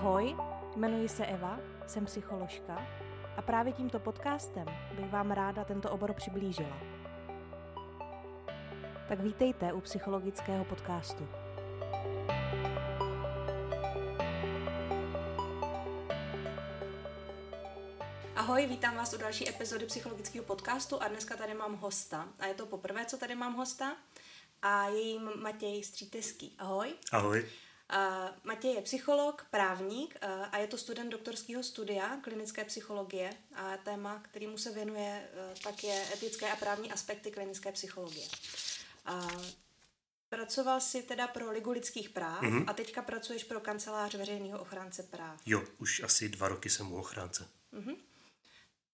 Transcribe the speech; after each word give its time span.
Ahoj, 0.00 0.36
jmenuji 0.76 1.08
se 1.08 1.26
Eva, 1.26 1.58
jsem 1.86 2.04
psycholožka 2.04 2.86
a 3.36 3.42
právě 3.42 3.72
tímto 3.72 4.00
podcastem 4.00 4.66
bych 4.96 5.10
vám 5.10 5.30
ráda 5.30 5.64
tento 5.64 5.90
obor 5.90 6.12
přiblížila. 6.14 6.78
Tak 9.08 9.20
vítejte 9.20 9.72
u 9.72 9.80
psychologického 9.80 10.64
podcastu. 10.64 11.28
Ahoj, 18.36 18.66
vítám 18.66 18.96
vás 18.96 19.14
u 19.14 19.18
další 19.18 19.48
epizody 19.48 19.86
psychologického 19.86 20.44
podcastu 20.44 21.02
a 21.02 21.08
dneska 21.08 21.36
tady 21.36 21.54
mám 21.54 21.76
hosta. 21.76 22.28
A 22.38 22.46
je 22.46 22.54
to 22.54 22.66
poprvé, 22.66 23.04
co 23.04 23.16
tady 23.16 23.34
mám 23.34 23.54
hosta 23.54 23.96
a 24.62 24.88
je 24.88 25.00
jím 25.00 25.30
Matěj 25.36 25.82
Stříteský. 25.82 26.54
Ahoj. 26.58 26.92
Ahoj. 27.12 27.46
Matěj 28.44 28.74
je 28.74 28.82
psycholog, 28.82 29.46
právník 29.50 30.16
a 30.50 30.58
je 30.58 30.66
to 30.66 30.78
student 30.78 31.10
doktorského 31.10 31.62
studia 31.62 32.16
klinické 32.22 32.64
psychologie 32.64 33.30
a 33.54 33.76
téma, 33.76 34.22
kterýmu 34.22 34.58
se 34.58 34.70
věnuje, 34.70 35.28
uh, 35.32 35.58
tak 35.62 35.84
je 35.84 36.04
etické 36.12 36.52
a 36.52 36.56
právní 36.56 36.92
aspekty 36.92 37.30
klinické 37.30 37.72
psychologie. 37.72 38.28
Pracoval 40.28 40.80
jsi 40.80 41.02
teda 41.02 41.28
pro 41.28 41.50
Ligu 41.50 41.70
lidských 41.70 42.08
práv 42.08 42.42
mm-hmm. 42.42 42.64
a 42.66 42.72
teďka 42.72 43.02
pracuješ 43.02 43.44
pro 43.44 43.60
kancelář 43.60 44.14
veřejného 44.14 44.60
ochránce 44.60 45.02
práv. 45.02 45.40
Jo, 45.46 45.64
už 45.78 46.02
asi 46.02 46.28
dva 46.28 46.48
roky 46.48 46.70
jsem 46.70 46.92
u 46.92 46.96
ochránce. 46.96 47.48
Mm-hmm. 47.72 47.96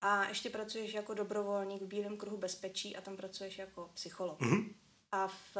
A 0.00 0.28
ještě 0.28 0.50
pracuješ 0.50 0.94
jako 0.94 1.14
dobrovolník 1.14 1.82
v 1.82 1.86
Bílém 1.86 2.16
kruhu 2.16 2.36
bezpečí 2.36 2.96
a 2.96 3.00
tam 3.00 3.16
pracuješ 3.16 3.58
jako 3.58 3.90
psycholog. 3.94 4.40
Mm-hmm 4.40 4.74
a 5.16 5.28
v, 5.28 5.56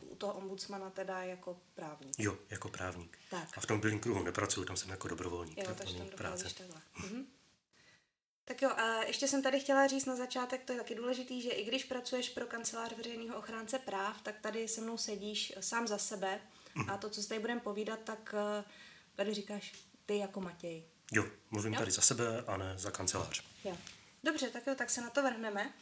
u 0.00 0.16
toho 0.16 0.32
ombudsmana 0.32 0.90
teda 0.90 1.22
jako 1.22 1.60
právník. 1.74 2.14
Jo, 2.18 2.38
jako 2.50 2.68
právník. 2.68 3.18
Tak. 3.30 3.48
A 3.58 3.60
v 3.60 3.66
tom 3.66 3.80
bylým 3.80 4.00
kruhu 4.00 4.22
nepracuju, 4.22 4.66
tam 4.66 4.76
jsem 4.76 4.90
jako 4.90 5.08
dobrovolník. 5.08 5.58
Jo, 5.58 5.74
takže 5.78 5.98
tam 5.98 6.08
práce. 6.08 6.44
takhle. 6.44 6.82
Mhm. 6.98 7.26
Tak 8.44 8.62
jo, 8.62 8.70
a 8.70 9.02
ještě 9.02 9.28
jsem 9.28 9.42
tady 9.42 9.60
chtěla 9.60 9.86
říct 9.86 10.04
na 10.04 10.16
začátek, 10.16 10.64
to 10.64 10.72
je 10.72 10.78
taky 10.78 10.94
důležitý, 10.94 11.42
že 11.42 11.50
i 11.50 11.64
když 11.64 11.84
pracuješ 11.84 12.28
pro 12.28 12.46
kancelář 12.46 12.92
veřejného 12.96 13.38
ochránce 13.38 13.78
práv, 13.78 14.22
tak 14.22 14.40
tady 14.40 14.68
se 14.68 14.80
mnou 14.80 14.96
sedíš 14.98 15.52
sám 15.60 15.88
za 15.88 15.98
sebe 15.98 16.40
mm. 16.74 16.90
a 16.90 16.96
to, 16.96 17.10
co 17.10 17.22
se 17.22 17.28
tady 17.28 17.40
budeme 17.40 17.60
povídat, 17.60 18.00
tak 18.04 18.34
eh, 18.38 18.64
tady 19.14 19.34
říkáš 19.34 19.72
ty 20.06 20.18
jako 20.18 20.40
Matěj. 20.40 20.84
Jo, 21.12 21.24
mluvím 21.50 21.72
jo? 21.72 21.78
tady 21.78 21.90
za 21.90 22.02
sebe 22.02 22.44
a 22.46 22.56
ne 22.56 22.74
za 22.78 22.90
kancelář. 22.90 23.44
Jo. 23.64 23.76
Dobře, 24.24 24.50
tak 24.50 24.66
jo, 24.66 24.74
tak 24.74 24.90
se 24.90 25.00
na 25.00 25.10
to 25.10 25.22
vrhneme. 25.22 25.72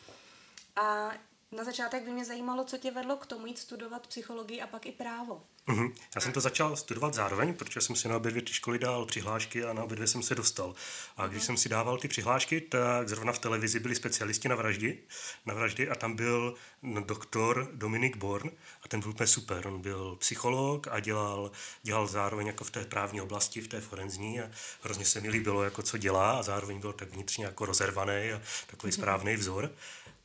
A 0.77 1.13
na 1.53 1.65
začátek 1.65 2.05
by 2.05 2.11
mě 2.11 2.25
zajímalo, 2.25 2.65
co 2.65 2.79
tě 2.79 2.91
vedlo 2.91 3.17
k 3.17 3.27
tomu 3.27 3.47
jít 3.47 3.59
studovat 3.59 4.07
psychologii 4.07 4.61
a 4.61 4.67
pak 4.67 4.87
i 4.87 4.93
právo. 4.93 5.43
Mm-hmm. 5.69 5.93
Já 6.15 6.21
jsem 6.21 6.33
to 6.33 6.41
začal 6.41 6.77
studovat 6.77 7.15
zároveň, 7.15 7.55
protože 7.55 7.81
jsem 7.81 7.97
si 7.97 8.09
na 8.09 8.17
obě 8.17 8.31
dvě 8.31 8.43
ty 8.43 8.53
školy 8.53 8.79
dal 8.79 9.07
přihlášky 9.07 9.65
a 9.65 9.73
na 9.73 9.85
obě 9.85 9.97
dvě 9.97 10.09
jsem 10.09 10.23
se 10.23 10.35
dostal. 10.35 10.75
A 11.17 11.27
když 11.27 11.43
mm-hmm. 11.43 11.47
jsem 11.47 11.57
si 11.57 11.69
dával 11.69 11.99
ty 11.99 12.09
přihlášky, 12.09 12.61
tak 12.61 13.09
zrovna 13.09 13.33
v 13.33 13.39
televizi 13.39 13.81
byli 13.81 13.95
specialisti 13.95 14.49
na 14.49 14.55
vraždy, 14.55 14.99
na 15.47 15.55
vraždy 15.55 15.89
a 15.89 15.95
tam 15.95 16.17
byl 16.17 16.55
doktor 17.01 17.69
Dominik 17.73 18.17
Born 18.17 18.51
a 18.83 18.89
ten 18.89 19.01
byl 19.01 19.11
úplně 19.11 19.27
super. 19.27 19.67
On 19.67 19.81
byl 19.81 20.17
psycholog 20.17 20.89
a 20.89 21.01
dělal, 21.01 21.51
dělal 21.83 22.07
zároveň 22.07 22.47
jako 22.47 22.65
v 22.65 22.71
té 22.71 22.85
právní 22.85 23.21
oblasti, 23.21 23.61
v 23.61 23.69
té 23.69 23.81
forenzní 23.81 24.41
a 24.41 24.51
hrozně 24.83 25.05
se 25.05 25.21
mi 25.21 25.29
líbilo, 25.29 25.63
jako 25.63 25.83
co 25.83 25.99
dělá 25.99 26.39
a 26.39 26.43
zároveň 26.43 26.81
byl 26.81 26.93
tak 26.93 27.13
vnitřně 27.13 27.45
jako 27.45 27.67
rozervaný 27.67 28.33
a 28.33 28.43
takový 28.67 28.93
mm-hmm. 28.93 28.97
správný 28.97 29.37
vzor 29.37 29.71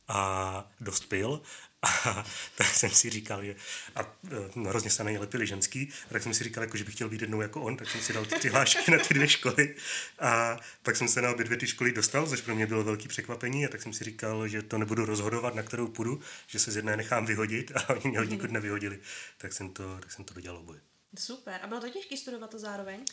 a 0.08 0.70
dost 0.80 1.08
pil. 1.08 1.42
A 1.82 2.24
tak 2.56 2.66
jsem 2.66 2.90
si 2.90 3.10
říkal, 3.10 3.44
že 3.44 3.56
a 3.96 4.16
no, 4.54 4.68
hrozně 4.68 4.90
se 4.90 5.04
na 5.04 5.10
něj 5.10 5.18
lepili 5.18 5.46
ženský, 5.46 5.92
a 6.10 6.12
tak 6.12 6.22
jsem 6.22 6.34
si 6.34 6.44
říkal, 6.44 6.64
jako, 6.64 6.76
že 6.76 6.84
bych 6.84 6.94
chtěl 6.94 7.08
být 7.08 7.20
jednou 7.20 7.40
jako 7.40 7.62
on, 7.62 7.76
tak 7.76 7.90
jsem 7.90 8.00
si 8.00 8.12
dal 8.12 8.24
ty 8.24 8.34
přihlášky 8.38 8.90
na 8.90 8.98
ty 8.98 9.14
dvě 9.14 9.28
školy. 9.28 9.74
A 10.18 10.60
pak 10.82 10.96
jsem 10.96 11.08
se 11.08 11.22
na 11.22 11.30
obě 11.30 11.44
dvě 11.44 11.58
ty 11.58 11.66
školy 11.66 11.92
dostal, 11.92 12.26
což 12.26 12.40
pro 12.40 12.54
mě 12.54 12.66
bylo 12.66 12.84
velké 12.84 13.08
překvapení, 13.08 13.66
a 13.66 13.68
tak 13.68 13.82
jsem 13.82 13.92
si 13.92 14.04
říkal, 14.04 14.48
že 14.48 14.62
to 14.62 14.78
nebudu 14.78 15.04
rozhodovat, 15.04 15.54
na 15.54 15.62
kterou 15.62 15.88
půjdu, 15.88 16.20
že 16.46 16.58
se 16.58 16.72
z 16.72 16.76
jedné 16.76 16.96
nechám 16.96 17.26
vyhodit 17.26 17.72
a 17.76 17.88
oni 17.88 18.10
mě 18.10 18.20
od 18.20 18.24
nikud 18.30 18.50
nevyhodili. 18.50 18.98
Tak 19.38 19.52
jsem 19.52 19.70
to, 19.70 19.98
tak 20.00 20.12
jsem 20.12 20.24
to 20.24 20.34
dodělal 20.34 20.58
oboje. 20.58 20.80
Super. 21.18 21.60
A 21.62 21.66
bylo 21.66 21.80
to 21.80 21.88
těžké 21.88 22.16
studovat 22.16 22.50
to 22.50 22.58
zároveň? 22.58 23.04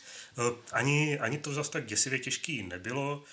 Ani, 0.71 1.19
ani 1.19 1.37
to 1.37 1.53
zase 1.53 1.71
tak 1.71 1.85
děsivě 1.85 2.19
těžký 2.19 2.63
nebylo 2.63 3.23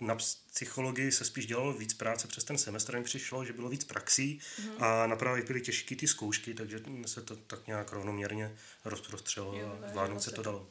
na 0.00 0.16
psychologii 0.52 1.12
se 1.12 1.24
spíš 1.24 1.46
dělalo 1.46 1.72
víc 1.72 1.94
práce 1.94 2.28
přes 2.28 2.44
ten 2.44 2.58
semestr, 2.58 2.98
mi 2.98 3.04
přišlo, 3.04 3.44
že 3.44 3.52
bylo 3.52 3.68
víc 3.68 3.84
praxí 3.84 4.38
mm-hmm. 4.38 4.84
a 4.84 5.06
na 5.06 5.16
právě 5.16 5.44
byly 5.44 5.60
těžké 5.60 5.96
ty 5.96 6.08
zkoušky, 6.08 6.54
takže 6.54 6.80
se 7.06 7.22
to 7.22 7.36
tak 7.36 7.66
nějak 7.66 7.92
rovnoměrně 7.92 8.56
rozprostřelo 8.84 9.54
a 9.54 9.88
zvládnout 9.88 10.22
se 10.22 10.30
to 10.30 10.42
dalo. 10.42 10.70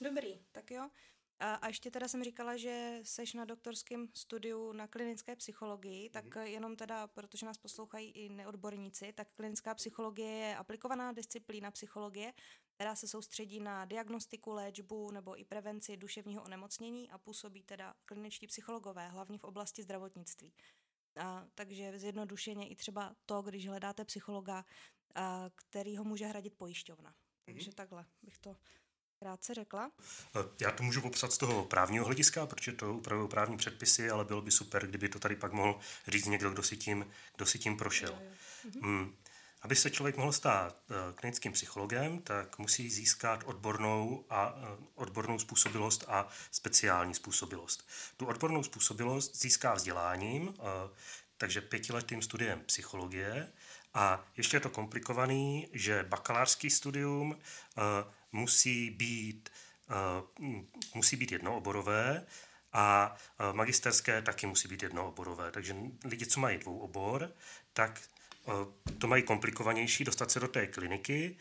Dobrý, 0.00 0.40
tak 0.52 0.70
jo. 0.70 0.88
A, 1.40 1.54
a 1.54 1.68
ještě 1.68 1.90
teda 1.90 2.08
jsem 2.08 2.24
říkala, 2.24 2.56
že 2.56 3.00
seš 3.02 3.34
na 3.34 3.44
doktorském 3.44 4.08
studiu 4.14 4.72
na 4.72 4.86
klinické 4.86 5.36
psychologii, 5.36 6.10
tak 6.10 6.24
mm-hmm. 6.24 6.42
jenom 6.42 6.76
teda, 6.76 7.06
protože 7.06 7.46
nás 7.46 7.58
poslouchají 7.58 8.10
i 8.10 8.28
neodborníci, 8.28 9.12
tak 9.12 9.28
klinická 9.36 9.74
psychologie 9.74 10.30
je 10.30 10.56
aplikovaná 10.56 11.12
disciplína 11.12 11.70
psychologie, 11.70 12.32
která 12.78 12.94
se 12.94 13.08
soustředí 13.08 13.60
na 13.60 13.84
diagnostiku, 13.84 14.52
léčbu 14.52 15.10
nebo 15.10 15.40
i 15.40 15.44
prevenci 15.44 15.96
duševního 15.96 16.42
onemocnění 16.42 17.10
a 17.10 17.18
působí 17.18 17.62
teda 17.62 17.94
kliničtí 18.04 18.46
psychologové, 18.46 19.08
hlavně 19.08 19.38
v 19.38 19.44
oblasti 19.44 19.82
zdravotnictví. 19.82 20.52
A, 21.20 21.46
takže 21.54 21.98
zjednodušeně 21.98 22.68
i 22.68 22.76
třeba 22.76 23.16
to, 23.26 23.42
když 23.42 23.68
hledáte 23.68 24.04
psychologa, 24.04 24.64
a, 25.14 25.50
který 25.54 25.96
ho 25.96 26.04
může 26.04 26.26
hradit 26.26 26.54
pojišťovna. 26.54 27.14
Takže 27.44 27.70
mm-hmm. 27.70 27.74
takhle 27.74 28.06
bych 28.22 28.38
to 28.38 28.56
krátce 29.18 29.54
řekla. 29.54 29.92
Já 30.60 30.70
to 30.70 30.82
můžu 30.82 31.00
popsat 31.00 31.32
z 31.32 31.38
toho 31.38 31.64
právního 31.64 32.04
hlediska, 32.04 32.46
protože 32.46 32.72
to 32.72 32.94
upravují 32.94 33.28
právní 33.28 33.56
předpisy, 33.56 34.10
ale 34.10 34.24
bylo 34.24 34.42
by 34.42 34.50
super, 34.50 34.86
kdyby 34.86 35.08
to 35.08 35.18
tady 35.18 35.36
pak 35.36 35.52
mohl 35.52 35.80
říct 36.08 36.26
někdo, 36.26 36.50
kdo 36.50 36.62
si 36.62 36.76
tím, 36.76 37.10
kdo 37.36 37.46
si 37.46 37.58
tím 37.58 37.76
prošel. 37.76 38.12
Jo, 38.12 38.20
jo. 38.22 38.30
Mhm. 38.64 38.90
Mm. 38.90 39.16
Aby 39.62 39.76
se 39.76 39.90
člověk 39.90 40.16
mohl 40.16 40.32
stát 40.32 40.76
eh, 40.90 40.94
klinickým 41.14 41.52
psychologem, 41.52 42.18
tak 42.18 42.58
musí 42.58 42.90
získat 42.90 43.42
odbornou, 43.44 44.24
a, 44.30 44.54
eh, 44.56 44.84
odbornou 44.94 45.38
způsobilost 45.38 46.04
a 46.08 46.28
speciální 46.50 47.14
způsobilost. 47.14 47.88
Tu 48.16 48.26
odbornou 48.26 48.62
způsobilost 48.62 49.36
získá 49.36 49.74
vzděláním, 49.74 50.54
eh, 50.58 50.62
takže 51.36 51.60
pětiletým 51.60 52.22
studiem 52.22 52.60
psychologie 52.66 53.52
a 53.94 54.24
ještě 54.36 54.56
je 54.56 54.60
to 54.60 54.70
komplikovaný, 54.70 55.68
že 55.72 56.02
bakalářský 56.08 56.70
studium 56.70 57.38
musí 58.32 58.90
být, 58.90 59.50
musí 60.94 61.16
být 61.16 61.32
jednooborové 61.32 62.26
a 62.72 63.16
magisterské 63.52 64.22
taky 64.22 64.46
musí 64.46 64.68
být 64.68 64.82
jednooborové. 64.82 65.50
Takže 65.50 65.76
lidi, 66.04 66.26
co 66.26 66.40
mají 66.40 66.58
dvou 66.58 66.78
obor, 66.78 67.32
tak 67.72 68.00
to 68.98 69.06
mají 69.06 69.22
komplikovanější 69.22 70.04
dostat 70.04 70.30
se 70.30 70.40
do 70.40 70.48
té 70.48 70.66
kliniky. 70.66 71.36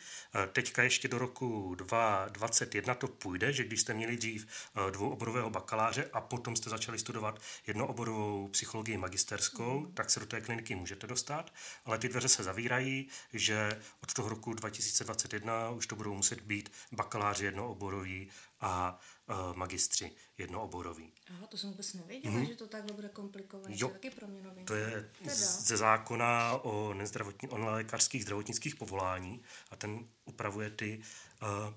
Teďka 0.51 0.84
ještě 0.84 1.07
do 1.07 1.18
roku 1.18 1.75
2021 1.75 2.95
to 2.95 3.07
půjde, 3.07 3.53
že 3.53 3.63
když 3.63 3.81
jste 3.81 3.94
měli 3.94 4.18
dřív 4.18 4.47
dvouoborového 4.91 5.50
bakaláře 5.50 6.09
a 6.13 6.22
potom 6.22 6.56
jste 6.56 6.69
začali 6.69 7.00
studovat 7.00 7.41
jednooborovou 7.68 8.47
psychologii 8.47 8.97
magisterskou, 8.97 9.79
mm. 9.79 9.94
tak 9.94 10.09
se 10.09 10.19
do 10.19 10.25
té 10.25 10.41
kliniky 10.41 10.75
můžete 10.75 11.07
dostat, 11.07 11.53
ale 11.85 11.97
ty 11.97 12.09
dveře 12.09 12.28
se 12.29 12.44
zavírají, 12.44 13.07
že 13.34 13.81
od 14.03 14.13
toho 14.13 14.29
roku 14.29 14.53
2021 14.53 15.69
už 15.69 15.88
to 15.88 15.95
budou 15.95 16.13
muset 16.13 16.41
být 16.41 16.72
bakaláři 16.91 17.45
jednooboroví 17.45 18.29
a 18.59 19.00
uh, 19.29 19.56
magistři 19.56 20.12
jednooboroví. 20.38 21.13
Aha, 21.29 21.47
to 21.47 21.57
jsem 21.57 21.69
vůbec 21.69 21.94
nevěděla, 21.94 22.35
mm-hmm. 22.35 22.47
že 22.47 22.56
to 22.56 22.68
takhle 22.68 22.94
bude 22.94 23.09
komplikované. 23.09 23.75
Jo, 23.78 23.88
to 23.88 23.94
taky 23.94 24.09
pro 24.09 24.28
mě. 24.28 24.41
To 24.66 24.75
je 24.75 25.09
teda. 25.22 25.35
ze 25.35 25.78
zákona 25.78 26.53
o, 26.53 26.94
nezdravotní, 26.94 27.50
o 27.50 27.57
lékařských 27.57 28.24
zdravotnických 28.24 28.75
povolání 28.75 29.44
a 29.71 29.75
ten 29.75 30.07
upravuje 30.25 30.69
ty, 30.69 31.01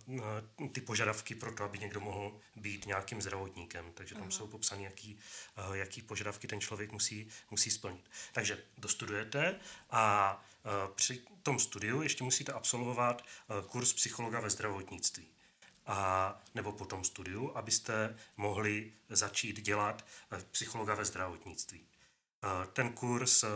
uh, 0.08 0.68
ty 0.68 0.80
požadavky 0.80 1.34
pro 1.34 1.52
to, 1.52 1.64
aby 1.64 1.78
někdo 1.78 2.00
mohl 2.00 2.40
být 2.56 2.86
nějakým 2.86 3.22
zdravotníkem. 3.22 3.92
Takže 3.94 4.14
tam 4.14 4.22
Aha. 4.22 4.30
jsou 4.30 4.46
popsány, 4.46 4.84
jaký, 4.84 5.18
uh, 5.68 5.74
jaký 5.74 6.02
požadavky 6.02 6.46
ten 6.46 6.60
člověk 6.60 6.92
musí, 6.92 7.28
musí 7.50 7.70
splnit. 7.70 8.10
Takže 8.32 8.64
dostudujete 8.78 9.60
a 9.90 10.34
uh, 10.64 10.94
při 10.94 11.22
tom 11.42 11.58
studiu 11.58 12.02
ještě 12.02 12.24
musíte 12.24 12.52
absolvovat 12.52 13.22
uh, 13.22 13.66
kurz 13.66 13.92
psychologa 13.92 14.40
ve 14.40 14.50
zdravotnictví 14.50 15.28
a, 15.90 16.40
nebo 16.54 16.72
po 16.72 16.84
tom 16.84 17.04
studiu, 17.04 17.52
abyste 17.54 18.16
mohli 18.36 18.92
začít 19.08 19.60
dělat 19.60 20.06
eh, 20.32 20.38
psychologa 20.50 20.94
ve 20.94 21.04
zdravotnictví. 21.04 21.80
Eh, 21.82 22.66
ten 22.72 22.92
kurz 22.92 23.44
eh, 23.44 23.48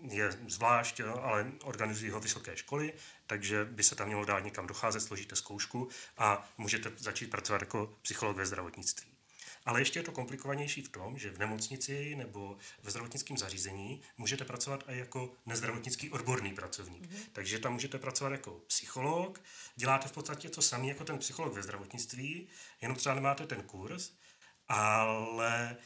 je 0.00 0.32
zvlášť, 0.48 1.00
ale 1.00 1.52
organizují 1.64 2.10
ho 2.10 2.20
vysoké 2.20 2.56
školy, 2.56 2.92
takže 3.26 3.64
by 3.64 3.82
se 3.82 3.94
tam 3.94 4.06
mělo 4.06 4.24
dát 4.24 4.40
někam 4.40 4.66
docházet, 4.66 5.00
složíte 5.00 5.36
zkoušku 5.36 5.88
a 6.18 6.48
můžete 6.58 6.92
začít 6.96 7.30
pracovat 7.30 7.62
jako 7.62 7.98
psycholog 8.02 8.36
ve 8.36 8.46
zdravotnictví. 8.46 9.09
Ale 9.70 9.80
ještě 9.80 9.98
je 9.98 10.02
to 10.02 10.12
komplikovanější 10.12 10.82
v 10.82 10.88
tom, 10.88 11.18
že 11.18 11.30
v 11.30 11.38
nemocnici 11.38 12.14
nebo 12.16 12.56
ve 12.82 12.90
zdravotnickém 12.90 13.38
zařízení 13.38 14.00
můžete 14.18 14.44
pracovat 14.44 14.84
i 14.88 14.98
jako 14.98 15.34
nezdravotnický 15.46 16.10
odborný 16.10 16.54
pracovník. 16.54 17.02
Mm-hmm. 17.02 17.28
Takže 17.32 17.58
tam 17.58 17.72
můžete 17.72 17.98
pracovat 17.98 18.32
jako 18.32 18.50
psycholog, 18.66 19.42
děláte 19.76 20.08
v 20.08 20.12
podstatě 20.12 20.48
to 20.48 20.62
samé 20.62 20.86
jako 20.86 21.04
ten 21.04 21.18
psycholog 21.18 21.54
ve 21.54 21.62
zdravotnictví, 21.62 22.48
jenom 22.82 22.96
třeba 22.96 23.14
nemáte 23.14 23.46
ten 23.46 23.62
kurz, 23.62 24.10
ale 24.68 25.76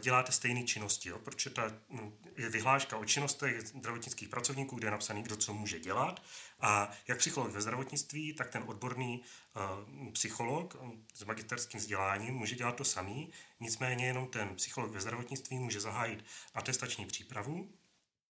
děláte 0.00 0.32
stejné 0.32 0.62
činnosti, 0.62 1.08
jo? 1.08 1.18
protože 1.18 1.50
ta 1.50 1.72
hm, 1.90 2.12
je 2.36 2.48
vyhláška 2.48 2.96
o 2.96 3.04
činnostech 3.04 3.60
zdravotnických 3.60 4.28
pracovníků, 4.28 4.76
kde 4.76 4.86
je 4.86 4.90
napsaný, 4.90 5.22
kdo 5.22 5.36
co 5.36 5.54
může 5.54 5.80
dělat. 5.80 6.22
A 6.60 6.90
jak 7.08 7.18
psycholog 7.18 7.50
ve 7.52 7.60
zdravotnictví, 7.60 8.34
tak 8.34 8.50
ten 8.50 8.64
odborný 8.66 9.22
uh, 10.02 10.12
psycholog 10.12 10.74
hm, 10.74 11.06
s 11.14 11.24
magisterským 11.24 11.80
vzděláním 11.80 12.34
může 12.34 12.56
dělat 12.56 12.76
to 12.76 12.84
samý, 12.84 13.32
nicméně 13.60 14.06
jenom 14.06 14.26
ten 14.26 14.54
psycholog 14.56 14.90
ve 14.90 15.00
zdravotnictví 15.00 15.58
může 15.58 15.80
zahájit 15.80 16.24
atestační 16.54 17.06
přípravu 17.06 17.72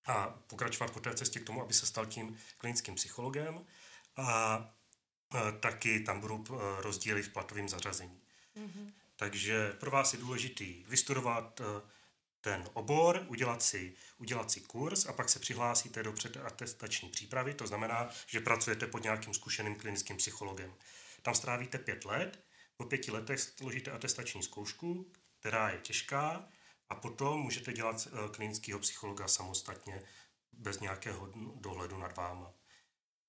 a 0.07 0.27
pokračovat 0.27 0.91
po 0.91 1.01
té 1.01 1.15
cestě 1.15 1.41
k 1.41 1.45
tomu, 1.45 1.63
aby 1.63 1.75
se 1.75 1.87
stal 1.87 2.07
tím 2.07 2.37
klinickým 2.59 2.95
psychologem. 2.95 3.67
A 4.17 4.71
taky 5.61 6.01
tam 6.01 6.21
budou 6.21 6.45
rozdíly 6.79 7.23
v 7.23 7.29
platovém 7.29 7.69
zařazení. 7.69 8.21
Mm-hmm. 8.57 8.93
Takže 9.21 9.73
pro 9.73 9.91
vás 9.91 10.13
je 10.13 10.19
důležitý 10.19 10.85
vystudovat 10.89 11.61
eh, 11.61 11.91
ten 12.41 12.69
obor, 12.73 13.25
udělat 13.29 13.63
si, 13.63 13.95
udělat 14.19 14.51
si 14.51 14.61
kurz 14.61 15.07
a 15.07 15.13
pak 15.13 15.29
se 15.29 15.39
přihlásíte 15.39 16.03
do 16.03 16.13
předatestační 16.13 17.09
přípravy, 17.09 17.55
to 17.55 17.67
znamená, 17.67 18.11
že 18.27 18.41
pracujete 18.41 18.87
pod 18.87 19.03
nějakým 19.03 19.35
zkušeným 19.35 19.75
klinickým 19.75 20.17
psychologem. 20.17 20.75
Tam 21.23 21.35
strávíte 21.35 21.79
pět 21.79 22.05
let, 22.05 22.45
po 22.77 22.85
pěti 22.85 23.11
letech 23.11 23.41
složíte 23.41 23.91
atestační 23.91 24.43
zkoušku, 24.43 25.13
která 25.41 25.71
je 25.71 25.79
těžká, 25.79 26.49
a 26.89 26.95
potom 26.95 27.41
můžete 27.41 27.73
dělat 27.73 28.09
eh, 28.09 28.29
klinického 28.29 28.79
psychologa 28.79 29.29
samostatně, 29.29 30.03
bez 30.53 30.81
nějakého 30.81 31.33
dohledu 31.55 31.99
nad 31.99 32.17
váma. 32.17 32.60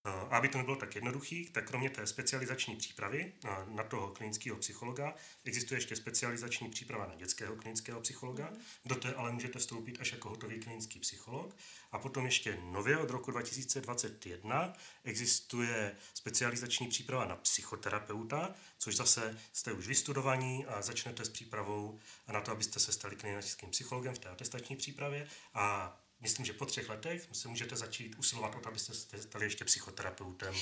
A 0.04 0.12
aby 0.12 0.48
to 0.48 0.58
nebylo 0.58 0.76
tak 0.76 0.96
jednoduchý, 0.96 1.50
tak 1.50 1.68
kromě 1.68 1.90
té 1.90 2.08
specializační 2.08 2.76
přípravy 2.76 3.34
na 3.68 3.84
toho 3.84 4.08
klinického 4.08 4.58
psychologa 4.58 5.16
existuje 5.46 5.78
ještě 5.78 5.96
specializační 5.96 6.70
příprava 6.70 7.06
na 7.06 7.16
dětského 7.16 7.56
klinického 7.56 8.02
psychologa. 8.02 8.50
Mm. 8.50 8.62
Do 8.86 8.96
té 8.96 9.14
ale 9.14 9.32
můžete 9.32 9.60
vstoupit 9.60 9.98
až 10.02 10.12
jako 10.12 10.30
hotový 10.30 10.60
klinický 10.60 11.00
psycholog. 11.00 11.56
A 11.92 12.00
potom 12.00 12.26
ještě 12.26 12.58
nově 12.64 12.98
od 12.98 13.10
roku 13.10 13.32
2021 13.32 14.74
existuje 15.04 15.96
specializační 16.14 16.88
příprava 16.88 17.26
na 17.26 17.36
psychoterapeuta, 17.36 18.56
což 18.78 18.96
zase 18.96 19.40
jste 19.54 19.74
už 19.74 19.88
vystudovaní 19.88 20.66
a 20.66 20.82
začnete 20.82 21.26
s 21.26 21.30
přípravou 21.30 22.00
na 22.32 22.42
to, 22.42 22.52
abyste 22.52 22.80
se 22.80 22.92
stali 22.92 23.16
klinickým 23.16 23.70
psychologem 23.70 24.16
v 24.16 24.20
té 24.20 24.30
atestační 24.30 24.76
přípravě 24.76 25.28
a 25.54 25.98
myslím, 26.22 26.46
že 26.46 26.54
po 26.54 26.66
třech 26.66 26.90
letech 26.90 27.28
se 27.32 27.48
můžete 27.48 27.76
začít 27.76 28.16
usilovat 28.20 28.56
o 28.56 28.60
to, 28.60 28.70
abyste 28.70 28.94
se 28.94 29.22
stali 29.22 29.46
ještě 29.46 29.66
psychoterapeutem. 29.66 30.56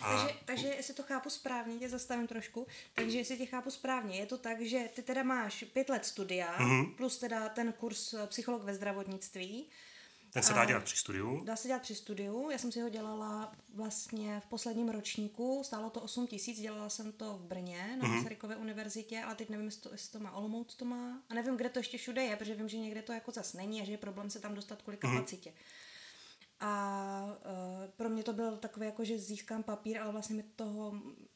A... 0.00 0.16
Takže, 0.16 0.38
takže 0.44 0.68
jestli 0.68 0.94
to 0.94 1.02
chápu 1.02 1.30
správně, 1.30 1.78
tě 1.78 1.88
zastavím 1.88 2.26
trošku, 2.26 2.66
takže 2.94 3.18
jestli 3.18 3.36
tě 3.36 3.46
chápu 3.46 3.70
správně, 3.70 4.18
je 4.18 4.26
to 4.26 4.38
tak, 4.38 4.60
že 4.60 4.88
ty 4.94 5.02
teda 5.02 5.22
máš 5.22 5.64
pět 5.72 5.88
let 5.88 6.06
studia, 6.06 6.58
mm-hmm. 6.58 6.94
plus 6.94 7.18
teda 7.18 7.48
ten 7.48 7.72
kurz 7.72 8.14
psycholog 8.26 8.62
ve 8.62 8.74
zdravotnictví, 8.74 9.68
ten 10.32 10.42
se 10.42 10.52
dá 10.52 10.64
dělat 10.64 10.84
při 10.84 10.96
studiu? 10.96 11.44
Dá 11.44 11.56
se 11.56 11.68
dělat 11.68 11.82
při 11.82 11.94
studiu. 11.94 12.50
Já 12.50 12.58
jsem 12.58 12.72
si 12.72 12.80
ho 12.80 12.88
dělala 12.88 13.52
vlastně 13.74 14.40
v 14.40 14.46
posledním 14.46 14.88
ročníku. 14.88 15.62
Stálo 15.64 15.90
to 15.90 16.00
8 16.00 16.26
tisíc, 16.26 16.60
dělala 16.60 16.88
jsem 16.88 17.12
to 17.12 17.34
v 17.34 17.42
Brně 17.42 17.96
na 18.00 18.08
mm-hmm. 18.08 18.16
Masarykově 18.16 18.56
univerzitě, 18.56 19.22
ale 19.22 19.34
teď 19.34 19.48
nevím, 19.48 19.66
jestli 19.66 19.82
to, 19.82 19.92
jestli 19.92 20.12
to 20.12 20.24
má 20.24 20.32
Olomouc 20.32 20.74
to 20.74 20.84
má. 20.84 21.22
A 21.30 21.34
nevím, 21.34 21.56
kde 21.56 21.68
to 21.68 21.78
ještě 21.78 21.98
všude 21.98 22.22
je, 22.22 22.36
protože 22.36 22.54
vím, 22.54 22.68
že 22.68 22.78
někde 22.78 23.02
to 23.02 23.12
jako 23.12 23.30
zas 23.30 23.52
není 23.52 23.82
a 23.82 23.84
že 23.84 23.92
je 23.92 23.98
problém 23.98 24.30
se 24.30 24.40
tam 24.40 24.54
dostat 24.54 24.82
kvůli 24.82 24.98
mhm. 25.02 25.14
kapacitě. 25.14 25.50
Mm-hmm. 25.50 25.82
A 26.60 27.24
uh, 27.24 27.90
pro 27.96 28.08
mě 28.08 28.22
to 28.22 28.32
byl 28.32 28.56
takový, 28.56 28.86
jako 28.86 29.04
že 29.04 29.18
získám 29.18 29.62
papír, 29.62 29.98
ale 29.98 30.12
vlastně 30.12 30.36
mi 30.36 30.42
toho, 30.42 30.92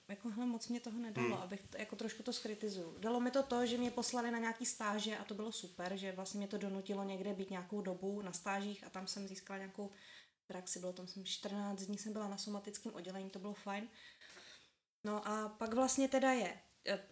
jako 0.09 0.29
hele, 0.29 0.47
moc 0.47 0.69
mě 0.69 0.81
toho 0.81 0.99
nedalo, 0.99 1.29
hmm. 1.29 1.37
abych 1.37 1.63
to, 1.71 1.79
jako 1.79 1.97
trošku 1.97 2.23
to 2.23 2.33
skritizuju. 2.33 2.99
Dalo 2.99 3.21
mi 3.21 3.31
to 3.31 3.43
to, 3.43 3.67
že 3.67 3.79
mě 3.79 3.91
poslali 3.91 4.31
na 4.31 4.39
nějaký 4.39 4.67
stáže 4.67 5.19
a 5.19 5.25
to 5.25 5.35
bylo 5.35 5.53
super, 5.53 5.97
že 5.97 6.13
vlastně 6.13 6.39
mě 6.39 6.49
to 6.49 6.59
donutilo 6.59 7.05
někde 7.05 7.35
být 7.35 7.51
nějakou 7.51 7.81
dobu 7.81 8.23
na 8.23 8.33
stážích 8.33 8.85
a 8.85 8.91
tam 8.91 9.07
jsem 9.07 9.29
získala 9.29 9.59
nějakou 9.59 9.91
praxi, 10.47 10.79
bylo 10.79 10.93
tam 10.93 11.07
jsem 11.07 11.25
14 11.25 11.83
dní 11.83 11.99
jsem 11.99 12.13
byla 12.13 12.29
na 12.29 12.39
somatickém 12.39 12.95
oddělení, 12.95 13.31
to 13.31 13.39
bylo 13.39 13.55
fajn. 13.55 13.89
No 15.05 15.29
a 15.29 15.49
pak 15.49 15.75
vlastně 15.75 16.09
teda 16.09 16.33
je 16.33 16.61
eh, 16.89 17.05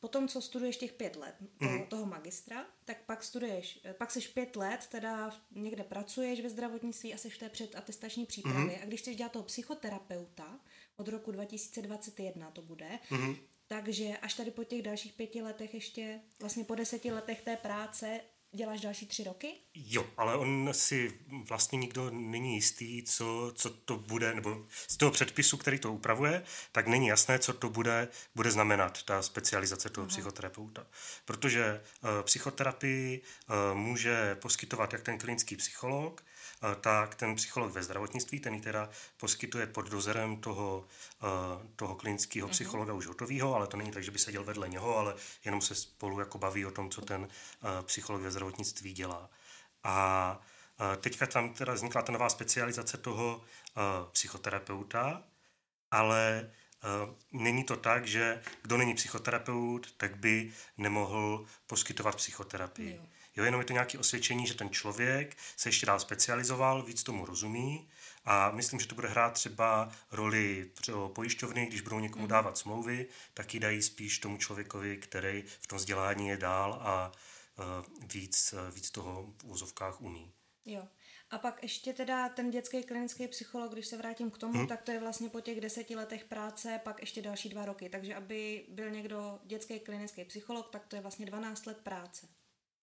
potom, 0.00 0.28
co 0.28 0.40
studuješ 0.40 0.76
těch 0.76 0.92
pět 0.92 1.16
let 1.16 1.34
toho, 1.58 1.72
mm. 1.72 1.86
toho 1.86 2.06
magistra, 2.06 2.66
tak 2.84 3.04
pak 3.04 3.24
studuješ, 3.24 3.86
pak 3.98 4.10
seš 4.10 4.28
pět 4.28 4.56
let, 4.56 4.86
teda 4.86 5.42
někde 5.50 5.84
pracuješ 5.84 6.40
ve 6.40 6.50
zdravotnictví 6.50 7.14
a 7.14 7.18
seš 7.18 7.34
v 7.34 7.38
té 7.38 7.48
předatestační 7.48 8.26
přípravě. 8.26 8.76
Mm. 8.76 8.82
A 8.82 8.86
když 8.86 9.00
chceš 9.00 9.16
dělat 9.16 9.32
toho 9.32 9.42
psychoterapeuta, 9.42 10.60
od 10.96 11.08
roku 11.08 11.32
2021 11.32 12.50
to 12.50 12.62
bude, 12.62 12.98
mm. 13.10 13.36
takže 13.66 14.16
až 14.22 14.34
tady 14.34 14.50
po 14.50 14.64
těch 14.64 14.82
dalších 14.82 15.12
pěti 15.12 15.42
letech 15.42 15.74
ještě, 15.74 16.20
vlastně 16.40 16.64
po 16.64 16.74
deseti 16.74 17.12
letech 17.12 17.40
té 17.42 17.56
práce, 17.56 18.20
děláš 18.56 18.80
další 18.80 19.06
tři 19.06 19.24
roky? 19.24 19.54
Jo, 19.74 20.06
ale 20.16 20.36
on 20.36 20.68
si 20.72 21.12
vlastně 21.48 21.78
nikdo 21.78 22.10
není 22.10 22.54
jistý, 22.54 23.02
co, 23.02 23.52
co 23.54 23.70
to 23.70 23.96
bude, 23.96 24.34
nebo 24.34 24.66
z 24.88 24.96
toho 24.96 25.12
předpisu, 25.12 25.56
který 25.56 25.78
to 25.78 25.92
upravuje, 25.92 26.42
tak 26.72 26.86
není 26.86 27.06
jasné, 27.06 27.38
co 27.38 27.52
to 27.52 27.70
bude, 27.70 28.08
bude 28.34 28.50
znamenat, 28.50 29.02
ta 29.02 29.22
specializace 29.22 29.90
toho 29.90 30.02
Aha. 30.02 30.08
psychoterapeuta. 30.08 30.86
Protože 31.24 31.80
uh, 32.02 32.10
psychoterapii 32.22 33.22
uh, 33.48 33.78
může 33.78 34.34
poskytovat 34.34 34.92
jak 34.92 35.02
ten 35.02 35.18
klinický 35.18 35.56
psycholog, 35.56 36.24
tak 36.80 37.14
ten 37.14 37.34
psycholog 37.34 37.72
ve 37.72 37.82
zdravotnictví, 37.82 38.40
ten 38.40 38.54
ji 38.54 38.60
teda 38.60 38.90
poskytuje 39.16 39.66
pod 39.66 39.90
dozorem 39.90 40.36
toho, 40.36 40.86
toho 41.76 41.94
klinického 41.94 42.46
mhm. 42.46 42.52
psychologa 42.52 42.92
uh-huh. 42.92 42.98
už 42.98 43.06
hotového, 43.06 43.54
ale 43.54 43.66
to 43.66 43.76
není 43.76 43.90
tak, 43.90 44.04
že 44.04 44.10
by 44.10 44.18
seděl 44.18 44.44
vedle 44.44 44.68
něho, 44.68 44.96
ale 44.96 45.14
jenom 45.44 45.60
se 45.60 45.74
spolu 45.74 46.20
jako 46.20 46.38
baví 46.38 46.66
o 46.66 46.70
tom, 46.70 46.90
co 46.90 47.00
ten 47.02 47.28
psycholog 47.82 48.22
ve 48.22 48.30
zdravotnictví 48.30 48.92
dělá. 48.92 49.30
A 49.84 50.40
teďka 51.00 51.26
tam 51.26 51.54
teda 51.54 51.72
vznikla 51.72 52.02
ta 52.02 52.12
nová 52.12 52.28
specializace 52.28 52.98
toho 52.98 53.44
psychoterapeuta, 54.12 55.22
ale 55.90 56.50
není 57.32 57.64
to 57.64 57.76
tak, 57.76 58.06
že 58.06 58.42
kdo 58.62 58.76
není 58.76 58.94
psychoterapeut, 58.94 59.92
tak 59.96 60.16
by 60.16 60.52
nemohl 60.78 61.46
poskytovat 61.66 62.16
psychoterapii. 62.16 62.96
Jo. 62.96 63.06
Jo, 63.36 63.44
jenom 63.44 63.60
je 63.60 63.64
to 63.64 63.72
nějaké 63.72 63.98
osvědčení, 63.98 64.46
že 64.46 64.54
ten 64.54 64.70
člověk 64.70 65.36
se 65.56 65.68
ještě 65.68 65.86
dál 65.86 66.00
specializoval, 66.00 66.82
víc 66.82 67.02
tomu 67.02 67.26
rozumí 67.26 67.88
a 68.24 68.50
myslím, 68.50 68.80
že 68.80 68.86
to 68.86 68.94
bude 68.94 69.08
hrát 69.08 69.32
třeba 69.32 69.92
roli 70.12 70.70
pro 70.86 71.08
pojišťovny, 71.08 71.66
když 71.66 71.80
budou 71.80 72.00
někomu 72.00 72.22
mhm. 72.22 72.30
dávat 72.30 72.58
smlouvy, 72.58 73.06
tak 73.34 73.54
ji 73.54 73.60
dají 73.60 73.82
spíš 73.82 74.18
tomu 74.18 74.36
člověkovi, 74.36 74.96
který 74.96 75.44
v 75.60 75.66
tom 75.66 75.78
vzdělání 75.78 76.28
je 76.28 76.36
dál 76.36 76.72
a 76.82 77.12
uh, 77.58 78.08
víc, 78.12 78.54
víc 78.74 78.90
toho 78.90 79.32
v 79.38 79.44
úzovkách 79.44 80.02
umí. 80.02 80.32
Jo. 80.64 80.88
A 81.30 81.38
pak 81.38 81.62
ještě 81.62 81.92
teda 81.92 82.28
ten 82.28 82.50
dětský 82.50 82.82
klinický 82.82 83.28
psycholog, 83.28 83.72
když 83.72 83.86
se 83.86 83.96
vrátím 83.96 84.30
k 84.30 84.38
tomu, 84.38 84.58
hmm. 84.58 84.66
tak 84.66 84.82
to 84.82 84.90
je 84.90 85.00
vlastně 85.00 85.28
po 85.28 85.40
těch 85.40 85.60
deseti 85.60 85.96
letech 85.96 86.24
práce, 86.24 86.80
pak 86.84 87.00
ještě 87.00 87.22
další 87.22 87.48
dva 87.48 87.64
roky. 87.64 87.88
Takže 87.88 88.14
aby 88.14 88.66
byl 88.68 88.90
někdo 88.90 89.38
dětský 89.44 89.80
klinický 89.80 90.24
psycholog, 90.24 90.70
tak 90.70 90.86
to 90.86 90.96
je 90.96 91.02
vlastně 91.02 91.26
12 91.26 91.66
let 91.66 91.78
práce. 91.82 92.26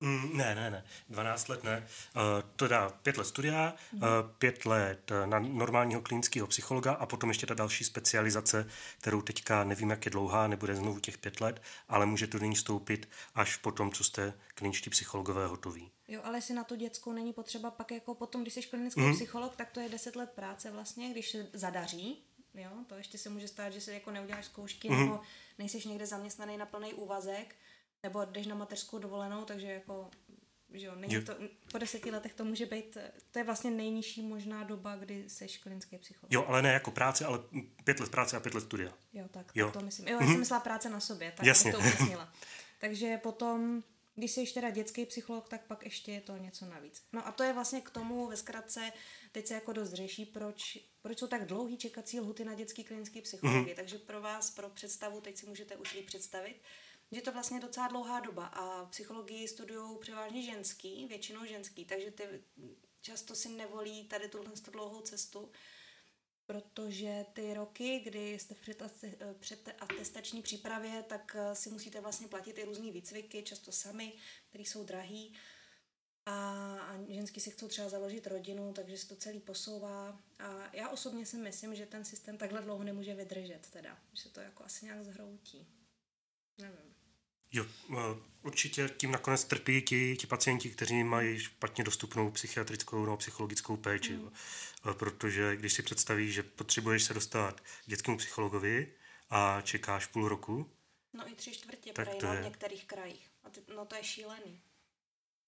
Mm, 0.03 0.37
ne, 0.37 0.55
ne, 0.55 0.71
ne. 0.71 0.83
12 1.09 1.47
let 1.47 1.63
ne. 1.63 1.87
Uh, 2.15 2.21
to 2.55 2.67
dá 2.67 2.89
pět 2.89 3.17
let 3.17 3.25
studia, 3.25 3.73
uh, 3.93 4.01
pět 4.37 4.65
let 4.65 5.11
eh, 5.11 5.27
na 5.27 5.39
normálního 5.39 6.01
klinického 6.01 6.47
psychologa 6.47 6.93
a 6.93 7.05
potom 7.05 7.29
ještě 7.29 7.45
ta 7.45 7.53
další 7.53 7.83
specializace, 7.83 8.67
kterou 8.99 9.21
teďka 9.21 9.63
nevím, 9.63 9.89
jak 9.89 10.05
je 10.05 10.11
dlouhá, 10.11 10.47
nebude 10.47 10.75
znovu 10.75 10.99
těch 10.99 11.17
pět 11.17 11.41
let, 11.41 11.61
ale 11.87 12.05
může 12.05 12.27
to 12.27 12.39
nyní 12.39 12.55
stoupit 12.55 13.09
až 13.35 13.57
po 13.57 13.71
tom, 13.71 13.91
co 13.91 14.03
jste 14.03 14.33
kliničtí 14.55 14.89
psychologové 14.89 15.47
hotoví. 15.47 15.91
Jo, 16.07 16.21
ale 16.23 16.41
si 16.41 16.53
na 16.53 16.63
tu 16.63 16.75
dětskou 16.75 17.13
není 17.13 17.33
potřeba 17.33 17.71
pak 17.71 17.91
jako 17.91 18.15
potom, 18.15 18.41
když 18.41 18.53
jsi 18.53 18.61
klinický 18.61 19.01
mm. 19.01 19.15
psycholog, 19.15 19.55
tak 19.55 19.71
to 19.71 19.79
je 19.79 19.89
10 19.89 20.15
let 20.15 20.29
práce 20.35 20.71
vlastně, 20.71 21.09
když 21.09 21.31
se 21.31 21.47
zadaří. 21.53 22.23
Jo, 22.53 22.69
to 22.87 22.95
ještě 22.95 23.17
se 23.17 23.29
může 23.29 23.47
stát, 23.47 23.73
že 23.73 23.81
se 23.81 23.93
jako 23.93 24.11
neuděláš 24.11 24.45
zkoušky 24.45 24.89
mm. 24.89 24.99
nebo 24.99 25.21
nejsiš 25.57 25.85
někde 25.85 26.07
zaměstnaný 26.07 26.57
na 26.57 26.65
plný 26.65 26.93
úvazek 26.93 27.55
nebo 28.03 28.25
jdeš 28.25 28.47
na 28.47 28.55
mateřskou 28.55 28.99
dovolenou, 28.99 29.45
takže 29.45 29.67
jako 29.67 30.09
že 30.73 30.85
jo, 30.85 30.95
není 30.95 31.23
to, 31.23 31.35
po 31.71 31.77
deseti 31.77 32.11
letech 32.11 32.33
to 32.33 32.45
může 32.45 32.65
být, 32.65 32.97
to 33.31 33.39
je 33.39 33.43
vlastně 33.45 33.71
nejnižší 33.71 34.21
možná 34.21 34.63
doba, 34.63 34.95
kdy 34.95 35.29
seš 35.29 35.57
klinický 35.57 35.97
psycholog. 35.97 36.33
Jo, 36.33 36.45
ale 36.47 36.61
ne 36.61 36.73
jako 36.73 36.91
práce, 36.91 37.25
ale 37.25 37.39
pět 37.83 37.99
let 37.99 38.11
práce 38.11 38.37
a 38.37 38.39
pět 38.39 38.53
let 38.53 38.61
studia. 38.61 38.93
Jo, 39.13 39.27
tak, 39.31 39.51
jo. 39.55 39.65
tak 39.65 39.73
to 39.73 39.85
myslím. 39.85 40.07
Jo, 40.07 40.17
já 40.21 40.27
jsem 40.27 40.39
myslela 40.39 40.59
práce 40.63 40.89
na 40.89 40.99
sobě, 40.99 41.33
tak 41.37 41.45
Jasně. 41.45 41.71
to 41.71 41.77
upřesnila. 41.77 42.33
Takže 42.79 43.17
potom, 43.17 43.83
když 44.15 44.31
jsi 44.31 44.45
teda 44.53 44.69
dětský 44.69 45.05
psycholog, 45.05 45.49
tak 45.49 45.61
pak 45.67 45.83
ještě 45.83 46.11
je 46.11 46.21
to 46.21 46.37
něco 46.37 46.65
navíc. 46.65 47.03
No 47.13 47.27
a 47.27 47.31
to 47.31 47.43
je 47.43 47.53
vlastně 47.53 47.81
k 47.81 47.89
tomu 47.89 48.27
ve 48.27 48.37
zkratce, 48.37 48.91
teď 49.31 49.47
se 49.47 49.53
jako 49.53 49.73
dost 49.73 49.93
řeší, 49.93 50.25
proč, 50.25 50.77
proč 51.01 51.19
jsou 51.19 51.27
tak 51.27 51.45
dlouhý 51.45 51.77
čekací 51.77 52.19
lhuty 52.19 52.45
na 52.45 52.53
dětský 52.53 52.83
klinický 52.83 53.21
psychologie. 53.21 53.63
Mm-hmm. 53.63 53.75
Takže 53.75 53.97
pro 53.97 54.21
vás, 54.21 54.51
pro 54.51 54.69
představu, 54.69 55.21
teď 55.21 55.37
si 55.37 55.45
můžete 55.45 55.75
už 55.75 55.93
líp 55.93 56.05
představit, 56.05 56.55
je 57.13 57.21
to 57.21 57.31
vlastně 57.31 57.59
docela 57.59 57.87
dlouhá 57.87 58.19
doba 58.19 58.45
a 58.45 58.85
psychologii 58.85 59.47
studují 59.47 59.99
převážně 59.99 60.43
ženský, 60.43 61.07
většinou 61.07 61.45
ženský, 61.45 61.85
takže 61.85 62.11
ty 62.11 62.43
často 63.01 63.35
si 63.35 63.49
nevolí 63.49 64.07
tady 64.07 64.29
tuhle 64.29 64.51
dlouhou 64.71 65.01
cestu, 65.01 65.51
protože 66.45 67.25
ty 67.33 67.53
roky, 67.53 67.99
kdy 67.99 68.39
jste 68.39 68.53
v 68.53 68.59
před 69.39 69.69
atestační 69.79 70.41
přípravě, 70.41 71.03
tak 71.03 71.35
eh, 71.39 71.55
si 71.55 71.69
musíte 71.69 72.01
vlastně 72.01 72.27
platit 72.27 72.57
i 72.57 72.63
různé 72.63 72.91
výcviky, 72.91 73.43
často 73.43 73.71
sami, 73.71 74.13
které 74.49 74.63
jsou 74.63 74.83
drahý. 74.83 75.35
A, 76.25 76.33
a 76.79 77.05
ženský 77.07 77.39
si 77.39 77.51
chcou 77.51 77.67
třeba 77.67 77.89
založit 77.89 78.27
rodinu, 78.27 78.73
takže 78.73 78.97
se 78.97 79.07
to 79.07 79.15
celý 79.15 79.39
posouvá. 79.39 80.21
A 80.39 80.75
já 80.75 80.89
osobně 80.89 81.25
si 81.25 81.37
myslím, 81.37 81.75
že 81.75 81.85
ten 81.85 82.05
systém 82.05 82.37
takhle 82.37 82.61
dlouho 82.61 82.83
nemůže 82.83 83.15
vydržet, 83.15 83.69
teda, 83.69 83.99
že 84.13 84.21
se 84.21 84.29
to 84.29 84.39
jako 84.41 84.63
asi 84.63 84.85
nějak 84.85 85.03
zhroutí. 85.03 85.67
Nevím. 86.57 86.92
Jo, 87.53 87.65
určitě 88.41 88.89
tím 88.97 89.11
nakonec 89.11 89.43
trpí 89.43 89.81
ti, 89.81 90.17
ti 90.17 90.27
pacienti, 90.27 90.69
kteří 90.69 91.03
mají 91.03 91.39
špatně 91.39 91.83
dostupnou 91.83 92.31
psychiatrickou 92.31 93.05
nebo 93.05 93.17
psychologickou 93.17 93.77
péči. 93.77 94.13
Mm. 94.13 94.31
Protože 94.93 95.55
když 95.55 95.73
si 95.73 95.83
představíš, 95.83 96.33
že 96.33 96.43
potřebuješ 96.43 97.03
se 97.03 97.13
dostat 97.13 97.61
k 97.61 97.65
dětskému 97.85 98.17
psychologovi 98.17 98.93
a 99.29 99.61
čekáš 99.61 100.05
půl 100.05 100.27
roku. 100.29 100.71
No 101.13 101.29
i 101.29 101.35
tři 101.35 101.51
čtvrtě 101.51 101.93
tak 101.93 102.15
to 102.15 102.25
je... 102.25 102.41
v 102.41 102.43
některých 102.43 102.85
krajích. 102.85 103.29
A 103.43 103.49
ty, 103.49 103.61
no 103.75 103.85
to 103.85 103.95
je 103.95 104.03
šílený. 104.03 104.61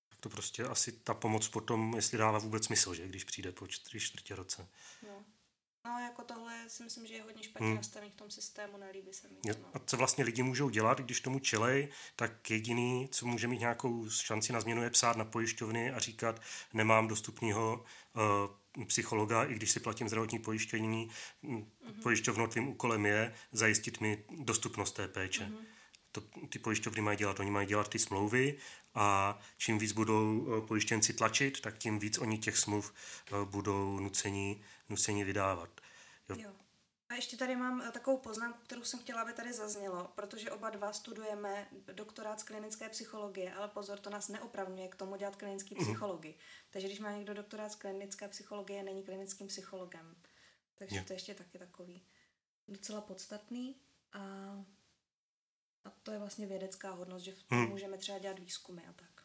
Tak 0.09 0.19
to 0.19 0.29
prostě 0.29 0.63
asi 0.63 0.91
ta 0.91 1.13
pomoc 1.13 1.47
potom, 1.47 1.93
jestli 1.95 2.17
dává 2.17 2.39
vůbec 2.39 2.65
smysl, 2.65 2.93
že 2.93 3.07
když 3.07 3.23
přijde 3.23 3.51
po 3.51 3.67
čtyři 3.67 3.99
čtvrtě 3.99 4.35
roce. 4.35 4.67
No. 5.03 5.25
No, 5.85 5.99
jako 5.99 6.23
tohle 6.23 6.63
si 6.67 6.83
myslím, 6.83 7.07
že 7.07 7.13
je 7.13 7.23
hodně 7.23 7.43
špatně 7.43 7.67
hmm. 7.67 7.75
nastavený 7.75 8.11
v 8.11 8.15
tom 8.15 8.31
systému, 8.31 8.77
nelíbí 8.77 9.13
se 9.13 9.27
mi 9.27 9.35
to. 9.35 9.59
No. 9.61 9.69
A 9.73 9.79
co 9.79 9.97
vlastně 9.97 10.23
lidi 10.23 10.43
můžou 10.43 10.69
dělat, 10.69 10.99
když 10.99 11.21
tomu 11.21 11.39
čelej, 11.39 11.87
tak 12.15 12.51
jediný, 12.51 13.09
co 13.11 13.25
může 13.25 13.47
mít 13.47 13.59
nějakou 13.59 14.09
šanci 14.09 14.53
na 14.53 14.61
změnu, 14.61 14.83
je 14.83 14.89
psát 14.89 15.17
na 15.17 15.25
pojišťovny 15.25 15.91
a 15.91 15.99
říkat, 15.99 16.41
nemám 16.73 17.07
dostupného 17.07 17.85
uh, 18.77 18.85
psychologa, 18.85 19.43
i 19.43 19.53
když 19.53 19.71
si 19.71 19.79
platím 19.79 20.07
zdravotní 20.07 20.39
pojištění, 20.39 21.09
mm-hmm. 21.43 21.65
pojišťovnou 22.03 22.47
tvým 22.47 22.67
úkolem 22.67 23.05
je 23.05 23.33
zajistit 23.51 24.01
mi 24.01 24.23
dostupnost 24.39 24.91
té 24.91 25.07
péče. 25.07 25.43
Mm-hmm. 25.43 25.65
To, 26.11 26.21
ty 26.49 26.59
pojišťovny 26.59 27.01
mají 27.01 27.17
dělat, 27.17 27.39
oni 27.39 27.51
mají 27.51 27.67
dělat 27.67 27.87
ty 27.89 27.99
smlouvy 27.99 28.57
a 28.95 29.39
čím 29.57 29.79
víc 29.79 29.91
budou 29.91 30.47
eh, 30.47 30.67
pojištěnci 30.67 31.13
tlačit, 31.13 31.61
tak 31.61 31.77
tím 31.77 31.99
víc 31.99 32.17
oni 32.17 32.37
těch 32.37 32.57
smluv 32.57 32.93
eh, 33.27 33.45
budou 33.45 33.99
nuceni, 33.99 34.63
nuceni 34.89 35.23
vydávat. 35.23 35.69
Jo. 36.29 36.35
jo. 36.39 36.51
A 37.09 37.15
ještě 37.15 37.37
tady 37.37 37.55
mám 37.55 37.81
eh, 37.81 37.91
takovou 37.91 38.17
poznámku, 38.17 38.59
kterou 38.63 38.83
jsem 38.83 38.99
chtěla, 38.99 39.21
aby 39.21 39.33
tady 39.33 39.53
zaznělo, 39.53 40.11
protože 40.15 40.51
oba 40.51 40.69
dva 40.69 40.93
studujeme 40.93 41.67
doktorát 41.93 42.39
z 42.39 42.43
klinické 42.43 42.89
psychologie, 42.89 43.53
ale 43.53 43.67
pozor, 43.67 43.99
to 43.99 44.09
nás 44.09 44.27
neopravňuje 44.27 44.87
k 44.87 44.95
tomu 44.95 45.15
dělat 45.15 45.35
klinický 45.35 45.75
mm. 45.75 45.85
psychologii. 45.85 46.37
Takže 46.69 46.87
když 46.87 46.99
má 46.99 47.11
někdo 47.11 47.33
doktorát 47.33 47.71
z 47.71 47.75
klinické 47.75 48.27
psychologie, 48.27 48.83
není 48.83 49.03
klinickým 49.03 49.47
psychologem. 49.47 50.15
Takže 50.75 50.97
jo. 50.97 51.03
to 51.07 51.13
je 51.13 51.15
ještě 51.15 51.33
taky 51.33 51.59
takový 51.59 52.05
docela 52.67 53.01
podstatný. 53.01 53.75
A 54.13 54.19
a 55.85 55.89
to 56.03 56.11
je 56.11 56.19
vlastně 56.19 56.47
vědecká 56.47 56.91
hodnost, 56.91 57.25
že 57.25 57.31
v 57.31 57.43
tom 57.43 57.57
hmm. 57.57 57.69
můžeme 57.69 57.97
třeba 57.97 58.19
dělat 58.19 58.39
výzkumy 58.39 58.81
a 58.89 58.93
tak. 58.93 59.15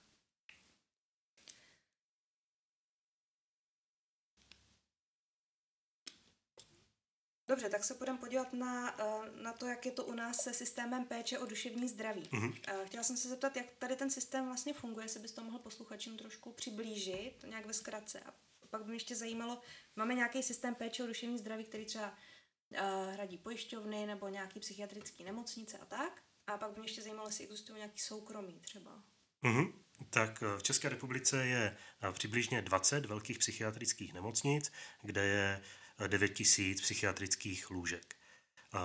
Dobře, 7.50 7.70
tak 7.70 7.84
se 7.84 7.94
budeme 7.94 8.18
podívat 8.18 8.52
na, 8.52 9.00
eh, 9.00 9.42
na 9.42 9.52
to, 9.52 9.66
jak 9.66 9.86
je 9.86 9.92
to 9.92 10.04
u 10.04 10.12
nás 10.12 10.36
se 10.36 10.54
systémem 10.54 11.04
péče 11.04 11.38
o 11.38 11.46
duševní 11.46 11.88
zdraví. 11.88 12.22
Mm-hmm. 12.22 12.84
Chtěla 12.84 13.02
jsem 13.02 13.16
se 13.16 13.28
zeptat, 13.28 13.56
jak 13.56 13.66
tady 13.78 13.96
ten 13.96 14.10
systém 14.10 14.46
vlastně 14.46 14.72
funguje, 14.72 15.04
jestli 15.04 15.20
bys 15.20 15.32
to 15.32 15.44
mohl 15.44 15.58
posluchačům 15.58 16.16
trošku 16.16 16.52
přiblížit, 16.52 17.44
nějak 17.48 17.66
ve 17.66 17.74
zkratce. 17.74 18.20
A 18.20 18.34
pak 18.70 18.82
by 18.82 18.86
mě 18.86 18.96
ještě 18.96 19.16
zajímalo, 19.16 19.60
máme 19.96 20.14
nějaký 20.14 20.42
systém 20.42 20.74
péče 20.74 21.04
o 21.04 21.06
duševní 21.06 21.38
zdraví, 21.38 21.64
který 21.64 21.84
třeba 21.84 22.10
uh, 22.10 22.78
hradí 23.12 23.38
pojišťovny 23.38 24.06
nebo 24.06 24.28
nějaký 24.28 24.60
psychiatrický 24.60 25.24
nemocnice 25.24 25.78
a 25.78 25.84
tak? 25.84 26.22
A 26.54 26.58
pak 26.58 26.70
by 26.70 26.80
mě 26.80 26.88
ještě 26.88 27.02
zajímalo, 27.02 27.28
jestli 27.28 27.44
existují 27.44 27.76
nějaký 27.76 27.98
soukromí 27.98 28.60
třeba. 28.60 29.02
Mm-hmm. 29.42 29.72
Tak 30.10 30.42
eh, 30.42 30.58
v 30.58 30.62
České 30.62 30.88
republice 30.88 31.46
je 31.46 31.76
eh, 32.02 32.12
přibližně 32.12 32.62
20 32.62 33.06
velkých 33.06 33.38
psychiatrických 33.38 34.14
nemocnic, 34.14 34.72
kde 35.02 35.24
je 35.24 35.62
9 36.06 36.30
eh, 36.30 36.34
tisíc 36.34 36.80
psychiatrických 36.80 37.70
lůžek. 37.70 38.16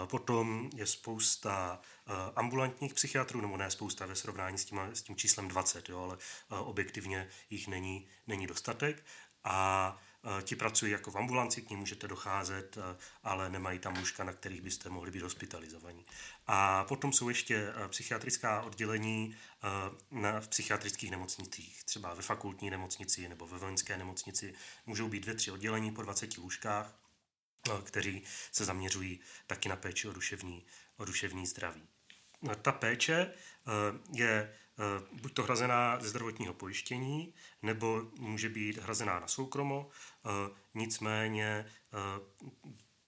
Potom 0.05 0.69
je 0.75 0.87
spousta 0.87 1.81
ambulantních 2.35 2.93
psychiatrů, 2.93 3.41
nebo 3.41 3.57
ne 3.57 3.71
spousta 3.71 4.05
ve 4.05 4.15
srovnání 4.15 4.57
s 4.57 4.65
tím, 4.65 4.79
s 4.93 5.01
tím 5.01 5.15
číslem 5.15 5.47
20, 5.47 5.89
jo, 5.89 5.99
ale 5.99 6.17
objektivně 6.59 7.29
jich 7.49 7.67
není, 7.67 8.07
není 8.27 8.47
dostatek. 8.47 9.05
A 9.43 9.97
ti 10.41 10.55
pracují 10.55 10.91
jako 10.91 11.11
v 11.11 11.15
ambulanci, 11.15 11.61
k 11.61 11.69
ní 11.69 11.75
můžete 11.75 12.07
docházet, 12.07 12.77
eh, 12.77 12.97
ale 13.23 13.49
nemají 13.49 13.79
tam 13.79 13.95
lůžka, 13.97 14.23
na 14.23 14.33
kterých 14.33 14.61
byste 14.61 14.89
mohli 14.89 15.11
být 15.11 15.21
hospitalizovaní. 15.21 16.05
A 16.47 16.83
potom 16.83 17.13
jsou 17.13 17.29
ještě 17.29 17.55
eh, 17.55 17.87
psychiatrická 17.87 18.61
oddělení 18.61 19.35
v 20.39 20.47
psychiatrických 20.47 21.11
nemocnicích, 21.11 21.83
třeba 21.83 22.13
ve 22.13 22.21
fakultní 22.21 22.69
nemocnici 22.69 23.29
nebo 23.29 23.47
ve 23.47 23.57
vojenské 23.57 23.97
nemocnici. 23.97 24.53
Můžou 24.85 25.07
být 25.07 25.19
dvě, 25.19 25.35
tři 25.35 25.51
oddělení 25.51 25.91
po 25.91 26.01
20 26.01 26.37
lůžkách, 26.37 26.99
kteří 27.83 28.23
se 28.51 28.65
zaměřují 28.65 29.19
taky 29.47 29.69
na 29.69 29.75
péči 29.75 30.07
o 30.07 30.13
duševní, 30.13 30.65
o 30.97 31.05
duševní 31.05 31.47
zdraví. 31.47 31.87
Ta 32.61 32.71
péče 32.71 33.33
je 34.13 34.49
Eh, 34.49 34.53
buď 35.11 35.33
to 35.33 35.43
hrazená 35.43 35.99
ze 36.01 36.09
zdravotního 36.09 36.53
pojištění, 36.53 37.33
nebo 37.61 38.11
může 38.19 38.49
být 38.49 38.77
hrazená 38.77 39.19
na 39.19 39.27
soukromo. 39.27 39.89
Eh, 39.89 40.29
nicméně 40.73 41.45
eh, 41.45 42.45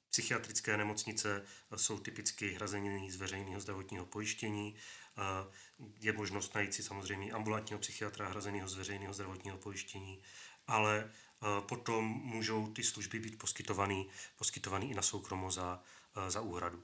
psychiatrické 0.10 0.78
nemocnice 0.78 1.46
jsou 1.76 2.00
typicky 2.00 2.54
hrazeny 2.54 3.12
z 3.12 3.16
veřejného 3.16 3.62
zdravotního 3.62 4.06
pojištění. 4.06 4.76
Je 6.00 6.14
možnost 6.14 6.56
najít 6.56 6.74
si 6.74 6.84
samozřejmě 6.84 7.32
ambulantního 7.32 7.80
psychiatra 7.80 8.30
hrazeného 8.30 8.70
z 8.70 8.76
veřejného 8.76 9.14
zdravotního 9.14 9.58
pojištění, 9.58 10.22
ale 10.68 11.12
potom 11.60 12.06
můžou 12.06 12.68
ty 12.68 12.84
služby 12.84 13.20
být 13.20 13.38
poskytované 13.38 14.04
poskytovaný 14.38 14.92
i 14.92 14.94
na 14.94 15.02
soukromo 15.02 15.52
za, 15.52 15.82
za 16.28 16.42
úhradu. 16.42 16.84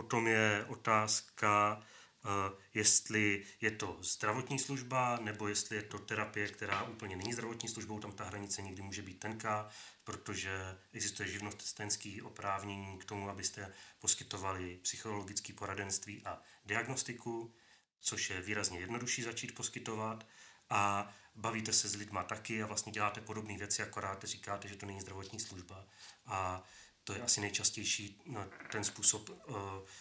Potom 0.00 0.26
je 0.26 0.64
otázka, 0.68 1.82
eh, 1.82 2.56
jestli 2.74 3.44
je 3.60 3.70
to 3.70 3.98
zdravotní 4.00 4.58
služba, 4.58 5.18
nebo 5.20 5.48
jestli 5.48 5.76
je 5.76 5.82
to 5.82 5.98
terapie, 5.98 6.48
která 6.48 6.82
úplně 6.82 7.16
není 7.16 7.32
zdravotní 7.32 7.68
službou, 7.68 8.00
tam 8.00 8.12
ta 8.12 8.24
hranice 8.24 8.62
někdy 8.62 8.82
může 8.82 9.02
být 9.02 9.20
tenká, 9.20 9.68
protože 10.04 10.78
existuje 10.92 11.28
živnostenský 11.28 12.22
oprávnění 12.22 12.98
k 12.98 13.04
tomu, 13.04 13.28
abyste 13.28 13.72
poskytovali 13.98 14.78
psychologické 14.82 15.52
poradenství 15.52 16.22
a 16.24 16.42
diagnostiku, 16.64 17.54
což 18.00 18.30
je 18.30 18.40
výrazně 18.40 18.80
jednodušší 18.80 19.22
začít 19.22 19.54
poskytovat. 19.54 20.26
A 20.70 21.12
bavíte 21.34 21.72
se 21.72 21.88
s 21.88 21.94
lidma 21.94 22.22
taky 22.22 22.62
a 22.62 22.66
vlastně 22.66 22.92
děláte 22.92 23.20
podobné 23.20 23.58
věci, 23.58 23.82
akorát 23.82 24.24
říkáte, 24.24 24.68
že 24.68 24.76
to 24.76 24.86
není 24.86 25.00
zdravotní 25.00 25.40
služba. 25.40 25.84
A 26.26 26.64
to 27.10 27.16
je 27.16 27.22
asi 27.22 27.40
nejčastější 27.40 28.20
no, 28.26 28.46
ten 28.72 28.84
způsob 28.84 29.28
uh, 29.28 29.56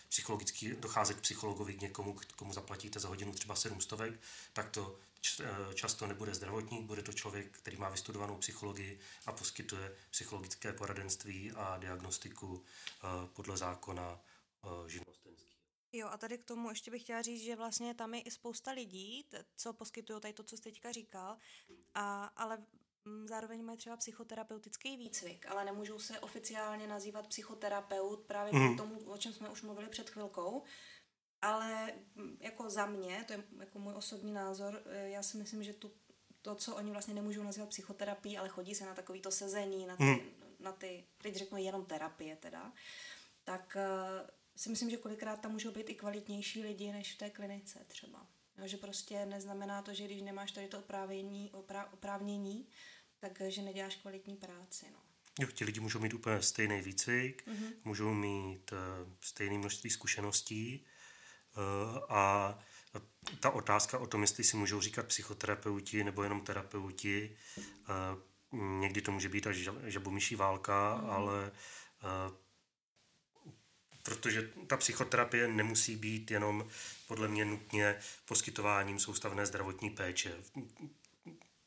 psychologický, 0.10 0.72
docházet 0.72 1.18
k 1.18 1.22
psychologovi, 1.22 1.74
k 1.74 1.82
někomu, 1.82 2.16
komu 2.36 2.54
zaplatíte 2.54 3.00
za 3.00 3.08
hodinu 3.08 3.34
třeba 3.34 3.56
700, 3.56 4.00
tak 4.54 4.70
to 4.70 5.00
eh, 5.40 5.74
často 5.74 6.08
nebude 6.08 6.36
zdravotník, 6.36 6.86
bude 6.86 7.02
to 7.02 7.14
člověk, 7.14 7.58
který 7.58 7.78
má 7.78 7.90
vystudovanou 7.90 8.38
psychologii 8.38 9.00
a 9.26 9.32
poskytuje 9.32 9.96
psychologické 10.12 10.74
poradenství 10.74 11.52
a 11.52 11.78
diagnostiku 11.78 12.48
uh, 12.48 12.62
podle 13.34 13.58
zákona 13.58 14.20
živnostenský. 14.88 15.56
Jo, 15.92 16.08
a 16.08 16.18
tady 16.18 16.38
k 16.38 16.44
tomu 16.44 16.70
ještě 16.70 16.92
bych 16.92 17.02
chtěla 17.02 17.22
říct, 17.22 17.44
že 17.44 17.56
vlastně 17.56 17.96
tam 17.96 18.14
je 18.14 18.22
i 18.22 18.32
spousta 18.32 18.72
lidí, 18.72 19.26
co 19.56 19.74
poskytují 19.74 20.22
tady 20.22 20.34
to, 20.34 20.44
co 20.44 20.58
jsi 20.58 20.64
teďka 20.64 20.92
říkal, 20.92 21.38
a, 21.94 22.26
ale 22.26 22.58
zároveň 23.26 23.64
mají 23.64 23.78
třeba 23.78 23.98
psychoterapeutický 23.98 24.98
výcvik, 24.98 25.46
ale 25.46 25.66
nemůžou 25.66 26.00
se 26.00 26.20
oficiálně 26.20 26.88
nazývat 26.88 27.28
psychoterapeut 27.28 28.26
právě 28.26 28.54
mm. 28.54 28.74
k 28.74 28.78
tomu, 28.78 29.00
o 29.00 29.18
čem 29.18 29.34
jsme 29.34 29.50
už 29.50 29.62
mluvili 29.62 29.90
před 29.90 30.10
chvilkou. 30.10 30.64
Ale 31.42 31.94
mm, 32.16 32.38
jako 32.40 32.70
za 32.70 32.86
mě, 32.86 33.24
to 33.28 33.34
je 33.34 33.44
jako 33.60 33.80
můj 33.80 33.94
osobní 33.94 34.34
názor, 34.34 34.84
eh, 34.86 35.10
já 35.10 35.24
si 35.24 35.38
myslím, 35.38 35.64
že 35.64 35.74
tu, 35.74 35.92
to, 36.42 36.56
co 36.56 36.76
oni 36.76 36.92
vlastně 36.92 37.14
nemůžou 37.14 37.44
nazývat 37.44 37.70
psychoterapií, 37.70 38.38
ale 38.38 38.50
chodí 38.50 38.76
se 38.76 38.86
na 38.86 38.96
takovýto 38.96 39.32
sezení, 39.32 39.86
na 39.86 39.98
ty, 39.98 40.04
mm. 40.04 40.20
na 40.60 40.72
ty 40.72 41.08
teď 41.22 41.36
řeknu 41.36 41.58
jenom 41.58 41.86
terapie 41.86 42.36
teda, 42.36 42.74
tak 43.44 43.78
uh, 43.78 44.30
si 44.56 44.70
myslím, 44.70 44.90
že 44.90 44.98
kolikrát 44.98 45.42
tam 45.42 45.52
můžou 45.52 45.72
být 45.72 45.90
i 45.90 45.96
kvalitnější 45.96 46.64
lidi 46.64 46.92
než 46.92 47.14
v 47.14 47.18
té 47.18 47.30
klinice 47.30 47.86
třeba. 47.88 48.28
No, 48.60 48.68
že 48.68 48.78
prostě 48.78 49.26
neznamená 49.26 49.82
to, 49.82 49.94
že 49.94 50.06
když 50.06 50.22
nemáš 50.22 50.52
tady 50.52 50.68
to 50.68 50.80
oprávnění, 50.80 51.52
oprávnění 51.92 52.68
takže 53.20 53.62
neděláš 53.62 53.96
kvalitní 53.96 54.36
práci. 54.36 54.86
No. 54.94 55.00
Jo, 55.40 55.48
ti 55.52 55.66
lidi 55.66 55.80
můžou 55.80 56.00
mít 56.00 56.14
úplně 56.14 56.42
stejný 56.42 56.82
výcvik, 56.82 57.48
mm-hmm. 57.48 57.74
můžou 57.84 58.14
mít 58.14 58.72
uh, 58.72 58.78
stejné 59.22 59.58
množství 59.58 59.90
zkušeností 59.90 60.86
uh, 61.58 61.98
a 62.10 62.60
ta 63.40 63.50
otázka 63.50 63.98
o 63.98 64.08
tom, 64.08 64.22
jestli 64.22 64.44
si 64.44 64.58
můžou 64.58 64.82
říkat 64.82 65.08
psychoterapeuti 65.08 66.04
nebo 66.04 66.24
jenom 66.24 66.42
terapeuti, 66.42 67.38
uh, 67.58 68.80
někdy 68.80 69.02
to 69.02 69.12
může 69.12 69.30
být 69.30 69.48
až 69.48 69.70
žabomyší 69.86 70.36
válka, 70.36 70.98
mm-hmm. 70.98 71.10
ale 71.10 71.52
uh, 72.32 72.36
protože 74.04 74.50
ta 74.68 74.78
psychoterapie 74.78 75.48
nemusí 75.48 75.96
být 75.96 76.32
jenom 76.32 76.68
podle 77.08 77.28
mě 77.28 77.46
nutně 77.46 77.96
poskytováním 78.26 79.00
soustavné 79.00 79.46
zdravotní 79.46 79.90
péče. 79.90 80.36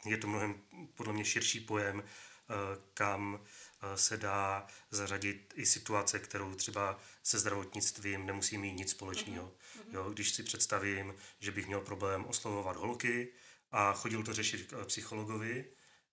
Je 0.05 0.17
to 0.17 0.27
mnohem 0.27 0.55
podle 0.95 1.13
mě 1.13 1.25
širší 1.25 1.61
pojem, 1.61 2.03
eh, 2.03 2.55
kam 2.95 3.41
eh, 3.41 3.97
se 3.97 4.17
dá 4.17 4.67
zařadit 4.91 5.55
i 5.57 5.67
situace, 5.67 6.19
kterou 6.19 6.55
třeba 6.55 7.01
se 7.23 7.39
zdravotnictvím 7.39 8.27
nemusí 8.27 8.59
mít 8.59 8.73
nic 8.73 8.91
společného. 8.91 9.47
Uh-huh. 9.47 9.95
Jo, 9.95 10.11
když 10.11 10.31
si 10.31 10.43
představím, 10.43 11.15
že 11.41 11.53
bych 11.53 11.67
měl 11.67 11.81
problém 11.81 12.25
oslovovat 12.25 12.77
holky 12.77 13.29
a 13.73 13.93
chodil 13.93 14.23
to 14.23 14.33
řešit 14.33 14.67
k 14.67 14.85
psychologovi, 14.85 15.65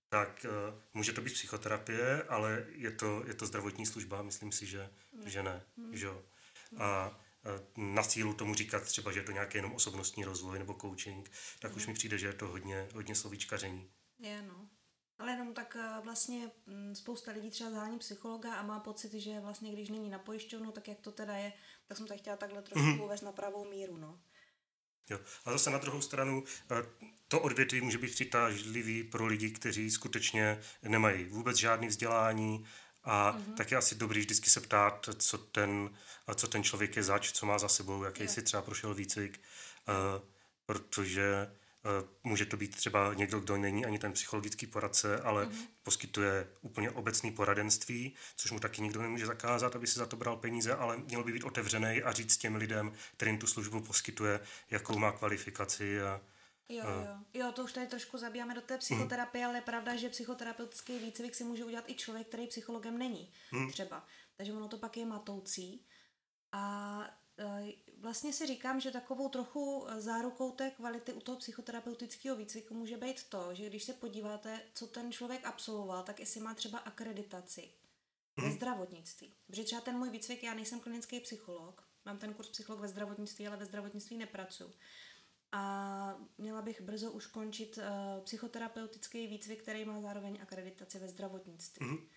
tak 0.09 0.45
uh, 0.45 0.79
může 0.93 1.13
to 1.13 1.21
být 1.21 1.33
psychoterapie, 1.33 2.23
ale 2.23 2.65
je 2.69 2.91
to, 2.91 3.23
je 3.27 3.33
to 3.33 3.45
zdravotní 3.45 3.85
služba, 3.85 4.21
myslím 4.21 4.51
si, 4.51 4.65
že, 4.65 4.89
ne. 5.13 5.29
že 5.29 5.43
ne. 5.43 5.61
Hmm. 5.77 5.97
Že 5.97 6.05
jo. 6.05 6.23
A 6.77 7.19
na 7.77 8.03
sílu 8.03 8.33
tomu 8.33 8.55
říkat 8.55 8.83
třeba, 8.83 9.11
že 9.11 9.19
je 9.19 9.23
to 9.23 9.31
nějaký 9.31 9.57
jenom 9.57 9.73
osobnostní 9.73 10.23
rozvoj 10.23 10.59
nebo 10.59 10.73
coaching, 10.81 11.31
tak 11.59 11.71
hmm. 11.71 11.77
už 11.77 11.87
mi 11.87 11.93
přijde, 11.93 12.17
že 12.17 12.27
je 12.27 12.33
to 12.33 12.47
hodně, 12.47 12.87
hodně 12.93 13.15
slovíčkaření. 13.15 13.89
Je, 14.19 14.41
no. 14.41 14.69
Ale 15.19 15.31
jenom 15.31 15.53
tak 15.53 15.75
eh, 15.79 16.01
vlastně 16.03 16.51
mm, 16.65 16.95
spousta 16.95 17.31
lidí 17.31 17.49
třeba 17.49 17.69
zhání 17.69 17.99
psychologa 17.99 18.53
a 18.53 18.63
má 18.63 18.79
pocit, 18.79 19.13
že 19.13 19.39
vlastně 19.39 19.73
když 19.73 19.89
není 19.89 20.09
na 20.09 20.19
pojišťovnu, 20.19 20.71
tak 20.71 20.87
jak 20.87 20.99
to 20.99 21.11
teda 21.11 21.35
je, 21.35 21.53
tak 21.87 21.97
jsem 21.97 22.07
to 22.07 22.17
chtěla 22.17 22.37
takhle 22.37 22.61
trošku 22.61 22.87
mm-hmm. 22.87 23.03
uvést 23.03 23.21
na 23.21 23.31
pravou 23.31 23.69
míru, 23.69 23.97
no. 23.97 24.19
Jo. 25.09 25.19
A 25.45 25.51
zase 25.51 25.69
na 25.69 25.77
druhou 25.77 26.01
stranu, 26.01 26.43
eh, 26.71 26.85
to 27.27 27.39
odvětví 27.39 27.81
může 27.81 27.97
být 27.97 28.11
přitažlivý 28.11 29.03
pro 29.03 29.25
lidi, 29.25 29.51
kteří 29.51 29.91
skutečně 29.91 30.59
nemají 30.83 31.25
vůbec 31.25 31.57
žádný 31.57 31.87
vzdělání 31.87 32.65
a 33.03 33.31
mm-hmm. 33.31 33.53
tak 33.53 33.71
je 33.71 33.77
asi 33.77 33.95
dobrý 33.95 34.19
vždycky 34.19 34.49
se 34.49 34.61
ptát, 34.61 35.09
co 35.17 35.37
ten, 35.37 35.89
co 36.35 36.47
ten 36.47 36.63
člověk 36.63 36.95
je 36.95 37.03
zač, 37.03 37.31
co 37.31 37.45
má 37.45 37.59
za 37.59 37.69
sebou, 37.69 38.03
jaký 38.03 38.21
je. 38.21 38.27
si 38.27 38.41
třeba 38.41 38.61
prošel 38.61 38.93
výcvik, 38.93 39.41
uh, 39.87 40.25
protože 40.65 41.51
může 42.23 42.45
to 42.45 42.57
být 42.57 42.75
třeba 42.75 43.13
někdo, 43.13 43.39
kdo 43.39 43.57
není 43.57 43.85
ani 43.85 43.99
ten 43.99 44.13
psychologický 44.13 44.67
poradce, 44.67 45.21
ale 45.21 45.45
mm-hmm. 45.45 45.67
poskytuje 45.83 46.47
úplně 46.61 46.91
obecný 46.91 47.31
poradenství, 47.31 48.15
což 48.35 48.51
mu 48.51 48.59
taky 48.59 48.81
nikdo 48.81 49.01
nemůže 49.01 49.25
zakázat, 49.25 49.75
aby 49.75 49.87
si 49.87 49.99
za 49.99 50.05
to 50.05 50.15
bral 50.15 50.37
peníze, 50.37 50.75
ale 50.75 50.97
měl 50.97 51.23
by 51.23 51.31
být 51.31 51.43
otevřený 51.43 52.03
a 52.03 52.11
říct 52.11 52.37
těm 52.37 52.55
lidem, 52.55 52.93
kterým 53.17 53.37
tu 53.37 53.47
službu 53.47 53.81
poskytuje, 53.81 54.39
jakou 54.69 54.97
má 54.97 55.11
kvalifikaci 55.11 56.01
a, 56.01 56.21
Jo, 56.71 56.83
jo. 56.85 57.17
Jo, 57.33 57.51
to 57.51 57.63
už 57.63 57.73
tady 57.73 57.87
trošku 57.87 58.17
zabíjáme 58.17 58.55
do 58.55 58.61
té 58.61 58.77
psychoterapie, 58.77 59.43
mm. 59.43 59.49
ale 59.49 59.57
je 59.57 59.61
pravda, 59.61 59.95
že 59.95 60.09
psychoterapeutický 60.09 60.99
výcvik 60.99 61.35
si 61.35 61.43
může 61.43 61.65
udělat 61.65 61.89
i 61.89 61.95
člověk, 61.95 62.27
který 62.27 62.47
psychologem 62.47 62.97
není. 62.97 63.31
Mm. 63.51 63.71
Třeba. 63.71 64.05
Takže 64.35 64.53
ono 64.53 64.67
to 64.67 64.77
pak 64.77 64.97
je 64.97 65.05
matoucí. 65.05 65.85
A 66.51 67.03
e, 67.37 67.71
vlastně 68.01 68.33
si 68.33 68.45
říkám, 68.45 68.79
že 68.79 68.91
takovou 68.91 69.29
trochu 69.29 69.87
zárukou 69.97 70.51
té 70.51 70.71
kvality 70.71 71.13
u 71.13 71.19
toho 71.19 71.37
psychoterapeutického 71.37 72.35
výcviku 72.35 72.73
může 72.73 72.97
být 72.97 73.29
to, 73.29 73.53
že 73.53 73.65
když 73.65 73.83
se 73.83 73.93
podíváte, 73.93 74.61
co 74.73 74.87
ten 74.87 75.11
člověk 75.11 75.45
absolvoval, 75.45 76.03
tak 76.03 76.19
jestli 76.19 76.41
má 76.41 76.53
třeba 76.53 76.77
akreditaci 76.77 77.71
ve 78.37 78.47
mhm. 78.47 78.55
zdravotnictví. 78.55 79.33
Protože 79.47 79.63
třeba 79.63 79.81
ten 79.81 79.97
můj 79.97 80.09
výcvik, 80.09 80.43
já 80.43 80.53
nejsem 80.53 80.79
klinický 80.79 81.19
psycholog, 81.19 81.83
mám 82.05 82.17
ten 82.17 82.33
kurz 82.33 82.49
psycholog 82.49 82.81
ve 82.81 82.87
zdravotnictví, 82.87 83.47
ale 83.47 83.57
ve 83.57 83.65
zdravotnictví 83.65 84.17
nepracuji 84.17 84.73
a 85.51 86.15
měla 86.37 86.61
bych 86.61 86.81
brzo 86.81 87.11
už 87.11 87.27
končit 87.27 87.77
uh, 87.77 88.23
psychoterapeutický 88.23 89.27
výcvik, 89.27 89.61
který 89.61 89.85
má 89.85 90.01
zároveň 90.01 90.39
akreditaci 90.41 90.99
ve 90.99 91.07
zdravotnictví. 91.07 91.85
Mm-hmm. 91.85 92.07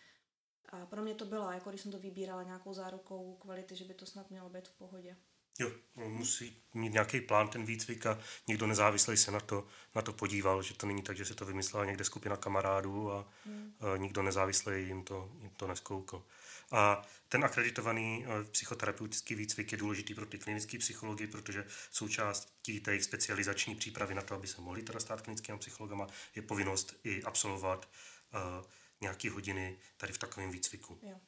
A 0.69 0.87
pro 0.87 1.03
mě 1.03 1.15
to 1.15 1.25
bylo, 1.25 1.51
jako 1.51 1.71
když 1.71 1.81
jsem 1.81 1.93
to 1.93 1.99
vybírala 1.99 2.43
nějakou 2.43 2.75
zárukou 2.75 3.37
kvality, 3.37 3.77
že 3.77 3.85
by 3.85 3.95
to 3.95 4.07
snad 4.07 4.31
mělo 4.31 4.49
být 4.49 4.69
v 4.69 4.79
pohodě. 4.79 5.17
Jo, 5.63 5.73
musí 5.97 6.63
mít 6.75 6.93
nějaký 6.93 7.21
plán 7.21 7.49
ten 7.49 7.65
výcvik 7.65 8.07
a 8.07 8.19
někdo 8.47 8.67
nezávislý 8.67 9.17
se 9.17 9.31
na 9.31 9.41
to, 9.41 9.67
na 9.95 10.03
to 10.03 10.13
podíval, 10.13 10.63
že 10.63 10.75
to 10.75 10.87
není 10.87 11.03
tak, 11.03 11.17
že 11.17 11.25
se 11.25 11.35
to 11.35 11.45
vymyslela 11.45 11.85
někde 11.85 12.05
skupina 12.05 12.37
kamarádů 12.37 13.13
a, 13.13 13.29
hmm. 13.47 13.75
a 13.81 13.97
nikdo 13.97 14.23
nezávislý 14.23 14.87
jim 14.87 15.05
to, 15.05 15.33
jim 15.41 15.51
to 15.51 15.67
neskoukal. 15.67 16.23
A 16.71 17.03
ten 17.29 17.45
akreditovaný 17.45 18.25
eh, 18.27 18.45
psychoterapeutický 18.45 19.35
výcvik 19.35 19.73
je 19.73 19.79
důležitý 19.79 20.15
pro 20.15 20.27
ty 20.27 20.39
klinické 20.39 20.79
psychologi, 20.79 21.27
protože 21.27 21.67
součástí 21.91 22.81
té 22.81 22.91
jejich 22.91 23.05
specializační 23.05 23.75
přípravy 23.75 24.15
na 24.15 24.23
to, 24.23 24.35
aby 24.35 24.47
se 24.47 24.61
mohli 24.61 24.83
teda 24.83 25.01
stát 25.01 25.23
klinickými 25.23 25.59
psychologama, 25.59 26.07
je 26.35 26.43
povinnost 26.43 26.97
i 27.05 27.23
absolvovat 27.23 27.89
uh, 28.35 28.67
nějaké 29.01 29.31
hodiny 29.31 29.79
tady 29.97 30.13
v 30.13 30.19
takovém 30.19 30.51
výcviku. 30.51 30.99
Jo. 31.03 31.21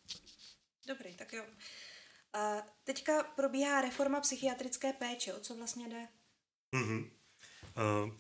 Dobrý, 0.87 1.14
tak 1.14 1.33
jo. 1.33 1.44
A 2.35 2.62
teďka 2.85 3.23
probíhá 3.23 3.81
reforma 3.81 4.20
psychiatrické 4.20 4.92
péče. 4.92 5.35
O 5.35 5.40
co 5.40 5.57
vlastně 5.57 5.88
jde? 5.88 6.09
Mm-hmm. 6.73 7.11
Uh, 8.05 8.12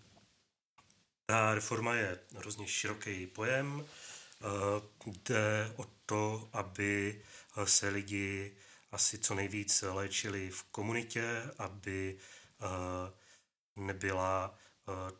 ta 1.26 1.54
reforma 1.54 1.94
je 1.94 2.18
hrozně 2.36 2.66
široký 2.66 3.26
pojem. 3.26 3.74
Uh, 3.74 5.14
jde 5.14 5.72
o 5.76 5.84
to, 6.06 6.48
aby 6.52 7.22
se 7.64 7.88
lidi 7.88 8.56
asi 8.92 9.18
co 9.18 9.34
nejvíc 9.34 9.82
léčili 9.82 10.50
v 10.50 10.62
komunitě, 10.62 11.42
aby 11.58 12.18
uh, 12.62 13.84
nebyla 13.86 14.58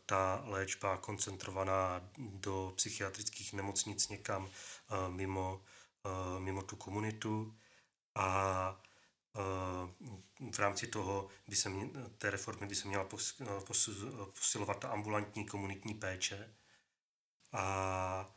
ta 0.05 0.43
léčba 0.45 0.97
koncentrovaná 0.97 2.09
do 2.17 2.73
psychiatrických 2.75 3.53
nemocnic 3.53 4.09
někam 4.09 4.49
mimo, 5.09 5.61
mimo 6.39 6.61
tu 6.61 6.75
komunitu. 6.75 7.55
A 8.15 8.81
v 10.51 10.59
rámci 10.59 10.87
toho 10.87 11.27
by 11.47 11.55
se 11.55 11.69
mě, 11.69 11.89
té 12.17 12.31
reformy 12.31 12.67
by 12.67 12.75
se 12.75 12.87
měla 12.87 13.03
pos, 13.03 13.41
pos, 13.67 13.89
posilovat 14.33 14.79
ta 14.79 14.87
ambulantní 14.87 15.45
komunitní 15.45 15.93
péče. 15.93 16.55
A 17.51 18.33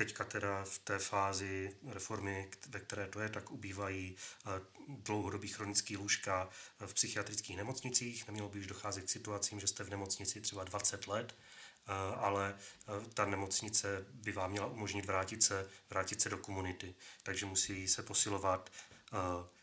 teďka 0.00 0.24
teda 0.24 0.64
v 0.64 0.78
té 0.78 0.98
fázi 0.98 1.76
reformy, 1.86 2.50
ve 2.68 2.80
které 2.80 3.06
to 3.06 3.20
je, 3.20 3.28
tak 3.28 3.50
ubývají 3.50 4.16
dlouhodobý 4.88 5.48
chronický 5.48 5.96
lůžka 5.96 6.48
v 6.86 6.94
psychiatrických 6.94 7.56
nemocnicích. 7.56 8.26
Nemělo 8.26 8.48
by 8.48 8.58
už 8.58 8.66
docházet 8.66 9.04
k 9.04 9.10
situacím, 9.10 9.60
že 9.60 9.66
jste 9.66 9.84
v 9.84 9.90
nemocnici 9.90 10.40
třeba 10.40 10.64
20 10.64 11.06
let 11.06 11.34
Eh, 11.90 12.16
ale 12.16 12.54
eh, 12.54 13.10
ta 13.14 13.24
nemocnice 13.24 14.06
by 14.12 14.32
vám 14.32 14.50
měla 14.50 14.66
umožnit 14.66 15.06
vrátit 15.06 15.42
se, 15.42 15.68
vrátit 15.90 16.20
se 16.20 16.28
do 16.28 16.38
komunity. 16.38 16.94
Takže 17.22 17.46
musí 17.46 17.88
se 17.88 18.02
posilovat 18.02 18.70
eh, 19.12 19.16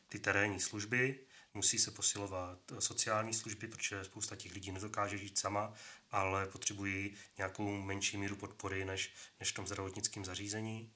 ty 0.08 0.20
terénní 0.20 0.60
služby, 0.60 1.20
musí 1.58 1.80
se 1.80 1.92
posilovat 1.92 2.60
sociální 2.80 3.34
služby, 3.34 3.68
protože 3.68 4.04
spousta 4.04 4.36
těch 4.36 4.54
lidí 4.54 4.72
nedokáže 4.72 5.18
žít 5.18 5.40
sama, 5.40 5.74
ale 6.12 6.46
potřebují 6.46 7.16
nějakou 7.38 7.82
menší 7.82 8.18
míru 8.18 8.36
podpory 8.36 8.86
než, 8.86 9.14
než 9.40 9.52
v 9.52 9.56
tom 9.56 9.68
zdravotnickém 9.68 10.26
zařízení. 10.26 10.94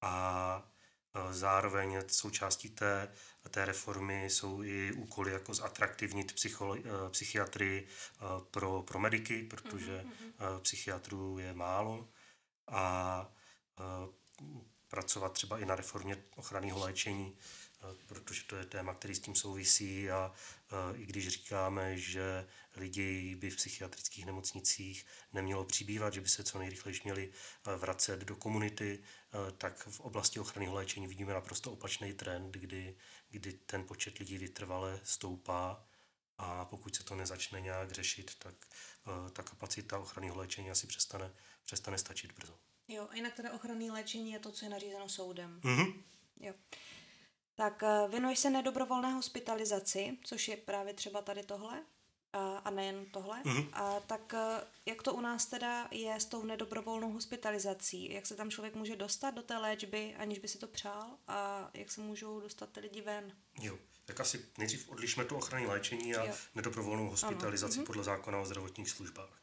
A 0.00 0.72
Zároveň 1.30 1.98
součástí 2.08 2.68
té, 2.68 3.12
té 3.50 3.64
reformy 3.64 4.24
jsou 4.24 4.62
i 4.62 4.92
úkoly 4.92 5.32
jako 5.32 5.54
zatraktivnit 5.54 6.34
eh, 6.46 7.10
psychiatry 7.10 7.86
eh, 7.86 8.20
pro, 8.50 8.82
pro 8.82 8.98
mediky, 8.98 9.42
protože 9.42 10.04
mm-hmm. 10.04 10.60
psychiatrů 10.60 11.38
je 11.38 11.54
málo 11.54 12.08
a 12.68 13.28
pracovat 14.88 15.32
třeba 15.32 15.58
i 15.58 15.64
na 15.64 15.76
reformě 15.76 16.24
ochranného 16.36 16.80
léčení, 16.80 17.36
protože 18.06 18.44
to 18.44 18.56
je 18.56 18.66
téma, 18.66 18.94
který 18.94 19.14
s 19.14 19.20
tím 19.20 19.34
souvisí 19.34 20.10
a 20.10 20.32
i 20.94 21.06
když 21.06 21.28
říkáme, 21.28 21.98
že 21.98 22.48
lidi 22.76 23.34
by 23.34 23.50
v 23.50 23.56
psychiatrických 23.56 24.26
nemocnicích 24.26 25.06
nemělo 25.32 25.64
přibývat, 25.64 26.14
že 26.14 26.20
by 26.20 26.28
se 26.28 26.44
co 26.44 26.58
nejrychleji 26.58 27.00
měli 27.04 27.32
vracet 27.76 28.20
do 28.20 28.36
komunity, 28.36 29.02
tak 29.58 29.88
v 29.90 30.00
oblasti 30.00 30.40
ochrany 30.40 30.68
léčení 30.68 31.06
vidíme 31.06 31.32
naprosto 31.32 31.72
opačný 31.72 32.12
trend, 32.12 32.54
kdy, 32.54 32.96
kdy 33.30 33.52
ten 33.52 33.84
počet 33.84 34.18
lidí 34.18 34.38
vytrvale 34.38 35.00
stoupá 35.04 35.84
a 36.38 36.64
pokud 36.64 36.96
se 36.96 37.04
to 37.04 37.14
nezačne 37.14 37.60
nějak 37.60 37.92
řešit, 37.92 38.34
tak 38.38 38.54
ta 39.32 39.42
kapacita 39.42 39.98
ochranného 39.98 40.36
léčení 40.36 40.70
asi 40.70 40.86
přestane, 40.86 41.32
přestane 41.64 41.98
stačit 41.98 42.32
brzo. 42.32 42.58
Jo, 42.88 43.08
a 43.10 43.16
jinak 43.16 43.34
teda 43.34 43.52
ochranné 43.52 43.92
léčení 43.92 44.32
je 44.32 44.38
to, 44.38 44.52
co 44.52 44.64
je 44.64 44.68
nařízeno 44.68 45.08
soudem. 45.08 45.60
Mm-hmm. 45.60 46.02
Jo. 46.40 46.54
Tak 47.54 47.82
eh, 47.82 48.08
věnuješ 48.08 48.38
se 48.38 48.50
nedobrovolné 48.50 49.12
hospitalizaci, 49.12 50.18
což 50.24 50.48
je 50.48 50.56
právě 50.56 50.94
třeba 50.94 51.22
tady 51.22 51.42
tohle? 51.42 51.82
a, 52.64 52.70
nejen 52.70 53.06
tohle. 53.06 53.42
Mm-hmm. 53.42 53.68
A 53.72 54.00
tak 54.00 54.34
eh, 54.34 54.64
jak 54.86 55.02
to 55.02 55.14
u 55.14 55.20
nás 55.20 55.46
teda 55.46 55.88
je 55.90 56.20
s 56.20 56.24
tou 56.24 56.44
nedobrovolnou 56.44 57.12
hospitalizací? 57.12 58.12
Jak 58.12 58.26
se 58.26 58.34
tam 58.34 58.50
člověk 58.50 58.74
může 58.74 58.96
dostat 58.96 59.30
do 59.30 59.42
té 59.42 59.58
léčby, 59.58 60.14
aniž 60.18 60.38
by 60.38 60.48
si 60.48 60.58
to 60.58 60.66
přál? 60.66 61.06
A 61.28 61.70
jak 61.74 61.90
se 61.90 62.00
můžou 62.00 62.40
dostat 62.40 62.70
ty 62.70 62.80
lidi 62.80 63.00
ven? 63.00 63.32
Jo, 63.60 63.78
tak 64.04 64.20
asi 64.20 64.44
nejdřív 64.58 64.88
odlišme 64.88 65.24
tu 65.24 65.36
ochranné 65.36 65.66
léčení 65.66 66.14
a 66.14 66.24
jo. 66.24 66.34
nedobrovolnou 66.54 67.10
hospitalizaci 67.10 67.74
ano. 67.74 67.82
Mhm. 67.82 67.86
podle 67.86 68.04
zákona 68.04 68.38
o 68.38 68.44
zdravotních 68.44 68.90
službách. 68.90 69.40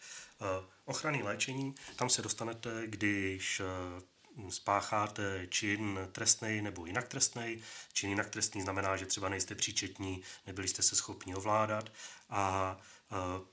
Uh, 0.88 1.24
léčení, 1.24 1.76
tam 1.96 2.10
se 2.10 2.22
dostanete, 2.22 2.84
když 2.86 3.62
spácháte 4.50 5.48
čin 5.48 6.00
trestný 6.12 6.62
nebo 6.62 6.86
jinak 6.86 7.08
trestný. 7.08 7.64
Čin 7.94 8.10
jinak 8.10 8.30
trestný 8.30 8.62
znamená, 8.62 8.98
že 8.98 9.06
třeba 9.06 9.30
nejste 9.30 9.56
příčetní, 9.56 10.24
nebyli 10.48 10.68
jste 10.68 10.84
se 10.84 10.96
schopni 10.96 11.36
ovládat 11.36 11.92
a 12.30 12.78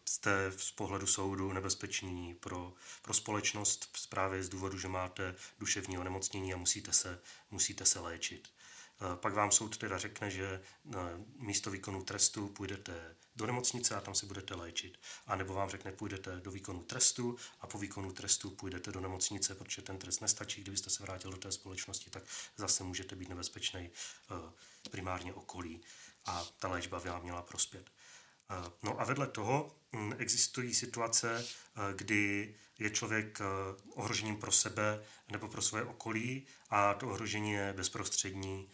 jste 0.04 0.52
z 0.56 0.70
pohledu 0.70 1.06
soudu 1.06 1.52
nebezpeční 1.52 2.34
pro, 2.34 2.72
pro 3.02 3.14
společnost 3.14 4.06
právě 4.08 4.42
z 4.42 4.48
důvodu, 4.48 4.78
že 4.78 4.88
máte 4.88 5.34
duševní 5.58 5.98
onemocnění 5.98 6.54
a 6.54 6.56
musíte 6.56 6.92
se, 6.92 7.20
musíte 7.50 7.86
se 7.86 8.00
léčit. 8.00 8.48
Pak 9.14 9.34
vám 9.34 9.52
soud 9.52 9.76
teda 9.76 9.98
řekne, 9.98 10.30
že 10.30 10.62
místo 11.36 11.70
výkonu 11.70 12.02
trestu 12.02 12.48
půjdete 12.48 13.16
do 13.36 13.46
nemocnice 13.46 13.94
a 13.94 14.00
tam 14.00 14.14
se 14.14 14.26
budete 14.26 14.54
léčit. 14.54 14.98
A 15.26 15.36
nebo 15.36 15.54
vám 15.54 15.70
řekne, 15.70 15.92
půjdete 15.92 16.40
do 16.40 16.50
výkonu 16.50 16.82
trestu 16.82 17.36
a 17.60 17.66
po 17.66 17.78
výkonu 17.78 18.12
trestu 18.12 18.50
půjdete 18.50 18.92
do 18.92 19.00
nemocnice, 19.00 19.54
protože 19.54 19.82
ten 19.82 19.98
trest 19.98 20.20
nestačí. 20.20 20.60
Kdybyste 20.60 20.90
se 20.90 21.02
vrátil 21.02 21.30
do 21.30 21.36
té 21.36 21.52
společnosti, 21.52 22.10
tak 22.10 22.22
zase 22.56 22.84
můžete 22.84 23.16
být 23.16 23.28
nebezpečný 23.28 23.90
primárně 24.90 25.34
okolí 25.34 25.80
a 26.26 26.44
ta 26.58 26.68
léčba 26.68 27.00
by 27.00 27.08
vám 27.08 27.22
měla 27.22 27.42
prospět. 27.42 27.90
No 28.82 29.00
a 29.00 29.04
vedle 29.04 29.26
toho 29.26 29.76
mm, 29.92 30.14
existují 30.18 30.74
situace, 30.74 31.46
kdy 31.96 32.54
je 32.78 32.90
člověk 32.90 33.38
ohrožením 33.94 34.36
pro 34.36 34.52
sebe 34.52 35.04
nebo 35.32 35.48
pro 35.48 35.62
své 35.62 35.84
okolí 35.84 36.46
a 36.70 36.94
to 36.94 37.08
ohrožení 37.08 37.52
je 37.52 37.72
bezprostřední 37.72 38.70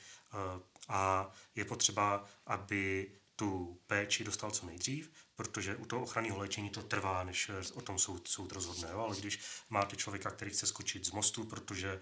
a 0.89 1.33
je 1.55 1.65
potřeba, 1.65 2.25
aby 2.47 3.11
tu 3.43 3.81
péči 3.87 4.25
dostal 4.25 4.51
co 4.51 4.67
nejdřív, 4.67 5.11
protože 5.37 5.77
u 5.77 5.85
toho 5.85 6.03
ochranného 6.03 6.39
léčení 6.39 6.71
to 6.71 6.83
trvá, 6.83 7.25
než 7.25 7.51
o 7.75 7.81
tom 7.81 7.99
soud, 7.99 8.29
soud 8.29 8.53
rozhodne. 8.53 8.89
Jo? 8.93 9.01
Ale 9.01 9.17
když 9.17 9.41
máte 9.71 9.97
člověka, 9.97 10.31
který 10.31 10.51
chce 10.51 10.67
skočit 10.67 11.07
z 11.07 11.11
mostu, 11.11 11.45
protože 11.45 12.01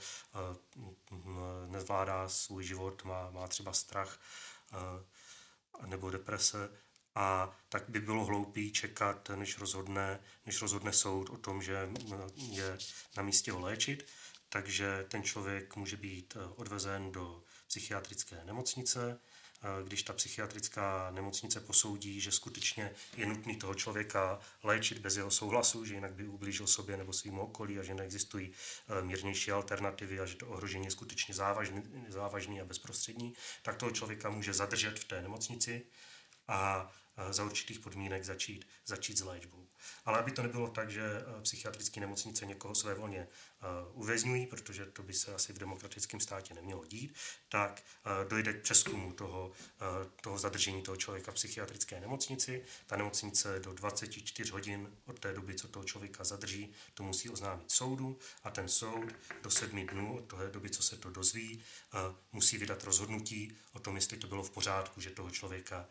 uh, 1.11 1.67
nezvládá 1.67 2.29
svůj 2.29 2.65
život, 2.65 3.05
má, 3.05 3.31
má 3.31 3.49
třeba 3.49 3.73
strach 3.73 4.21
uh, 5.81 5.87
nebo 5.87 6.11
deprese, 6.11 6.71
a 7.15 7.57
tak 7.69 7.89
by 7.89 8.01
bylo 8.01 8.25
hloupý 8.25 8.73
čekat, 8.73 9.31
než 9.35 9.59
rozhodne, 9.59 10.21
než 10.47 10.63
rozhodne 10.63 10.93
soud 10.93 11.31
o 11.31 11.37
tom, 11.37 11.63
že 11.63 11.89
je 12.37 12.79
na 13.17 13.23
místě 13.23 13.53
ho 13.53 13.61
léčit. 13.61 14.07
Takže 14.49 15.07
ten 15.09 15.23
člověk 15.23 15.77
může 15.77 15.97
být 15.97 16.37
odvezen 16.57 17.13
do 17.13 17.43
psychiatrické 17.67 18.45
nemocnice, 18.45 19.21
když 19.85 20.03
ta 20.03 20.13
psychiatrická 20.13 21.11
nemocnice 21.11 21.61
posoudí, 21.61 22.21
že 22.21 22.33
skutečně 22.33 22.91
je 23.17 23.27
nutný 23.27 23.57
toho 23.57 23.75
člověka 23.75 24.39
léčit 24.63 24.99
bez 24.99 25.17
jeho 25.17 25.31
souhlasu, 25.31 25.85
že 25.85 25.95
jinak 25.95 26.13
by 26.13 26.27
ublížil 26.27 26.67
sobě 26.67 26.97
nebo 26.97 27.13
svým 27.13 27.39
okolí 27.39 27.79
a 27.79 27.83
že 27.83 27.95
neexistují 27.95 28.53
e, 28.89 29.03
mírnější 29.03 29.53
alternativy 29.53 30.21
a 30.21 30.27
že 30.27 30.37
to 30.37 30.47
ohrožení 30.47 30.85
je 30.85 30.91
skutečně 30.91 31.35
závažný, 31.35 31.83
závažný 32.09 32.61
a 32.61 32.65
bezprostřední, 32.65 33.35
tak 33.63 33.77
toho 33.77 33.93
člověka 33.93 34.31
může 34.31 34.53
zadržet 34.53 34.99
v 34.99 35.05
té 35.05 35.23
nemocnici. 35.23 35.87
A 36.49 36.93
za 37.31 37.45
určitých 37.45 37.81
podmínek 37.81 38.25
začít, 38.25 38.67
začít 38.87 39.19
s 39.19 39.23
léčbou. 39.23 39.71
Ale 40.05 40.19
aby 40.19 40.33
to 40.33 40.43
nebylo 40.43 40.69
tak, 40.69 40.91
že 40.91 41.03
eh, 41.03 41.43
psychiatrické 41.43 42.01
nemocnice 42.01 42.47
někoho 42.47 42.75
své 42.75 42.95
volně 42.95 43.19
eh, 43.19 43.67
uvězňují, 43.93 44.47
protože 44.47 44.87
to 44.87 45.03
by 45.03 45.13
se 45.13 45.35
asi 45.35 45.53
v 45.53 45.59
demokratickém 45.59 46.21
státě 46.21 46.55
nemělo 46.55 46.85
dít, 46.85 47.15
tak 47.49 47.83
eh, 47.83 48.29
dojde 48.29 48.53
k 48.53 48.63
přeskumu 48.63 49.13
toho, 49.13 49.53
toho 50.21 50.39
zadržení 50.39 50.83
toho 50.83 50.97
člověka 50.97 51.33
v 51.33 51.35
psychiatrické 51.35 52.01
nemocnici. 52.01 52.65
Ta 52.87 52.97
nemocnice 52.97 53.61
do 53.61 53.73
24 53.73 54.53
hodin 54.53 54.93
od 55.07 55.19
té 55.19 55.33
doby, 55.33 55.55
co 55.55 55.69
toho 55.69 55.85
člověka 55.85 56.25
zadrží, 56.25 56.73
to 56.95 57.03
musí 57.03 57.31
oznámit 57.31 57.71
soudu 57.71 58.19
a 58.43 58.51
ten 58.51 58.69
soud 58.69 59.15
do 59.43 59.51
sedmi 59.51 59.87
dnů 59.87 60.17
od 60.19 60.25
té 60.25 60.51
doby, 60.53 60.71
co 60.71 60.83
se 60.83 60.97
to 60.97 61.11
dozví, 61.11 61.63
musí 62.33 62.59
vydat 62.59 62.85
rozhodnutí 62.85 63.57
o 63.73 63.79
tom, 63.79 63.97
jestli 63.97 64.17
to 64.17 64.27
bylo 64.27 64.43
v 64.43 64.51
pořádku, 64.51 65.01
že 65.01 65.11
toho 65.11 65.31
člověka, 65.31 65.89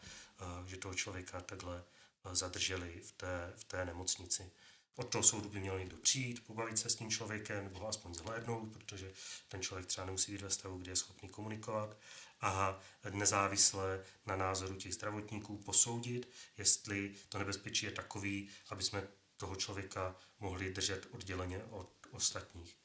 že 0.65 0.77
toho 0.77 0.93
člověka 0.93 1.41
takhle 1.41 1.83
zadrželi 2.31 3.01
v 3.01 3.11
té, 3.11 3.53
v 3.55 3.63
té 3.63 3.85
nemocnici. 3.85 4.51
Od 4.95 5.09
toho 5.09 5.23
soudu 5.23 5.49
by 5.49 5.59
měl 5.59 5.79
někdo 5.79 5.97
přijít, 5.97 6.45
pobavit 6.45 6.79
se 6.79 6.89
s 6.89 6.95
tím 6.95 7.11
člověkem 7.11 7.63
nebo 7.63 7.79
ho 7.79 7.87
aspoň 7.87 8.13
zhlédnout, 8.13 8.71
protože 8.73 9.13
ten 9.47 9.61
člověk 9.61 9.87
třeba 9.87 10.05
nemusí 10.05 10.31
být 10.31 10.41
ve 10.41 10.49
stavu, 10.49 10.77
kde 10.77 10.91
je 10.91 10.95
schopný 10.95 11.29
komunikovat 11.29 11.97
a 12.41 12.81
nezávisle 13.09 14.05
na 14.25 14.35
názoru 14.35 14.75
těch 14.75 14.93
zdravotníků 14.93 15.57
posoudit, 15.57 16.29
jestli 16.57 17.15
to 17.29 17.37
nebezpečí 17.37 17.85
je 17.85 17.91
takový, 17.91 18.49
aby 18.69 18.83
jsme 18.83 19.07
toho 19.37 19.55
člověka 19.55 20.15
mohli 20.39 20.73
držet 20.73 21.07
odděleně 21.11 21.63
od 21.63 21.89
ostatních. 22.11 22.75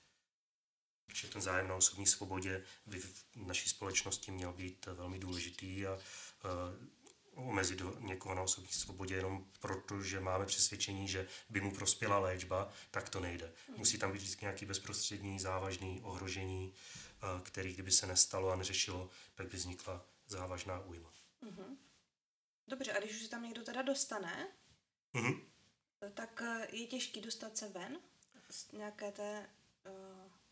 Protože 1.06 1.28
ten 1.28 1.42
zájem 1.42 1.68
na 1.68 1.74
osobní 1.74 2.06
svobodě 2.06 2.64
by 2.86 3.00
v 3.00 3.24
naší 3.34 3.68
společnosti 3.68 4.30
měl 4.30 4.52
být 4.52 4.86
velmi 4.86 5.18
důležitý 5.18 5.86
a 5.86 5.98
omezit 7.35 7.83
někoho 7.99 8.35
na 8.35 8.42
osobní 8.42 8.73
svobodě 8.73 9.14
jenom 9.14 9.47
proto, 9.61 10.03
že 10.03 10.20
máme 10.20 10.47
přesvědčení, 10.47 11.09
že 11.09 11.29
by 11.49 11.61
mu 11.61 11.75
prospěla 11.75 12.18
léčba, 12.18 12.73
tak 12.90 13.09
to 13.09 13.20
nejde. 13.20 13.53
Musí 13.77 13.99
tam 13.99 14.12
být 14.12 14.40
nějaký 14.40 14.66
bezprostřední, 14.66 15.38
závažný 15.38 16.01
ohrožení, 16.03 16.75
eh, 16.75 17.42
který 17.42 17.73
kdyby 17.73 17.90
se 17.90 18.07
nestalo 18.07 18.51
a 18.51 18.57
neřešilo, 18.57 19.11
tak 19.35 19.49
by 19.49 19.57
vznikla 19.57 20.07
závažná 20.27 20.81
újma. 20.81 21.12
Mm-hmm. 21.42 21.77
Dobře, 22.68 22.92
a 22.92 23.01
když 23.01 23.12
už 23.12 23.23
se 23.23 23.29
tam 23.29 23.42
někdo 23.42 23.62
teda 23.62 23.83
dostane, 23.83 24.49
mm-hmm. 25.14 25.40
tak 26.14 26.42
eh, 26.42 26.68
je 26.73 26.87
těžký 26.87 27.20
dostat 27.20 27.57
se 27.57 27.68
ven 27.68 27.99
z 28.51 28.73
nějaké 28.73 29.12
té... 29.12 29.49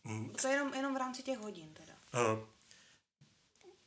Uh, 0.05 0.13
mm. 0.13 0.31
To 0.31 0.47
je 0.49 0.55
jenom, 0.55 0.75
jenom 0.75 0.95
v 0.95 0.97
rámci 0.97 1.23
těch 1.23 1.39
hodin 1.39 1.75
teda. 1.75 1.95
Uh, 2.15 2.49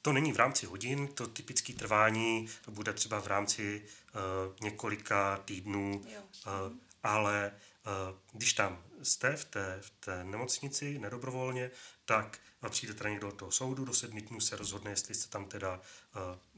to 0.06 0.14
není 0.14 0.32
v 0.32 0.38
rámci 0.38 0.66
hodin, 0.66 1.08
to 1.08 1.28
typické 1.28 1.74
trvání 1.74 2.48
bude 2.70 2.94
třeba 2.94 3.22
v 3.22 3.28
rámci 3.28 3.82
uh, 3.82 4.56
několika 4.62 5.38
týdnů, 5.38 6.02
uh, 6.06 6.74
ale 7.04 7.52
uh, 7.52 8.18
když 8.34 8.54
tam 8.54 8.84
jste 9.04 9.36
v 9.36 9.46
té, 9.46 9.78
v 9.82 9.90
té 9.90 10.24
nemocnici 10.24 11.00
nedobrovolně, 11.00 11.72
tak 12.06 12.40
přijde 12.70 12.94
teda 12.94 13.10
někdo 13.10 13.28
do 13.28 13.36
toho 13.36 13.52
soudu, 13.52 13.86
do 13.86 13.94
sedmi 13.94 14.22
dnů 14.22 14.40
se 14.40 14.56
rozhodne, 14.56 14.92
jestli 14.92 15.16
jste 15.16 15.30
tam 15.30 15.46
teda 15.46 15.82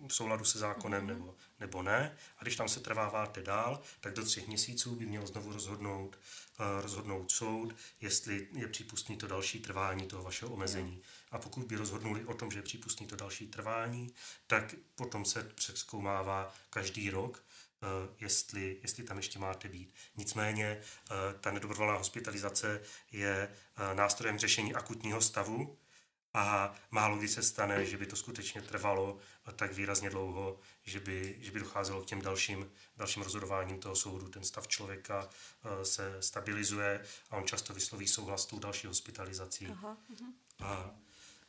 uh, 0.01 0.07
v 0.07 0.15
souladu 0.15 0.45
se 0.45 0.59
zákonem 0.59 1.03
mm-hmm. 1.03 1.07
nebo, 1.07 1.35
nebo 1.59 1.81
ne. 1.81 2.17
A 2.37 2.43
když 2.43 2.55
tam 2.55 2.69
se 2.69 2.79
trváváte 2.79 3.41
dál, 3.43 3.81
tak 3.99 4.13
do 4.13 4.25
třech 4.25 4.47
měsíců 4.47 4.95
by 4.95 5.05
měl 5.05 5.27
znovu 5.27 5.53
rozhodnout, 5.53 6.19
uh, 6.59 6.81
rozhodnout 6.81 7.31
soud, 7.31 7.75
jestli 8.01 8.47
je 8.53 8.67
přípustný 8.67 9.17
to 9.17 9.27
další 9.27 9.59
trvání 9.59 10.07
toho 10.07 10.23
vašeho 10.23 10.51
omezení. 10.51 10.91
Mm. 10.91 11.01
A 11.31 11.37
pokud 11.39 11.65
by 11.65 11.75
rozhodnuli 11.75 12.25
o 12.25 12.33
tom, 12.33 12.51
že 12.51 12.59
je 12.59 12.63
přípustný 12.63 13.07
to 13.07 13.15
další 13.15 13.47
trvání, 13.47 14.13
tak 14.47 14.75
potom 14.95 15.25
se 15.25 15.43
přeskoumává 15.43 16.53
každý 16.69 17.09
rok, 17.09 17.43
Uh, 17.81 18.15
jestli, 18.19 18.79
jestli 18.81 19.03
tam 19.03 19.17
ještě 19.17 19.39
máte 19.39 19.69
být. 19.69 19.93
Nicméně 20.15 20.81
uh, 20.81 21.39
ta 21.39 21.51
nedobrovolná 21.51 21.93
hospitalizace 21.93 22.81
je 23.11 23.55
uh, 23.89 23.97
nástrojem 23.97 24.39
řešení 24.39 24.73
akutního 24.73 25.21
stavu 25.21 25.77
a 26.33 26.75
málo 26.91 27.17
kdy 27.17 27.27
se 27.27 27.43
stane, 27.43 27.85
že 27.85 27.97
by 27.97 28.05
to 28.05 28.15
skutečně 28.15 28.61
trvalo 28.61 29.17
tak 29.55 29.73
výrazně 29.73 30.09
dlouho, 30.09 30.59
že 30.83 30.99
by, 30.99 31.37
že 31.39 31.51
by 31.51 31.59
docházelo 31.59 32.01
k 32.01 32.05
těm 32.05 32.21
dalším, 32.21 32.71
dalším 32.97 33.23
rozhodováním 33.23 33.79
toho 33.79 33.95
soudu. 33.95 34.29
Ten 34.29 34.43
stav 34.43 34.67
člověka 34.67 35.29
se 35.83 36.17
stabilizuje 36.21 37.05
a 37.29 37.37
on 37.37 37.47
často 37.47 37.73
vysloví 37.73 38.07
souhlas 38.07 38.43
s 38.43 38.45
tou 38.45 38.59
další 38.59 38.87
hospitalizací. 38.87 39.67
Aha, 39.67 39.97
aha. 40.09 40.33
A 40.59 40.95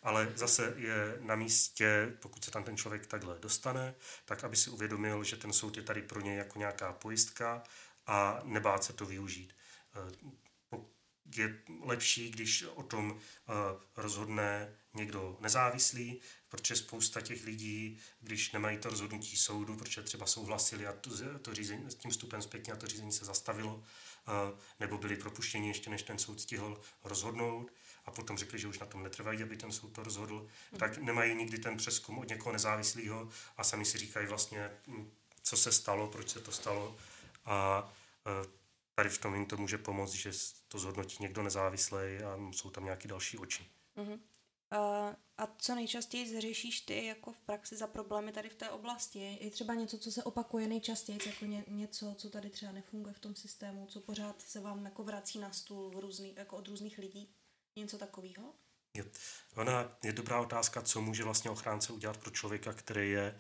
ale 0.03 0.33
zase 0.35 0.75
je 0.77 1.19
na 1.21 1.35
místě, 1.35 2.17
pokud 2.21 2.45
se 2.45 2.51
tam 2.51 2.65
ten 2.65 2.77
člověk 2.77 3.07
takhle 3.07 3.39
dostane, 3.39 3.95
tak 4.25 4.45
aby 4.45 4.57
si 4.57 4.71
uvědomil, 4.71 5.25
že 5.25 5.37
ten 5.37 5.53
soud 5.53 5.77
je 5.77 5.83
tady 5.83 6.03
pro 6.03 6.21
něj 6.21 6.37
jako 6.37 6.59
nějaká 6.59 6.93
pojistka 6.93 7.63
a 8.07 8.41
nebát 8.45 8.85
se 8.85 8.93
to 8.93 9.07
využít. 9.07 9.53
Eh, 9.95 10.39
je 11.37 11.63
lepší, 11.81 12.31
když 12.31 12.63
o 12.63 12.83
tom 12.83 13.19
eh, 13.19 13.53
rozhodne 13.97 14.75
někdo 14.95 15.37
nezávislý, 15.41 16.21
protože 16.49 16.77
spousta 16.77 17.21
těch 17.21 17.45
lidí, 17.45 17.99
když 18.21 18.53
nemají 18.53 18.79
to 18.79 18.91
rozhodnutí 18.91 19.37
soudu, 19.37 19.77
protože 19.77 20.03
třeba 20.03 20.27
souhlasili 20.27 20.87
a 20.87 20.93
to, 20.93 21.11
to 21.39 21.55
řízení, 21.55 21.91
s 21.91 21.95
tím 21.95 22.11
vstupem 22.11 22.43
zpětně 22.43 22.73
a 22.73 22.77
to 22.77 22.87
řízení 22.87 23.13
se 23.13 23.25
zastavilo, 23.25 23.83
eh, 24.29 24.59
nebo 24.81 24.99
byli 24.99 25.17
propuštěni 25.17 25.69
ještě 25.69 25.91
než 25.91 26.03
ten 26.03 26.19
soud 26.19 26.41
stihl 26.41 26.81
rozhodnout, 27.05 27.73
a 28.09 28.11
potom 28.11 28.39
řekli, 28.39 28.59
že 28.59 28.69
už 28.69 28.79
na 28.79 28.87
tom 28.87 29.03
netrvají, 29.03 29.43
aby 29.43 29.57
ten 29.57 29.73
soud 29.73 29.93
to 29.93 30.03
rozhodl, 30.03 30.49
mm. 30.73 30.79
tak 30.79 30.99
nemají 30.99 31.35
nikdy 31.35 31.59
ten 31.59 31.77
přeskum 31.77 32.19
od 32.19 32.29
někoho 32.29 32.53
nezávislého 32.53 33.29
a 33.57 33.65
sami 33.65 33.85
si 33.85 33.99
říkají 33.99 34.27
vlastně, 34.27 34.71
hm, 34.87 35.11
co 35.43 35.57
se 35.57 35.73
stalo, 35.73 36.09
proč 36.09 36.31
se 36.31 36.41
to 36.41 36.53
stalo 36.53 36.97
a 37.45 37.89
tady 38.95 39.09
v 39.09 39.19
tom 39.19 39.35
jim 39.35 39.47
to 39.47 39.57
může 39.57 39.79
pomoct, 39.79 40.13
že 40.13 40.33
to 40.69 40.79
zhodnotí 40.79 41.17
někdo 41.21 41.43
nezávislý 41.43 41.99
a 41.99 42.39
jsou 42.53 42.71
tam 42.71 42.85
nějaké 42.85 43.09
další 43.09 43.39
oči. 43.39 43.67
Uh, 43.97 45.15
a 45.39 45.47
co 45.59 45.75
nejčastěji 45.75 46.41
řešíš 46.41 46.81
ty 46.81 47.07
jako 47.07 47.33
v 47.33 47.39
praxi 47.39 47.77
za 47.77 47.87
problémy 47.87 48.33
tady 48.33 48.49
v 48.49 48.55
té 48.55 48.71
oblasti? 48.71 49.39
Je 49.41 49.51
třeba 49.51 49.75
něco, 49.75 49.99
co 49.99 50.13
se 50.13 50.23
opakuje 50.23 50.69
nejčastěji, 50.69 51.19
jako 51.27 51.45
ně, 51.45 51.65
něco, 51.69 52.15
co 52.19 52.31
tady 52.31 52.51
třeba 52.51 52.73
nefunguje 52.73 53.15
v 53.15 53.19
tom 53.19 53.35
systému, 53.35 53.87
co 53.87 54.01
pořád 54.01 54.43
se 54.43 54.61
vám 54.61 54.85
jako 54.85 55.03
vrací 55.03 55.39
na 55.39 55.53
stůl 55.53 55.91
v 55.91 55.99
různý, 55.99 56.35
jako 56.37 56.57
od 56.57 56.69
různých 56.69 56.99
lidí? 56.99 57.35
Něco 57.77 57.99
takového? 57.99 58.55
Je. 58.95 59.05
Ona 59.55 59.99
je 60.03 60.13
dobrá 60.13 60.41
otázka, 60.41 60.83
co 60.83 61.01
může 61.01 61.25
vlastně 61.25 61.51
ochránce 61.51 61.93
udělat 61.93 62.17
pro 62.17 62.31
člověka, 62.31 62.73
který 62.73 63.11
je 63.11 63.39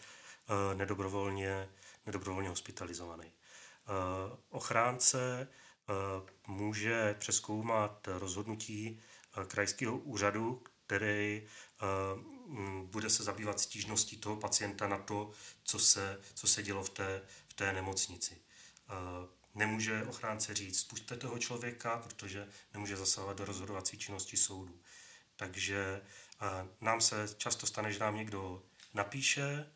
uh, 0.49 0.79
nedobrovolně, 0.79 1.69
nedobrovolně 2.07 2.49
hospitalizovaný. 2.49 3.33
Uh, 3.33 4.39
ochránce 4.49 5.49
uh, 5.89 6.57
může 6.57 7.15
přeskoumat 7.19 8.09
rozhodnutí 8.19 9.01
uh, 9.37 9.45
krajského 9.45 9.99
úřadu, 9.99 10.63
který 10.87 11.49
bude 12.85 13.11
se 13.11 13.23
zabývat 13.23 13.61
stížností 13.61 14.17
toho 14.17 14.37
pacienta 14.37 14.89
na 14.89 14.99
to, 14.99 15.31
co 15.65 15.79
se, 15.79 16.21
co 16.35 16.49
se 16.49 16.63
dělo 16.63 16.85
v 16.85 16.91
té, 16.91 17.23
v 17.49 17.55
té 17.55 17.73
nemocnici. 17.73 18.43
Nemůže 19.59 20.05
ochránce 20.05 20.55
říct, 20.55 20.85
puste 20.85 21.17
toho 21.17 21.39
člověka, 21.39 21.99
protože 21.99 22.49
nemůže 22.73 22.97
zasahovat 22.97 23.37
do 23.37 23.45
rozhodovací 23.45 23.99
činnosti 23.99 24.37
soudu. 24.37 24.81
Takže 25.37 26.03
uh, 26.43 26.69
nám 26.81 27.01
se 27.01 27.29
často 27.37 27.67
stane, 27.67 27.93
že 27.93 27.99
nám 27.99 28.17
někdo 28.17 28.63
napíše, 28.95 29.73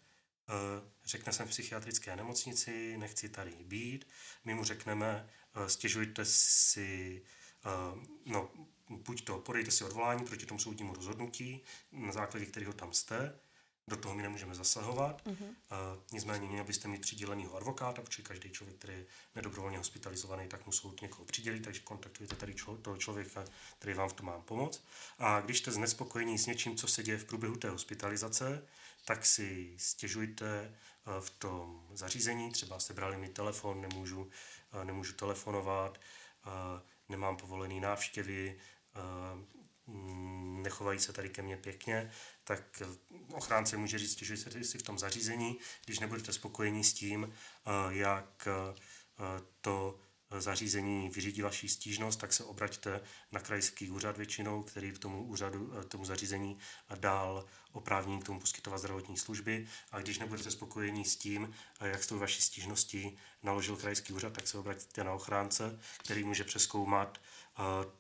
uh, 0.49 0.89
řekne 1.05 1.33
jsem 1.33 1.47
v 1.47 1.51
psychiatrické 1.51 2.17
nemocnici, 2.17 2.97
nechci 2.99 3.29
tady 3.29 3.51
být, 3.51 4.09
my 4.45 4.55
mu 4.55 4.65
řekneme, 4.65 5.31
uh, 5.57 5.67
stěžujte 5.67 6.25
si, 6.25 7.23
no, 8.27 8.51
buď 8.89 9.25
to 9.25 9.39
podejte 9.39 9.71
si 9.71 9.85
odvolání 9.85 10.25
proti 10.25 10.47
tomu 10.47 10.61
soudnímu 10.61 10.95
rozhodnutí, 10.95 11.65
na 11.93 12.13
základě 12.13 12.47
kterého 12.47 12.73
tam 12.73 12.93
jste, 12.93 13.39
do 13.89 13.97
toho 13.97 14.15
my 14.15 14.23
nemůžeme 14.23 14.55
zasahovat. 14.55 15.27
Uh-huh. 15.27 15.43
Uh, 15.43 16.03
nicméně 16.13 16.49
měl 16.49 16.65
byste 16.65 16.89
mít 16.89 17.01
přidělenýho 17.01 17.57
advokáta, 17.57 18.03
protože 18.03 18.23
každý 18.23 18.51
člověk, 18.51 18.79
který 18.79 18.93
je 18.93 19.07
nedobrovolně 19.35 19.79
hospitalizovaný, 19.79 20.49
tak 20.49 20.67
mu 20.67 20.73
soud 20.73 21.03
někoho 21.03 21.25
přidělí, 21.25 21.61
takže 21.61 21.81
kontaktujete 21.81 22.37
tady 22.37 22.55
člo, 22.55 22.77
toho 22.77 22.97
člověka, 22.97 23.45
který 23.79 23.95
vám 23.95 24.09
v 24.09 24.13
tom 24.13 24.27
má 24.27 24.39
pomoct. 24.39 24.85
A 25.19 25.41
když 25.41 25.59
jste 25.59 25.73
znespokojení 25.73 26.39
s 26.39 26.47
něčím, 26.47 26.77
co 26.77 26.89
se 26.89 27.03
děje 27.03 27.19
v 27.19 27.25
průběhu 27.25 27.57
té 27.57 27.71
hospitalizace, 27.71 28.67
tak 29.05 29.27
si 29.27 29.75
stěžujte 29.79 30.75
uh, 31.07 31.25
v 31.25 31.31
tom 31.31 31.87
zařízení, 31.93 32.51
třeba 32.51 32.81
sebrali 32.81 33.17
mi 33.17 33.29
telefon, 33.29 33.81
nemůžu, 33.81 34.23
uh, 34.23 34.85
nemůžu 34.85 35.13
telefonovat, 35.13 36.01
uh, 36.47 36.53
nemám 37.09 37.37
povolený 37.37 37.81
návštěvy, 37.81 38.59
nechovají 40.63 40.99
se 40.99 41.13
tady 41.13 41.29
ke 41.29 41.43
mně 41.43 41.57
pěkně, 41.57 42.11
tak 42.45 42.83
ochránce 43.33 43.77
může 43.77 43.99
říct, 43.99 44.23
že 44.23 44.37
se 44.37 44.65
si 44.65 44.79
v 44.79 44.83
tom 44.83 44.99
zařízení, 44.99 45.59
když 45.87 45.99
nebudete 45.99 46.33
spokojení 46.33 46.85
s 46.85 46.93
tím, 46.93 47.35
jak 47.89 48.49
to 49.61 50.01
zařízení 50.39 51.09
vyřídí 51.09 51.43
vaši 51.43 51.69
stížnost, 51.69 52.21
tak 52.21 52.33
se 52.33 52.45
obraťte 52.45 53.01
na 53.33 53.41
krajský 53.41 53.91
úřad 53.91 54.17
většinou, 54.17 54.63
který 54.63 54.93
k 54.93 54.99
tomu 54.99 55.25
úřadu, 55.25 55.73
tomu 55.89 56.05
zařízení 56.05 56.59
dál 56.95 57.47
oprávnění 57.73 58.21
k 58.21 58.25
tomu 58.25 58.41
poskytovat 58.41 58.79
zdravotní 58.79 59.17
služby. 59.17 59.67
A 59.91 60.01
když 60.01 60.19
nebudete 60.19 60.51
spokojení 60.51 61.05
s 61.05 61.17
tím, 61.17 61.55
jak 61.81 62.05
s 62.05 62.07
tou 62.07 62.19
vaší 62.19 62.43
stížností 62.43 63.19
naložil 63.43 63.77
krajský 63.77 64.13
úřad, 64.13 64.33
tak 64.33 64.49
se 64.49 64.59
obraťte 64.59 65.05
na 65.05 65.13
ochránce, 65.13 65.81
který 65.99 66.25
může 66.25 66.45
přeskoumat 66.45 67.21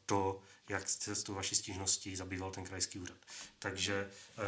to, 0.06 0.42
jak 0.68 0.88
se 0.88 1.14
s 1.14 1.22
tou 1.22 1.34
vaší 1.34 1.54
stížností 1.54 2.16
zabýval 2.16 2.50
ten 2.50 2.64
krajský 2.64 2.98
úřad. 2.98 3.18
Takže 3.58 4.10
eh, 4.10 4.42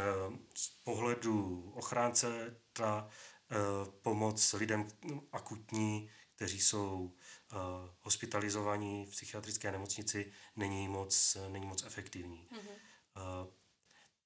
z 0.55 0.69
pohledu 0.69 1.71
ochránce 1.75 2.57
ta 2.73 3.09
eh, 3.51 3.55
pomoc 4.01 4.53
lidem 4.53 4.87
akutní, 5.31 6.09
kteří 6.35 6.61
jsou 6.61 7.13
eh, 7.51 7.55
hospitalizovaní 7.99 9.05
v 9.05 9.09
psychiatrické 9.09 9.71
nemocnici, 9.71 10.31
není 10.55 10.87
moc, 10.87 11.37
není 11.49 11.65
moc 11.65 11.83
efektivní. 11.83 12.47
Mm-hmm. 12.51 13.47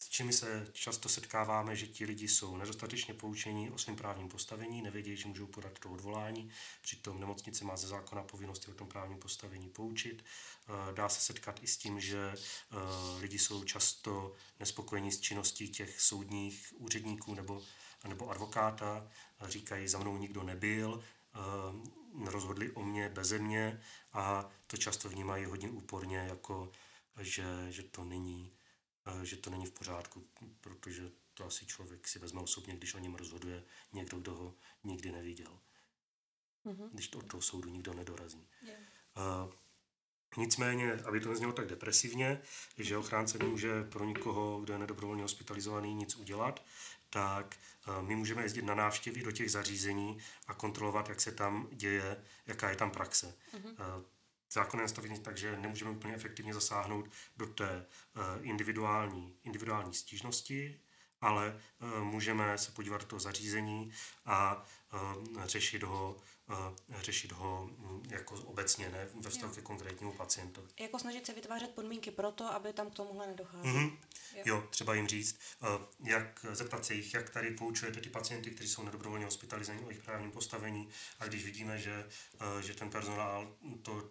S 0.02 0.10
čím 0.10 0.34
se 0.34 0.68
často 0.74 1.10
setkáváme, 1.10 1.76
že 1.76 1.88
ti 1.88 2.06
lidi 2.06 2.28
jsou 2.28 2.58
nedostatečně 2.58 3.14
poučení 3.14 3.72
o 3.72 3.78
svém 3.78 3.96
právním 3.96 4.30
postavení, 4.30 4.82
nevědí, 4.82 5.18
že 5.18 5.28
můžou 5.28 5.48
podat 5.48 5.80
to 5.80 5.90
odvolání, 5.90 6.52
přitom 6.82 7.20
nemocnice 7.20 7.66
má 7.66 7.78
ze 7.78 7.88
zákona 7.88 8.24
povinnosti 8.24 8.72
o 8.72 8.74
tom 8.74 8.88
právním 8.88 9.20
postavení 9.20 9.70
poučit. 9.70 10.26
Eh, 10.68 10.94
dá 10.94 11.10
se 11.10 11.22
setkat 11.22 11.64
i 11.64 11.68
s 11.68 11.78
tím, 11.78 12.00
že 12.00 12.34
eh, 12.34 12.76
lidi 13.20 13.40
jsou 13.40 13.64
často 13.64 14.36
nespokojení 14.60 15.12
s 15.12 15.20
činností 15.20 15.70
těch 15.70 16.02
soudních 16.02 16.74
úředníků 16.78 17.36
nebo, 17.36 17.62
nebo 18.08 18.30
advokáta, 18.30 19.12
říkají, 19.42 19.88
za 19.88 20.00
mnou 20.00 20.18
nikdo 20.18 20.44
nebyl, 20.44 21.04
eh, 21.36 22.30
rozhodli 22.30 22.72
o 22.72 22.84
mě 22.84 23.10
beze 23.10 23.40
mě 23.40 23.82
a 24.14 24.50
to 24.68 24.78
často 24.78 25.10
vnímají 25.10 25.46
hodně 25.46 25.70
úporně, 25.70 26.18
jako 26.18 26.72
že, 27.22 27.68
že 27.70 27.84
to 27.84 28.04
není 28.04 28.59
že 29.24 29.38
to 29.38 29.50
není 29.50 29.66
v 29.66 29.72
pořádku, 29.72 30.28
protože 30.62 31.12
to 31.34 31.46
asi 31.46 31.66
člověk 31.66 32.08
si 32.08 32.20
vezme 32.20 32.42
osobně, 32.42 32.76
když 32.76 32.96
o 32.96 33.00
něm 33.00 33.16
rozhoduje 33.16 33.64
někdo, 33.94 34.20
kdo 34.20 34.36
ho 34.36 34.56
nikdy 34.84 35.12
neviděl. 35.12 35.60
Mm-hmm. 36.66 36.90
Když 36.94 37.08
to 37.08 37.20
od 37.20 37.28
toho 37.28 37.42
soudu 37.42 37.70
nikdo 37.70 37.94
nedorazí. 37.94 38.48
Yeah. 38.62 38.80
Uh, 39.46 39.54
nicméně, 40.38 40.94
aby 40.94 41.20
to 41.20 41.30
neznělo 41.30 41.54
tak 41.54 41.68
depresivně, 41.68 42.42
že 42.78 42.98
ochránce 42.98 43.38
nemůže 43.38 43.84
pro 43.84 44.06
nikoho, 44.06 44.62
kdo 44.62 44.74
je 44.74 44.80
nedobrovolně 44.80 45.22
hospitalizovaný, 45.22 45.94
nic 45.94 46.16
udělat, 46.16 46.66
tak 47.10 47.58
uh, 47.88 48.02
my 48.02 48.16
můžeme 48.16 48.44
jezdit 48.44 48.62
na 48.62 48.76
návštěvy 48.76 49.24
do 49.24 49.32
těch 49.32 49.52
zařízení 49.52 50.18
a 50.48 50.54
kontrolovat, 50.54 51.10
jak 51.10 51.22
se 51.22 51.32
tam 51.32 51.68
děje, 51.72 52.26
jaká 52.48 52.70
je 52.70 52.76
tam 52.76 52.92
praxe. 52.92 53.38
Mm-hmm. 53.54 54.04
Zákon 54.52 54.80
je 54.80 54.84
nastavený 54.84 55.20
tak, 55.20 55.38
že 55.38 55.58
nemůžeme 55.58 55.92
úplně 55.92 56.16
efektivně 56.16 56.54
zasáhnout 56.54 57.10
do 57.38 57.46
té 57.46 57.86
eh, 58.16 58.22
individuální, 58.42 59.36
individuální 59.44 59.94
stížnosti, 59.94 60.80
ale 61.22 61.60
eh, 61.82 62.02
můžeme 62.02 62.58
se 62.58 62.72
podívat 62.72 63.02
do 63.02 63.08
toho 63.08 63.20
zařízení 63.20 63.92
a 64.26 64.66
eh, 64.94 65.48
řešit 65.48 65.84
ho 65.84 66.22
řešit 67.02 67.32
ho 67.32 67.70
mm, 67.78 68.04
jako 68.10 68.36
obecně, 68.36 68.90
ne 68.90 69.08
ve 69.22 69.30
vztahu 69.30 69.54
ke 69.54 69.62
konkrétnímu 69.62 70.12
pacientovi. 70.12 70.68
Jako 70.80 71.00
snažit 71.00 71.26
se 71.26 71.34
vytvářet 71.34 71.70
podmínky 71.70 72.12
pro 72.12 72.32
to, 72.32 72.46
aby 72.46 72.74
tam 72.74 72.90
k 72.92 72.96
tomuhle 72.96 73.28
nedocházelo. 73.28 73.76
Mm-hmm. 73.76 73.98
Jo. 74.36 74.44
jo, 74.46 74.68
třeba 74.70 74.94
jim 74.94 75.08
říct, 75.08 75.40
jak 76.04 76.46
zeptat 76.52 76.86
se 76.86 76.94
jich, 76.94 77.14
jak 77.14 77.30
tady 77.30 77.52
poučujete 77.52 78.02
ty 78.02 78.10
pacienty, 78.10 78.52
kteří 78.52 78.70
jsou 78.70 78.84
nedobrovolně 78.84 79.26
hospitalizovaní 79.26 79.86
o 79.86 79.90
jejich 79.90 80.04
právním 80.04 80.32
postavení 80.32 80.90
a 81.20 81.26
když 81.26 81.46
vidíme, 81.46 81.78
že, 81.78 82.10
že 82.62 82.74
ten 82.74 82.90
personál 82.90 83.56
to 83.82 84.10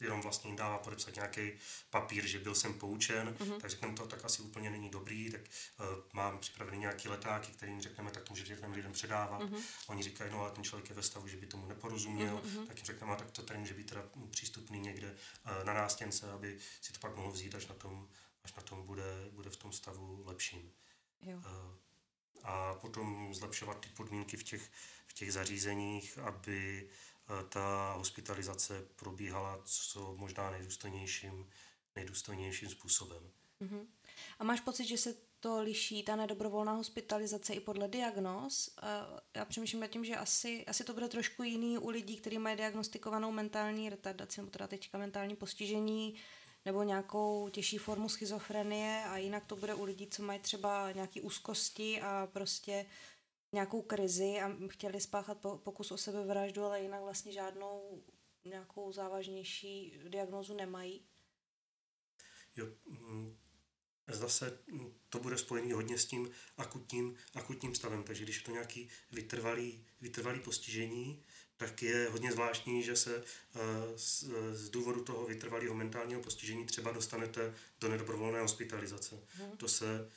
jenom 0.00 0.20
vlastně 0.20 0.50
jim 0.50 0.56
dává 0.56 0.78
podepsat 0.78 1.14
nějaký 1.14 1.52
papír, 1.90 2.26
že 2.26 2.38
byl 2.38 2.54
jsem 2.54 2.74
poučen, 2.74 3.36
mm-hmm. 3.38 3.60
tak 3.60 3.70
řekneme 3.70 3.94
to 3.94 4.06
tak 4.06 4.24
asi 4.24 4.42
úplně 4.42 4.70
není 4.70 4.90
dobrý, 4.90 5.30
tak 5.30 5.40
uh, 5.40 5.86
mám 6.12 6.38
připravený 6.38 6.78
nějaký 6.78 7.08
letáky, 7.08 7.52
kterým 7.52 7.80
řekneme, 7.80 8.10
tak 8.10 8.22
to 8.22 8.32
můžete 8.32 8.60
těm 8.60 8.72
lidem 8.72 8.92
předávat. 8.92 9.42
Mm-hmm. 9.42 9.60
Oni 9.86 10.02
říkají, 10.02 10.30
no 10.30 10.40
ale 10.40 10.50
ten 10.50 10.64
člověk 10.64 10.88
je 10.88 10.96
ve 10.96 11.02
stavu, 11.02 11.28
že 11.28 11.36
by 11.36 11.46
tomu 11.52 11.66
neporozuměl, 11.66 12.42
mm-hmm. 12.44 12.66
tak 12.66 12.76
jim 12.76 12.86
řekneme, 12.86 13.16
tak 13.16 13.30
to 13.30 13.42
tady 13.42 13.60
může 13.60 13.74
být 13.74 13.88
teda 13.88 14.04
přístupný 14.30 14.80
někde 14.80 15.10
uh, 15.10 15.64
na 15.64 15.72
nástěnce, 15.72 16.32
aby 16.32 16.58
si 16.80 16.92
to 16.92 16.98
pak 16.98 17.16
mohl 17.16 17.30
vzít, 17.32 17.54
až 17.54 17.66
na 17.66 17.74
tom, 17.74 18.08
až 18.44 18.54
na 18.54 18.62
tom 18.62 18.86
bude, 18.86 19.28
bude 19.32 19.50
v 19.50 19.56
tom 19.56 19.72
stavu 19.72 20.22
lepším. 20.26 20.72
Jo. 21.22 21.36
Uh, 21.36 21.74
a 22.42 22.74
potom 22.74 23.34
zlepšovat 23.34 23.80
ty 23.80 23.88
podmínky 23.88 24.36
v 24.36 24.44
těch, 24.44 24.70
v 25.06 25.12
těch 25.14 25.32
zařízeních, 25.32 26.18
aby 26.18 26.88
ta 27.48 27.92
hospitalizace 27.92 28.86
probíhala 28.96 29.60
co 29.64 30.14
možná 30.16 30.50
nejdůstojnějším, 30.50 31.50
nejdůstojnějším 31.96 32.68
způsobem. 32.68 33.30
Uh-huh. 33.62 33.86
A 34.38 34.44
máš 34.44 34.60
pocit, 34.60 34.84
že 34.84 34.98
se 34.98 35.14
to 35.40 35.62
liší, 35.62 36.02
ta 36.02 36.16
nedobrovolná 36.16 36.72
hospitalizace 36.72 37.54
i 37.54 37.60
podle 37.60 37.88
diagnóz? 37.88 38.76
Já 39.36 39.44
přemýšlím 39.44 39.80
nad 39.80 39.86
tím, 39.86 40.04
že 40.04 40.16
asi, 40.16 40.66
asi 40.66 40.84
to 40.84 40.94
bude 40.94 41.08
trošku 41.08 41.42
jiný 41.42 41.78
u 41.78 41.88
lidí, 41.88 42.16
kteří 42.16 42.38
mají 42.38 42.56
diagnostikovanou 42.56 43.32
mentální 43.32 43.90
retardaci, 43.90 44.40
nebo 44.40 44.50
teda 44.50 44.66
teďka 44.66 44.98
mentální 44.98 45.36
postižení, 45.36 46.14
nebo 46.64 46.82
nějakou 46.82 47.48
těžší 47.48 47.78
formu 47.78 48.08
schizofrenie 48.08 49.04
a 49.06 49.16
jinak 49.16 49.46
to 49.46 49.56
bude 49.56 49.74
u 49.74 49.84
lidí, 49.84 50.06
co 50.06 50.22
mají 50.22 50.40
třeba 50.40 50.92
nějaké 50.92 51.20
úzkosti 51.20 52.00
a 52.00 52.28
prostě 52.32 52.86
nějakou 53.52 53.82
krizi 53.82 54.40
a 54.40 54.56
chtěli 54.68 55.00
spáchat 55.00 55.38
pokus 55.56 55.90
o 55.90 55.96
sebevraždu, 55.96 56.64
ale 56.64 56.82
jinak 56.82 57.02
vlastně 57.02 57.32
žádnou 57.32 58.02
nějakou 58.44 58.92
závažnější 58.92 59.98
diagnózu 60.08 60.54
nemají? 60.54 61.06
Jo, 62.56 62.66
mm, 62.86 63.38
zase 64.08 64.58
to 65.08 65.18
bude 65.18 65.38
spojený 65.38 65.72
hodně 65.72 65.98
s 65.98 66.04
tím 66.04 66.30
akutním, 66.56 67.16
akutním 67.34 67.74
stavem. 67.74 68.02
Takže 68.02 68.24
když 68.24 68.36
je 68.36 68.42
to 68.42 68.50
nějaký 68.50 68.88
vytrvalý, 69.10 69.84
vytrvalý 70.00 70.40
postižení, 70.40 71.22
tak 71.56 71.82
je 71.82 72.08
hodně 72.10 72.32
zvláštní, 72.32 72.82
že 72.82 72.96
se 72.96 73.24
z, 73.96 74.24
z 74.52 74.70
důvodu 74.70 75.04
toho 75.04 75.26
vytrvalého 75.26 75.74
mentálního 75.74 76.20
postižení 76.20 76.66
třeba 76.66 76.92
dostanete 76.92 77.54
do 77.80 77.88
nedobrovolné 77.88 78.40
hospitalizace. 78.40 79.18
Hmm. 79.28 79.56
To, 79.56 79.68
se, 79.68 80.10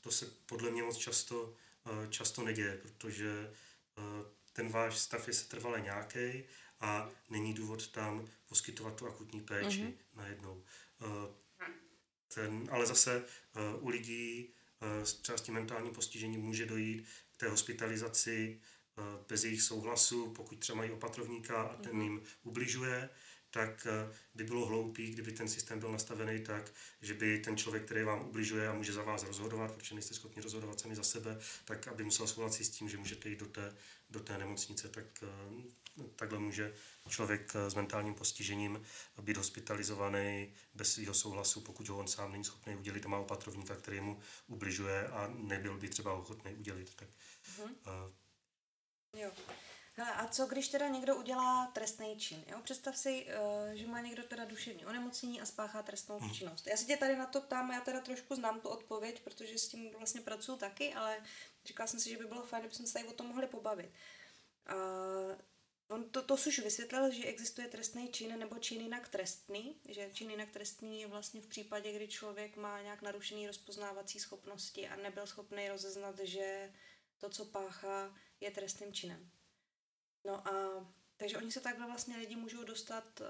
to 0.00 0.10
se 0.10 0.26
podle 0.46 0.70
mě 0.70 0.82
moc 0.82 0.96
často, 0.96 1.54
často 2.10 2.42
neděje, 2.42 2.78
protože 2.82 3.54
ten 4.52 4.68
váš 4.68 4.98
stav 4.98 5.28
je 5.28 5.34
setrvale 5.34 5.80
nějaký 5.80 6.44
a 6.80 7.10
není 7.30 7.54
důvod 7.54 7.88
tam 7.88 8.28
poskytovat 8.48 8.96
tu 8.96 9.06
akutní 9.06 9.40
péči 9.40 9.82
mm-hmm. 9.82 9.94
najednou. 10.16 10.64
Ten, 12.34 12.68
ale 12.70 12.86
zase 12.86 13.24
u 13.80 13.88
lidí 13.88 14.48
s 15.04 15.14
třeba 15.14 15.38
s 15.38 15.42
tím 15.42 15.54
mentálním 15.54 15.94
postižením 15.94 16.40
může 16.40 16.66
dojít 16.66 17.04
k 17.32 17.36
té 17.36 17.48
hospitalizaci 17.48 18.60
bez 19.28 19.44
jejich 19.44 19.62
souhlasu, 19.62 20.32
pokud 20.32 20.58
třeba 20.58 20.76
mají 20.76 20.90
opatrovníka 20.90 21.62
a 21.62 21.76
ten 21.76 21.92
mhm. 21.92 22.02
jim 22.02 22.22
ubližuje, 22.42 23.08
tak 23.50 23.86
by 24.34 24.44
bylo 24.44 24.66
hloupý, 24.66 25.10
kdyby 25.10 25.32
ten 25.32 25.48
systém 25.48 25.80
byl 25.80 25.92
nastavený 25.92 26.40
tak, 26.40 26.72
že 27.00 27.14
by 27.14 27.38
ten 27.38 27.56
člověk, 27.56 27.84
který 27.84 28.02
vám 28.02 28.28
ubližuje 28.28 28.68
a 28.68 28.74
může 28.74 28.92
za 28.92 29.02
vás 29.02 29.22
rozhodovat, 29.22 29.74
protože 29.74 29.94
nejste 29.94 30.14
schopni 30.14 30.42
rozhodovat 30.42 30.80
sami 30.80 30.96
za 30.96 31.02
sebe, 31.02 31.38
tak 31.64 31.88
aby 31.88 32.04
musel 32.04 32.26
souhlasit 32.26 32.64
s 32.64 32.70
tím, 32.70 32.88
že 32.88 32.98
můžete 32.98 33.28
jít 33.28 33.38
do 33.38 33.46
té, 33.46 33.76
do 34.10 34.20
té 34.20 34.38
nemocnice, 34.38 34.88
tak 34.88 35.24
takhle 36.16 36.38
může 36.38 36.74
člověk 37.08 37.52
s 37.68 37.74
mentálním 37.74 38.14
postižením 38.14 38.82
být 39.22 39.36
hospitalizovaný 39.36 40.54
bez 40.74 40.92
svého 40.92 41.14
souhlasu, 41.14 41.60
pokud 41.60 41.88
ho 41.88 41.98
on 41.98 42.08
sám 42.08 42.32
není 42.32 42.44
schopný 42.44 42.76
udělit 42.76 43.06
a 43.06 43.08
má 43.08 43.18
opatrovníka, 43.18 43.76
který 43.76 44.00
mu 44.00 44.20
ubližuje 44.46 45.08
a 45.08 45.30
nebyl 45.34 45.78
by 45.78 45.88
třeba 45.88 46.14
ochotný 46.14 46.54
udělit. 46.54 46.94
Tak, 46.94 47.08
uh-huh. 47.08 47.70
uh, 47.86 49.20
jo. 49.20 49.30
Hele, 49.94 50.12
a 50.12 50.28
co 50.28 50.46
když 50.46 50.68
teda 50.68 50.88
někdo 50.88 51.16
udělá 51.16 51.66
trestný 51.66 52.18
čin? 52.18 52.44
Jo? 52.46 52.60
Představ 52.62 52.96
si, 52.96 53.26
uh, 53.26 53.74
že 53.74 53.86
má 53.86 54.00
někdo 54.00 54.22
teda 54.22 54.44
duševní 54.44 54.86
onemocnění 54.86 55.40
a 55.40 55.46
spáchá 55.46 55.82
trestnou 55.82 56.18
hmm. 56.18 56.34
činnost. 56.34 56.66
Já 56.66 56.76
se 56.76 56.84
tě 56.84 56.96
tady 56.96 57.16
na 57.16 57.26
to 57.26 57.40
ptám, 57.40 57.70
já 57.70 57.80
teda 57.80 58.00
trošku 58.00 58.34
znám 58.34 58.60
tu 58.60 58.68
odpověď, 58.68 59.22
protože 59.22 59.58
s 59.58 59.68
tím 59.68 59.90
vlastně 59.98 60.20
pracuji 60.20 60.56
taky, 60.56 60.94
ale 60.94 61.18
říkala 61.64 61.86
jsem 61.86 62.00
si, 62.00 62.10
že 62.10 62.16
by 62.16 62.24
bylo 62.24 62.42
fajn, 62.42 62.62
kdybychom 62.62 62.86
se 62.86 62.92
tady 62.92 63.04
o 63.04 63.12
tom 63.12 63.26
mohli 63.26 63.46
pobavit. 63.46 63.90
Uh, 64.72 65.36
On 65.92 66.10
to, 66.10 66.22
to 66.22 66.34
už 66.34 66.58
vysvětlil, 66.58 67.10
že 67.10 67.24
existuje 67.24 67.68
trestný 67.68 68.08
čin 68.08 68.38
nebo 68.38 68.58
čin 68.58 68.80
jinak 68.80 69.08
trestný, 69.08 69.80
že 69.88 70.10
čin 70.12 70.30
jinak 70.30 70.50
trestný 70.50 71.00
je 71.00 71.06
vlastně 71.06 71.40
v 71.40 71.46
případě, 71.46 71.92
kdy 71.92 72.08
člověk 72.08 72.56
má 72.56 72.82
nějak 72.82 73.02
narušený 73.02 73.46
rozpoznávací 73.46 74.20
schopnosti 74.20 74.88
a 74.88 74.96
nebyl 74.96 75.26
schopný 75.26 75.68
rozeznat, 75.68 76.18
že 76.18 76.72
to, 77.18 77.30
co 77.30 77.44
páchá, 77.44 78.14
je 78.40 78.50
trestným 78.50 78.92
činem. 78.92 79.30
No 80.24 80.48
a 80.48 80.86
takže 81.16 81.38
oni 81.38 81.52
se 81.52 81.60
takhle 81.60 81.86
vlastně 81.86 82.16
lidi 82.16 82.36
můžou 82.36 82.64
dostat, 82.64 83.20
uh, 83.20 83.26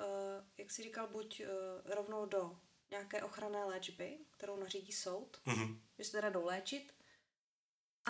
jak 0.59 0.71
si 0.71 0.83
říkal, 0.83 1.09
buď 1.09 1.41
uh, 1.41 1.47
rovnou 1.95 2.27
do 2.27 2.59
nějaké 2.91 3.23
ochranné 3.23 3.65
léčby, 3.65 4.19
kterou 4.31 4.57
nařídí 4.57 4.93
soud, 4.93 5.41
mm-hmm. 5.47 5.81
že 5.99 6.05
se 6.05 6.13
teda 6.13 6.31
jdou 6.31 6.45
léčit, 6.45 6.95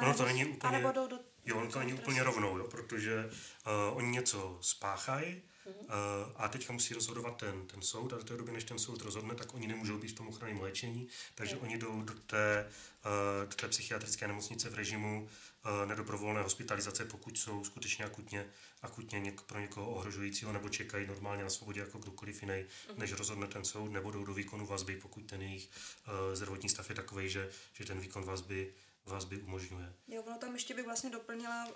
ono 0.01 0.15
to 0.15 0.25
není 0.25 0.45
úplně, 0.45 0.79
jdou 0.95 1.07
do, 1.07 1.19
jo, 1.45 1.57
ono 1.57 1.71
to 1.71 1.79
není 1.79 1.95
úplně 1.95 2.23
rovnou, 2.23 2.59
jo, 2.59 2.65
protože 2.65 3.25
uh, 3.27 3.97
oni 3.97 4.11
něco 4.11 4.59
spáchají, 4.61 5.43
Uh, 5.67 6.33
a 6.37 6.49
teďka 6.49 6.73
musí 6.73 6.95
rozhodovat 6.95 7.37
ten, 7.37 7.67
ten 7.67 7.83
soud 7.83 8.13
a 8.13 8.17
do 8.17 8.25
té 8.25 8.37
doby, 8.37 8.53
než 8.53 8.65
ten 8.65 8.79
soud 8.79 9.03
rozhodne, 9.03 9.35
tak 9.35 9.55
oni 9.55 9.67
nemůžou 9.67 9.99
být 9.99 10.09
v 10.09 10.15
tom 10.15 10.29
ochranném 10.29 10.61
léčení, 10.61 11.09
takže 11.35 11.55
mm. 11.55 11.63
oni 11.63 11.79
jdou 11.79 12.03
do 12.03 12.15
té, 12.15 12.71
uh, 13.05 13.49
do 13.49 13.57
té 13.57 13.69
psychiatrické 13.69 14.29
nemocnice 14.29 14.71
v 14.71 14.75
režimu 14.75 15.23
uh, 15.23 15.89
nedobrovolné 15.89 16.43
hospitalizace, 16.43 17.05
pokud 17.05 17.39
jsou 17.39 17.65
skutečně 17.65 18.05
akutně, 18.05 18.47
akutně 18.83 19.21
něk, 19.21 19.41
pro 19.41 19.61
někoho 19.61 19.91
ohrožujícího 19.91 20.53
nebo 20.53 20.69
čekají 20.69 21.07
normálně 21.07 21.43
na 21.43 21.51
svobodě 21.51 21.81
jako 21.81 21.99
kdokoliv 21.99 22.43
jiný, 22.43 22.65
mm. 22.89 22.99
než 22.99 23.13
rozhodne 23.13 23.47
ten 23.47 23.65
soud, 23.65 23.93
nebo 23.93 24.11
jdou 24.11 24.25
do 24.25 24.35
výkonu 24.35 24.67
vazby, 24.67 24.97
pokud 24.97 25.21
ten 25.21 25.43
jejich 25.43 25.71
uh, 26.09 26.35
zdravotní 26.35 26.69
stav 26.69 26.89
je 26.89 26.95
takový, 26.95 27.29
že, 27.29 27.51
že 27.73 27.85
ten 27.85 28.01
výkon 28.01 28.25
vazby 28.25 28.75
vazby 29.07 29.43
umožňuje. 29.43 29.93
Jo, 30.09 30.23
ono 30.23 30.39
tam 30.39 30.55
ještě 30.55 30.75
bych 30.75 30.85
vlastně 30.85 31.11
doplnila, 31.11 31.67
uh, 31.67 31.73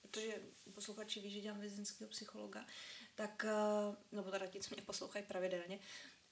protože 0.00 0.42
posluchači 0.74 1.20
ví, 1.20 1.30
že 1.30 1.40
dělám 1.40 1.60
vězeňského 1.60 2.10
psychologa, 2.10 2.66
tak, 3.14 3.46
uh, 3.88 3.94
nebo 4.12 4.30
teda 4.30 4.46
ti, 4.46 4.60
co 4.60 4.74
mě 4.74 4.82
poslouchají 4.82 5.24
pravidelně, 5.24 5.78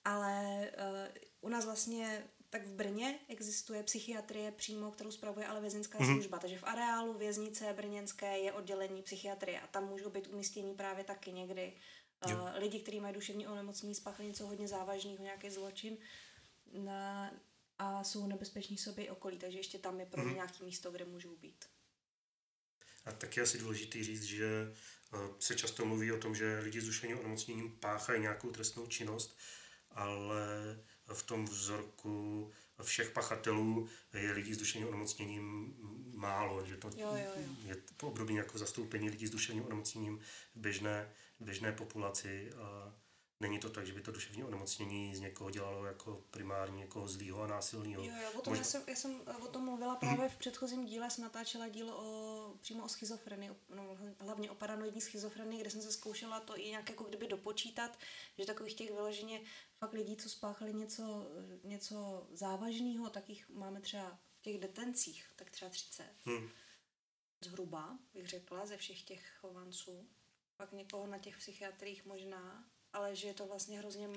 ale 0.05 0.71
uh, 0.71 1.15
u 1.41 1.49
nás 1.49 1.65
vlastně 1.65 2.25
tak 2.51 2.67
v 2.67 2.75
Brně 2.75 3.19
existuje 3.29 3.83
psychiatrie 3.83 4.53
přímo, 4.53 4.91
kterou 4.91 5.11
spravuje 5.11 5.47
ale 5.47 5.61
vězeňská 5.61 5.99
mm-hmm. 5.99 6.15
služba. 6.15 6.39
Takže 6.39 6.59
v 6.59 6.65
areálu 6.65 7.19
věznice 7.19 7.73
brněnské 7.73 8.39
je 8.39 8.53
oddělení 8.53 9.03
psychiatrie 9.03 9.61
a 9.61 9.67
tam 9.67 9.89
můžou 9.89 10.11
být 10.11 10.27
umístění 10.27 10.75
právě 10.75 11.05
taky 11.05 11.33
někdy 11.33 11.73
uh, 12.27 12.49
lidi, 12.55 12.81
kteří 12.81 13.01
mají 13.01 13.15
duševní 13.15 13.47
onemocnění, 13.47 13.95
spáchali 13.95 14.29
něco 14.29 14.47
hodně 14.47 14.69
závažného, 14.69 15.23
nějaký 15.23 15.51
zločin, 15.51 15.97
na, 16.73 17.31
a 17.81 18.05
jsou 18.05 18.27
nebezpeční 18.27 18.77
sobě 18.77 19.05
i 19.05 19.11
okolí, 19.11 19.39
takže 19.39 19.59
ještě 19.59 19.79
tam 19.79 20.01
je 20.01 20.07
pro 20.07 20.23
ně 20.23 20.29
mm. 20.29 20.35
nějaké 20.35 20.65
místo, 20.65 20.91
kde 20.91 21.05
můžou 21.05 21.37
být. 21.37 21.65
A 23.05 23.13
taky 23.13 23.41
je 23.41 23.45
asi 23.45 23.59
důležité 23.59 24.05
říct, 24.05 24.23
že 24.23 24.75
eh, 25.15 25.19
se 25.39 25.57
často 25.57 25.85
mluví 25.85 26.13
o 26.13 26.19
tom, 26.19 26.35
že 26.35 26.59
lidi 26.59 26.81
s 26.81 26.87
duševním 26.87 27.19
onemocněním 27.19 27.77
páchají 27.77 28.21
nějakou 28.21 28.51
trestnou 28.51 28.87
činnost, 28.87 29.39
ale 29.91 30.47
v 31.13 31.23
tom 31.23 31.45
vzorku 31.45 32.53
všech 32.83 33.11
pachatelů 33.11 33.89
je 34.13 34.33
lidí 34.33 34.55
s 34.55 34.59
duševním 34.59 34.89
onemocněním 34.89 35.75
málo, 36.15 36.67
že 36.67 36.77
to 36.77 36.89
jo, 36.89 37.09
jo, 37.15 37.33
jo. 37.37 37.55
je 37.67 37.77
obdobně 38.03 38.39
jako 38.39 38.59
zastoupení 38.59 39.11
lidí 39.11 39.27
s 39.27 39.31
duševním 39.31 39.65
onemocněním 39.65 40.21
v 40.55 40.61
běžné, 40.61 41.13
běžné 41.41 41.73
populaci. 41.73 42.53
A 42.53 42.95
Není 43.41 43.59
to 43.59 43.71
tak, 43.71 43.87
že 43.87 43.93
by 43.93 44.01
to 44.01 44.13
duševní 44.13 44.45
onemocnění 44.45 45.17
z 45.17 45.21
někoho 45.21 45.51
dělalo 45.51 45.87
jako 45.87 46.25
primárně 46.31 46.79
někoho 46.79 47.09
zlýho 47.09 47.43
a 47.43 47.47
násilného. 47.47 48.05
Jo, 48.05 48.13
jo, 48.23 48.31
o 48.35 48.41
tom 48.41 48.51
Možná... 48.51 48.61
já, 48.61 48.65
jsem, 48.65 48.83
já 48.87 48.95
jsem 48.95 49.21
o 49.43 49.47
tom 49.47 49.65
mluvila 49.65 49.97
právě 49.97 50.29
v 50.29 50.37
předchozím 50.37 50.87
díle, 50.87 51.11
jsem 51.11 51.25
natáčela 51.25 51.69
díl 51.69 51.91
o, 51.91 52.55
přímo 52.61 52.85
o 52.85 52.89
schizofrenii, 52.89 53.51
no, 53.75 53.99
hlavně 54.19 54.51
o 54.51 54.55
paranoidní 54.55 55.01
schizofrenii, 55.01 55.61
kde 55.61 55.71
jsem 55.71 55.83
se 55.83 55.93
zkoušela 55.93 56.41
to 56.41 56.59
i 56.59 56.69
nějak 56.69 56.91
jako 56.91 57.05
kdyby 57.05 57.29
dopočítat, 57.29 57.99
že 58.39 58.47
takových 58.47 58.75
těch 58.75 58.91
vyloženě 58.91 59.41
fakt 59.79 59.93
lidí, 59.93 60.17
co 60.17 60.29
spáchali 60.29 60.75
něco, 60.75 61.27
něco 61.65 62.27
závažného, 62.33 63.11
tak 63.11 63.29
jich 63.29 63.49
máme 63.49 63.81
třeba 63.81 64.19
v 64.39 64.43
těch 64.43 64.59
detencích, 64.59 65.33
tak 65.37 65.51
třeba 65.51 65.71
30. 65.71 66.05
Hmm. 66.25 66.51
Zhruba, 67.45 67.99
bych 68.15 68.29
řekla, 68.29 68.67
ze 68.67 68.77
všech 68.77 69.03
těch 69.03 69.37
chovanců. 69.41 70.09
Pak 70.57 70.73
někoho 70.73 71.07
na 71.07 71.19
těch 71.19 71.37
psychiatrích 71.37 72.07
možná, 72.07 72.70
ale 72.93 73.17
že 73.17 73.27
je 73.29 73.35
to 73.35 73.47
vlastně 73.47 73.79
hrozně 73.79 74.09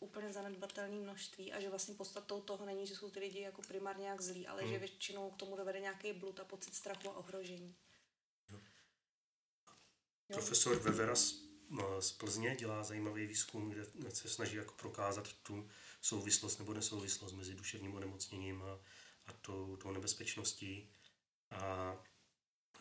úplně 0.00 0.32
zanedbatelné 0.32 0.96
množství 0.96 1.52
a 1.52 1.60
že 1.60 1.68
vlastně 1.68 1.94
podstatou 1.94 2.40
toho 2.40 2.66
není, 2.66 2.86
že 2.86 2.96
jsou 2.96 3.10
ty 3.10 3.20
lidi 3.20 3.40
jako 3.40 3.62
primárně 3.62 4.02
nějak 4.02 4.20
zlí, 4.20 4.46
ale 4.46 4.62
hmm. 4.62 4.72
že 4.72 4.78
většinou 4.78 5.30
k 5.30 5.36
tomu 5.36 5.56
dovede 5.56 5.80
nějaký 5.80 6.12
blud 6.12 6.40
a 6.40 6.44
pocit 6.44 6.74
strachu 6.74 7.08
a 7.08 7.16
ohrožení. 7.16 7.76
Jo. 8.50 8.58
Profesor 10.32 10.78
Vevera 10.78 11.16
z, 11.16 11.34
z 12.00 12.12
Plzně 12.12 12.56
dělá 12.56 12.84
zajímavý 12.84 13.26
výzkum, 13.26 13.70
kde 13.70 14.10
se 14.10 14.28
snaží 14.28 14.56
jako 14.56 14.74
prokázat 14.74 15.32
tu 15.32 15.68
souvislost 16.00 16.58
nebo 16.58 16.74
nesouvislost 16.74 17.34
mezi 17.34 17.54
duševním 17.54 17.94
onemocněním 17.94 18.62
a, 18.62 18.80
a 19.26 19.32
tou, 19.32 19.76
tou 19.76 19.92
nebezpečností. 19.92 20.90
A 21.50 21.96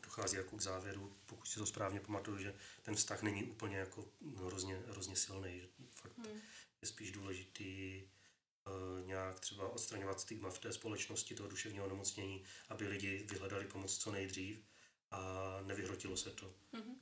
dochází 0.07 0.37
jako 0.37 0.57
k 0.57 0.61
závěru, 0.61 1.17
pokud 1.25 1.47
si 1.47 1.59
to 1.59 1.65
správně 1.65 1.99
pamatuju, 1.99 2.37
že 2.37 2.55
ten 2.83 2.95
vztah 2.95 3.23
není 3.23 3.43
úplně 3.43 3.77
jako 3.77 4.11
hrozně, 4.35 4.75
hrozně 4.75 5.15
silný, 5.15 5.59
že 5.59 5.67
fakt 5.91 6.17
hmm. 6.17 6.41
je 6.81 6.87
spíš 6.87 7.11
důležitý 7.11 8.03
uh, 8.03 9.07
nějak 9.07 9.39
třeba 9.39 9.69
odstraňovat 9.69 10.19
stigma 10.19 10.49
v 10.49 10.59
té 10.59 10.73
společnosti 10.73 11.35
toho 11.35 11.49
duševního 11.49 11.85
onemocnění, 11.85 12.43
aby 12.69 12.87
lidi 12.87 13.27
vyhledali 13.31 13.65
pomoc 13.65 13.97
co 13.97 14.11
nejdřív 14.11 14.65
a 15.11 15.21
nevyhrotilo 15.61 16.17
se 16.17 16.29
to. 16.31 16.53
Mm-hmm. 16.73 16.95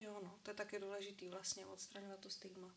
Jo, 0.00 0.20
no, 0.22 0.38
to 0.42 0.50
je 0.50 0.54
taky 0.54 0.78
důležitý 0.78 1.28
vlastně 1.28 1.66
odstraňovat 1.66 2.20
to 2.20 2.30
stigma. 2.30 2.74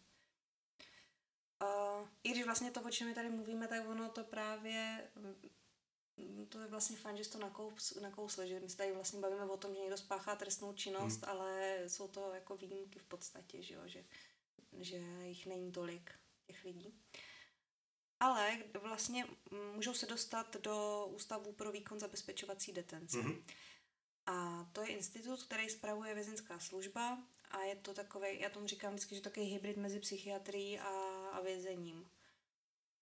Uh, 1.64 2.08
I 2.24 2.32
když 2.32 2.46
vlastně 2.46 2.72
to, 2.72 2.82
o 2.82 2.90
čem 2.90 3.08
my 3.08 3.16
tady 3.16 3.30
mluvíme, 3.30 3.68
tak 3.68 3.88
ono 3.88 4.10
to 4.10 4.24
právě 4.24 5.08
to 6.50 6.60
je 6.60 6.68
vlastně 6.68 6.98
fajn, 6.98 7.18
že 7.18 7.24
jsi 7.24 7.32
to 7.32 7.40
nakous, 7.40 7.96
nakousli, 8.02 8.48
že 8.48 8.60
my 8.60 8.70
se 8.70 8.78
tady 8.78 8.92
vlastně 8.92 9.20
bavíme 9.20 9.46
o 9.46 9.58
tom, 9.58 9.74
že 9.74 9.80
někdo 9.80 9.98
spáchá 9.98 10.36
trestnou 10.36 10.74
činnost, 10.74 11.22
hmm. 11.22 11.32
ale 11.32 11.80
jsou 11.88 12.08
to 12.08 12.34
jako 12.34 12.58
výjimky 12.58 13.00
v 13.00 13.04
podstatě, 13.06 13.62
že, 13.62 13.74
jo? 13.74 13.82
Že, 13.86 14.06
že 14.80 14.98
jich 15.24 15.46
není 15.46 15.72
tolik, 15.72 16.12
těch 16.48 16.64
lidí. 16.64 16.94
Ale 18.20 18.64
vlastně 18.82 19.28
můžou 19.74 19.94
se 19.94 20.06
dostat 20.06 20.56
do 20.56 21.08
Ústavu 21.10 21.54
pro 21.54 21.72
výkon 21.72 22.00
zabezpečovací 22.00 22.72
detence. 22.72 23.22
Hmm. 23.22 23.46
A 24.26 24.70
to 24.74 24.82
je 24.82 24.88
institut, 24.88 25.44
který 25.44 25.70
spravuje 25.70 26.14
vězeňská 26.14 26.60
služba 26.60 27.24
a 27.52 27.62
je 27.62 27.76
to 27.76 27.94
takový, 27.94 28.40
já 28.40 28.50
tomu 28.50 28.68
říkám 28.68 28.94
vždycky, 28.94 29.16
že 29.16 29.22
to 29.22 29.30
takový 29.30 29.46
hybrid 29.46 29.78
mezi 29.78 30.00
psychiatrií 30.00 30.80
a, 30.80 30.90
a 31.32 31.42
vězením. 31.42 32.10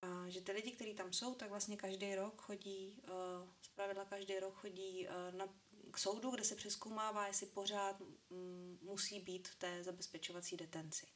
A 0.04 0.30
že 0.30 0.42
ty 0.42 0.52
lidi, 0.52 0.72
kteří 0.72 0.94
tam 0.94 1.14
jsou, 1.14 1.36
tak 1.36 1.50
vlastně 1.50 1.78
každý 1.78 2.16
rok 2.16 2.42
chodí, 2.42 3.02
uh, 3.04 3.50
zpravidla 3.62 4.06
každý 4.06 4.40
rok 4.40 4.54
chodí 4.54 5.08
uh, 5.08 5.38
na, 5.38 5.48
k 5.92 5.98
soudu, 5.98 6.32
kde 6.32 6.44
se 6.44 6.56
přeskoumává, 6.56 7.28
jestli 7.28 7.46
pořád 7.46 8.02
um, 8.02 8.80
musí 8.82 9.20
být 9.20 9.48
v 9.48 9.56
té 9.56 9.84
zabezpečovací 9.84 10.58
detenci. 10.58 11.08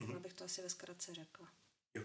Mm-hmm. 0.00 0.16
Abych 0.16 0.34
to 0.34 0.44
asi 0.44 0.62
ve 0.62 0.70
zkratce 0.70 1.14
řekla. 1.14 1.52
Jo. 1.94 2.04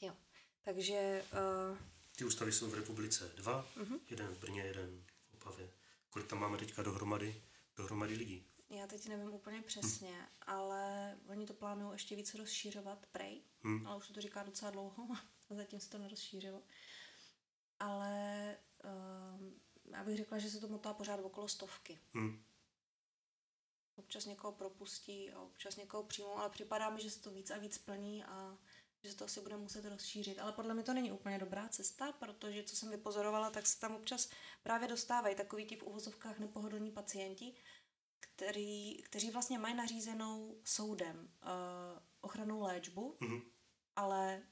Jo. 0.00 0.16
Takže... 0.62 1.24
Uh, 1.70 1.78
Ty 2.16 2.24
ústavy 2.24 2.52
jsou 2.52 2.70
v 2.70 2.74
republice 2.74 3.32
dva, 3.34 3.68
mm-hmm. 3.76 4.00
jeden 4.10 4.26
v 4.34 4.38
Brně, 4.38 4.62
jeden 4.62 5.04
v 5.30 5.34
Opavě. 5.34 5.70
Kolik 6.10 6.28
tam 6.28 6.40
máme 6.40 6.58
teďka 6.58 6.82
dohromady, 6.82 7.42
dohromady 7.76 8.14
lidí? 8.14 8.46
Já 8.74 8.86
teď 8.86 9.08
nevím 9.08 9.32
úplně 9.32 9.62
přesně, 9.62 10.12
hmm. 10.12 10.26
ale 10.46 11.16
oni 11.28 11.46
to 11.46 11.54
plánují 11.54 11.92
ještě 11.92 12.16
více 12.16 12.38
rozšířovat, 12.38 13.06
prej, 13.06 13.42
hmm. 13.62 13.86
ale 13.86 13.96
už 13.96 14.08
to 14.08 14.20
říká 14.20 14.42
docela 14.42 14.70
dlouho 14.70 15.08
a 15.50 15.54
zatím 15.54 15.80
se 15.80 15.90
to 15.90 15.98
nerozšířilo. 15.98 16.62
Ale 17.80 18.56
uh, 18.84 19.52
já 19.84 20.04
bych 20.04 20.16
řekla, 20.16 20.38
že 20.38 20.50
se 20.50 20.60
to 20.60 20.68
motá 20.68 20.94
pořád 20.94 21.20
okolo 21.20 21.48
stovky. 21.48 21.98
Hmm. 22.14 22.44
Občas 23.96 24.26
někoho 24.26 24.52
propustí 24.52 25.30
a 25.30 25.40
občas 25.40 25.76
někoho 25.76 26.02
přijmou, 26.02 26.36
ale 26.36 26.50
připadá 26.50 26.90
mi, 26.90 27.02
že 27.02 27.10
se 27.10 27.20
to 27.20 27.30
víc 27.30 27.50
a 27.50 27.58
víc 27.58 27.78
plní 27.78 28.24
a 28.24 28.58
že 29.04 29.10
se 29.10 29.16
to 29.16 29.24
asi 29.24 29.40
bude 29.40 29.56
muset 29.56 29.84
rozšířit. 29.84 30.38
Ale 30.38 30.52
podle 30.52 30.74
mě 30.74 30.82
to 30.82 30.94
není 30.94 31.12
úplně 31.12 31.38
dobrá 31.38 31.68
cesta, 31.68 32.12
protože 32.12 32.62
co 32.62 32.76
jsem 32.76 32.90
vypozorovala, 32.90 33.50
tak 33.50 33.66
se 33.66 33.80
tam 33.80 33.94
občas 33.94 34.30
právě 34.62 34.88
dostávají 34.88 35.36
takový 35.36 35.66
ti 35.66 35.76
v 35.76 35.82
uvozovkách 35.82 36.38
nepohodlní 36.38 36.90
pacienti, 36.90 37.54
který, 38.26 39.02
kteří 39.02 39.30
vlastně 39.30 39.58
mají 39.58 39.74
nařízenou 39.74 40.60
soudem 40.64 41.16
uh, 41.42 41.50
ochranou 42.20 42.60
léčbu, 42.60 43.16
mm-hmm. 43.20 43.42
ale 43.96 44.42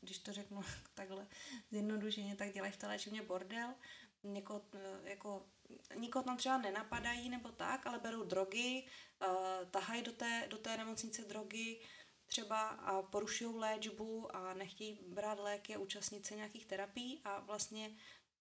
když 0.00 0.18
to 0.18 0.32
řeknu 0.32 0.60
takhle 0.94 1.26
zjednodušeně, 1.70 2.36
tak 2.36 2.52
dělají 2.52 2.72
v 2.72 2.76
té 2.76 2.86
léčebně 2.86 3.22
bordel. 3.22 3.74
Někoho, 4.22 4.58
uh, 4.74 4.80
jako, 5.08 5.46
nikoho 5.94 6.22
tam 6.22 6.36
třeba 6.36 6.58
nenapadají 6.58 7.28
nebo 7.28 7.48
tak, 7.48 7.86
ale 7.86 7.98
berou 7.98 8.24
drogy, 8.24 8.86
uh, 9.22 9.70
tahají 9.70 10.02
do 10.02 10.12
té, 10.12 10.46
do 10.50 10.58
té 10.58 10.76
nemocnice 10.76 11.22
drogy, 11.22 11.80
třeba 12.26 12.68
a 12.68 13.02
porušují 13.02 13.56
léčbu 13.56 14.36
a 14.36 14.54
nechtějí 14.54 15.00
brát 15.06 15.38
léky 15.38 15.74
a 15.74 15.78
účastnit 15.78 16.26
se 16.26 16.36
nějakých 16.36 16.66
terapií 16.66 17.20
a 17.24 17.40
vlastně 17.40 17.96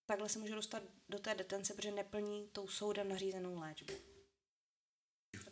takhle 0.06 0.30
se 0.30 0.40
může 0.40 0.56
dostat 0.56 0.84
do 1.10 1.20
té 1.20 1.36
detence, 1.36 1.74
protože 1.74 1.92
neplní 1.92 2.50
tou 2.52 2.68
soudem 2.68 3.10
nařízenou 3.10 3.60
léčbu 3.60 4.15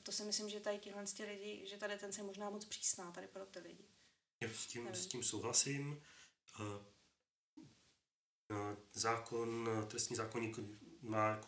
to 0.04 0.12
si 0.12 0.24
myslím, 0.24 0.50
že 0.50 0.60
tady 0.60 0.80
tihle 0.80 1.06
lidi, 1.28 1.68
že 1.68 1.78
ta 1.78 1.88
detence 1.88 2.20
je 2.20 2.26
možná 2.26 2.50
moc 2.50 2.66
přísná 2.66 3.12
tady 3.12 3.28
pro 3.28 3.46
ty 3.46 3.60
lidi. 3.60 3.86
Já 4.42 4.50
s 4.50 4.66
tím, 4.66 4.88
s 4.88 5.08
tím 5.08 5.24
souhlasím. 5.24 6.02
Zákon, 8.94 9.70
trestní 9.88 10.16
zákonník 10.16 10.60
má 11.02 11.42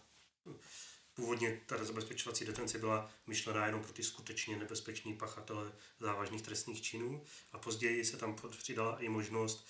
Původně 1.16 1.62
ta 1.66 1.84
zabezpečovací 1.84 2.46
detence 2.46 2.78
byla 2.78 3.12
myšlená 3.28 3.66
jenom 3.66 3.82
pro 3.82 3.94
ty 3.94 4.04
skutečně 4.04 4.58
nebezpečný 4.58 5.18
pachatele 5.18 5.72
závažných 6.00 6.42
trestných 6.42 6.82
činů 6.82 7.24
a 7.52 7.58
později 7.58 8.06
se 8.06 8.18
tam 8.18 8.36
přidala 8.50 9.00
i 9.00 9.10
možnost 9.10 9.68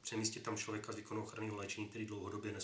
přemístit 0.00 0.42
tam 0.42 0.56
člověka 0.56 0.92
z 0.92 0.96
výkonu 0.96 1.22
ochranného 1.22 1.56
léčení, 1.56 1.88
který 1.88 2.06
dlouhodobě 2.06 2.54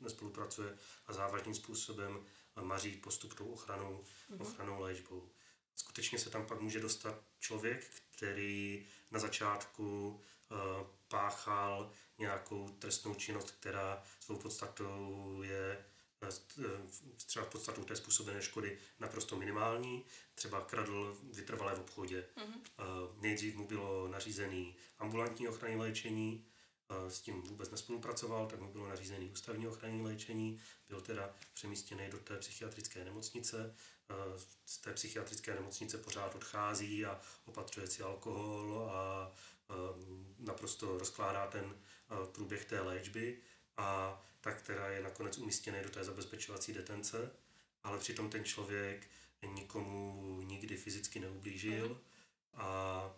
nespolupracuje 0.00 0.78
a 1.06 1.12
závažným 1.12 1.54
způsobem 1.54 2.26
maří 2.62 2.96
postup 2.96 3.34
tou 3.34 3.46
ochranou, 3.46 4.04
mm-hmm. 4.30 4.42
ochranou 4.42 4.80
léčbou. 4.80 5.30
Skutečně 5.76 6.18
se 6.18 6.30
tam 6.30 6.46
pak 6.46 6.60
může 6.60 6.80
dostat 6.80 7.24
člověk, 7.38 7.90
který 8.16 8.86
na 9.10 9.18
začátku 9.18 10.08
uh, 10.50 10.86
páchal 11.08 11.92
nějakou 12.18 12.68
trestnou 12.68 13.14
činnost, 13.14 13.50
která 13.50 14.02
svou 14.20 14.36
podstatou 14.36 15.42
je 15.42 15.84
eh, 16.22 16.28
třeba 17.16 17.44
podstatou 17.44 17.84
té 17.84 17.96
způsobené 17.96 18.42
škody 18.42 18.78
naprosto 18.98 19.36
minimální. 19.36 20.04
Třeba 20.34 20.60
kradl 20.60 21.18
vytrvalé 21.22 21.74
v 21.74 21.80
obchodě. 21.80 22.26
Mm-hmm. 22.36 23.20
Nejdřív 23.20 23.56
mu 23.56 23.66
bylo 23.66 24.08
nařízený 24.08 24.76
ambulantní 24.98 25.48
ochranné 25.48 25.76
léčení, 25.76 26.46
s 27.08 27.20
tím 27.20 27.42
vůbec 27.42 27.70
nespolupracoval, 27.70 28.46
tak 28.46 28.60
mu 28.60 28.72
bylo 28.72 28.88
nařízený 28.88 29.30
ústavní 29.30 29.68
ochranné 29.68 30.02
léčení, 30.02 30.60
byl 30.88 31.00
teda 31.00 31.34
přemístěný 31.54 32.10
do 32.10 32.18
té 32.18 32.36
psychiatrické 32.36 33.04
nemocnice, 33.04 33.74
z 34.66 34.78
té 34.78 34.92
psychiatrické 34.92 35.54
nemocnice 35.54 35.98
pořád 35.98 36.34
odchází 36.34 37.06
a 37.06 37.20
opatřuje 37.44 37.86
si 37.86 38.02
alkohol 38.02 38.90
a 38.92 39.32
naprosto 40.38 40.98
rozkládá 40.98 41.46
ten 41.46 41.74
průběh 42.32 42.64
té 42.64 42.80
léčby. 42.80 43.38
A 43.76 44.22
tak 44.40 44.62
teda 44.62 44.88
je 44.88 45.02
nakonec 45.02 45.38
umístěný 45.38 45.78
do 45.82 45.90
té 45.90 46.04
zabezpečovací 46.04 46.72
detence, 46.72 47.30
ale 47.82 47.98
přitom 47.98 48.30
ten 48.30 48.44
člověk 48.44 49.08
nikomu 49.54 50.40
nikdy 50.42 50.76
fyzicky 50.76 51.20
neublížil. 51.20 51.88
Mhm. 51.88 51.98
a 52.54 53.10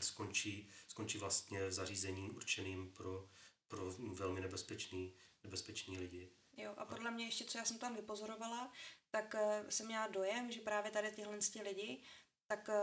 skončí, 0.00 0.68
skončí 0.88 1.18
vlastně 1.18 1.66
v 1.66 1.72
zařízení 1.72 2.30
určeným 2.30 2.92
pro, 2.92 3.28
pro 3.68 3.92
velmi 3.92 4.40
nebezpečný, 4.40 5.14
nebezpečný 5.44 5.98
lidi. 5.98 6.32
Jo, 6.56 6.74
a 6.76 6.84
podle 6.84 7.10
mě 7.10 7.24
ještě, 7.24 7.44
co 7.44 7.58
já 7.58 7.64
jsem 7.64 7.78
tam 7.78 7.96
vypozorovala, 7.96 8.72
tak 9.10 9.34
uh, 9.34 9.68
jsem 9.68 9.86
měla 9.86 10.06
dojem, 10.06 10.52
že 10.52 10.60
právě 10.60 10.90
tady 10.90 11.10
tyhle 11.10 11.38
lidi, 11.62 12.02
tak 12.46 12.68
uh, 12.68 12.74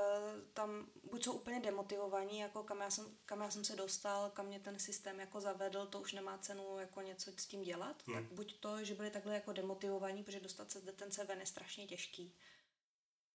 tam 0.54 0.88
buď 1.04 1.24
jsou 1.24 1.34
úplně 1.34 1.60
demotivovaní, 1.60 2.40
jako 2.40 2.64
kam 2.64 2.80
já, 2.80 2.90
jsem, 2.90 3.18
kam 3.26 3.42
já 3.42 3.52
jsem 3.52 3.66
se 3.66 3.76
dostal, 3.76 4.30
kam 4.30 4.46
mě 4.46 4.60
ten 4.60 4.80
systém 4.80 5.20
jako 5.20 5.42
zavedl, 5.42 5.86
to 5.86 6.02
už 6.02 6.14
nemá 6.14 6.38
cenu 6.38 6.80
jako 6.80 7.02
něco 7.02 7.32
s 7.38 7.46
tím 7.46 7.62
dělat, 7.62 8.04
hmm. 8.08 8.16
tak 8.16 8.34
buď 8.34 8.60
to, 8.60 8.84
že 8.84 8.96
byli 8.96 9.12
takhle 9.12 9.34
jako 9.34 9.54
demotivovaní, 9.54 10.24
protože 10.24 10.40
dostat 10.40 10.72
se 10.72 10.80
z 10.80 10.84
detence 10.84 11.24
ven 11.24 11.40
je 11.40 11.46
strašně 11.46 11.88
těžký. 11.88 12.36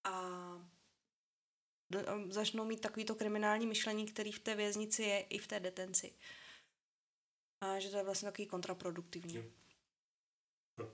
A 0.04 0.32
začnou 2.28 2.64
mít 2.64 2.80
takovýto 2.80 3.14
kriminální 3.14 3.66
myšlení, 3.66 4.06
který 4.06 4.32
v 4.32 4.38
té 4.38 4.54
věznici 4.54 5.02
je 5.02 5.20
i 5.20 5.38
v 5.38 5.46
té 5.46 5.60
detenci. 5.60 6.12
A 7.60 7.78
že 7.78 7.90
to 7.90 7.96
je 7.96 8.04
vlastně 8.04 8.26
takový 8.26 8.46
kontraproduktivní. 8.46 9.52
No. 10.78 10.90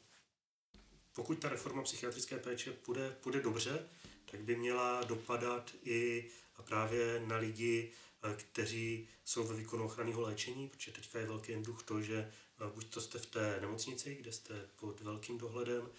Pokud 1.15 1.39
ta 1.39 1.49
reforma 1.49 1.83
psychiatrické 1.83 2.39
péče 2.39 2.73
půjde, 2.73 3.11
půjde 3.11 3.41
dobře, 3.41 3.89
tak 4.31 4.41
by 4.41 4.57
měla 4.57 5.05
dopadat 5.05 5.75
i 5.83 6.31
právě 6.63 7.23
na 7.27 7.37
lidi, 7.37 7.93
eh, 8.23 8.35
kteří 8.37 9.09
jsou 9.25 9.45
ve 9.45 9.57
výkonu 9.57 9.85
ochranného 9.85 10.21
léčení, 10.21 10.69
protože 10.69 10.93
teďka 10.93 11.19
je 11.19 11.27
velký 11.27 11.55
duch 11.55 11.83
to, 11.83 12.03
že 12.03 12.33
eh, 12.61 12.71
buď 12.75 12.95
to 12.95 13.01
jste 13.01 13.19
v 13.19 13.27
té 13.27 13.59
nemocnici, 13.61 14.15
kde 14.15 14.33
jste 14.33 14.69
pod 14.77 15.01
velkým 15.01 15.39
dohledem, 15.39 15.91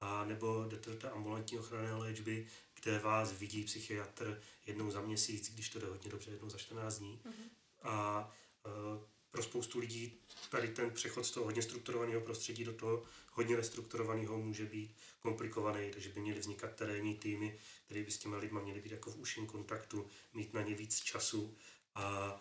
a 0.00 0.24
nebo 0.24 0.64
jdete 0.68 0.90
do 0.90 0.96
té 0.96 1.10
ambulantní 1.10 1.58
ochranné 1.58 1.94
léčby, 1.94 2.46
kde 2.82 2.98
vás 2.98 3.32
vidí 3.32 3.64
psychiatr 3.64 4.42
jednou 4.66 4.90
za 4.90 5.00
měsíc, 5.00 5.54
když 5.54 5.68
to 5.68 5.78
jde 5.78 5.86
hodně 5.86 6.10
dobře, 6.10 6.30
jednou 6.30 6.50
za 6.50 6.58
14 6.58 6.98
dní. 6.98 7.20
Mm-hmm. 7.24 7.48
A 7.82 8.32
uh, 8.66 9.02
pro 9.30 9.42
spoustu 9.42 9.78
lidí 9.78 10.20
tady 10.50 10.68
ten 10.68 10.90
přechod 10.90 11.24
z 11.26 11.30
toho 11.30 11.46
hodně 11.46 11.62
strukturovaného 11.62 12.20
prostředí 12.20 12.64
do 12.64 12.72
toho 12.72 13.04
hodně 13.32 13.56
restrukturovaného 13.56 14.38
může 14.38 14.64
být 14.64 14.96
komplikovaný, 15.20 15.90
takže 15.90 16.08
by 16.08 16.20
měly 16.20 16.40
vznikat 16.40 16.74
terénní 16.74 17.14
týmy, 17.14 17.58
které 17.84 18.02
by 18.02 18.10
s 18.10 18.18
těma 18.18 18.36
lidma 18.36 18.60
měly 18.60 18.80
být 18.80 18.92
jako 18.92 19.10
v 19.10 19.16
užším 19.16 19.46
kontaktu, 19.46 20.06
mít 20.34 20.54
na 20.54 20.62
ně 20.62 20.74
víc 20.74 21.00
času 21.00 21.56
a 21.94 22.34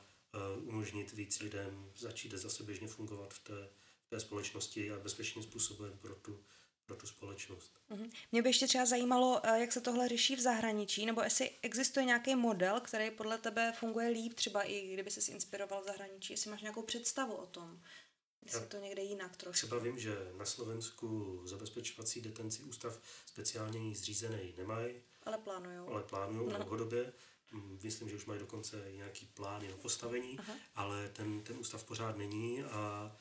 uh, 0.57 0.67
umožnit 0.67 1.13
víc 1.13 1.39
lidem 1.39 1.91
začít 1.97 2.31
zase 2.31 2.63
běžně 2.63 2.87
fungovat 2.87 3.33
v 3.33 3.39
té, 3.39 3.69
v 4.05 4.09
té 4.09 4.19
společnosti 4.19 4.91
a 4.91 4.99
bezpečným 4.99 5.43
způsobem 5.43 5.97
pro 5.97 6.15
tu, 6.15 6.43
pro 6.89 6.97
tu 6.97 7.07
společnost. 7.07 7.73
Mm-hmm. 7.91 8.11
Mě 8.31 8.41
by 8.41 8.49
ještě 8.49 8.67
třeba 8.67 8.85
zajímalo, 8.85 9.41
eh, 9.43 9.59
jak 9.59 9.71
se 9.71 9.81
tohle 9.81 10.07
řeší 10.07 10.35
v 10.35 10.39
zahraničí, 10.39 11.05
nebo 11.05 11.21
jestli 11.21 11.51
existuje 11.61 12.05
nějaký 12.05 12.35
model, 12.35 12.79
který 12.79 13.11
podle 13.11 13.37
tebe 13.37 13.73
funguje 13.79 14.09
líp, 14.09 14.33
třeba 14.33 14.63
i 14.63 14.93
kdyby 14.93 15.11
se 15.11 15.31
inspiroval 15.31 15.81
v 15.81 15.85
zahraničí, 15.85 16.33
jestli 16.33 16.51
máš 16.51 16.61
nějakou 16.61 16.81
představu 16.81 17.33
o 17.33 17.45
tom, 17.45 17.81
jestli 18.45 18.67
to 18.67 18.77
někde 18.77 19.03
jinak 19.03 19.35
trošku. 19.37 19.67
Třeba 19.67 19.81
vím, 19.81 19.99
že 19.99 20.31
na 20.37 20.45
Slovensku 20.45 21.41
zabezpečovací 21.45 22.21
detenci 22.21 22.63
ústav 22.63 22.99
speciálně 23.25 23.95
zřízený 23.95 24.53
nemají. 24.57 24.95
Ale 25.23 25.37
plánujou. 25.37 25.87
Ale 25.87 26.03
plánujou 26.03 26.49
no. 26.49 26.55
dlouhodobě. 26.55 27.13
Mm, 27.51 27.79
myslím, 27.83 28.09
že 28.09 28.15
už 28.15 28.25
mají 28.25 28.39
dokonce 28.39 28.85
nějaký 28.91 29.25
plán 29.25 29.61
jeho 29.61 29.77
postavení, 29.77 30.39
Aha. 30.39 30.53
ale 30.75 31.09
ten, 31.09 31.41
ten 31.41 31.57
ústav 31.57 31.83
pořád 31.83 32.17
není 32.17 32.63
a 32.63 33.15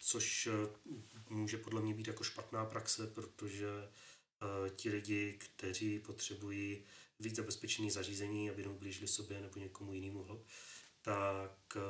což 0.00 0.46
eh, 0.46 0.68
může 1.28 1.58
podle 1.58 1.82
mě 1.82 1.94
být 1.94 2.06
jako 2.06 2.24
špatná 2.24 2.64
praxe, 2.64 3.06
protože 3.06 3.66
eh, 3.66 4.70
ti 4.70 4.90
lidi, 4.90 5.32
kteří 5.32 5.98
potřebují 5.98 6.84
víc 7.20 7.36
zabezpečených 7.36 7.92
zařízení, 7.92 8.50
aby 8.50 8.62
neublížili 8.62 9.08
sobě 9.08 9.40
nebo 9.40 9.60
někomu 9.60 9.92
jinému, 9.92 10.44
tak 11.02 11.76
eh, 11.76 11.80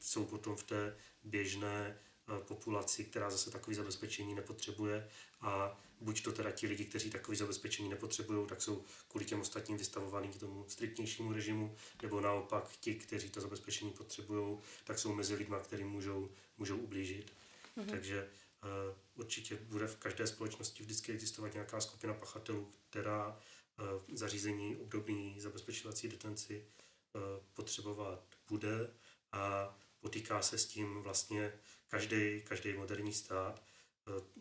jsou 0.00 0.24
potom 0.24 0.56
v 0.56 0.62
té 0.62 0.96
běžné 1.24 1.98
populaci, 2.46 3.04
která 3.04 3.30
zase 3.30 3.50
takový 3.50 3.76
zabezpečení 3.76 4.34
nepotřebuje 4.34 5.08
a 5.40 5.80
buď 6.00 6.22
to 6.22 6.32
teda 6.32 6.50
ti 6.50 6.66
lidi, 6.66 6.84
kteří 6.84 7.10
takový 7.10 7.36
zabezpečení 7.36 7.88
nepotřebují, 7.88 8.46
tak 8.46 8.62
jsou 8.62 8.84
kvůli 9.08 9.24
těm 9.24 9.40
ostatním 9.40 9.78
vystavovaní 9.78 10.28
k 10.28 10.40
tomu 10.40 10.64
striktnějšímu 10.68 11.32
režimu, 11.32 11.76
nebo 12.02 12.20
naopak 12.20 12.70
ti, 12.80 12.94
kteří 12.94 13.30
to 13.30 13.40
zabezpečení 13.40 13.90
potřebují, 13.90 14.58
tak 14.84 14.98
jsou 14.98 15.14
mezi 15.14 15.34
lidmi, 15.34 15.56
kterým 15.62 15.88
můžou, 15.88 16.30
můžou 16.58 16.76
ublížit. 16.76 17.32
Mm-hmm. 17.76 17.90
Takže 17.90 18.30
uh, 18.62 18.96
určitě 19.14 19.56
bude 19.56 19.86
v 19.86 19.96
každé 19.96 20.26
společnosti 20.26 20.82
vždycky 20.82 21.12
existovat 21.12 21.52
nějaká 21.52 21.80
skupina 21.80 22.14
pachatelů, 22.14 22.72
která 22.90 23.28
uh, 23.28 24.16
zařízení 24.16 24.76
obdobný 24.76 25.40
zabezpečovací 25.40 26.08
detenci 26.08 26.66
uh, 27.14 27.22
potřebovat 27.54 28.24
bude 28.48 28.90
a 29.32 29.74
potýká 30.00 30.42
se 30.42 30.58
s 30.58 30.66
tím 30.66 31.02
vlastně 31.02 31.52
každý, 31.92 32.42
každý 32.42 32.72
moderní 32.72 33.12
stát, 33.12 33.62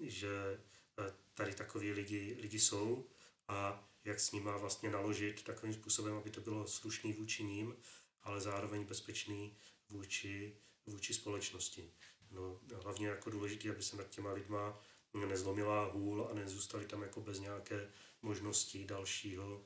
že 0.02 0.60
tady 1.34 1.56
takový 1.56 1.92
lidi, 1.92 2.38
lidi 2.42 2.60
jsou 2.60 3.08
a 3.48 3.88
jak 4.04 4.20
s 4.20 4.32
nima 4.32 4.58
vlastně 4.58 4.90
naložit 4.90 5.44
takovým 5.44 5.74
způsobem, 5.74 6.16
aby 6.16 6.30
to 6.30 6.42
bylo 6.42 6.68
slušný 6.68 7.14
vůči 7.14 7.44
ním, 7.44 7.76
ale 8.24 8.42
zároveň 8.42 8.84
bezpečný 8.84 9.58
vůči, 9.90 10.58
vůči 10.86 11.14
společnosti. 11.14 11.94
No, 12.32 12.60
hlavně 12.84 13.08
jako 13.08 13.30
důležité, 13.30 13.70
aby 13.70 13.84
se 13.84 13.96
nad 13.96 14.10
těma 14.10 14.32
lidma 14.32 14.82
nezlomila 15.28 15.86
hůl 15.86 16.28
a 16.32 16.34
nezůstali 16.34 16.86
tam 16.86 17.02
jako 17.02 17.22
bez 17.22 17.40
nějaké 17.40 17.92
možnosti 18.22 18.86
dalšího, 18.86 19.66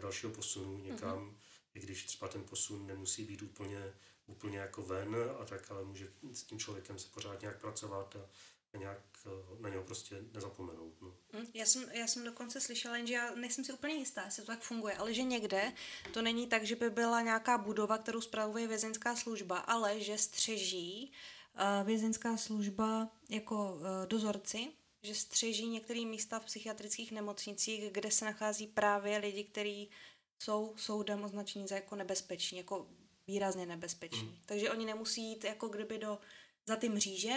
dalšího 0.00 0.32
posunu 0.32 0.78
někam, 0.78 1.18
mm-hmm. 1.18 1.36
i 1.74 1.80
když 1.80 2.04
třeba 2.04 2.28
ten 2.28 2.44
posun 2.44 2.86
nemusí 2.86 3.24
být 3.24 3.42
úplně, 3.42 3.94
úplně 4.26 4.58
jako 4.58 4.82
ven 4.82 5.16
a 5.40 5.44
tak, 5.44 5.70
ale 5.70 5.84
může 5.84 6.12
s 6.32 6.42
tím 6.42 6.58
člověkem 6.58 6.98
se 6.98 7.08
pořád 7.08 7.40
nějak 7.40 7.60
pracovat 7.60 8.16
a, 8.16 8.28
a 8.74 8.76
nějak 8.76 9.00
eh, 9.26 9.62
na 9.62 9.68
něho 9.68 9.82
prostě 9.82 10.24
nezapomenout. 10.32 11.02
No. 11.02 11.14
Hm, 11.32 11.46
já, 11.54 11.66
jsem, 11.66 11.90
já 11.92 12.06
jsem 12.06 12.24
dokonce 12.24 12.60
slyšela, 12.60 12.96
jenže 12.96 13.14
já 13.14 13.34
nejsem 13.34 13.64
si 13.64 13.72
úplně 13.72 13.94
jistá, 13.94 14.24
jestli 14.24 14.42
to 14.42 14.46
tak 14.46 14.62
funguje, 14.62 14.94
ale 14.94 15.14
že 15.14 15.22
někde 15.22 15.72
to 16.12 16.22
není 16.22 16.46
tak, 16.46 16.64
že 16.64 16.76
by 16.76 16.90
byla 16.90 17.20
nějaká 17.20 17.58
budova, 17.58 17.98
kterou 17.98 18.20
spravuje 18.20 18.68
vězeňská 18.68 19.16
služba, 19.16 19.58
ale 19.58 20.00
že 20.00 20.18
střeží 20.18 21.12
uh, 21.54 21.86
vězeňská 21.86 22.36
služba 22.36 23.08
jako 23.28 23.74
uh, 23.74 23.80
dozorci, 24.06 24.72
že 25.02 25.14
střeží 25.14 25.68
některé 25.68 26.04
místa 26.04 26.40
v 26.40 26.44
psychiatrických 26.44 27.12
nemocnicích, 27.12 27.90
kde 27.90 28.10
se 28.10 28.24
nachází 28.24 28.66
právě 28.66 29.18
lidi, 29.18 29.44
kteří 29.44 29.90
jsou 30.38 30.74
soudem 30.76 31.24
označení 31.24 31.68
za 31.68 31.74
jako 31.74 31.96
nebezpeční, 31.96 32.58
jako 32.58 32.86
výrazně 33.26 33.66
nebezpeční. 33.66 34.22
Mm. 34.22 34.36
Takže 34.46 34.70
oni 34.70 34.86
nemusí 34.86 35.22
jít 35.22 35.44
jako 35.44 35.68
kdyby 35.68 35.98
do 35.98 36.18
za 36.66 36.76
ty 36.76 36.88
mříže, 36.88 37.32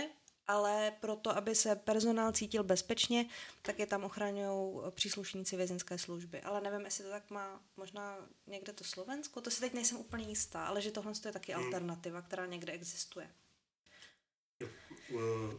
ale 0.48 0.94
proto, 1.00 1.38
aby 1.38 1.56
se 1.56 1.76
personál 1.76 2.32
cítil 2.32 2.64
bezpečně, 2.64 3.26
tak 3.62 3.80
je 3.80 3.86
tam 3.86 4.04
ochraňují 4.04 4.82
příslušníci 4.92 5.58
vězenské 5.58 5.98
služby. 5.98 6.42
Ale 6.42 6.62
nevím, 6.62 6.86
jestli 6.86 7.04
to 7.04 7.10
tak 7.10 7.30
má 7.30 7.62
možná 7.78 8.18
někde 8.48 8.74
to 8.74 8.84
Slovensko, 8.84 9.42
to 9.42 9.52
si 9.52 9.60
teď 9.60 9.74
nejsem 9.74 9.98
úplně 9.98 10.28
jistá, 10.28 10.66
ale 10.66 10.82
že 10.82 10.92
tohle 10.92 11.14
je 11.26 11.32
taky 11.32 11.54
hmm. 11.54 11.64
alternativa, 11.64 12.22
která 12.22 12.46
někde 12.46 12.74
existuje. 12.74 13.30
Jo, 14.60 14.70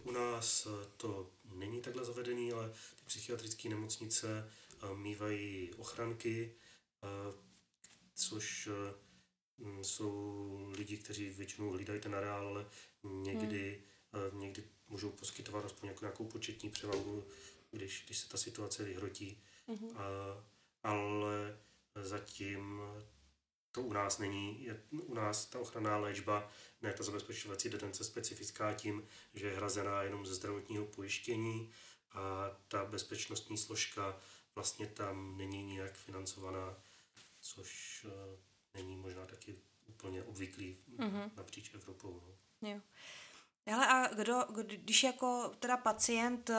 u 0.04 0.10
nás 0.10 0.68
to 0.96 1.30
není 1.44 1.80
takhle 1.80 2.04
zavedený, 2.04 2.52
ale 2.52 2.68
ty 2.68 3.02
psychiatrické 3.06 3.68
nemocnice 3.68 4.50
eh, 4.82 4.94
mývají 4.96 5.74
ochranky, 5.74 6.54
eh, 7.02 7.06
což 8.14 8.68
eh, 8.72 9.05
jsou 9.82 10.72
lidi, 10.76 10.96
kteří 10.96 11.30
většinou 11.30 11.70
hlídají 11.70 12.00
ten 12.00 12.14
areál, 12.14 12.46
ale 12.46 12.66
někdy, 13.02 13.82
hmm. 14.12 14.40
někdy 14.40 14.64
můžou 14.88 15.10
poskytovat 15.10 15.64
aspoň 15.64 15.88
jako 15.88 16.04
nějakou 16.04 16.24
početní 16.24 16.70
převahu, 16.70 17.24
když, 17.70 18.02
když 18.06 18.18
se 18.18 18.28
ta 18.28 18.36
situace 18.36 18.84
vyhrotí. 18.84 19.42
Mm-hmm. 19.68 19.96
A, 19.96 20.04
ale 20.82 21.58
zatím 22.02 22.80
to 23.72 23.82
u 23.82 23.92
nás 23.92 24.18
není. 24.18 24.64
Je, 24.64 24.82
u 24.90 25.14
nás 25.14 25.46
ta 25.46 25.58
ochranná 25.58 25.96
léčba, 25.96 26.50
ne 26.82 26.92
ta 26.92 27.04
zabezpečovací 27.04 27.68
detence 27.68 28.04
specifická 28.04 28.74
tím, 28.74 29.08
že 29.34 29.46
je 29.46 29.56
hrazená 29.56 30.02
jenom 30.02 30.26
ze 30.26 30.34
zdravotního 30.34 30.86
pojištění 30.86 31.72
a 32.12 32.50
ta 32.68 32.84
bezpečnostní 32.84 33.58
složka 33.58 34.20
vlastně 34.54 34.86
tam 34.86 35.36
není 35.36 35.62
nijak 35.62 35.94
financovaná, 35.94 36.76
což 37.40 38.04
uh, 38.04 38.12
není 38.76 38.96
možná 38.96 39.26
taky 39.26 39.56
úplně 39.86 40.22
obvyklý 40.22 40.78
mm-hmm. 40.98 41.30
napříč 41.36 41.74
Evropou. 41.74 42.22
No. 42.62 42.70
Jo. 42.70 42.80
Ale 43.74 43.86
a 43.86 44.14
kdo, 44.14 44.44
když 44.62 45.02
jako 45.02 45.52
teda 45.58 45.76
pacient 45.76 46.50
uh, 46.50 46.56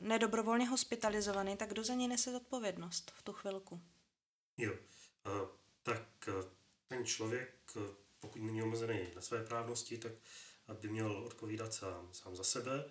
nedobrovolně 0.00 0.68
hospitalizovaný, 0.68 1.56
tak 1.56 1.68
kdo 1.68 1.84
za 1.84 1.94
něj 1.94 2.08
nese 2.08 2.32
zodpovědnost 2.32 3.12
v 3.16 3.22
tu 3.22 3.32
chvilku? 3.32 3.80
Jo, 4.58 4.74
tak 5.82 6.28
uh, 6.28 6.34
ten 6.88 7.06
člověk, 7.06 7.54
uh, 7.76 7.82
pokud 8.20 8.42
není 8.42 8.62
omezený 8.62 9.00
na 9.14 9.20
své 9.20 9.44
právnosti, 9.44 9.98
tak 9.98 10.12
by 10.80 10.88
měl 10.88 11.12
odpovídat 11.12 11.74
sám, 11.74 12.08
sám 12.12 12.36
za 12.36 12.44
sebe, 12.44 12.84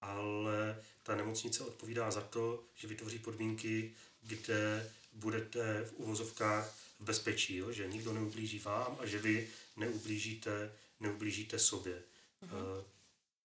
ale 0.00 0.84
ta 1.02 1.16
nemocnice 1.16 1.64
odpovídá 1.64 2.10
za 2.10 2.20
to, 2.20 2.64
že 2.74 2.88
vytvoří 2.88 3.18
podmínky, 3.18 3.94
kde 4.22 4.92
budete 5.12 5.84
v 5.84 5.92
uvozovkách 5.92 6.74
v 6.98 7.04
bezpečí, 7.04 7.56
jo? 7.56 7.72
že 7.72 7.88
nikdo 7.88 8.12
neublíží 8.12 8.58
vám 8.58 8.96
a 9.00 9.06
že 9.06 9.18
vy 9.18 9.48
neublížíte, 9.76 10.72
neublížíte 11.00 11.58
sobě. 11.58 12.02
Uh-huh. 12.42 12.84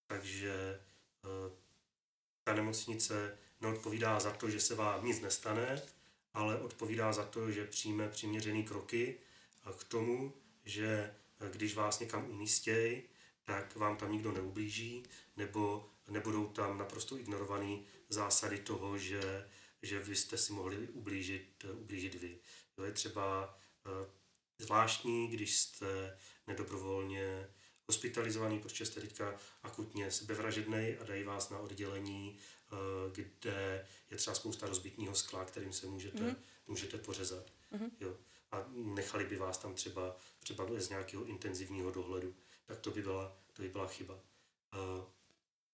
Takže 0.06 0.80
eh, 1.24 1.52
ta 2.44 2.54
nemocnice 2.54 3.38
neodpovídá 3.60 4.20
za 4.20 4.30
to, 4.30 4.50
že 4.50 4.60
se 4.60 4.74
vám 4.74 5.06
nic 5.06 5.20
nestane, 5.20 5.82
ale 6.32 6.60
odpovídá 6.60 7.12
za 7.12 7.24
to, 7.24 7.50
že 7.50 7.66
přijme 7.66 8.08
přiměřený 8.08 8.64
kroky 8.64 9.18
k 9.78 9.84
tomu, 9.84 10.34
že 10.64 10.86
eh, 11.40 11.50
když 11.50 11.74
vás 11.74 12.00
někam 12.00 12.30
umístějí, 12.30 13.02
tak 13.44 13.76
vám 13.76 13.96
tam 13.96 14.12
nikdo 14.12 14.32
neublíží, 14.32 15.02
nebo 15.36 15.90
nebudou 16.08 16.46
tam 16.46 16.78
naprosto 16.78 17.18
ignorované 17.18 17.78
zásady 18.08 18.58
toho, 18.58 18.98
že, 18.98 19.48
že 19.82 19.98
vy 19.98 20.16
jste 20.16 20.38
si 20.38 20.52
mohli 20.52 20.88
ublížit, 20.88 21.64
ublížit 21.72 22.14
vy. 22.14 22.38
To 22.74 22.84
je 22.84 22.92
třeba 22.92 23.58
zvláštní, 24.58 25.28
když 25.28 25.60
jste 25.60 26.18
nedobrovolně 26.46 27.48
hospitalizovaný, 27.88 28.58
protože 28.60 28.86
jste 28.86 29.00
teďka 29.00 29.36
akutně 29.62 30.10
sebevražedný 30.10 30.96
a 31.00 31.04
dají 31.04 31.24
vás 31.24 31.50
na 31.50 31.58
oddělení, 31.58 32.38
eh, 32.72 32.76
kde 33.12 33.86
je 34.10 34.16
třeba 34.16 34.34
spousta 34.34 34.66
rozbitního 34.66 35.14
skla, 35.14 35.44
kterým 35.44 35.72
se 35.72 35.86
můžete, 35.86 36.22
mm. 36.22 36.36
můžete 36.66 36.98
pořezat. 36.98 37.52
Mm. 37.70 37.90
Jo. 38.00 38.16
A 38.52 38.64
nechali 38.72 39.24
by 39.24 39.36
vás 39.36 39.58
tam 39.58 39.74
třeba, 39.74 40.16
třeba 40.38 40.66
z 40.76 40.88
nějakého 40.88 41.24
intenzivního 41.24 41.90
dohledu. 41.90 42.34
Tak 42.66 42.78
to 42.78 42.90
by 42.90 43.02
byla, 43.02 43.36
to 43.52 43.62
by 43.62 43.68
byla 43.68 43.86
chyba. 43.86 44.20
Eh, 44.74 45.04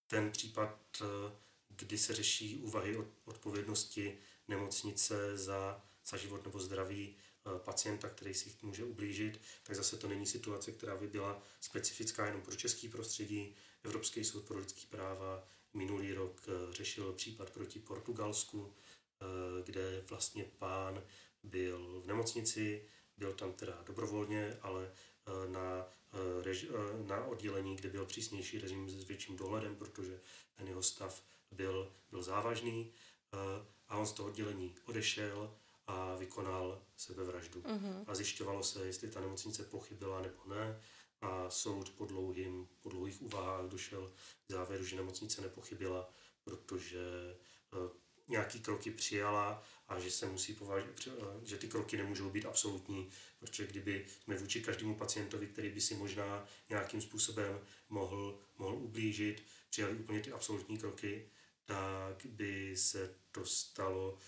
ten 0.06 0.32
případ, 0.32 0.78
eh, 1.00 1.32
kdy 1.68 1.98
se 1.98 2.14
řeší 2.14 2.56
úvahy 2.56 2.96
od 2.96 3.06
odpovědnosti 3.24 4.18
nemocnice 4.48 5.36
za, 5.36 5.82
za 6.06 6.16
život 6.16 6.44
nebo 6.44 6.60
zdraví 6.60 7.16
Eh, 7.46 7.58
pacienta, 7.58 8.08
který 8.08 8.34
si 8.34 8.56
může 8.62 8.84
ublížit, 8.84 9.40
tak 9.62 9.76
zase 9.76 9.96
to 9.96 10.08
není 10.08 10.26
situace, 10.26 10.72
která 10.72 10.96
by 10.96 11.06
byla 11.06 11.42
specifická 11.60 12.26
jenom 12.26 12.42
pro 12.42 12.56
český 12.56 12.88
prostředí. 12.88 13.54
Evropský 13.84 14.24
soud 14.24 14.44
pro 14.44 14.58
lidský 14.58 14.86
práva 14.86 15.48
minulý 15.74 16.12
rok 16.12 16.40
eh, 16.48 16.72
řešil 16.72 17.12
případ 17.12 17.50
proti 17.50 17.78
Portugalsku, 17.78 18.74
eh, 18.74 19.24
kde 19.62 20.04
vlastně 20.08 20.44
pán 20.58 21.02
byl 21.42 22.00
v 22.04 22.06
nemocnici, 22.06 22.88
byl 23.16 23.32
tam 23.32 23.52
teda 23.52 23.82
dobrovolně, 23.86 24.58
ale 24.62 24.92
na, 25.46 25.88
reži, 26.42 26.68
na 27.06 27.24
oddělení, 27.24 27.76
kde 27.76 27.88
byl 27.88 28.06
přísnější 28.06 28.58
režim 28.58 28.90
s 28.90 29.04
větším 29.04 29.36
dohledem, 29.36 29.76
protože 29.76 30.20
ten 30.56 30.68
jeho 30.68 30.82
stav 30.82 31.22
byl, 31.50 31.92
byl 32.10 32.22
závažný 32.22 32.92
a 33.88 33.96
on 33.96 34.06
z 34.06 34.12
toho 34.12 34.28
oddělení 34.28 34.74
odešel 34.84 35.54
a 35.90 36.14
vykonal 36.16 36.82
sebevraždu. 36.96 37.60
Uh-huh. 37.60 38.04
A 38.06 38.14
zjišťovalo 38.14 38.62
se, 38.62 38.86
jestli 38.86 39.10
ta 39.10 39.20
nemocnice 39.20 39.64
pochybila 39.64 40.20
nebo 40.20 40.54
ne. 40.54 40.80
A 41.20 41.50
soud 41.50 41.90
po, 41.90 42.06
dlouhým, 42.06 42.68
po 42.80 42.88
dlouhých 42.88 43.22
úvahách 43.22 43.66
došel 43.66 44.12
k 44.46 44.52
závěru, 44.52 44.84
že 44.84 44.96
nemocnice 44.96 45.42
nepochybila, 45.42 46.10
protože 46.44 47.00
uh, 47.72 47.90
nějaký 48.28 48.60
kroky 48.60 48.90
přijala 48.90 49.62
a 49.88 50.00
že 50.00 50.10
se 50.10 50.26
musí 50.26 50.54
považovat, 50.54 51.06
uh, 51.06 51.12
že 51.42 51.58
ty 51.58 51.68
kroky 51.68 51.96
nemůžou 51.96 52.30
být 52.30 52.46
absolutní, 52.46 53.10
protože 53.38 53.66
kdyby 53.66 54.06
jsme 54.22 54.36
vůči 54.36 54.62
každému 54.62 54.94
pacientovi, 54.94 55.46
který 55.46 55.70
by 55.70 55.80
si 55.80 55.94
možná 55.94 56.46
nějakým 56.68 57.00
způsobem 57.00 57.60
mohl, 57.88 58.40
mohl 58.58 58.76
ublížit, 58.76 59.42
přijali 59.70 59.94
úplně 59.94 60.20
ty 60.20 60.32
absolutní 60.32 60.78
kroky, 60.78 61.30
tak 61.64 62.26
by 62.26 62.76
se 62.76 63.14
to 63.32 63.46
stalo 63.46 64.18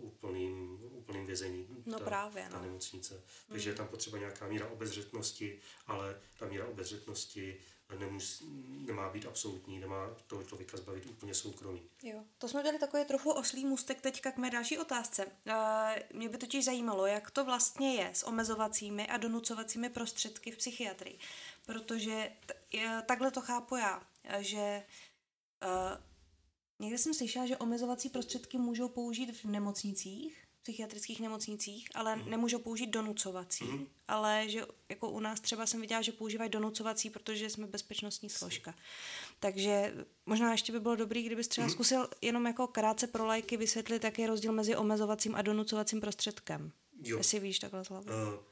úplným, 0.00 0.78
úplným 0.82 1.26
vězení, 1.26 1.66
no 1.86 1.98
ta, 1.98 2.04
právě, 2.04 2.48
ta 2.50 2.58
no. 2.58 2.64
nemocnice. 2.64 3.22
Takže 3.48 3.70
je 3.70 3.74
tam 3.74 3.88
potřeba 3.88 4.18
nějaká 4.18 4.48
míra 4.48 4.68
obezřetnosti, 4.68 5.60
ale 5.86 6.20
ta 6.38 6.46
míra 6.46 6.66
obezřetnosti 6.66 7.60
nemus, 7.98 8.42
nemá 8.86 9.08
být 9.10 9.26
absolutní, 9.26 9.78
nemá 9.80 10.16
toho 10.26 10.44
člověka 10.44 10.76
zbavit 10.76 11.06
úplně 11.06 11.34
soukromí. 11.34 11.82
Jo, 12.02 12.24
to 12.38 12.48
jsme 12.48 12.62
dali 12.62 12.78
takový 12.78 13.04
trochu 13.04 13.30
oslý 13.30 13.64
můstek 13.64 14.00
teďka 14.00 14.32
k 14.32 14.36
mé 14.36 14.50
další 14.50 14.78
otázce. 14.78 15.26
Uh, 15.26 15.52
mě 16.12 16.28
by 16.28 16.38
totiž 16.38 16.64
zajímalo, 16.64 17.06
jak 17.06 17.30
to 17.30 17.44
vlastně 17.44 17.94
je 17.94 18.10
s 18.14 18.22
omezovacími 18.22 19.08
a 19.08 19.16
donucovacími 19.16 19.90
prostředky 19.90 20.50
v 20.50 20.56
psychiatrii. 20.56 21.18
Protože 21.66 22.32
t- 22.46 22.54
je, 22.72 23.02
takhle 23.06 23.30
to 23.30 23.40
chápu 23.40 23.76
já, 23.76 24.02
že 24.38 24.82
uh, 25.62 26.11
někde 26.78 26.98
jsem 26.98 27.14
slyšela, 27.14 27.46
že 27.46 27.56
omezovací 27.56 28.08
prostředky 28.08 28.58
můžou 28.58 28.88
použít 28.88 29.36
v 29.36 29.44
nemocnicích, 29.44 30.44
psychiatrických 30.62 31.20
nemocnicích, 31.20 31.88
ale 31.94 32.16
mm. 32.16 32.30
nemůžou 32.30 32.58
použít 32.58 32.86
donucovací. 32.86 33.64
Mm. 33.64 33.86
Ale 34.08 34.44
že 34.48 34.66
jako 34.88 35.10
u 35.10 35.20
nás 35.20 35.40
třeba 35.40 35.66
jsem 35.66 35.80
viděla, 35.80 36.02
že 36.02 36.12
používají 36.12 36.50
donucovací, 36.50 37.10
protože 37.10 37.50
jsme 37.50 37.66
bezpečnostní 37.66 38.30
složka. 38.30 38.74
Takže 39.40 39.94
možná 40.26 40.52
ještě 40.52 40.72
by 40.72 40.80
bylo 40.80 40.96
dobrý, 40.96 41.22
kdybys 41.22 41.48
třeba 41.48 41.66
mm. 41.66 41.70
zkusil 41.70 42.08
jenom 42.22 42.46
jako 42.46 42.66
krátce 42.66 43.06
pro 43.06 43.26
lajky 43.26 43.56
vysvětlit, 43.56 44.04
jaký 44.04 44.22
je 44.22 44.28
rozdíl 44.28 44.52
mezi 44.52 44.76
omezovacím 44.76 45.34
a 45.34 45.42
donucovacím 45.42 46.00
prostředkem. 46.00 46.72
Jo. 47.04 47.18
Jestli 47.18 47.40
víš 47.40 47.58
takhle 47.58 47.84
z 47.84 47.88
hlavy. 47.88 48.10
Uh, 48.10 48.51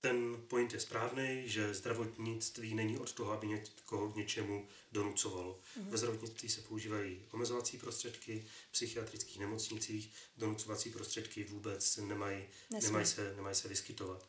ten 0.00 0.36
point 0.48 0.72
je 0.72 0.80
správný, 0.80 1.42
že 1.48 1.74
zdravotnictví 1.74 2.74
není 2.74 2.98
od 2.98 3.12
toho, 3.12 3.32
aby 3.32 3.46
někoho 3.46 4.12
k 4.12 4.16
něčemu 4.16 4.68
donucovalo. 4.92 5.60
Mm. 5.76 5.90
Ve 5.90 5.98
zdravotnictví 5.98 6.48
se 6.48 6.60
používají 6.60 7.26
omezovací 7.30 7.78
prostředky, 7.78 8.46
v 8.68 8.72
psychiatrických 8.72 9.38
nemocnicích 9.38 10.12
donucovací 10.36 10.90
prostředky 10.90 11.44
vůbec 11.44 11.96
nemají, 11.96 12.44
nemají, 12.82 13.06
se, 13.06 13.36
nemají 13.36 13.54
se 13.54 13.68
vyskytovat. 13.68 14.28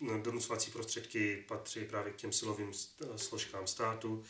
Uh, 0.00 0.22
donucovací 0.22 0.70
prostředky 0.70 1.44
patří 1.48 1.84
právě 1.84 2.12
k 2.12 2.16
těm 2.16 2.32
silovým 2.32 2.72
složkám 3.16 3.66
státu, 3.66 4.12
uh, 4.14 4.24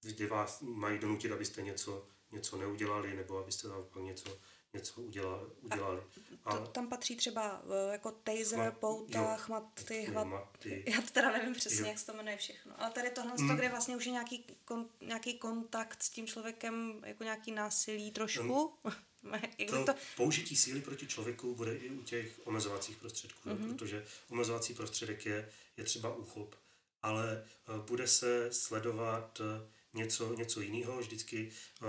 kde 0.00 0.26
vás 0.26 0.60
mají 0.60 0.98
donutit, 0.98 1.32
abyste 1.32 1.62
něco, 1.62 2.08
něco 2.32 2.56
neudělali, 2.56 3.16
nebo 3.16 3.38
abyste 3.38 3.68
naopak 3.68 4.02
něco 4.02 4.38
něco 4.74 5.00
udělali. 5.00 5.50
udělali. 5.62 6.02
A 6.44 6.56
to, 6.56 6.66
tam 6.66 6.88
patří 6.88 7.16
třeba 7.16 7.62
uh, 7.62 7.92
jako 7.92 8.10
taser, 8.10 8.58
chmat, 8.58 8.78
pouta, 8.78 9.18
jo, 9.18 9.36
chmaty, 9.36 10.06
chmaty. 10.06 10.84
Já 10.86 11.00
to 11.00 11.10
teda 11.12 11.32
nevím 11.32 11.54
přesně, 11.54 11.80
jo. 11.80 11.86
jak 11.86 11.98
se 11.98 12.06
to 12.06 12.12
jmenuje 12.12 12.36
všechno. 12.36 12.72
Ale 12.78 12.90
tady 12.90 13.10
tohle, 13.10 13.32
mm. 13.38 13.48
to, 13.48 13.56
kde 13.56 13.68
vlastně 13.68 13.96
už 13.96 14.06
je 14.06 14.12
nějaký, 14.12 14.44
kon, 14.64 14.88
nějaký 15.00 15.38
kontakt 15.38 16.02
s 16.02 16.10
tím 16.10 16.26
člověkem, 16.26 17.02
jako 17.06 17.24
nějaký 17.24 17.52
násilí 17.52 18.10
trošku. 18.10 18.72
Mm. 18.84 18.92
to, 19.70 19.84
to 19.84 19.94
použití 20.16 20.56
síly 20.56 20.80
proti 20.80 21.06
člověku 21.06 21.54
bude 21.54 21.76
i 21.76 21.90
u 21.90 22.02
těch 22.02 22.40
omezovacích 22.44 22.96
prostředků, 22.96 23.48
mm-hmm. 23.48 23.76
protože 23.76 24.06
omezovací 24.28 24.74
prostředek 24.74 25.26
je, 25.26 25.48
je 25.76 25.84
třeba 25.84 26.14
úchop, 26.14 26.54
ale 27.02 27.44
uh, 27.68 27.86
bude 27.86 28.08
se 28.08 28.52
sledovat 28.52 29.40
uh, 29.40 29.46
něco, 29.94 30.34
něco 30.34 30.60
jiného. 30.60 30.98
Vždycky, 30.98 31.50
eh, 31.82 31.86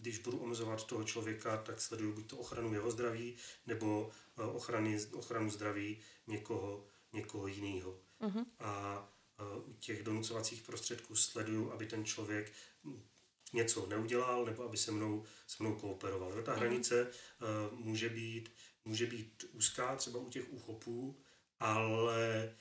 když 0.00 0.18
budu 0.18 0.38
omezovat 0.38 0.86
toho 0.86 1.04
člověka, 1.04 1.56
tak 1.56 1.80
sleduju 1.80 2.12
buď 2.12 2.26
to 2.26 2.36
ochranu 2.36 2.74
jeho 2.74 2.90
zdraví, 2.90 3.36
nebo 3.66 4.10
eh, 4.38 4.42
ochrany, 4.42 4.98
ochranu 5.12 5.50
zdraví 5.50 6.00
někoho, 6.26 6.86
někoho 7.12 7.46
jiného. 7.46 8.00
Uh-huh. 8.20 8.46
A 8.58 9.04
eh, 9.38 9.42
u 9.66 9.72
těch 9.72 10.02
donucovacích 10.02 10.62
prostředků 10.62 11.16
sleduju, 11.16 11.72
aby 11.72 11.86
ten 11.86 12.04
člověk 12.04 12.52
něco 13.52 13.86
neudělal, 13.86 14.44
nebo 14.44 14.64
aby 14.64 14.76
se 14.76 14.92
mnou, 14.92 15.24
se 15.46 15.62
mnou 15.62 15.74
kooperoval. 15.74 16.32
Ta 16.32 16.38
uh-huh. 16.38 16.56
hranice 16.56 17.06
uh, 17.10 17.78
může, 17.78 18.08
být, 18.08 18.52
může 18.84 19.06
být 19.06 19.44
úzká, 19.52 19.96
třeba 19.96 20.18
u 20.18 20.30
těch 20.30 20.52
úchopů, 20.52 21.20
ale 21.60 22.54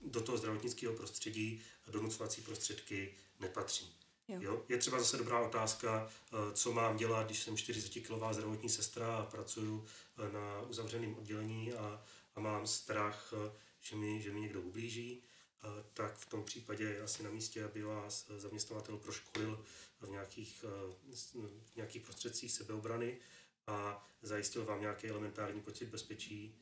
do 0.00 0.20
toho 0.20 0.38
zdravotnického 0.38 0.94
prostředí 0.94 1.62
donucovací 1.90 2.42
prostředky 2.42 3.14
nepatří. 3.40 3.95
Jo. 4.28 4.38
Jo? 4.42 4.64
Je 4.68 4.78
třeba 4.78 4.98
zase 4.98 5.16
dobrá 5.16 5.40
otázka, 5.40 6.08
eh, 6.08 6.36
co 6.52 6.72
mám 6.72 6.96
dělat, 6.96 7.26
když 7.26 7.42
jsem 7.42 7.54
40-kilová 7.54 8.32
zdravotní 8.32 8.68
sestra 8.68 9.16
a 9.16 9.26
pracuji 9.26 9.84
eh, 10.18 10.32
na 10.32 10.60
uzavřeném 10.60 11.14
oddělení 11.18 11.72
a, 11.72 12.04
a 12.34 12.40
mám 12.40 12.66
strach, 12.66 13.34
eh, 13.46 13.52
že 13.80 13.96
mi, 13.96 14.22
že 14.22 14.32
mi 14.32 14.40
někdo 14.40 14.60
ublíží, 14.60 15.22
tak 15.94 16.16
v 16.16 16.26
tom 16.26 16.44
případě 16.44 16.84
je 16.84 17.02
asi 17.02 17.22
na 17.22 17.30
místě, 17.30 17.64
aby 17.64 17.82
vás 17.82 18.30
zaměstnavatel 18.36 18.96
proškolil 18.96 19.64
v 20.00 20.10
nějakých, 20.10 20.64
v 21.72 21.76
nějakých 21.76 22.02
prostředcích 22.02 22.52
sebeobrany 22.52 23.18
a 23.66 24.06
zajistil 24.22 24.64
vám 24.64 24.80
nějaký 24.80 25.08
elementární 25.08 25.60
pocit 25.60 25.86
bezpečí. 25.86 26.54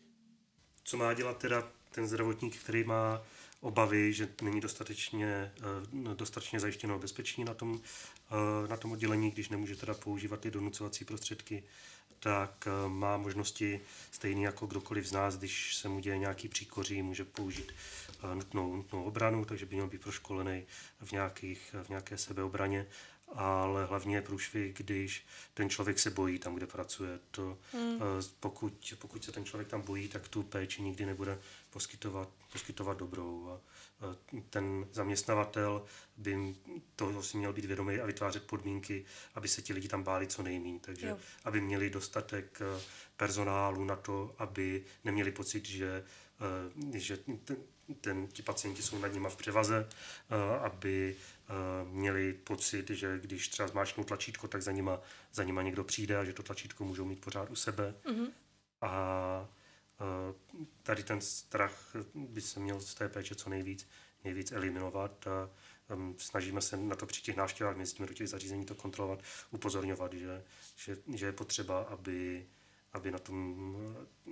Co 0.84 0.96
má 0.96 1.14
dělat 1.14 1.38
teda 1.38 1.72
ten 1.90 2.08
zdravotník, 2.08 2.56
který 2.56 2.84
má 2.84 3.22
obavy, 3.64 4.12
že 4.12 4.28
není 4.42 4.60
dostatečně, 4.60 5.26
eh, 5.26 6.14
dostatečně 6.14 6.60
zajištěno 6.60 6.98
bezpečí 6.98 7.44
na 7.44 7.54
tom, 7.54 7.80
eh, 8.30 8.68
na 8.68 8.76
tom 8.76 8.92
oddělení, 8.92 9.30
když 9.30 9.48
nemůže 9.48 9.76
teda 9.76 9.94
používat 9.94 10.40
ty 10.40 10.50
donucovací 10.50 11.04
prostředky, 11.04 11.64
tak 12.20 12.66
eh, 12.66 12.88
má 12.88 13.16
možnosti 13.16 13.80
stejně 14.10 14.46
jako 14.46 14.66
kdokoliv 14.66 15.06
z 15.06 15.12
nás, 15.12 15.36
když 15.36 15.76
se 15.76 15.88
mu 15.88 16.00
děje 16.00 16.18
nějaký 16.18 16.48
příkoří, 16.48 17.02
může 17.02 17.24
použít 17.24 17.72
nutnou, 18.34 18.76
nutnou 18.76 19.04
obranu, 19.04 19.44
takže 19.44 19.66
by 19.66 19.74
měl 19.74 19.86
být 19.86 20.02
proškolený 20.02 20.66
v, 21.00 21.12
nějakých, 21.12 21.74
v 21.82 21.88
nějaké 21.88 22.18
sebeobraně 22.18 22.86
ale 23.28 23.84
hlavně 23.84 24.16
je 24.16 24.22
průšvih, 24.22 24.74
když 24.74 25.26
ten 25.54 25.70
člověk 25.70 25.98
se 25.98 26.10
bojí 26.10 26.38
tam, 26.38 26.54
kde 26.54 26.66
pracuje. 26.66 27.20
To, 27.30 27.58
hmm. 27.72 28.00
pokud, 28.40 28.94
pokud 28.98 29.24
se 29.24 29.32
ten 29.32 29.44
člověk 29.44 29.68
tam 29.68 29.82
bojí, 29.82 30.08
tak 30.08 30.28
tu 30.28 30.42
péči 30.42 30.82
nikdy 30.82 31.06
nebude 31.06 31.38
poskytovat, 31.70 32.28
poskytovat 32.52 32.98
dobrou. 32.98 33.48
A 33.48 33.60
ten 34.50 34.86
zaměstnavatel 34.92 35.84
by 36.16 36.54
toho 36.96 37.22
si 37.22 37.36
měl 37.36 37.52
být 37.52 37.64
vědomý 37.64 38.00
a 38.00 38.06
vytvářet 38.06 38.46
podmínky, 38.46 39.04
aby 39.34 39.48
se 39.48 39.62
ti 39.62 39.72
lidi 39.72 39.88
tam 39.88 40.02
báli 40.02 40.26
co 40.26 40.42
nejméně. 40.42 40.78
Takže 40.80 41.06
jo. 41.06 41.18
aby 41.44 41.60
měli 41.60 41.90
dostatek 41.90 42.60
eh, 42.60 42.82
personálu 43.16 43.84
na 43.84 43.96
to, 43.96 44.34
aby 44.38 44.84
neměli 45.04 45.32
pocit, 45.32 45.66
že, 45.66 46.04
eh, 46.94 46.98
že 46.98 47.16
ten, 47.16 47.56
ten, 48.00 48.26
ti 48.26 48.42
pacienti 48.42 48.82
jsou 48.82 48.98
nad 48.98 49.12
nima 49.12 49.28
v 49.28 49.36
převaze, 49.36 49.88
eh, 49.88 50.58
aby 50.58 51.16
měli 51.84 52.32
pocit, 52.32 52.90
že 52.90 53.18
když 53.22 53.48
třeba 53.48 53.68
zmáčknou 53.68 54.04
tlačítko, 54.04 54.48
tak 54.48 54.62
za 54.62 54.72
nima, 54.72 55.00
za 55.32 55.44
nima 55.44 55.62
někdo 55.62 55.84
přijde 55.84 56.18
a 56.18 56.24
že 56.24 56.32
to 56.32 56.42
tlačítko 56.42 56.84
můžou 56.84 57.04
mít 57.04 57.20
pořád 57.20 57.50
u 57.50 57.56
sebe. 57.56 57.94
Mm-hmm. 58.04 58.28
A 58.80 59.48
tady 60.82 61.02
ten 61.02 61.20
strach 61.20 61.96
by 62.14 62.40
se 62.40 62.60
měl 62.60 62.80
z 62.80 62.94
té 62.94 63.08
péče 63.08 63.34
co 63.34 63.50
nejvíc, 63.50 63.88
nejvíc 64.24 64.52
eliminovat 64.52 65.26
a 65.26 65.50
snažíme 66.16 66.60
se 66.60 66.76
na 66.76 66.96
to 66.96 67.06
při 67.06 67.22
těch 67.22 67.36
návštěvách, 67.36 67.76
jezdíme 67.76 68.06
do 68.06 68.14
těch 68.14 68.28
zařízení 68.28 68.64
to 68.64 68.74
kontrolovat, 68.74 69.22
upozorňovat, 69.50 70.12
že, 70.12 70.44
že, 70.76 70.96
že 71.14 71.26
je 71.26 71.32
potřeba, 71.32 71.82
aby 71.82 72.46
aby 72.94 73.10
na, 73.10 73.18
tom, 73.18 73.56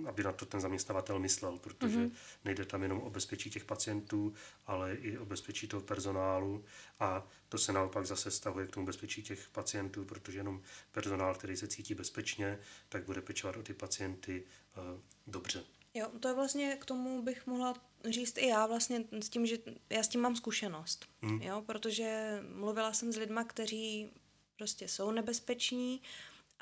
aby 0.05 0.23
na 0.23 0.31
to 0.31 0.45
ten 0.45 0.61
zaměstnavatel 0.61 1.19
myslel, 1.19 1.57
protože 1.57 1.97
mm-hmm. 1.97 2.11
nejde 2.45 2.65
tam 2.65 2.83
jenom 2.83 3.01
o 3.01 3.09
bezpečí 3.09 3.49
těch 3.49 3.65
pacientů, 3.65 4.33
ale 4.67 4.95
i 4.95 5.17
o 5.17 5.25
bezpečí 5.25 5.67
toho 5.67 5.81
personálu 5.81 6.65
a 6.99 7.27
to 7.49 7.57
se 7.57 7.73
naopak 7.73 8.05
zase 8.05 8.31
stahuje 8.31 8.67
k 8.67 8.71
tomu 8.71 8.85
bezpečí 8.85 9.23
těch 9.23 9.49
pacientů, 9.49 10.05
protože 10.05 10.39
jenom 10.39 10.61
personál, 10.91 11.35
který 11.35 11.57
se 11.57 11.67
cítí 11.67 11.95
bezpečně, 11.95 12.59
tak 12.89 13.05
bude 13.05 13.21
pečovat 13.21 13.57
o 13.57 13.63
ty 13.63 13.73
pacienty 13.73 14.43
uh, 14.77 14.99
dobře. 15.27 15.63
Jo, 15.93 16.07
to 16.19 16.27
je 16.27 16.33
vlastně 16.33 16.77
k 16.81 16.85
tomu 16.85 17.21
bych 17.21 17.47
mohla 17.47 17.73
říct 18.09 18.37
i 18.37 18.47
já 18.47 18.65
vlastně 18.65 19.05
s 19.11 19.29
tím, 19.29 19.45
že 19.45 19.57
já 19.89 20.03
s 20.03 20.07
tím 20.07 20.21
mám 20.21 20.35
zkušenost, 20.35 21.05
mm. 21.21 21.41
jo, 21.41 21.63
protože 21.65 22.39
mluvila 22.55 22.93
jsem 22.93 23.13
s 23.13 23.17
lidma, 23.17 23.43
kteří 23.43 24.09
prostě 24.55 24.87
jsou 24.87 25.11
nebezpeční, 25.11 26.01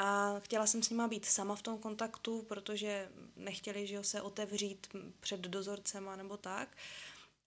a 0.01 0.39
chtěla 0.39 0.67
jsem 0.67 0.83
s 0.83 0.89
nima 0.89 1.07
být 1.07 1.25
sama 1.25 1.55
v 1.55 1.61
tom 1.61 1.77
kontaktu, 1.77 2.41
protože 2.41 3.09
nechtěli, 3.35 3.87
že 3.87 4.03
se 4.03 4.21
otevřít 4.21 4.87
před 5.19 5.39
dozorcem 5.39 6.09
nebo 6.15 6.37
tak. 6.37 6.77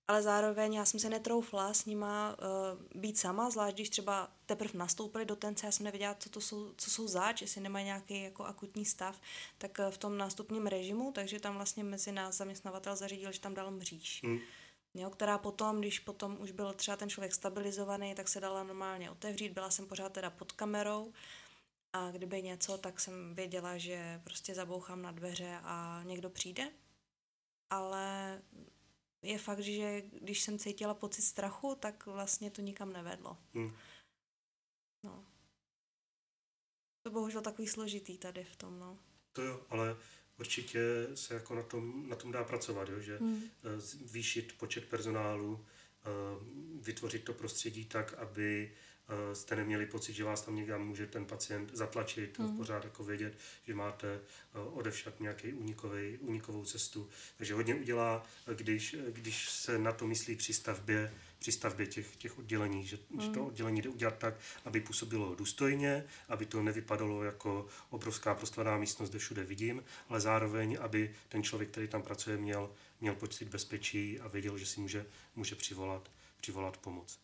Ale 0.09 0.22
zároveň 0.22 0.74
já 0.74 0.84
jsem 0.84 1.00
se 1.00 1.11
netroufla 1.11 1.74
s 1.74 1.86
nima 1.86 2.36
uh, 2.38 3.00
být 3.00 3.18
sama, 3.18 3.50
zvlášť 3.50 3.74
když 3.74 3.90
třeba 3.90 4.30
teprve 4.46 4.78
nastoupili 4.78 5.24
do 5.24 5.36
tence, 5.36 5.66
já 5.66 5.72
jsem 5.72 5.84
nevěděla, 5.84 6.14
co 6.14 6.30
to 6.30 6.40
jsou, 6.40 6.72
co 6.76 6.90
jsou 6.90 7.09
zač, 7.09 7.40
jestli 7.40 7.61
nemají 7.61 7.84
nějaký 7.84 8.22
jako 8.22 8.44
akutní 8.44 8.84
stav, 8.84 9.20
tak 9.59 9.78
uh, 9.78 9.90
v 9.90 9.98
tom 9.98 10.18
nástupním 10.18 10.66
režimu, 10.66 11.12
takže 11.12 11.40
tam 11.40 11.55
vlastně 11.55 11.84
mezi 11.84 12.12
nás 12.12 12.36
zaměstnavatel 12.36 12.96
zařídil, 12.96 13.32
že 13.32 13.40
tam 13.40 13.55
dal 13.55 13.70
mříž. 13.70 14.20
Hmm. 14.24 14.38
Jo, 14.94 15.11
která 15.11 15.38
potom, 15.38 15.80
když 15.80 15.98
potom 15.98 16.36
už 16.40 16.50
byl 16.50 16.72
třeba 16.72 16.96
ten 16.96 17.11
člověk 17.11 17.34
stabilizovaný, 17.34 18.14
tak 18.14 18.28
se 18.28 18.40
dala 18.40 18.62
normálně 18.62 19.11
otevřít, 19.11 19.52
byla 19.52 19.70
jsem 19.70 19.86
pořád 19.86 20.12
teda 20.12 20.30
pod 20.30 20.52
kamerou, 20.52 21.12
a 21.95 22.11
kdyby 22.11 22.42
něco, 22.42 22.78
tak 22.78 23.01
jsem 23.01 23.34
věděla, 23.34 23.78
že 23.78 24.20
prostě 24.24 24.55
zabouchám 24.55 25.03
na 25.03 25.12
dveře 25.12 25.59
a 25.62 26.03
někdo 26.05 26.30
přijde. 26.30 26.72
Ale 27.70 28.42
je 29.22 29.38
fakt, 29.38 29.61
že 29.61 30.03
když 30.22 30.42
jsem 30.42 30.59
cítila 30.59 30.95
pocit 30.95 31.22
strachu, 31.22 31.74
tak 31.80 32.07
vlastně 32.07 32.51
to 32.51 32.62
nikam 32.62 32.92
nevedlo. 32.92 33.38
Hmm. 33.55 33.76
No. 35.03 35.26
To 37.03 37.11
bohužel 37.11 37.40
takový 37.40 37.68
složitý 37.68 38.18
tady 38.18 38.45
v 38.45 38.57
tom, 38.57 38.78
no. 38.78 38.99
To 39.32 39.42
jo, 39.42 39.66
ale 39.70 39.97
určitě 40.38 40.80
se 41.14 41.34
jako 41.34 41.55
na 41.55 41.62
tom, 41.62 42.09
na 42.09 42.16
tom 42.16 42.32
dá 42.32 42.45
pracovat, 42.45 42.88
jo? 42.88 43.01
že 43.01 43.18
hmm. 43.18 43.42
zvýšit 43.76 44.59
počet 44.59 44.88
personálu, 44.88 45.66
vytvořit 46.80 47.24
to 47.24 47.32
prostředí 47.34 47.84
tak, 47.84 48.14
aby 48.14 48.72
Eh, 48.72 48.84
jste 49.32 49.57
neměli 49.57 49.86
pocit, 49.86 50.12
že 50.12 50.24
vás 50.24 50.42
tam 50.42 50.57
někam 50.57 50.86
může 50.86 51.07
ten 51.07 51.24
pacient 51.24 51.70
zatlačit, 51.72 52.38
mm. 52.38 52.57
pořád 52.57 52.84
jako 52.84 53.05
vědět, 53.05 53.38
že 53.66 53.74
máte 53.74 54.14
eh, 54.14 54.59
odevšat 54.59 55.20
nějaký 55.20 55.52
unikový, 55.52 56.18
unikovou 56.18 56.64
cestu. 56.64 57.09
Takže 57.36 57.55
hodně 57.55 57.74
udělá, 57.74 58.26
když, 58.55 58.96
když 59.09 59.48
se 59.50 59.78
na 59.78 59.92
to 59.92 60.07
myslí 60.07 60.36
při 60.36 60.55
stavbě, 60.55 61.14
při 61.38 61.52
stavbě 61.52 61.86
těch, 61.86 62.16
těch 62.16 62.38
oddělení, 62.38 62.86
že, 62.86 62.98
mm. 63.11 63.20
že 63.20 63.28
to 63.28 63.38
hmm. 63.38 63.48
oddělení 63.48 63.82
jde 63.82 63.88
udělat 63.88 64.18
tak, 64.18 64.34
aby 64.64 64.80
působilo 64.80 65.34
důstojně, 65.34 66.05
aby 66.28 66.46
to 66.46 66.62
nevypadalo 66.62 67.24
jako 67.24 67.66
obrovská 67.90 68.34
prostlaná 68.34 68.78
místnost, 68.78 69.11
kde 69.11 69.18
všude 69.18 69.44
vidím, 69.44 69.84
ale 70.09 70.20
zároveň, 70.20 70.78
aby 70.80 71.14
ten 71.28 71.42
člověk, 71.42 71.70
který 71.70 71.88
tam 71.88 72.02
pracuje, 72.02 72.36
měl, 72.36 72.70
měl 73.00 73.14
pocit 73.14 73.48
bezpečí 73.48 74.20
a 74.20 74.28
věděl, 74.28 74.59
že 74.59 74.66
si 74.66 74.80
může, 74.80 75.07
může 75.36 75.55
přivolat, 75.55 76.11
přivolat 76.40 76.76
pomoc. 76.76 77.24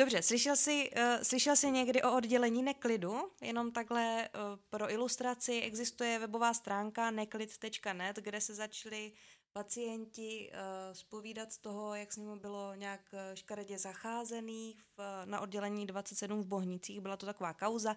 Dobře, 0.00 0.22
slyšel 0.22 0.56
jsi, 0.56 0.90
uh, 0.96 1.22
slyšel 1.22 1.56
jsi 1.56 1.70
někdy 1.70 2.02
o 2.02 2.16
oddělení 2.16 2.62
neklidu? 2.62 3.30
Jenom 3.40 3.72
takhle 3.72 4.28
uh, 4.28 4.40
pro 4.70 4.90
ilustraci 4.92 5.60
existuje 5.60 6.18
webová 6.18 6.54
stránka 6.54 7.10
neklid.net, 7.10 8.16
kde 8.16 8.40
se 8.40 8.54
začali 8.54 9.12
pacienti 9.52 10.50
uh, 10.52 10.94
spovídat 10.94 11.52
z 11.52 11.58
toho, 11.58 11.94
jak 11.94 12.12
s 12.12 12.16
nimi 12.16 12.36
bylo 12.36 12.74
nějak 12.74 13.00
škaredě 13.34 13.78
zacházený 13.78 14.76
v, 14.96 15.22
na 15.24 15.40
oddělení 15.40 15.86
27 15.86 16.42
v 16.42 16.46
Bohnicích. 16.46 17.00
Byla 17.00 17.16
to 17.16 17.26
taková 17.26 17.54
kauza. 17.54 17.96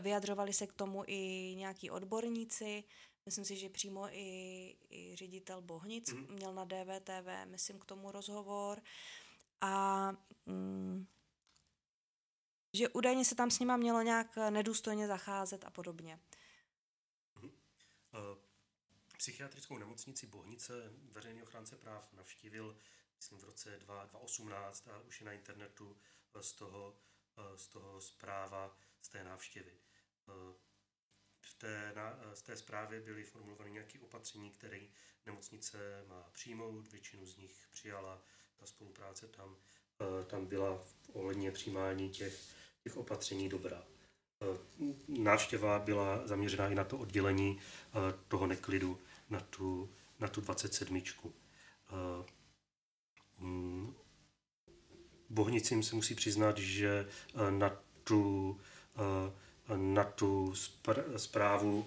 Vyjadřovali 0.00 0.52
se 0.52 0.66
k 0.66 0.72
tomu 0.72 1.04
i 1.06 1.54
nějaký 1.56 1.90
odborníci. 1.90 2.84
Myslím 3.26 3.44
si, 3.44 3.56
že 3.56 3.68
přímo 3.68 4.08
i, 4.10 4.76
i 4.90 5.16
ředitel 5.16 5.62
Bohnic 5.62 6.12
mm. 6.12 6.26
měl 6.30 6.54
na 6.54 6.64
DVTV, 6.64 7.28
myslím, 7.46 7.78
k 7.78 7.84
tomu 7.84 8.10
rozhovor. 8.10 8.82
A 9.60 10.12
mm, 10.46 11.06
že 12.76 12.88
údajně 12.88 13.24
se 13.24 13.34
tam 13.34 13.50
s 13.50 13.58
nima 13.58 13.76
mělo 13.76 14.02
nějak 14.02 14.38
eh, 14.38 14.50
nedůstojně 14.50 15.06
zacházet 15.06 15.64
a 15.64 15.70
podobně. 15.70 16.20
Uh, 17.42 17.50
psychiatrickou 19.18 19.78
nemocnici 19.78 20.26
Bohnice 20.26 20.72
veřejný 21.12 21.42
ochránce 21.42 21.76
práv 21.76 22.12
navštívil 22.12 22.76
myslím 23.16 23.38
v 23.38 23.44
roce 23.44 23.78
2018 23.78 24.88
a 24.88 24.98
už 24.98 25.20
je 25.20 25.26
na 25.26 25.32
internetu 25.32 25.96
eh, 26.34 26.42
z 26.42 26.52
toho, 26.52 26.96
z 27.56 27.68
toho 27.68 28.00
zpráva 28.00 28.78
z 29.00 29.08
té 29.08 29.24
návštěvy. 29.24 29.72
V 31.40 31.54
té, 31.54 31.94
z 32.34 32.42
té 32.42 32.56
zprávě 32.56 33.00
byly 33.00 33.24
formulovány 33.24 33.70
nějaké 33.70 33.98
opatření, 33.98 34.50
které 34.50 34.80
nemocnice 35.26 36.04
má 36.08 36.30
přijmout, 36.32 36.92
většinu 36.92 37.26
z 37.26 37.36
nich 37.36 37.68
přijala, 37.70 38.22
ta 38.56 38.66
spolupráce 38.66 39.28
tam, 39.28 39.56
tam 40.26 40.46
byla 40.46 40.84
ohledně 41.12 41.52
přijímání 41.52 42.10
těch 42.10 42.56
těch 42.86 42.96
opatření 42.96 43.48
dobrá. 43.48 43.82
Eh, 44.42 44.58
návštěva 45.08 45.78
byla 45.78 46.26
zaměřená 46.26 46.68
i 46.68 46.74
na 46.74 46.84
to 46.84 46.98
oddělení 46.98 47.58
eh, 47.58 48.14
toho 48.28 48.46
neklidu, 48.46 48.98
na 49.30 49.40
tu, 49.40 49.90
na 50.20 50.28
tu 50.28 50.40
27. 50.40 50.96
Eh, 50.96 51.30
mm, 53.38 53.94
Bohnicím 55.30 55.82
se 55.82 55.96
musí 55.96 56.14
přiznat, 56.14 56.58
že 56.58 57.08
na 57.50 57.82
tu, 58.04 58.60
na 59.76 60.04
tu 60.04 60.54
zprávu 61.16 61.86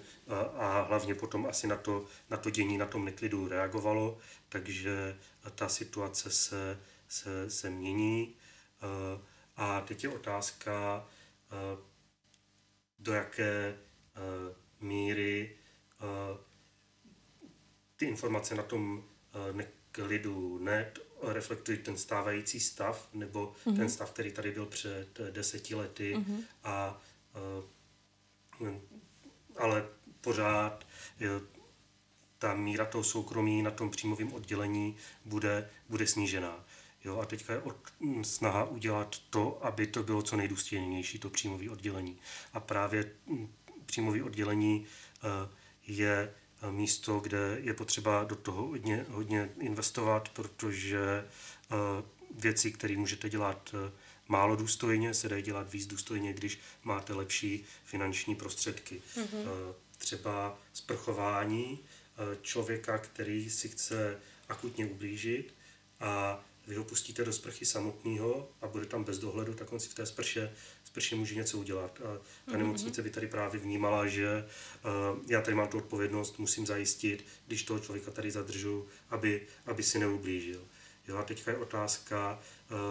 a 0.55 0.81
hlavně 0.81 1.15
potom 1.15 1.45
asi 1.45 1.67
na 1.67 1.75
to, 1.75 2.05
na 2.29 2.37
to 2.37 2.49
dění 2.49 2.77
na 2.77 2.85
tom 2.85 3.05
neklidu 3.05 3.47
reagovalo, 3.47 4.17
takže 4.49 5.17
ta 5.55 5.69
situace 5.69 6.31
se, 6.31 6.79
se, 7.07 7.49
se 7.49 7.69
mění. 7.69 8.35
A 9.59 9.81
teď 9.81 10.03
je 10.03 10.09
otázka, 10.09 11.05
eh, 11.51 11.77
do 12.99 13.13
jaké 13.13 13.75
eh, 13.75 14.55
míry 14.79 15.55
eh, 16.01 16.37
ty 17.95 18.05
informace 18.05 18.55
na 18.55 18.63
tom 18.63 19.03
neklidu 19.51 20.59
net 20.59 20.99
reflektují 21.21 21.77
ten 21.77 21.97
stávající 21.97 22.59
stav, 22.59 23.09
nebo 23.13 23.53
mm-hmm. 23.65 23.75
ten 23.75 23.89
stav, 23.89 24.11
který 24.11 24.31
tady 24.31 24.51
byl 24.51 24.65
před 24.65 25.19
deseti 25.31 25.75
lety. 25.75 26.15
Mm-hmm. 26.15 26.43
A, 26.63 27.01
ale 29.57 29.87
pořád 30.21 30.87
ta 32.37 32.53
míra 32.55 32.85
toho 32.85 33.03
soukromí 33.03 33.61
na 33.61 33.71
tom 33.71 33.91
příjmovém 33.91 34.33
oddělení 34.33 34.95
bude, 35.25 35.69
bude 35.89 36.07
snížená. 36.07 36.65
Jo, 37.05 37.19
a 37.19 37.25
teďka 37.25 37.53
je 37.53 37.61
od, 37.61 37.75
snaha 38.21 38.63
udělat 38.63 39.15
to, 39.29 39.65
aby 39.65 39.87
to 39.87 40.03
bylo 40.03 40.21
co 40.21 40.35
nejdůstojnější, 40.37 41.19
to 41.19 41.29
příjmové 41.29 41.69
oddělení. 41.69 42.17
A 42.53 42.59
právě 42.59 43.11
příjmové 43.85 44.23
oddělení 44.23 44.85
eh, 44.85 45.49
je 45.87 46.33
eh, 46.61 46.71
místo, 46.71 47.19
kde 47.19 47.57
je 47.61 47.73
potřeba 47.73 48.23
do 48.23 48.35
toho 48.35 48.67
hodně, 48.67 49.05
hodně 49.09 49.49
investovat, 49.59 50.29
protože 50.29 50.99
eh, 50.99 51.75
věci, 52.39 52.71
které 52.71 52.97
můžete 52.97 53.29
dělat 53.29 53.75
málo 54.27 54.55
důstojně, 54.55 55.13
se 55.13 55.29
dají 55.29 55.43
dělat 55.43 55.71
víc 55.71 55.87
důstojně, 55.87 56.33
když 56.33 56.59
máte 56.83 57.13
lepší 57.13 57.65
finanční 57.83 58.35
prostředky. 58.35 59.01
Mm-hmm. 59.15 59.73
Třeba 59.97 60.59
sprchování 60.73 61.79
člověka, 62.41 62.97
který 62.97 63.49
si 63.49 63.69
chce 63.69 64.19
akutně 64.49 64.85
ublížit 64.85 65.53
a 65.99 66.43
vy 66.69 66.75
ho 66.75 66.83
pustíte 66.83 67.25
do 67.25 67.33
sprchy 67.33 67.65
samotného 67.65 68.49
a 68.61 68.67
bude 68.67 68.85
tam 68.85 69.03
bez 69.03 69.19
dohledu, 69.19 69.53
tak 69.53 69.73
on 69.73 69.79
si 69.79 69.89
v 69.89 69.93
té 69.93 70.05
sprše, 70.05 70.53
sprše 70.83 71.15
může 71.15 71.35
něco 71.35 71.57
udělat. 71.57 72.01
A 72.01 72.17
ta 72.45 72.51
mm-hmm. 72.51 72.57
nemocnice 72.57 73.01
by 73.01 73.09
tady 73.09 73.27
právě 73.27 73.59
vnímala, 73.59 74.07
že 74.07 74.45
uh, 74.85 75.19
já 75.27 75.41
tady 75.41 75.55
mám 75.55 75.67
tu 75.67 75.77
odpovědnost, 75.77 76.39
musím 76.39 76.65
zajistit, 76.65 77.25
když 77.47 77.63
toho 77.63 77.79
člověka 77.79 78.11
tady 78.11 78.31
zadržu, 78.31 78.87
aby, 79.09 79.47
aby 79.65 79.83
si 79.83 79.99
neublížil. 79.99 80.61
Jo, 81.07 81.17
a 81.17 81.23
teďka 81.23 81.51
je 81.51 81.57
otázka, 81.57 82.39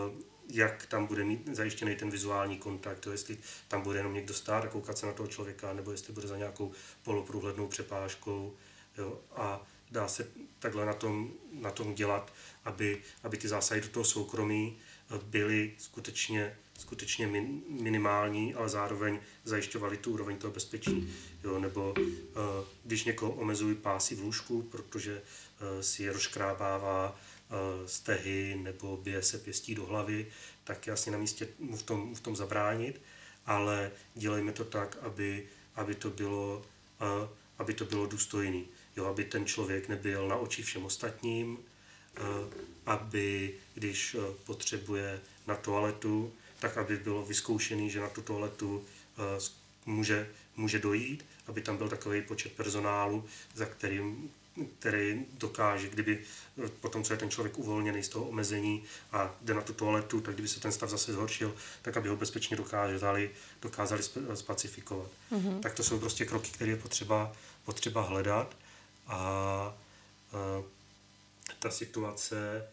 uh, 0.08 0.22
jak 0.48 0.86
tam 0.86 1.06
bude 1.06 1.24
mít 1.24 1.48
zajištěný 1.56 1.96
ten 1.96 2.10
vizuální 2.10 2.58
kontakt, 2.58 2.98
to 2.98 3.12
jestli 3.12 3.38
tam 3.68 3.82
bude 3.82 3.98
jenom 3.98 4.14
někdo 4.14 4.34
stát 4.34 4.64
a 4.64 4.68
koukat 4.68 4.98
se 4.98 5.06
na 5.06 5.12
toho 5.12 5.26
člověka, 5.26 5.72
nebo 5.72 5.90
jestli 5.90 6.12
bude 6.12 6.28
za 6.28 6.36
nějakou 6.36 6.72
poloprůhlednou 7.02 7.68
přepážkou. 7.68 8.56
Jo, 8.98 9.20
a 9.30 9.66
dá 9.90 10.08
se 10.08 10.28
takhle 10.58 10.86
na 10.86 10.92
tom, 10.92 11.32
na 11.52 11.70
tom 11.70 11.94
dělat, 11.94 12.32
aby, 12.64 13.02
aby 13.22 13.36
ty 13.36 13.48
zásahy 13.48 13.80
do 13.80 13.88
toho 13.88 14.04
soukromí 14.04 14.78
eh, 14.78 15.18
byly 15.24 15.72
skutečně, 15.78 16.56
skutečně 16.78 17.26
min, 17.26 17.62
minimální, 17.68 18.54
ale 18.54 18.68
zároveň 18.68 19.20
zajišťovaly 19.44 19.96
tu 19.96 20.12
úroveň 20.12 20.36
toho 20.36 20.52
bezpečí. 20.52 21.14
Jo, 21.44 21.58
nebo 21.58 21.94
uh, 21.98 22.04
když 22.84 23.04
někoho 23.04 23.32
omezují 23.32 23.74
pásy 23.74 24.14
v 24.14 24.20
lůžku, 24.20 24.62
protože 24.62 25.22
uh, 25.22 25.80
si 25.80 26.02
je 26.02 26.12
rozkrábává 26.12 27.18
stehy 27.86 28.58
nebo 28.62 28.96
bije 28.96 29.22
se 29.22 29.38
pěstí 29.38 29.74
do 29.74 29.86
hlavy, 29.86 30.26
tak 30.64 30.86
je 30.86 30.92
asi 30.92 31.10
na 31.10 31.18
místě 31.18 31.48
mu 31.58 31.76
v 31.76 31.82
tom, 31.82 32.14
v 32.14 32.20
tom 32.20 32.36
zabránit, 32.36 33.00
ale 33.46 33.90
dělejme 34.14 34.52
to 34.52 34.64
tak, 34.64 34.96
aby, 35.00 35.48
aby 35.74 35.94
to 35.94 36.10
bylo, 36.10 36.64
aby 37.58 37.74
to 37.74 37.84
bylo 37.84 38.06
důstojný 38.06 38.66
jo, 38.98 39.06
aby 39.06 39.24
ten 39.24 39.46
člověk 39.46 39.88
nebyl 39.88 40.28
na 40.28 40.36
oči 40.36 40.62
všem 40.62 40.84
ostatním, 40.84 41.58
eh, 42.16 42.20
aby 42.86 43.54
když 43.74 44.14
eh, 44.14 44.34
potřebuje 44.44 45.20
na 45.46 45.54
toaletu, 45.54 46.32
tak 46.60 46.76
aby 46.76 46.96
bylo 46.96 47.24
vyzkoušený, 47.24 47.90
že 47.90 48.00
na 48.00 48.08
tu 48.08 48.22
toaletu 48.22 48.84
eh, 49.18 49.40
může, 49.86 50.30
může 50.56 50.78
dojít, 50.78 51.24
aby 51.46 51.60
tam 51.60 51.76
byl 51.76 51.88
takový 51.88 52.22
počet 52.22 52.52
personálu, 52.52 53.24
za 53.54 53.66
kterým 53.66 54.30
který 54.78 55.26
dokáže, 55.32 55.88
kdyby 55.88 56.18
potom, 56.80 57.04
co 57.04 57.12
je 57.12 57.16
ten 57.16 57.30
člověk 57.30 57.58
uvolněný 57.58 58.02
z 58.02 58.08
toho 58.08 58.24
omezení 58.24 58.84
a 59.12 59.34
jde 59.40 59.54
na 59.54 59.60
tu 59.60 59.72
toaletu, 59.72 60.20
tak 60.20 60.34
kdyby 60.34 60.48
se 60.48 60.60
ten 60.60 60.72
stav 60.72 60.90
zase 60.90 61.12
zhoršil, 61.12 61.54
tak 61.82 61.96
aby 61.96 62.08
ho 62.08 62.16
bezpečně 62.16 62.56
dokázali, 62.56 63.30
dokázali 63.62 64.02
spacifikovat. 64.34 65.10
Mm-hmm. 65.32 65.60
Tak 65.60 65.74
to 65.74 65.82
jsou 65.82 65.98
prostě 65.98 66.24
kroky, 66.24 66.50
které 66.50 66.70
je 66.70 66.76
potřeba, 66.76 67.32
potřeba 67.64 68.02
hledat 68.02 68.56
a, 69.08 69.78
ta 71.58 71.70
situace 71.70 72.68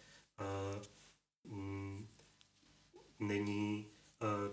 mm, 1.43 2.07
není, 3.19 3.91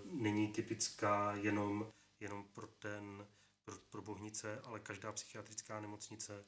není 0.05 0.49
typická 0.49 1.35
jenom, 1.35 1.93
jenom 2.21 2.45
pro 2.45 2.67
ten 2.67 3.27
pro, 3.65 3.77
pro 3.91 4.03
Bohnice, 4.03 4.61
ale 4.61 4.81
každá 4.81 5.13
psychiatrická 5.13 5.81
nemocnice 5.81 6.45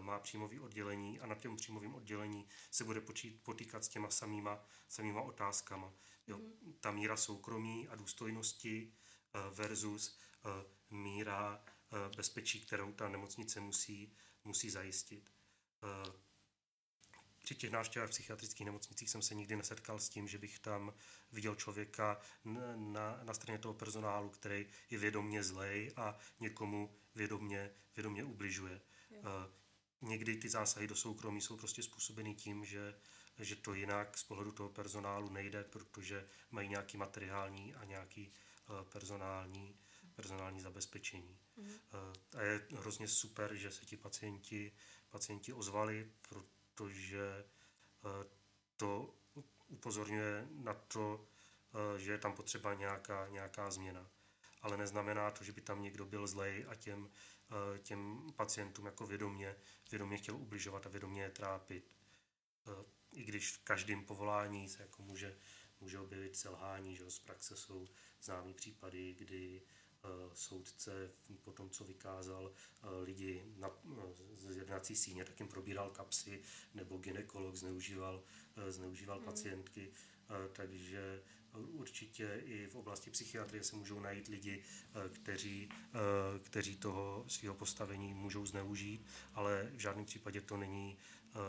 má 0.00 0.18
příjmové 0.18 0.60
oddělení 0.60 1.20
a 1.20 1.26
na 1.26 1.34
tom 1.34 1.56
příjmovém 1.56 1.94
oddělení 1.94 2.48
se 2.70 2.84
bude 2.84 3.00
počít, 3.00 3.42
potýkat 3.42 3.84
s 3.84 3.88
těma 3.88 4.10
samýma, 4.10 4.64
samýma 4.88 5.20
otázkama. 5.22 5.92
Jo, 6.26 6.38
mm. 6.38 6.74
Ta 6.80 6.90
míra 6.90 7.16
soukromí 7.16 7.88
a 7.88 7.94
důstojnosti 7.96 8.92
versus 9.50 10.18
míra 10.90 11.64
bezpečí, 12.16 12.60
kterou 12.60 12.92
ta 12.92 13.08
nemocnice 13.08 13.60
musí, 13.60 14.14
musí 14.48 14.70
zajistit. 14.70 15.30
Při 17.44 17.54
těch 17.54 17.70
návštěvách 17.70 18.08
v 18.08 18.12
psychiatrických 18.12 18.66
nemocnicích 18.66 19.10
jsem 19.10 19.22
se 19.22 19.34
nikdy 19.34 19.56
nesetkal 19.56 19.98
s 19.98 20.08
tím, 20.08 20.28
že 20.28 20.38
bych 20.38 20.58
tam 20.58 20.94
viděl 21.32 21.54
člověka 21.54 22.20
na, 22.74 23.20
na 23.22 23.34
straně 23.34 23.58
toho 23.58 23.74
personálu, 23.74 24.30
který 24.30 24.66
je 24.90 24.98
vědomně 24.98 25.42
zlej 25.42 25.92
a 25.96 26.18
někomu 26.40 26.94
vědomně, 27.14 27.70
vědomně 27.96 28.24
ubližuje. 28.24 28.80
Jo. 29.10 29.22
Někdy 30.02 30.36
ty 30.36 30.48
zásahy 30.48 30.86
do 30.86 30.96
soukromí 30.96 31.40
jsou 31.40 31.56
prostě 31.56 31.82
způsobeny 31.82 32.34
tím, 32.34 32.64
že, 32.64 32.94
že 33.38 33.56
to 33.56 33.74
jinak 33.74 34.18
z 34.18 34.24
pohledu 34.24 34.52
toho 34.52 34.68
personálu 34.68 35.30
nejde, 35.30 35.64
protože 35.64 36.28
mají 36.50 36.68
nějaký 36.68 36.96
materiální 36.96 37.74
a 37.74 37.84
nějaký 37.84 38.32
personální, 38.92 39.78
personální 40.14 40.60
zabezpečení. 40.60 41.38
Mm. 41.58 41.72
A 42.36 42.42
je 42.42 42.66
hrozně 42.76 43.08
super, 43.08 43.54
že 43.54 43.70
se 43.70 43.86
ti 43.86 43.96
pacienti, 43.96 44.72
pacienti 45.10 45.52
ozvali, 45.52 46.12
protože 46.28 47.44
to 48.76 49.14
upozorňuje 49.68 50.48
na 50.50 50.74
to, 50.74 51.26
že 51.96 52.12
je 52.12 52.18
tam 52.18 52.32
potřeba 52.32 52.74
nějaká, 52.74 53.28
nějaká 53.28 53.70
změna. 53.70 54.10
Ale 54.62 54.76
neznamená 54.76 55.30
to, 55.30 55.44
že 55.44 55.52
by 55.52 55.60
tam 55.60 55.82
někdo 55.82 56.06
byl 56.06 56.26
zlej 56.26 56.66
a 56.68 56.74
těm, 56.74 57.10
těm 57.82 58.32
pacientům 58.36 58.86
jako 58.86 59.06
vědomě, 59.06 59.56
vědomě 59.90 60.16
chtěl 60.16 60.36
ubližovat 60.36 60.86
a 60.86 60.88
vědomě 60.88 61.22
je 61.22 61.30
trápit. 61.30 61.96
I 63.12 63.24
když 63.24 63.52
v 63.52 63.64
každém 63.64 64.04
povolání 64.04 64.68
se 64.68 64.82
jako 64.82 65.02
může, 65.02 65.38
může 65.80 65.98
objevit 65.98 66.36
selhání, 66.36 66.96
že 66.96 67.10
z 67.10 67.18
praxe 67.18 67.56
jsou 67.56 67.88
známý 68.20 68.54
případy, 68.54 69.14
kdy 69.14 69.62
Eh, 69.62 69.77
soudce 70.34 71.10
po 71.44 71.52
tom, 71.52 71.70
co 71.70 71.84
vykázal 71.84 72.52
eh, 72.52 72.86
lidi 73.02 73.44
na, 73.56 73.68
eh, 73.68 74.14
z 74.36 74.56
jednací 74.56 74.96
síně, 74.96 75.24
tak 75.24 75.40
jim 75.40 75.48
probíral 75.48 75.90
kapsy, 75.90 76.42
nebo 76.74 76.98
ginekolog 76.98 77.54
zneužíval, 77.54 78.22
zneužíval 78.68 79.16
hmm. 79.16 79.24
pacientky, 79.26 79.92
takže 80.52 81.22
určitě 81.52 82.42
i 82.44 82.66
v 82.66 82.76
oblasti 82.76 83.10
psychiatrie 83.10 83.64
se 83.64 83.76
můžou 83.76 84.00
najít 84.00 84.28
lidi, 84.28 84.62
kteří, 85.12 85.68
kteří 86.42 86.76
toho 86.76 87.24
svého 87.28 87.54
postavení 87.54 88.14
můžou 88.14 88.46
zneužít, 88.46 89.06
ale 89.34 89.70
v 89.74 89.78
žádném 89.78 90.04
případě 90.04 90.40
to 90.40 90.56
není 90.56 90.98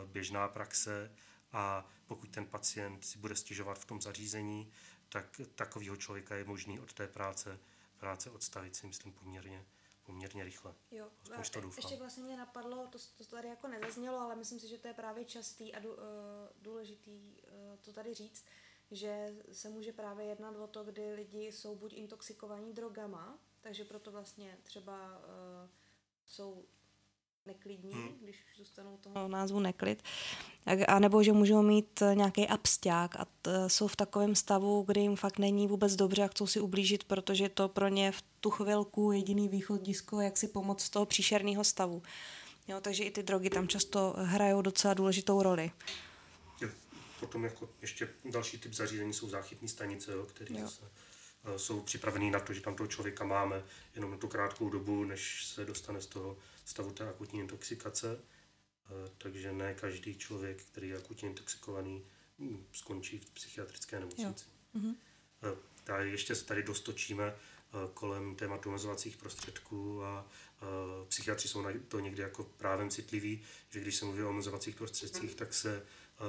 běžná 0.06 0.48
praxe 0.48 1.10
a 1.52 1.86
pokud 2.06 2.30
ten 2.30 2.46
pacient 2.46 3.04
si 3.04 3.18
bude 3.18 3.36
stěžovat 3.36 3.78
v 3.78 3.84
tom 3.84 4.02
zařízení, 4.02 4.72
tak 5.08 5.40
takového 5.54 5.96
člověka 5.96 6.34
je 6.34 6.44
možný 6.44 6.80
od 6.80 6.92
té 6.92 7.08
práce 7.08 7.58
práce 8.00 8.30
odstavit 8.30 8.76
si 8.76 8.86
myslím 8.86 9.12
poměrně, 9.12 9.66
poměrně 10.02 10.44
rychle. 10.44 10.74
Jo, 10.90 11.10
a 11.32 11.42
to 11.50 11.60
doufám. 11.60 11.78
ještě 11.78 11.96
vlastně 11.96 12.22
mě 12.22 12.36
napadlo, 12.36 12.86
to, 12.86 12.98
to 13.18 13.24
tady 13.24 13.48
jako 13.48 13.68
nezaznělo, 13.68 14.20
ale 14.20 14.36
myslím 14.36 14.60
si, 14.60 14.68
že 14.68 14.78
to 14.78 14.88
je 14.88 14.94
právě 14.94 15.24
častý 15.24 15.74
a 15.74 15.78
uh, 15.78 15.94
důležitý 16.62 17.42
uh, 17.42 17.76
to 17.76 17.92
tady 17.92 18.14
říct, 18.14 18.44
že 18.90 19.34
se 19.52 19.68
může 19.68 19.92
právě 19.92 20.26
jednat 20.26 20.56
o 20.56 20.66
to, 20.66 20.84
kdy 20.84 21.12
lidi 21.12 21.52
jsou 21.52 21.76
buď 21.76 21.92
intoxikovaní 21.92 22.72
drogama, 22.72 23.38
takže 23.60 23.84
proto 23.84 24.10
vlastně 24.10 24.58
třeba 24.62 25.22
jsou 26.26 26.64
neklidní, 27.50 27.92
hmm. 27.92 28.08
když 28.22 28.36
zůstanou 28.56 28.96
toho 28.96 29.28
názvu 29.28 29.60
neklid, 29.60 30.02
a 30.88 30.98
nebo 30.98 31.22
že 31.22 31.32
můžou 31.32 31.62
mít 31.62 32.02
eh, 32.02 32.14
nějaký 32.14 32.48
absták 32.48 33.16
a 33.16 33.26
t, 33.42 33.68
jsou 33.68 33.86
v 33.86 33.96
takovém 33.96 34.34
stavu, 34.34 34.84
kdy 34.86 35.00
jim 35.00 35.16
fakt 35.16 35.38
není 35.38 35.66
vůbec 35.66 35.96
dobře 35.96 36.22
a 36.22 36.28
chcou 36.28 36.46
si 36.46 36.60
ublížit, 36.60 37.04
protože 37.04 37.48
to 37.48 37.68
pro 37.68 37.88
ně 37.88 38.12
v 38.12 38.22
tu 38.40 38.50
chvilku 38.50 39.12
jediný 39.12 39.48
východisko, 39.48 40.20
jak 40.20 40.36
si 40.36 40.48
pomoct 40.48 40.82
z 40.82 40.90
toho 40.90 41.06
příšerného 41.06 41.64
stavu. 41.64 42.02
Jo, 42.68 42.80
takže 42.80 43.04
i 43.04 43.10
ty 43.10 43.22
drogy 43.22 43.50
tam 43.50 43.68
často 43.68 44.14
hrajou 44.16 44.62
docela 44.62 44.94
důležitou 44.94 45.42
roli. 45.42 45.70
Jo. 46.60 46.68
Potom 47.20 47.44
jako 47.44 47.68
ještě 47.80 48.08
další 48.30 48.58
typ 48.58 48.72
zařízení 48.72 49.12
jsou 49.12 49.28
záchytní 49.28 49.68
stanice, 49.68 50.12
jo, 50.12 50.26
které 50.26 50.54
jo. 50.54 50.60
zase 50.60 50.82
eh, 51.44 51.58
jsou 51.58 51.80
připravený 51.80 52.30
na 52.30 52.40
to, 52.40 52.52
že 52.52 52.60
tam 52.60 52.74
toho 52.74 52.86
člověka 52.86 53.24
máme 53.24 53.62
jenom 53.94 54.10
na 54.10 54.16
tu 54.16 54.28
krátkou 54.28 54.70
dobu, 54.70 55.04
než 55.04 55.46
se 55.46 55.64
dostane 55.64 56.00
z 56.00 56.06
toho 56.06 56.36
stavu 56.70 56.92
té 56.92 57.08
akutní 57.08 57.40
intoxikace, 57.40 58.18
eh, 58.18 59.10
takže 59.18 59.52
ne 59.52 59.74
každý 59.74 60.18
člověk, 60.18 60.62
který 60.62 60.88
je 60.88 60.96
akutně 60.96 61.28
intoxikovaný, 61.28 62.02
hm, 62.38 62.64
skončí 62.72 63.18
v 63.18 63.30
psychiatrické 63.30 64.00
nemocnici. 64.00 64.44
Mm-hmm. 64.74 64.94
A 65.92 65.98
ještě 65.98 66.34
se 66.34 66.44
tady 66.44 66.62
dostočíme 66.62 67.24
eh, 67.24 67.76
kolem 67.94 68.36
tématu 68.36 68.68
omezovacích 68.68 69.16
prostředků 69.16 70.04
a 70.04 70.26
psychiatři 71.08 71.48
jsou 71.48 71.62
na 71.62 71.70
to 71.88 72.00
někdy 72.00 72.22
jako 72.22 72.44
právem 72.44 72.90
citliví, 72.90 73.42
že 73.70 73.80
když 73.80 73.96
se 73.96 74.04
mluví 74.04 74.22
o 74.22 74.28
omezovacích 74.28 74.76
prostředcích, 74.76 75.34
tak 75.34 75.54
se 75.54 75.86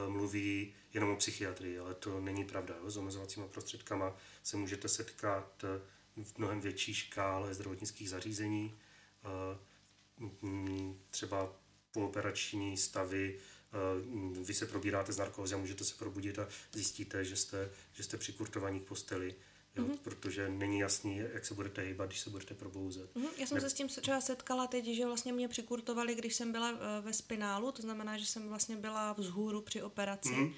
mluví 0.08 0.74
jenom 0.94 1.10
o 1.10 1.16
psychiatrii, 1.16 1.80
ale 1.80 1.94
to 1.94 2.20
není 2.20 2.46
pravda. 2.46 2.76
S 2.88 2.98
omezovacími 2.98 3.48
prostředkama 3.48 4.16
se 4.44 4.58
můžete 4.58 4.88
setkat 4.88 5.66
v 6.24 6.38
mnohem 6.38 6.62
větší 6.62 6.94
škále 6.94 7.54
zdravotnických 7.54 8.10
zařízení 8.10 8.80
třeba 11.10 11.56
pooperační 11.92 12.78
stavy, 12.78 13.38
eh, 13.38 14.44
vy 14.44 14.54
se 14.54 14.66
probíráte 14.66 15.14
z 15.14 15.18
narkózy 15.18 15.56
a 15.56 15.58
můžete 15.58 15.84
se 15.84 15.96
probudit 15.96 16.40
a 16.40 16.48
zjistíte, 16.72 17.26
že 17.26 17.36
jste, 17.36 17.70
že 17.94 18.04
jste 18.04 18.18
přikurtovaní 18.18 18.80
k 18.80 18.84
posteli. 18.84 19.36
Jo, 19.76 19.84
mm-hmm. 19.84 19.98
protože 20.02 20.50
není 20.50 20.80
jasný, 20.80 21.18
jak 21.34 21.46
se 21.46 21.54
budete 21.54 21.82
hýbat, 21.82 22.10
když 22.10 22.20
se 22.20 22.30
budete 22.30 22.54
probouzet. 22.54 23.16
Mm-hmm. 23.16 23.30
Já 23.38 23.48
jsem 23.48 23.56
ne... 23.56 23.62
se 23.62 23.70
s 23.70 23.74
tím 23.74 23.88
třeba 23.88 24.22
setkala 24.22 24.68
teď, 24.68 24.86
že 24.86 25.06
vlastně 25.06 25.34
mě 25.34 25.48
přikurtovali, 25.48 26.16
když 26.16 26.36
jsem 26.36 26.52
byla 26.52 26.72
eh, 26.72 27.02
ve 27.02 27.14
spinálu, 27.14 27.72
to 27.72 27.82
znamená, 27.82 28.18
že 28.18 28.26
jsem 28.26 28.50
vlastně 28.50 28.76
byla 28.76 29.14
vzhůru 29.14 29.62
při 29.62 29.82
operaci. 29.82 30.30
Mm-hmm. 30.30 30.54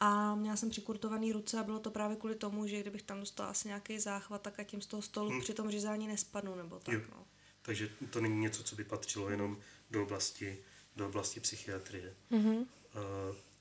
A 0.00 0.34
měla 0.34 0.56
jsem 0.56 0.70
přikurtovaný 0.70 1.32
ruce 1.32 1.58
a 1.58 1.62
bylo 1.62 1.78
to 1.78 1.90
právě 1.90 2.16
kvůli 2.16 2.34
tomu, 2.34 2.66
že 2.66 2.80
kdybych 2.80 3.02
tam 3.02 3.20
dostala 3.20 3.50
asi 3.50 3.68
nějaký 3.68 3.98
záchvat, 3.98 4.42
tak 4.42 4.60
a 4.60 4.64
tím 4.64 4.80
z 4.80 4.86
toho 4.86 5.02
stolu 5.02 5.30
mm. 5.30 5.40
při 5.40 5.54
tom 5.54 5.70
řízání 5.70 6.08
nespadnu 6.08 6.54
nebo 6.54 6.78
tak. 6.78 6.94
Jo. 6.94 7.00
No. 7.10 7.26
Takže 7.68 7.90
to 8.10 8.20
není 8.20 8.38
něco, 8.38 8.62
co 8.62 8.76
by 8.76 8.84
patřilo 8.84 9.30
jenom 9.30 9.60
do 9.90 10.02
oblasti, 10.02 10.58
do 10.96 11.06
oblasti 11.06 11.40
psychiatrie. 11.40 12.14
Mm-hmm. 12.30 12.66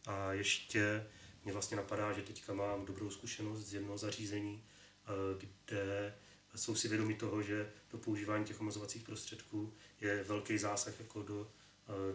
A, 0.06 0.12
a 0.12 0.34
ještě 0.34 1.08
mě 1.44 1.54
vlastně 1.54 1.78
napadá, 1.78 2.14
že 2.14 2.22
teďka 2.22 2.54
mám 2.54 2.86
dobrou 2.86 3.10
zkušenost 3.10 3.60
z 3.60 3.74
jednoho 3.74 3.98
zařízení, 3.98 4.64
kde 5.38 6.16
jsou 6.56 6.76
si 6.76 6.88
vědomi 6.88 7.14
toho, 7.14 7.42
že 7.42 7.72
to 7.88 7.98
používání 7.98 8.46
těch 8.46 8.62
omezovacích 8.62 9.04
prostředků 9.04 9.74
je 10.02 10.24
velký 10.24 10.58
zásah 10.58 11.00
jako 11.00 11.24
do, 11.24 11.52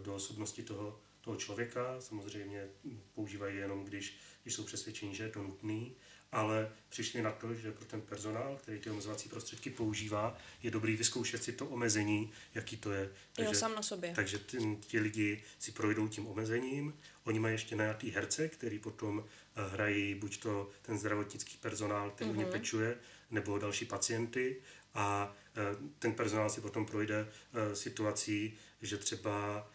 do 0.02 0.14
osobnosti 0.14 0.62
toho, 0.62 1.00
toho 1.20 1.36
člověka. 1.36 2.00
Samozřejmě 2.00 2.68
používají 3.14 3.56
jenom, 3.56 3.84
když, 3.84 4.18
když 4.42 4.54
jsou 4.54 4.64
přesvědčeni, 4.64 5.14
že 5.14 5.24
je 5.24 5.30
to 5.30 5.42
nutný 5.42 5.96
ale 6.32 6.72
přišli 6.88 7.22
na 7.22 7.32
to, 7.32 7.54
že 7.54 7.72
pro 7.72 7.84
ten 7.84 8.00
personál, 8.00 8.58
který 8.62 8.78
ty 8.78 8.90
omezovací 8.90 9.28
prostředky 9.28 9.70
používá, 9.70 10.38
je 10.62 10.70
dobrý 10.70 10.96
vyzkoušet 10.96 11.44
si 11.44 11.52
to 11.52 11.66
omezení, 11.66 12.32
jaký 12.54 12.76
to 12.76 12.92
je. 12.92 13.10
Takže, 13.32 13.50
jo, 13.50 13.54
sám 13.54 13.74
na 13.74 13.82
sobě. 13.82 14.12
Takže 14.14 14.38
ty, 14.38 14.78
ti 14.80 15.00
lidi 15.00 15.42
si 15.58 15.72
projdou 15.72 16.08
tím 16.08 16.26
omezením. 16.26 16.94
Oni 17.24 17.38
mají 17.38 17.54
ještě 17.54 17.76
najatý 17.76 18.10
herce, 18.10 18.48
který 18.48 18.78
potom 18.78 19.24
eh, 19.56 19.68
hrají 19.68 20.14
buď 20.14 20.38
to 20.38 20.70
ten 20.82 20.98
zdravotnický 20.98 21.56
personál, 21.56 22.10
který 22.10 22.30
mm-hmm. 22.30 22.36
ně 22.36 22.44
mhm. 22.44 22.52
pečuje, 22.52 22.98
nebo 23.30 23.58
další 23.58 23.84
pacienty. 23.84 24.56
A 24.94 25.36
eh, 25.56 25.76
ten 25.98 26.12
personál 26.12 26.50
si 26.50 26.60
potom 26.60 26.86
projde 26.86 27.28
eh, 27.54 27.76
situací, 27.76 28.58
že 28.82 28.98
třeba 28.98 29.68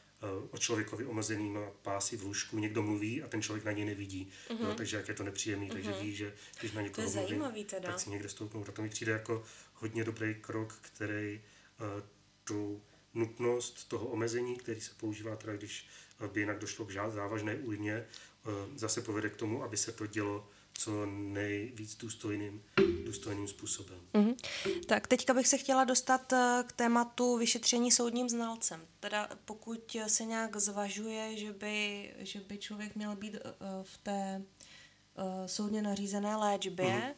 o 0.51 0.57
člověkovi 0.57 1.05
omezeným 1.05 1.59
pásy 1.81 2.17
v 2.17 2.23
lůžku 2.23 2.59
někdo 2.59 2.83
mluví 2.83 3.23
a 3.23 3.27
ten 3.27 3.41
člověk 3.41 3.65
na 3.65 3.71
něj 3.71 3.85
nevidí. 3.85 4.29
Uh-huh. 4.49 4.63
No, 4.63 4.75
takže 4.75 4.97
jak 4.97 5.07
je 5.07 5.13
to 5.13 5.23
nepříjemný, 5.23 5.69
uh-huh. 5.69 5.73
takže 5.73 5.91
ví, 6.01 6.15
že 6.15 6.33
když 6.59 6.71
na 6.71 6.81
někoho 6.81 7.11
to 7.11 7.19
je 7.19 7.39
mluví, 7.39 7.65
teda. 7.65 7.89
tak 7.89 7.99
si 7.99 8.09
někde 8.09 8.29
stoupnou. 8.29 8.65
A 8.67 8.71
to 8.71 8.81
mi 8.81 8.89
přijde 8.89 9.11
jako 9.11 9.43
hodně 9.73 10.03
dobrý 10.03 10.35
krok, 10.35 10.73
který 10.81 11.41
uh, 11.79 12.03
tu 12.43 12.81
nutnost 13.13 13.87
toho 13.87 14.07
omezení, 14.07 14.55
který 14.55 14.81
se 14.81 14.91
používá, 14.97 15.35
teda 15.35 15.53
když 15.53 15.87
by 16.31 16.39
jinak 16.39 16.59
došlo 16.59 16.85
k 16.85 16.91
závažné 16.91 17.55
újmě, 17.55 18.05
uh, 18.45 18.53
zase 18.75 19.01
povede 19.01 19.29
k 19.29 19.35
tomu, 19.35 19.63
aby 19.63 19.77
se 19.77 19.91
to 19.91 20.07
dělo 20.07 20.49
co 20.77 21.05
nejvíc 21.05 21.95
důstojným, 21.95 22.63
důstojným 23.05 23.47
způsobem. 23.47 23.99
Mm-hmm. 24.13 24.35
Tak 24.85 25.07
teďka 25.07 25.33
bych 25.33 25.47
se 25.47 25.57
chtěla 25.57 25.83
dostat 25.83 26.33
eh, 26.33 26.63
k 26.67 26.71
tématu 26.71 27.37
vyšetření 27.37 27.91
soudním 27.91 28.29
znalcem. 28.29 28.81
Teda 28.99 29.29
pokud 29.45 29.97
se 30.07 30.25
nějak 30.25 30.55
zvažuje, 30.55 31.37
že 31.37 31.53
by, 31.53 32.13
že 32.17 32.39
by 32.39 32.57
člověk 32.57 32.95
měl 32.95 33.15
být 33.15 33.33
uh, 33.33 33.39
v 33.83 33.97
té 33.97 34.41
uh, 34.41 35.45
soudně 35.45 35.81
nařízené 35.81 36.35
léčbě, 36.35 36.85
mm-hmm. 36.85 37.13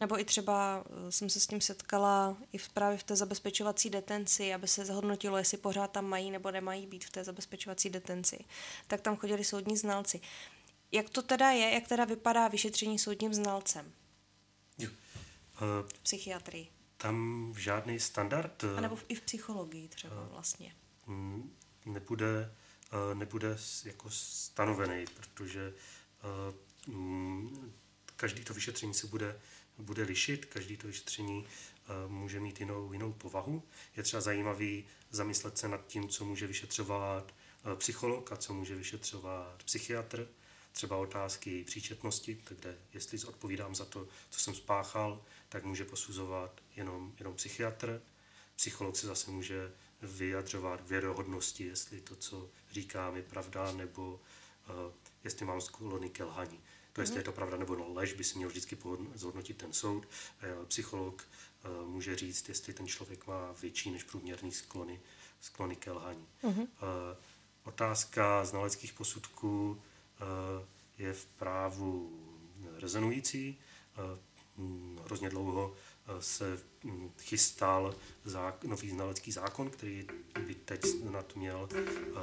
nebo 0.00 0.20
i 0.20 0.24
třeba 0.24 0.84
jsem 1.10 1.30
se 1.30 1.40
s 1.40 1.46
tím 1.46 1.60
setkala 1.60 2.36
i 2.52 2.58
v, 2.58 2.68
právě 2.68 2.98
v 2.98 3.02
té 3.02 3.16
zabezpečovací 3.16 3.90
detenci, 3.90 4.54
aby 4.54 4.68
se 4.68 4.84
zhodnotilo, 4.84 5.38
jestli 5.38 5.58
pořád 5.58 5.90
tam 5.90 6.06
mají 6.06 6.30
nebo 6.30 6.50
nemají 6.50 6.86
být 6.86 7.04
v 7.04 7.10
té 7.10 7.24
zabezpečovací 7.24 7.90
detenci, 7.90 8.44
tak 8.86 9.00
tam 9.00 9.16
chodili 9.16 9.44
soudní 9.44 9.76
znalci. 9.76 10.20
Jak 10.92 11.10
to 11.10 11.22
teda 11.22 11.50
je, 11.50 11.70
jak 11.70 11.88
teda 11.88 12.04
vypadá 12.04 12.48
vyšetření 12.48 12.98
soudním 12.98 13.34
znalcem? 13.34 13.92
Jo. 14.78 14.90
Uh, 14.90 15.88
v 15.88 15.92
psychiatrii. 16.02 16.68
tam 16.96 17.54
žádný 17.58 18.00
standard... 18.00 18.64
A 18.76 18.80
nebo 18.80 18.98
i 19.08 19.14
v 19.14 19.20
psychologii 19.20 19.88
třeba 19.88 20.28
vlastně. 20.30 20.74
Nebude, 21.86 22.54
nebude 23.14 23.58
jako 23.84 24.10
stanovený, 24.10 25.04
protože 25.14 25.74
každý 28.16 28.44
to 28.44 28.54
vyšetření 28.54 28.94
se 28.94 29.06
bude, 29.06 29.40
bude 29.78 30.02
lišit, 30.02 30.44
každý 30.44 30.76
to 30.76 30.86
vyšetření 30.86 31.46
může 32.06 32.40
mít 32.40 32.60
jinou, 32.60 32.92
jinou 32.92 33.12
povahu. 33.12 33.62
Je 33.96 34.02
třeba 34.02 34.20
zajímavý 34.20 34.84
zamyslet 35.10 35.58
se 35.58 35.68
nad 35.68 35.86
tím, 35.86 36.08
co 36.08 36.24
může 36.24 36.46
vyšetřovat 36.46 37.34
psycholog 37.74 38.32
a 38.32 38.36
co 38.36 38.54
může 38.54 38.74
vyšetřovat 38.74 39.62
psychiatr. 39.62 40.28
Třeba 40.72 40.96
otázky 40.96 41.64
příčetnosti, 41.64 42.42
kde 42.48 42.78
jestli 42.94 43.24
odpovídám 43.24 43.74
za 43.74 43.84
to, 43.84 44.08
co 44.30 44.40
jsem 44.40 44.54
spáchal, 44.54 45.24
tak 45.48 45.64
může 45.64 45.84
posuzovat 45.84 46.60
jenom, 46.76 47.12
jenom 47.18 47.34
psychiatr. 47.34 48.02
Psycholog 48.56 48.96
se 48.96 49.06
zase 49.06 49.30
může 49.30 49.72
vyjadřovat 50.02 50.88
věrohodnosti, 50.88 51.64
jestli 51.64 52.00
to, 52.00 52.16
co 52.16 52.50
říkám, 52.70 53.16
je 53.16 53.22
pravda, 53.22 53.72
nebo 53.72 54.20
uh, 54.68 54.74
jestli 55.24 55.46
mám 55.46 55.60
sklony 55.60 56.10
ke 56.10 56.24
lhaní. 56.24 56.60
To, 56.92 57.00
jestli 57.00 57.14
mm. 57.14 57.18
je 57.18 57.24
to 57.24 57.32
pravda 57.32 57.56
nebo 57.56 57.76
no, 57.76 57.92
lež, 57.92 58.12
by 58.12 58.24
si 58.24 58.36
měl 58.36 58.48
vždycky 58.48 58.78
zhodnotit 59.14 59.56
ten 59.56 59.72
soud. 59.72 60.06
Uh, 60.06 60.66
psycholog 60.66 61.28
uh, 61.64 61.88
může 61.88 62.16
říct, 62.16 62.48
jestli 62.48 62.72
ten 62.72 62.86
člověk 62.86 63.26
má 63.26 63.52
větší 63.52 63.90
než 63.90 64.04
průměrný 64.04 64.52
sklony, 64.52 65.00
sklony 65.40 65.76
ke 65.76 65.92
lhaní. 65.92 66.26
Mm. 66.42 66.50
Uh, 66.50 66.66
otázka 67.64 68.44
znaleckých 68.44 68.92
posudků 68.92 69.82
je 70.98 71.12
v 71.12 71.26
právu 71.26 72.20
rezonující. 72.80 73.58
Uh, 73.98 75.04
hrozně 75.04 75.30
dlouho 75.30 75.74
se 76.20 76.58
hm, 76.84 77.10
chystal 77.20 77.94
nový 78.64 78.90
znalecký 78.90 79.32
zákon, 79.32 79.70
který 79.70 80.06
by 80.46 80.54
teď 80.54 80.86
snad 80.86 81.36
měl 81.36 81.68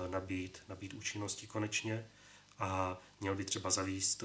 nabít, 0.10 0.64
nabít 0.70 0.93
účinnosti 0.93 1.48
konečně 1.48 2.08
a 2.60 3.02
měl 3.22 3.36
by 3.36 3.45
třeba 3.45 3.70
zavíst 3.70 4.24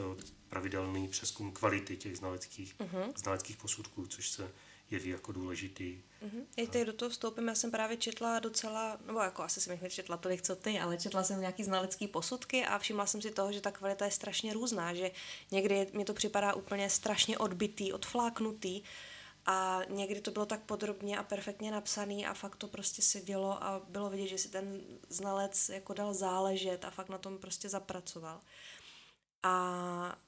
pravidelný 0.48 1.08
přeskum 1.08 1.52
kvality 1.52 1.96
těch 1.96 2.16
znaleckých, 2.16 2.74
uh-huh. 2.78 3.12
znaleckých 3.16 3.56
posudků, 3.56 4.06
což 4.06 4.30
se 4.30 4.50
jeví 4.92 5.10
jako 5.10 5.32
důležitý. 5.32 6.02
Uh-huh. 6.26 6.44
Já 6.56 6.66
teď 6.66 6.86
do 6.86 6.92
toho 6.92 7.10
vstoupím, 7.10 7.48
já 7.48 7.54
jsem 7.54 7.70
právě 7.70 7.96
četla 7.96 8.38
docela, 8.38 8.98
nebo 9.06 9.20
jako 9.20 9.42
asi 9.42 9.60
jsem 9.60 9.78
jich 9.82 9.92
četla 9.92 10.16
tolik, 10.16 10.42
co 10.42 10.56
ty, 10.56 10.80
ale 10.80 10.98
četla 10.98 11.22
jsem 11.22 11.40
nějaký 11.40 11.64
znalecký 11.64 12.08
posudky 12.08 12.64
a 12.64 12.78
všimla 12.78 13.06
jsem 13.06 13.22
si 13.22 13.30
toho, 13.30 13.52
že 13.52 13.60
ta 13.60 13.70
kvalita 13.70 14.04
je 14.04 14.10
strašně 14.10 14.52
různá, 14.52 14.94
že 14.94 15.10
někdy 15.50 15.86
mi 15.92 16.04
to 16.04 16.14
připadá 16.14 16.54
úplně 16.54 16.90
strašně 16.90 17.38
odbitý, 17.38 17.92
odfláknutý 17.92 18.82
a 19.46 19.80
někdy 19.88 20.20
to 20.20 20.30
bylo 20.30 20.46
tak 20.46 20.60
podrobně 20.60 21.18
a 21.18 21.22
perfektně 21.22 21.70
napsaný 21.70 22.26
a 22.26 22.34
fakt 22.34 22.56
to 22.56 22.68
prostě 22.68 23.02
se 23.02 23.20
dělo 23.20 23.64
a 23.64 23.82
bylo 23.88 24.10
vidět, 24.10 24.28
že 24.28 24.38
si 24.38 24.48
ten 24.48 24.80
znalec 25.08 25.68
jako 25.68 25.94
dal 25.94 26.14
záležet 26.14 26.84
a 26.84 26.90
fakt 26.90 27.08
na 27.08 27.18
tom 27.18 27.38
prostě 27.38 27.68
zapracoval. 27.68 28.40
A 29.42 30.18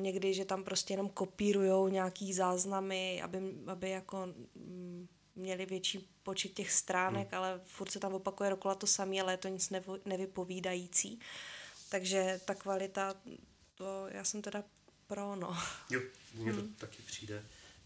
někdy, 0.00 0.34
že 0.34 0.44
tam 0.44 0.64
prostě 0.64 0.92
jenom 0.92 1.08
kopírujou 1.08 1.88
nějaký 1.88 2.32
záznamy, 2.32 3.22
aby, 3.22 3.38
aby 3.66 3.90
jako 3.90 4.26
mm, 4.54 5.08
měli 5.36 5.66
větší 5.66 6.08
počet 6.22 6.52
těch 6.52 6.72
stránek, 6.72 7.32
hmm. 7.32 7.38
ale 7.38 7.60
furt 7.64 7.90
se 7.90 8.00
tam 8.00 8.14
opakuje 8.14 8.50
dokola 8.50 8.74
to 8.74 8.86
samé, 8.86 9.20
ale 9.20 9.32
je 9.32 9.36
to 9.36 9.48
nic 9.48 9.70
nevo, 9.70 9.98
nevypovídající. 10.04 11.20
Takže 11.88 12.40
ta 12.44 12.54
kvalita, 12.54 13.14
to 13.74 14.06
já 14.08 14.24
jsem 14.24 14.42
teda 14.42 14.64
pro, 15.06 15.36
no. 15.36 15.56
Jo, 15.90 16.00
mně 16.34 16.52
to 16.52 16.60
hmm. 16.60 16.74
taky 16.74 17.02
přijde 17.02 17.44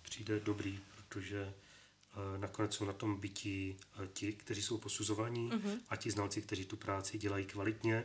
přijde 0.09 0.41
dobrý, 0.41 0.81
protože 0.97 1.43
uh, 1.45 2.41
nakonec 2.41 2.75
jsou 2.75 2.85
na 2.85 2.93
tom 2.93 3.21
bytí 3.21 3.77
uh, 3.99 4.07
ti, 4.07 4.33
kteří 4.33 4.63
jsou 4.63 4.79
posuzovaní 4.79 5.51
uh-huh. 5.51 5.79
a 5.89 5.97
ti 5.97 6.11
znalci, 6.11 6.43
kteří 6.43 6.65
tu 6.65 6.77
práci 6.77 7.19
dělají 7.19 7.45
kvalitně, 7.45 8.05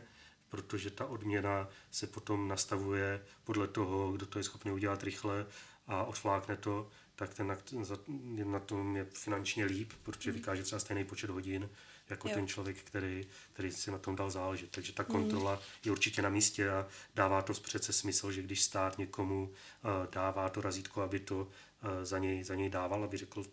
protože 0.52 0.90
ta 0.90 1.06
odměna 1.06 1.68
se 1.90 2.06
potom 2.06 2.48
nastavuje 2.48 3.24
podle 3.44 3.68
toho, 3.68 4.12
kdo 4.12 4.26
to 4.26 4.38
je 4.38 4.44
schopný 4.44 4.72
udělat 4.72 5.02
rychle 5.02 5.46
a 5.86 6.04
odflákne 6.04 6.56
to, 6.56 6.88
tak 7.14 7.34
ten 7.34 7.56
na, 8.44 8.58
tom 8.58 8.96
je 8.96 9.04
finančně 9.04 9.64
líp, 9.64 9.92
protože 10.02 10.30
uh-huh. 10.30 10.34
vykáže 10.34 10.62
třeba 10.62 10.78
stejný 10.78 11.04
počet 11.04 11.30
hodin 11.30 11.70
jako 12.10 12.28
jo. 12.28 12.34
ten 12.34 12.46
člověk, 12.46 12.76
který, 12.82 13.26
který 13.52 13.72
si 13.72 13.90
na 13.90 13.98
tom 13.98 14.16
dal 14.16 14.30
záležet. 14.30 14.70
Takže 14.70 14.92
ta 14.92 15.04
kontrola 15.04 15.54
mm. 15.54 15.60
je 15.84 15.92
určitě 15.92 16.22
na 16.22 16.28
místě 16.28 16.70
a 16.70 16.86
dává 17.14 17.42
to 17.42 17.52
přece 17.52 17.92
smysl, 17.92 18.32
že 18.32 18.42
když 18.42 18.62
stát 18.62 18.98
někomu 18.98 19.42
uh, 19.42 19.90
dává 20.12 20.48
to 20.48 20.60
razítko, 20.60 21.02
aby 21.02 21.20
to 21.20 21.36
uh, 21.36 21.48
za, 22.02 22.18
něj, 22.18 22.44
za 22.44 22.54
něj 22.54 22.70
dával, 22.70 23.04
aby 23.04 23.16
řekl, 23.16 23.40
uh, 23.40 23.46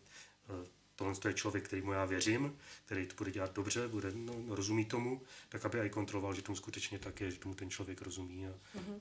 tohle 1.00 1.16
je 1.28 1.34
člověk, 1.34 1.64
kterýmu 1.64 1.92
já 1.92 2.06
věřím, 2.06 2.58
který 2.86 3.08
to 3.08 3.16
bude 3.16 3.32
dělat 3.32 3.56
dobře, 3.56 3.88
bude, 3.88 4.12
no, 4.12 4.56
rozumí 4.56 4.86
tomu, 4.86 5.22
tak 5.50 5.66
aby 5.66 5.80
i 5.80 5.90
kontroloval, 5.90 6.34
že 6.34 6.42
tomu 6.42 6.56
skutečně 6.56 7.00
tak 7.00 7.22
je, 7.22 7.32
že 7.32 7.40
tomu 7.40 7.56
ten 7.56 7.70
člověk 7.70 8.02
rozumí. 8.02 8.48
A, 8.48 8.50
mm-hmm. 8.52 9.00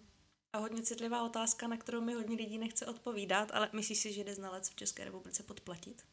A 0.53 0.59
hodně 0.59 0.83
citlivá 0.83 1.25
otázka, 1.25 1.69
na 1.69 1.77
kterou 1.77 2.01
mi 2.01 2.15
hodně 2.15 2.37
lidí 2.37 2.59
nechce 2.59 2.87
odpovídat, 2.87 3.51
ale 3.53 3.71
myslíš 3.73 3.99
si, 3.99 4.13
že 4.13 4.25
jde 4.25 4.35
znalec 4.35 4.71
v 4.71 4.75
České 4.75 5.05
republice 5.05 5.43
podplatit? 5.43 6.05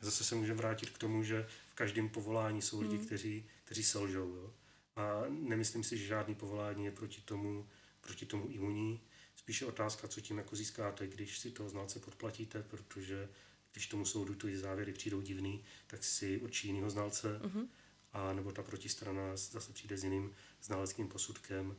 Zase 0.00 0.24
se 0.24 0.34
můžeme 0.34 0.58
vrátit 0.58 0.90
k 0.90 0.98
tomu, 0.98 1.22
že 1.22 1.46
v 1.70 1.74
každém 1.74 2.08
povolání 2.08 2.62
jsou 2.62 2.80
lidi, 2.80 2.96
hmm. 2.96 3.06
kteří, 3.06 3.48
kteří 3.64 3.84
selžou. 3.84 4.34
Jo? 4.34 4.54
A 4.96 5.22
nemyslím 5.28 5.84
si, 5.84 5.98
že 5.98 6.06
žádný 6.06 6.34
povolání 6.34 6.84
je 6.84 6.90
proti 6.90 7.20
tomu, 7.20 7.68
proti 8.00 8.26
tomu 8.26 8.48
imunní. 8.48 9.00
Spíše 9.36 9.66
otázka, 9.66 10.08
co 10.08 10.20
tím 10.20 10.38
jako 10.38 10.56
získáte, 10.56 11.06
když 11.06 11.38
si 11.38 11.50
toho 11.50 11.68
znalce 11.68 12.00
podplatíte, 12.00 12.62
protože 12.62 13.28
když 13.72 13.86
tomu 13.86 14.04
soudu 14.04 14.34
ty 14.34 14.58
závěry 14.58 14.92
přijdou 14.92 15.20
divný, 15.20 15.64
tak 15.86 16.04
si 16.04 16.38
určí 16.38 16.68
jinýho 16.68 16.90
znalce, 16.90 17.40
mm-hmm. 17.42 17.68
a 18.12 18.32
nebo 18.32 18.52
ta 18.52 18.62
protistrana 18.62 19.36
zase 19.36 19.72
přijde 19.72 19.98
s 19.98 20.04
jiným 20.04 20.34
znaleckým 20.62 21.08
posudkem. 21.08 21.76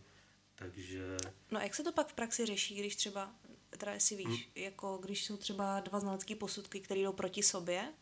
Takže... 0.55 1.17
No 1.51 1.59
a 1.59 1.63
jak 1.63 1.75
se 1.75 1.83
to 1.83 1.91
pak 1.91 2.07
v 2.07 2.13
praxi 2.13 2.45
řeší, 2.45 2.75
když 2.75 2.95
třeba, 2.95 3.35
teda 3.69 3.93
jestli 3.93 4.15
víš, 4.15 4.27
hmm. 4.27 4.63
jako 4.63 4.97
když 4.97 5.25
jsou 5.25 5.37
třeba 5.37 5.79
dva 5.79 5.99
znalecké 5.99 6.35
posudky, 6.35 6.79
které 6.79 7.01
jdou 7.01 7.13
proti 7.13 7.43
sobě, 7.43 7.93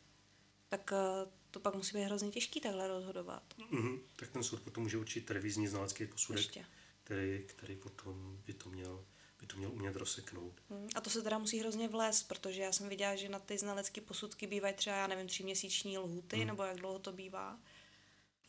tak 0.69 0.93
eh, 0.93 1.31
to 1.51 1.59
pak 1.59 1.75
musí 1.75 1.97
být 1.97 2.03
hrozně 2.03 2.31
těžký 2.31 2.61
takhle 2.61 2.87
rozhodovat. 2.87 3.43
Mm-hmm. 3.71 3.99
Tak 4.15 4.29
ten 4.29 4.43
soud 4.43 4.61
potom 4.61 4.83
může 4.83 4.97
určit 4.97 5.31
revizní 5.31 5.67
znalecký 5.67 6.07
posudek, 6.07 6.65
který, 7.03 7.43
který 7.45 7.75
potom 7.75 8.41
by 8.45 8.53
to 8.53 8.69
měl 8.69 9.05
by 9.41 9.47
to 9.47 9.57
měl 9.57 9.71
umět 9.71 9.95
rozseknout. 9.95 10.53
Mm, 10.69 10.87
a 10.95 11.01
to 11.01 11.09
se 11.09 11.21
teda 11.21 11.37
musí 11.37 11.59
hrozně 11.59 11.87
vlézt, 11.87 12.27
protože 12.27 12.61
já 12.61 12.71
jsem 12.71 12.89
viděla, 12.89 13.15
že 13.15 13.29
na 13.29 13.39
ty 13.39 13.57
znalecké 13.57 14.01
posudky 14.01 14.47
bývají 14.47 14.73
třeba, 14.73 14.95
já 14.95 15.07
nevím, 15.07 15.27
tříměsíční 15.27 15.97
lhuty, 15.97 16.37
mm. 16.37 16.47
nebo 16.47 16.63
jak 16.63 16.77
dlouho 16.77 16.99
to 16.99 17.11
bývá. 17.11 17.59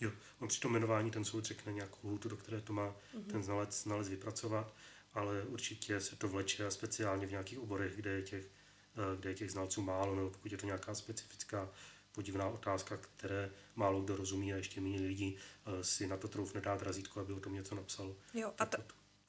Jo, 0.00 0.10
on 0.40 0.48
při 0.48 0.60
tom 0.60 0.72
jmenování 0.72 1.10
ten 1.10 1.24
soud 1.24 1.44
řekne 1.44 1.72
nějakou 1.72 2.08
lhutu, 2.08 2.28
do 2.28 2.36
které 2.36 2.60
to 2.60 2.72
má 2.72 2.96
mm-hmm. 3.14 3.30
ten 3.30 3.42
znalec, 3.42 3.82
znalec 3.82 4.08
vypracovat, 4.08 4.74
ale 5.14 5.42
určitě 5.42 6.00
se 6.00 6.16
to 6.16 6.28
vleče 6.28 6.66
a 6.66 6.70
speciálně 6.70 7.26
v 7.26 7.30
nějakých 7.30 7.58
oborech, 7.58 7.96
kde 7.96 8.10
je 8.10 8.22
těch, 8.22 8.44
eh, 8.44 9.16
kde 9.20 9.30
je 9.30 9.34
těch 9.34 9.50
znalců 9.50 9.82
málo, 9.82 10.16
nebo 10.16 10.30
pokud 10.30 10.52
je 10.52 10.58
to 10.58 10.66
nějaká 10.66 10.94
specifická 10.94 11.68
podivná 12.12 12.48
otázka, 12.48 12.96
které 12.96 13.50
málo 13.76 14.00
kdo 14.00 14.16
rozumí 14.16 14.52
a 14.52 14.56
ještě 14.56 14.80
méně 14.80 15.00
lidí 15.00 15.36
uh, 15.66 15.80
si 15.80 16.06
na 16.06 16.16
to 16.16 16.28
troufne 16.28 16.60
dát 16.60 16.82
razítko, 16.82 17.20
aby 17.20 17.32
o 17.32 17.40
tom 17.40 17.54
něco 17.54 17.74
napsal. 17.74 18.16
Jo, 18.34 18.52
a 18.58 18.66
to... 18.66 18.78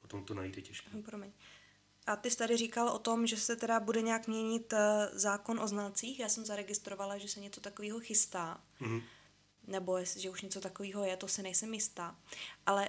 potom 0.00 0.24
to 0.24 0.34
najít 0.34 0.56
je 0.56 0.62
těžké. 0.62 0.90
Promiň. 1.02 1.32
A 2.06 2.16
ty 2.16 2.30
jsi 2.30 2.36
tady 2.36 2.56
říkal 2.56 2.88
o 2.88 2.98
tom, 2.98 3.26
že 3.26 3.36
se 3.36 3.56
teda 3.56 3.80
bude 3.80 4.02
nějak 4.02 4.28
měnit 4.28 4.72
uh, 4.72 4.78
zákon 5.12 5.60
o 5.60 5.68
znalcích. 5.68 6.20
Já 6.20 6.28
jsem 6.28 6.44
zaregistrovala, 6.44 7.18
že 7.18 7.28
se 7.28 7.40
něco 7.40 7.60
takového 7.60 8.00
chystá. 8.00 8.60
Mm-hmm. 8.80 9.02
Nebo 9.66 10.04
že 10.04 10.30
už 10.30 10.42
něco 10.42 10.60
takového 10.60 11.04
je, 11.04 11.16
to 11.16 11.28
se 11.28 11.42
nejsem 11.42 11.74
jistá. 11.74 12.16
Ale 12.66 12.88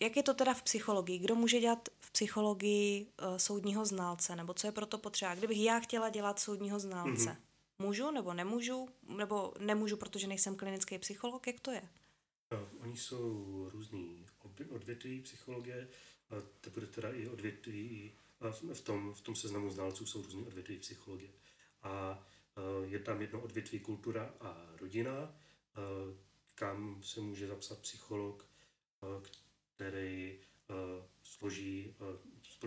jak 0.00 0.16
je 0.16 0.22
to 0.22 0.34
teda 0.34 0.54
v 0.54 0.62
psychologii? 0.62 1.18
Kdo 1.18 1.34
může 1.34 1.60
dělat 1.60 1.88
v 2.00 2.10
psychologii 2.10 3.06
uh, 3.06 3.36
soudního 3.36 3.86
znalce? 3.86 4.36
Nebo 4.36 4.54
co 4.54 4.66
je 4.66 4.72
proto 4.72 4.98
potřeba? 4.98 5.34
Kdybych 5.34 5.58
já 5.58 5.80
chtěla 5.80 6.08
dělat 6.08 6.38
soudního 6.38 6.78
znalce, 6.78 7.30
mm-hmm. 7.30 7.36
Můžu 7.78 8.10
nebo 8.10 8.34
nemůžu? 8.34 8.88
Nebo 9.08 9.54
nemůžu, 9.58 9.96
protože 9.96 10.26
nejsem 10.26 10.56
klinický 10.56 10.98
psycholog? 10.98 11.46
Jak 11.46 11.60
to 11.60 11.70
je? 11.70 11.88
No, 12.52 12.68
oni 12.80 12.96
jsou 12.96 13.68
různý 13.72 14.26
odvětví 14.70 15.20
psychologie, 15.20 15.88
a 16.30 16.34
teprve 16.60 16.86
teda 16.86 17.10
i 17.10 17.28
odvětví, 17.28 18.12
v 18.52 18.80
tom, 18.80 19.14
v 19.14 19.20
tom 19.20 19.34
seznamu 19.34 19.70
znalců 19.70 20.06
jsou 20.06 20.22
různý 20.22 20.46
odvětví 20.46 20.78
psychologie. 20.78 21.30
A 21.82 22.24
je 22.84 22.98
tam 22.98 23.20
jedno 23.20 23.40
odvětví 23.40 23.80
kultura 23.80 24.34
a 24.40 24.66
rodina, 24.80 25.36
kam 26.54 27.02
se 27.02 27.20
může 27.20 27.46
zapsat 27.46 27.78
psycholog, 27.78 28.48
který 29.76 30.38
složí 31.22 31.94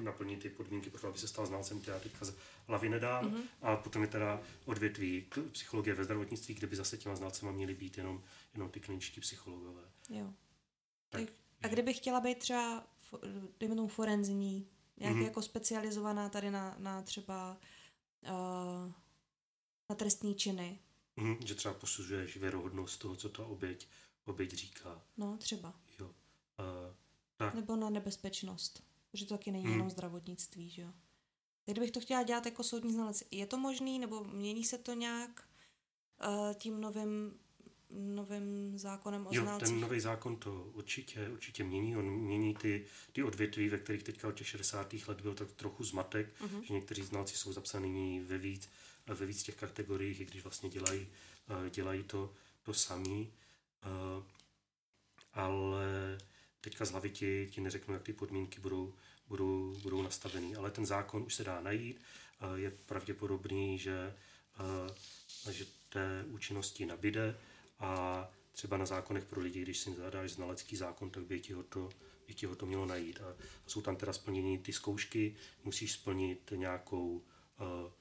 naplní 0.02 0.38
ty 0.38 0.50
podmínky 0.50 0.90
pro 0.90 1.02
to, 1.02 1.08
aby 1.08 1.18
se 1.18 1.28
stal 1.28 1.46
znalcem, 1.46 1.82
která 1.82 2.00
teďka 2.00 2.26
z 2.26 2.36
hlavy 2.68 2.90
nedá. 2.90 3.24
Mm-hmm. 3.24 3.42
A 3.62 3.76
potom 3.76 4.02
je 4.02 4.08
teda 4.08 4.42
odvětví 4.66 5.26
psychologie 5.52 5.94
ve 5.94 6.04
zdravotnictví, 6.04 6.56
kde 6.56 6.68
by 6.68 6.76
zase 6.76 6.98
těma 6.98 7.16
znalcema 7.16 7.52
měli 7.52 7.76
být 7.76 7.98
jenom, 7.98 8.24
jenom 8.54 8.70
ty 8.70 8.80
kliničtí 8.80 9.22
psychologové. 9.22 9.84
Jo. 10.10 10.34
Tak, 11.10 11.24
a 11.62 11.68
kdybych 11.68 11.98
chtěla 11.98 12.20
být 12.20 12.38
třeba, 12.38 12.88
dejme 13.60 13.76
tomu 13.76 13.88
forenzní, 13.88 14.68
nějak 15.00 15.16
mm-hmm. 15.16 15.24
jako 15.24 15.42
specializovaná 15.42 16.30
tady 16.30 16.52
na, 16.52 16.76
na 16.80 17.02
třeba 17.02 17.58
uh, 18.24 18.92
na 19.90 19.96
trestní 19.96 20.36
činy, 20.36 20.80
Mm, 21.18 21.38
že 21.46 21.56
třeba 21.56 21.74
posuzuješ 21.74 22.38
věrohodnost 22.38 23.00
toho, 23.00 23.16
co 23.16 23.30
ta 23.30 23.46
oběť, 23.46 23.88
oběť 24.26 24.54
říká. 24.54 25.02
No, 25.18 25.38
třeba. 25.38 25.74
Jo. 26.00 26.06
Uh, 26.08 26.14
tak. 27.38 27.54
Nebo 27.54 27.76
na 27.76 27.90
nebezpečnost. 27.90 28.84
Protože 29.12 29.26
to 29.26 29.38
taky 29.38 29.52
není 29.52 29.66
mm. 29.66 29.72
jenom 29.72 29.90
zdravotnictví, 29.90 30.70
že 30.70 30.82
jo. 30.82 30.94
Tak 31.66 31.74
kdybych 31.74 31.92
to 31.92 32.00
chtěla 32.00 32.24
dělat 32.24 32.46
jako 32.46 32.64
soudní 32.64 32.94
znalec, 32.94 33.24
je 33.32 33.46
to 33.46 33.58
možný, 33.58 34.00
nebo 34.00 34.24
mění 34.24 34.64
se 34.64 34.78
to 34.78 34.94
nějak 34.94 35.50
uh, 36.28 36.54
tím 36.54 36.82
novým 36.82 37.40
novým 37.90 38.78
zákonem 38.78 39.28
o 39.28 39.30
jo, 39.34 39.42
znalcích? 39.42 39.68
ten 39.68 39.80
nový 39.80 40.00
zákon 40.00 40.36
to 40.36 40.72
určitě, 40.74 41.30
určitě 41.30 41.64
mění. 41.64 41.98
On 41.98 42.06
mění 42.06 42.56
ty, 42.56 42.86
ty 43.12 43.24
odvětví, 43.24 43.70
ve 43.70 43.78
kterých 43.78 44.04
teďka 44.04 44.28
od 44.28 44.36
těch 44.36 44.48
60. 44.48 44.94
let 45.08 45.22
byl 45.22 45.34
tak 45.34 45.52
trochu 45.52 45.84
zmatek, 45.84 46.42
uh-huh. 46.42 46.62
že 46.62 46.74
někteří 46.74 47.04
znalci 47.04 47.38
jsou 47.38 47.54
zapsaní 47.54 48.20
ve 48.20 48.38
víc, 48.38 48.70
ve 49.08 49.26
víc 49.26 49.44
těch 49.44 49.56
kategoriích, 49.56 50.20
i 50.20 50.26
když 50.26 50.44
vlastně 50.44 50.70
dělají, 50.70 51.08
eh, 51.50 51.70
dělají 51.70 52.04
to, 52.04 52.34
to 52.64 52.74
samý. 52.74 53.34
Eh, 53.84 54.24
ale 55.34 56.18
teďka 56.62 56.86
z 56.86 56.92
hlavy 56.92 57.10
ti, 57.10 57.48
ti 57.52 57.62
neřeknu, 57.62 57.94
jak 57.94 58.04
ty 58.04 58.14
podmínky 58.14 58.60
budou, 58.60 58.94
budou, 59.28 59.76
budou 59.84 60.02
nastavený. 60.02 60.56
Ale 60.56 60.72
ten 60.72 60.86
zákon 60.86 61.24
už 61.24 61.36
se 61.36 61.44
dá 61.44 61.62
najít. 61.62 62.02
Eh, 62.42 62.60
je 62.60 62.72
pravděpodobný, 62.72 63.80
že, 63.80 64.16
že 65.52 65.66
té 65.90 66.26
účinnosti 66.28 66.86
nabide 66.86 67.36
a 67.80 68.32
třeba 68.52 68.78
na 68.78 68.86
zákonech 68.86 69.26
pro 69.26 69.42
lidi, 69.42 69.62
když 69.62 69.80
si 69.80 69.94
zadáš 69.94 70.32
znalecký 70.32 70.76
zákon, 70.76 71.10
tak 71.10 71.24
by 71.24 71.40
ti 71.40 71.54
ho 71.54 71.64
to, 71.64 71.90
by 72.28 72.34
ti 72.34 72.46
ho 72.46 72.56
to 72.56 72.66
mělo 72.66 72.86
najít. 72.86 73.22
A 73.22 73.36
jsou 73.68 73.82
tam 73.82 73.96
teda 73.96 74.14
splněny 74.14 74.58
ty 74.58 74.74
zkoušky, 74.74 75.36
musíš 75.64 75.92
splnit 75.92 76.54
nějakou 76.56 77.22
uh, 77.60 77.92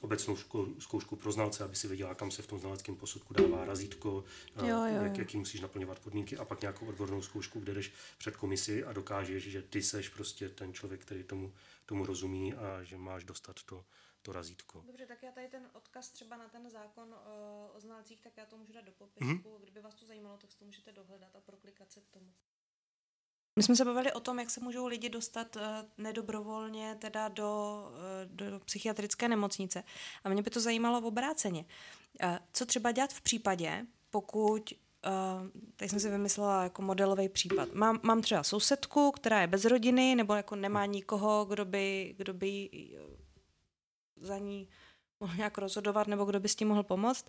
obecnou 0.00 0.34
ško- 0.34 0.74
zkoušku 0.78 1.16
pro 1.16 1.32
znalce, 1.32 1.64
aby 1.64 1.76
si 1.76 1.88
věděla, 1.88 2.14
kam 2.14 2.30
se 2.30 2.42
v 2.42 2.46
tom 2.46 2.58
znaleckém 2.58 2.96
posudku 2.96 3.34
dává 3.34 3.64
razítko, 3.64 4.24
jo, 4.56 4.66
jo, 4.66 4.84
jo. 4.84 5.02
Jak, 5.02 5.18
jaký 5.18 5.36
musíš 5.36 5.60
naplňovat 5.60 5.98
podmínky 5.98 6.36
a 6.36 6.44
pak 6.44 6.60
nějakou 6.60 6.86
odbornou 6.86 7.22
zkoušku, 7.22 7.60
kde 7.60 7.74
jdeš 7.74 7.92
před 8.18 8.36
komisi 8.36 8.84
a 8.84 8.92
dokážeš, 8.92 9.42
že 9.42 9.62
ty 9.62 9.82
seš 9.82 10.08
prostě 10.08 10.48
ten 10.48 10.72
člověk, 10.72 11.00
který 11.00 11.22
tomu, 11.24 11.52
tomu 11.86 12.06
rozumí 12.06 12.54
a 12.54 12.82
že 12.82 12.96
máš 12.96 13.24
dostat 13.24 13.62
to, 13.62 13.84
to 14.22 14.32
razítko. 14.32 14.82
Dobře, 14.86 15.06
tak 15.06 15.22
já 15.22 15.32
tady 15.32 15.48
ten 15.48 15.70
odkaz 15.72 16.10
třeba 16.10 16.36
na 16.36 16.48
ten 16.48 16.70
zákon 16.70 17.14
o, 17.14 17.70
o 17.74 17.80
znalcích, 17.80 18.20
tak 18.20 18.32
já 18.36 18.46
to 18.46 18.56
můžu 18.56 18.72
dát 18.72 18.84
do 18.84 18.92
popisku. 18.92 19.34
Mm-hmm. 19.34 19.60
Kdyby 19.62 19.80
vás 19.80 19.94
to 19.94 20.06
zajímalo, 20.06 20.38
tak 20.38 20.52
si 20.52 20.58
to 20.58 20.64
můžete 20.64 20.92
dohledat 20.92 21.36
a 21.36 21.40
proklikat 21.40 21.92
se 21.92 22.00
k 22.00 22.08
tomu. 22.08 22.32
My 23.56 23.62
jsme 23.62 23.76
se 23.76 23.84
bavili 23.84 24.12
o 24.12 24.20
tom, 24.20 24.38
jak 24.38 24.50
se 24.50 24.60
můžou 24.60 24.86
lidi 24.86 25.08
dostat 25.08 25.56
uh, 25.56 25.62
nedobrovolně 25.98 26.94
teda 26.94 27.28
do, 27.28 27.82
uh, 27.90 28.36
do 28.36 28.60
psychiatrické 28.64 29.28
nemocnice. 29.28 29.84
A 30.24 30.28
mě 30.28 30.42
by 30.42 30.50
to 30.50 30.60
zajímalo 30.60 31.00
v 31.00 31.06
obráceně. 31.06 31.64
Uh, 32.24 32.38
co 32.52 32.66
třeba 32.66 32.92
dělat 32.92 33.12
v 33.12 33.20
případě, 33.20 33.86
pokud 34.10 34.72
Uh, 35.06 35.48
teď 35.76 35.90
jsem 35.90 36.00
si 36.00 36.10
vymyslela 36.10 36.62
jako 36.62 36.82
modelový 36.82 37.28
případ. 37.28 37.72
Mám, 37.72 38.00
mám 38.02 38.22
třeba 38.22 38.42
sousedku, 38.42 39.10
která 39.10 39.40
je 39.40 39.46
bez 39.46 39.64
rodiny, 39.64 40.14
nebo 40.14 40.34
jako 40.34 40.56
nemá 40.56 40.86
nikoho, 40.86 41.44
kdo 41.44 41.64
by, 41.64 42.14
kdo 42.16 42.34
by 42.34 42.68
za 44.22 44.38
ní 44.38 44.68
mohl 45.20 45.36
nějak 45.36 45.58
rozhodovat 45.58 46.06
nebo 46.06 46.24
kdo 46.24 46.40
by 46.40 46.48
s 46.48 46.54
tím 46.54 46.68
mohl 46.68 46.82
pomoct. 46.82 47.26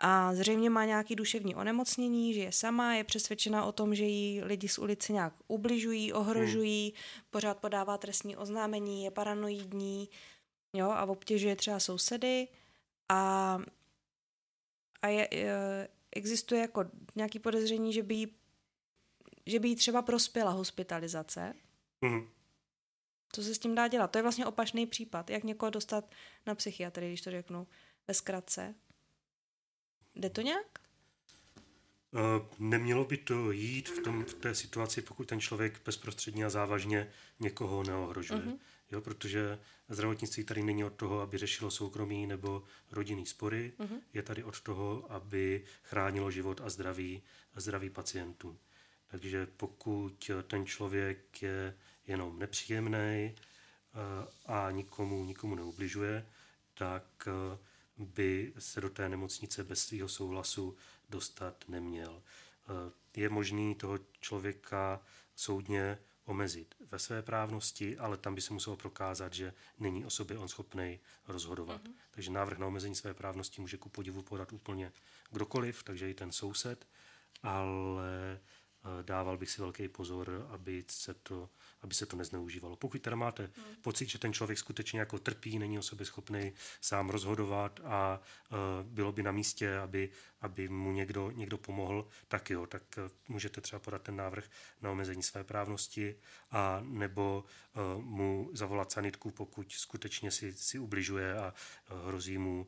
A 0.00 0.34
zřejmě 0.34 0.70
má 0.70 0.84
nějaký 0.84 1.16
duševní 1.16 1.54
onemocnění, 1.54 2.34
že 2.34 2.40
je 2.40 2.52
sama, 2.52 2.94
je 2.94 3.04
přesvědčena 3.04 3.64
o 3.64 3.72
tom, 3.72 3.94
že 3.94 4.04
jí 4.04 4.42
lidi 4.42 4.68
z 4.68 4.78
ulice 4.78 5.12
nějak 5.12 5.34
ubližují, 5.48 6.12
ohrožují, 6.12 6.92
hmm. 6.94 7.24
pořád 7.30 7.58
podává 7.58 7.98
trestní 7.98 8.36
oznámení, 8.36 9.04
je 9.04 9.10
paranoidní 9.10 10.08
jo, 10.72 10.90
a 10.90 11.04
obtěžuje 11.04 11.56
třeba 11.56 11.80
sousedy 11.80 12.48
a, 13.08 13.58
a 15.02 15.08
je, 15.08 15.28
je, 15.32 15.88
existuje 16.12 16.60
jako 16.60 16.84
nějaký 17.16 17.38
podezření, 17.38 17.92
že 17.92 18.02
by 18.02 18.14
jí, 18.14 18.34
že 19.46 19.60
by 19.60 19.68
jí 19.68 19.76
třeba 19.76 20.02
prospěla 20.02 20.50
hospitalizace. 20.50 21.54
Hmm. 22.04 22.28
Co 23.32 23.42
se 23.42 23.54
s 23.54 23.58
tím 23.58 23.74
dá 23.74 23.88
dělat? 23.88 24.10
To 24.10 24.18
je 24.18 24.22
vlastně 24.22 24.46
opačný 24.46 24.86
případ. 24.86 25.30
Jak 25.30 25.44
někoho 25.44 25.70
dostat 25.70 26.14
na 26.46 26.54
psychiatrii, 26.54 27.10
když 27.10 27.20
to 27.20 27.30
řeknu 27.30 27.66
ve 28.08 28.14
zkratce. 28.14 28.74
Jde 30.14 30.30
to 30.30 30.40
nějak? 30.40 30.78
Uh, 32.12 32.46
nemělo 32.58 33.04
by 33.04 33.16
to 33.16 33.50
jít 33.50 33.88
v, 33.88 34.02
tom, 34.02 34.24
v 34.24 34.34
té 34.34 34.54
situaci, 34.54 35.02
pokud 35.02 35.28
ten 35.28 35.40
člověk 35.40 35.80
bezprostředně 35.84 36.44
a 36.44 36.50
závažně 36.50 37.10
někoho 37.40 37.82
neohrožuje. 37.82 38.40
Uh-huh. 38.40 38.58
Jo, 38.90 39.00
protože 39.00 39.58
zdravotnictví 39.88 40.44
tady 40.44 40.62
není 40.62 40.84
od 40.84 40.94
toho, 40.94 41.20
aby 41.20 41.38
řešilo 41.38 41.70
soukromí 41.70 42.26
nebo 42.26 42.62
rodinný 42.90 43.26
spory, 43.26 43.72
uh-huh. 43.78 44.00
je 44.12 44.22
tady 44.22 44.44
od 44.44 44.60
toho, 44.60 45.12
aby 45.12 45.64
chránilo 45.82 46.30
život 46.30 46.60
a 46.60 46.70
zdraví, 46.70 47.22
a 47.54 47.60
zdraví 47.60 47.90
pacientů. 47.90 48.58
Takže 49.06 49.46
pokud 49.46 50.30
ten 50.46 50.66
člověk 50.66 51.42
je 51.42 51.74
jenom 52.08 52.38
nepříjemný 52.38 52.96
eh, 52.96 53.34
a 54.46 54.70
nikomu, 54.70 55.24
nikomu 55.24 55.54
neubližuje, 55.54 56.26
tak 56.74 57.28
eh, 57.28 57.58
by 57.98 58.52
se 58.58 58.80
do 58.80 58.90
té 58.90 59.08
nemocnice 59.08 59.64
bez 59.64 59.86
svého 59.86 60.08
souhlasu 60.08 60.76
dostat 61.08 61.64
neměl. 61.68 62.22
Eh, 62.22 63.20
je 63.20 63.28
možný 63.28 63.74
toho 63.74 63.98
člověka 64.20 65.00
soudně 65.36 65.98
omezit 66.24 66.74
ve 66.90 66.98
své 66.98 67.22
právnosti, 67.22 67.98
ale 67.98 68.16
tam 68.16 68.34
by 68.34 68.40
se 68.40 68.52
muselo 68.52 68.76
prokázat, 68.76 69.32
že 69.32 69.54
není 69.78 70.04
o 70.04 70.10
sobě 70.10 70.38
on 70.38 70.48
schopný 70.48 71.00
rozhodovat. 71.28 71.84
Mm-hmm. 71.84 71.94
Takže 72.10 72.30
návrh 72.30 72.58
na 72.58 72.66
omezení 72.66 72.94
své 72.94 73.14
právnosti 73.14 73.60
může 73.60 73.76
ku 73.76 73.88
podivu 73.88 74.22
podat 74.22 74.52
úplně 74.52 74.92
kdokoliv, 75.30 75.82
takže 75.82 76.10
i 76.10 76.14
ten 76.14 76.32
soused, 76.32 76.86
ale 77.42 78.40
dával 79.02 79.38
bych 79.38 79.50
si 79.50 79.60
velký 79.60 79.88
pozor, 79.88 80.46
aby 80.50 80.84
se 80.88 81.14
to 81.14 81.48
aby 81.82 81.94
se 81.94 82.06
to 82.06 82.16
nezneužívalo. 82.16 82.76
Pokud 82.76 83.02
teda 83.02 83.16
máte 83.16 83.42
hmm. 83.42 83.76
pocit, 83.82 84.08
že 84.08 84.18
ten 84.18 84.32
člověk 84.32 84.58
skutečně 84.58 85.00
jako 85.00 85.18
trpí, 85.18 85.58
není 85.58 85.78
o 85.78 85.82
sobě 85.82 86.06
schopný 86.06 86.52
sám 86.80 87.10
rozhodovat 87.10 87.80
a 87.84 88.20
uh, 88.50 88.58
bylo 88.82 89.12
by 89.12 89.22
na 89.22 89.32
místě, 89.32 89.78
aby, 89.78 90.10
aby 90.40 90.68
mu 90.68 90.92
někdo, 90.92 91.30
někdo 91.30 91.58
pomohl, 91.58 92.08
tak 92.28 92.50
jo, 92.50 92.66
tak 92.66 92.82
uh, 92.96 93.10
můžete 93.28 93.60
třeba 93.60 93.80
podat 93.80 94.02
ten 94.02 94.16
návrh 94.16 94.50
na 94.82 94.90
omezení 94.90 95.22
své 95.22 95.44
právnosti 95.44 96.16
a 96.50 96.80
nebo 96.82 97.44
uh, 97.96 98.02
mu 98.02 98.50
zavolat 98.52 98.92
sanitku, 98.92 99.30
pokud 99.30 99.72
skutečně 99.72 100.30
si, 100.30 100.52
si 100.52 100.78
ubližuje 100.78 101.38
a 101.38 101.54
uh, 101.90 102.08
hrozí 102.08 102.38
mu 102.38 102.66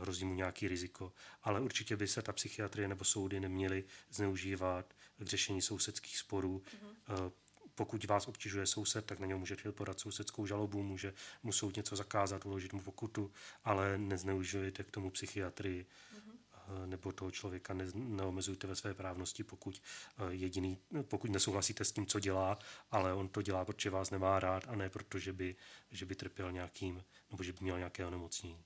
hrozí 0.00 0.24
mu 0.24 0.34
nějaký 0.34 0.68
riziko. 0.68 1.12
Ale 1.42 1.60
určitě 1.60 1.96
by 1.96 2.08
se 2.08 2.22
ta 2.22 2.32
psychiatrie 2.32 2.88
nebo 2.88 3.04
soudy 3.04 3.40
neměly 3.40 3.84
zneužívat 4.10 4.94
k 5.18 5.26
řešení 5.26 5.62
sousedských 5.62 6.18
sporů. 6.18 6.62
Mm-hmm 7.08 7.32
pokud 7.78 8.04
vás 8.04 8.28
obtěžuje 8.28 8.66
soused, 8.66 9.06
tak 9.06 9.18
na 9.18 9.26
něj 9.26 9.38
můžete 9.38 9.72
podat 9.72 10.00
sousedskou 10.00 10.46
žalobu, 10.46 10.82
může 10.82 11.14
mu 11.42 11.52
soud 11.52 11.76
něco 11.76 11.96
zakázat, 11.96 12.46
uložit 12.46 12.72
mu 12.72 12.80
pokutu, 12.80 13.32
ale 13.64 13.98
nezneužijete 13.98 14.84
k 14.84 14.90
tomu 14.90 15.10
psychiatrii 15.10 15.86
mm-hmm. 15.86 16.86
nebo 16.86 17.12
toho 17.12 17.30
člověka 17.30 17.74
ne, 17.74 17.84
neomezujte 17.94 18.66
ve 18.66 18.76
své 18.76 18.94
právnosti, 18.94 19.44
pokud 19.44 19.82
eh, 19.82 20.34
jediný, 20.34 20.78
pokud 21.02 21.30
nesouhlasíte 21.30 21.84
s 21.84 21.92
tím, 21.92 22.06
co 22.06 22.20
dělá, 22.20 22.58
ale 22.90 23.14
on 23.14 23.28
to 23.28 23.42
dělá, 23.42 23.64
protože 23.64 23.90
vás 23.90 24.10
nemá 24.10 24.40
rád 24.40 24.68
a 24.68 24.76
ne 24.76 24.90
proto, 24.90 25.18
že 25.18 25.32
by, 25.32 25.56
že 25.90 26.06
by 26.06 26.14
trpěl 26.14 26.52
nějakým, 26.52 27.04
nebo 27.30 27.42
že 27.42 27.52
by 27.52 27.58
měl 27.60 27.78
nějaké 27.78 28.06
onemocnění. 28.06 28.64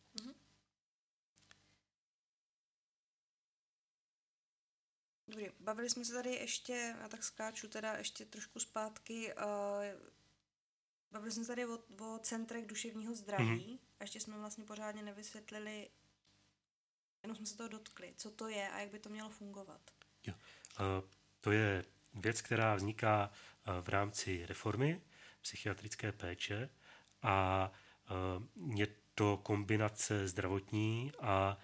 Dobrý, 5.33 5.49
bavili 5.61 5.91
jsme 5.91 6.05
se 6.05 6.13
tady 6.13 6.31
ještě, 6.31 6.95
já 7.01 7.09
tak 7.09 7.25
skáču 7.25 7.69
teda 7.69 7.93
ještě 7.93 8.25
trošku 8.25 8.61
zpátky, 8.61 9.35
uh, 9.35 9.43
bavili 11.13 11.33
jsme 11.33 11.45
se 11.45 11.49
tady 11.49 11.67
o, 11.67 11.79
o 11.99 12.19
centrech 12.19 12.67
duševního 12.67 13.15
zdraví 13.15 13.45
mm-hmm. 13.45 13.79
a 14.01 14.05
ještě 14.05 14.21
jsme 14.21 14.39
vlastně 14.39 14.65
pořádně 14.65 15.03
nevysvětlili, 15.03 15.91
jenom 17.23 17.37
jsme 17.37 17.47
se 17.47 17.57
toho 17.57 17.69
dotkli, 17.69 18.15
co 18.17 18.31
to 18.31 18.49
je 18.49 18.71
a 18.71 18.79
jak 18.79 18.91
by 18.91 18.99
to 18.99 19.09
mělo 19.09 19.31
fungovat. 19.31 19.81
Jo. 20.27 20.35
Uh, 20.81 21.09
to 21.41 21.53
je 21.53 21.85
věc, 22.15 22.41
která 22.41 22.75
vzniká 22.75 23.31
uh, 23.31 23.85
v 23.85 23.89
rámci 23.89 24.47
reformy 24.47 25.03
psychiatrické 25.41 26.13
péče 26.13 26.71
a 27.23 27.71
uh, 28.61 28.77
je 28.79 28.87
to 29.15 29.37
kombinace 29.37 30.29
zdravotní 30.29 31.13
a 31.21 31.59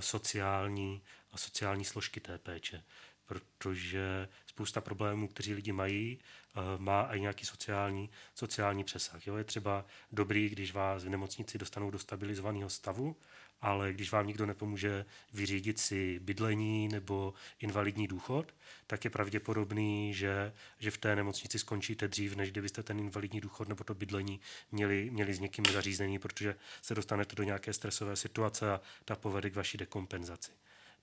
sociální, 0.00 1.02
a 1.32 1.38
sociální 1.38 1.84
složky 1.84 2.20
té 2.20 2.38
péče 2.38 2.84
protože 3.32 4.28
spousta 4.46 4.80
problémů, 4.80 5.28
kteří 5.28 5.54
lidi 5.54 5.72
mají, 5.72 6.18
eh, 6.18 6.60
má 6.78 7.02
i 7.02 7.20
nějaký 7.20 7.46
sociální, 7.46 8.10
sociální 8.34 8.84
přesah. 8.84 9.26
Jo? 9.26 9.36
Je 9.36 9.44
třeba 9.44 9.84
dobrý, 10.12 10.48
když 10.48 10.72
vás 10.72 11.04
v 11.04 11.08
nemocnici 11.08 11.58
dostanou 11.58 11.90
do 11.90 11.98
stabilizovaného 11.98 12.70
stavu 12.70 13.16
ale 13.62 13.92
když 13.92 14.12
vám 14.12 14.26
nikdo 14.26 14.46
nepomůže 14.46 15.04
vyřídit 15.32 15.78
si 15.78 16.18
bydlení 16.18 16.88
nebo 16.88 17.34
invalidní 17.60 18.08
důchod, 18.08 18.54
tak 18.86 19.04
je 19.04 19.10
pravděpodobný, 19.10 20.14
že, 20.14 20.52
že 20.78 20.90
v 20.90 20.98
té 20.98 21.16
nemocnici 21.16 21.58
skončíte 21.58 22.08
dřív, 22.08 22.36
než 22.36 22.50
kdybyste 22.50 22.82
ten 22.82 22.98
invalidní 22.98 23.40
důchod 23.40 23.68
nebo 23.68 23.84
to 23.84 23.94
bydlení 23.94 24.40
měli, 24.72 25.10
měli 25.10 25.34
s 25.34 25.40
někým 25.40 25.64
zařízený, 25.72 26.18
protože 26.18 26.56
se 26.82 26.94
dostanete 26.94 27.36
do 27.36 27.42
nějaké 27.42 27.72
stresové 27.72 28.16
situace 28.16 28.72
a 28.72 28.80
ta 29.04 29.16
povede 29.16 29.50
k 29.50 29.56
vaší 29.56 29.78
dekompenzaci. 29.78 30.50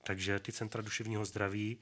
Takže 0.04 0.40
ty 0.40 0.52
centra 0.52 0.82
duševního 0.82 1.26
zdraví 1.26 1.78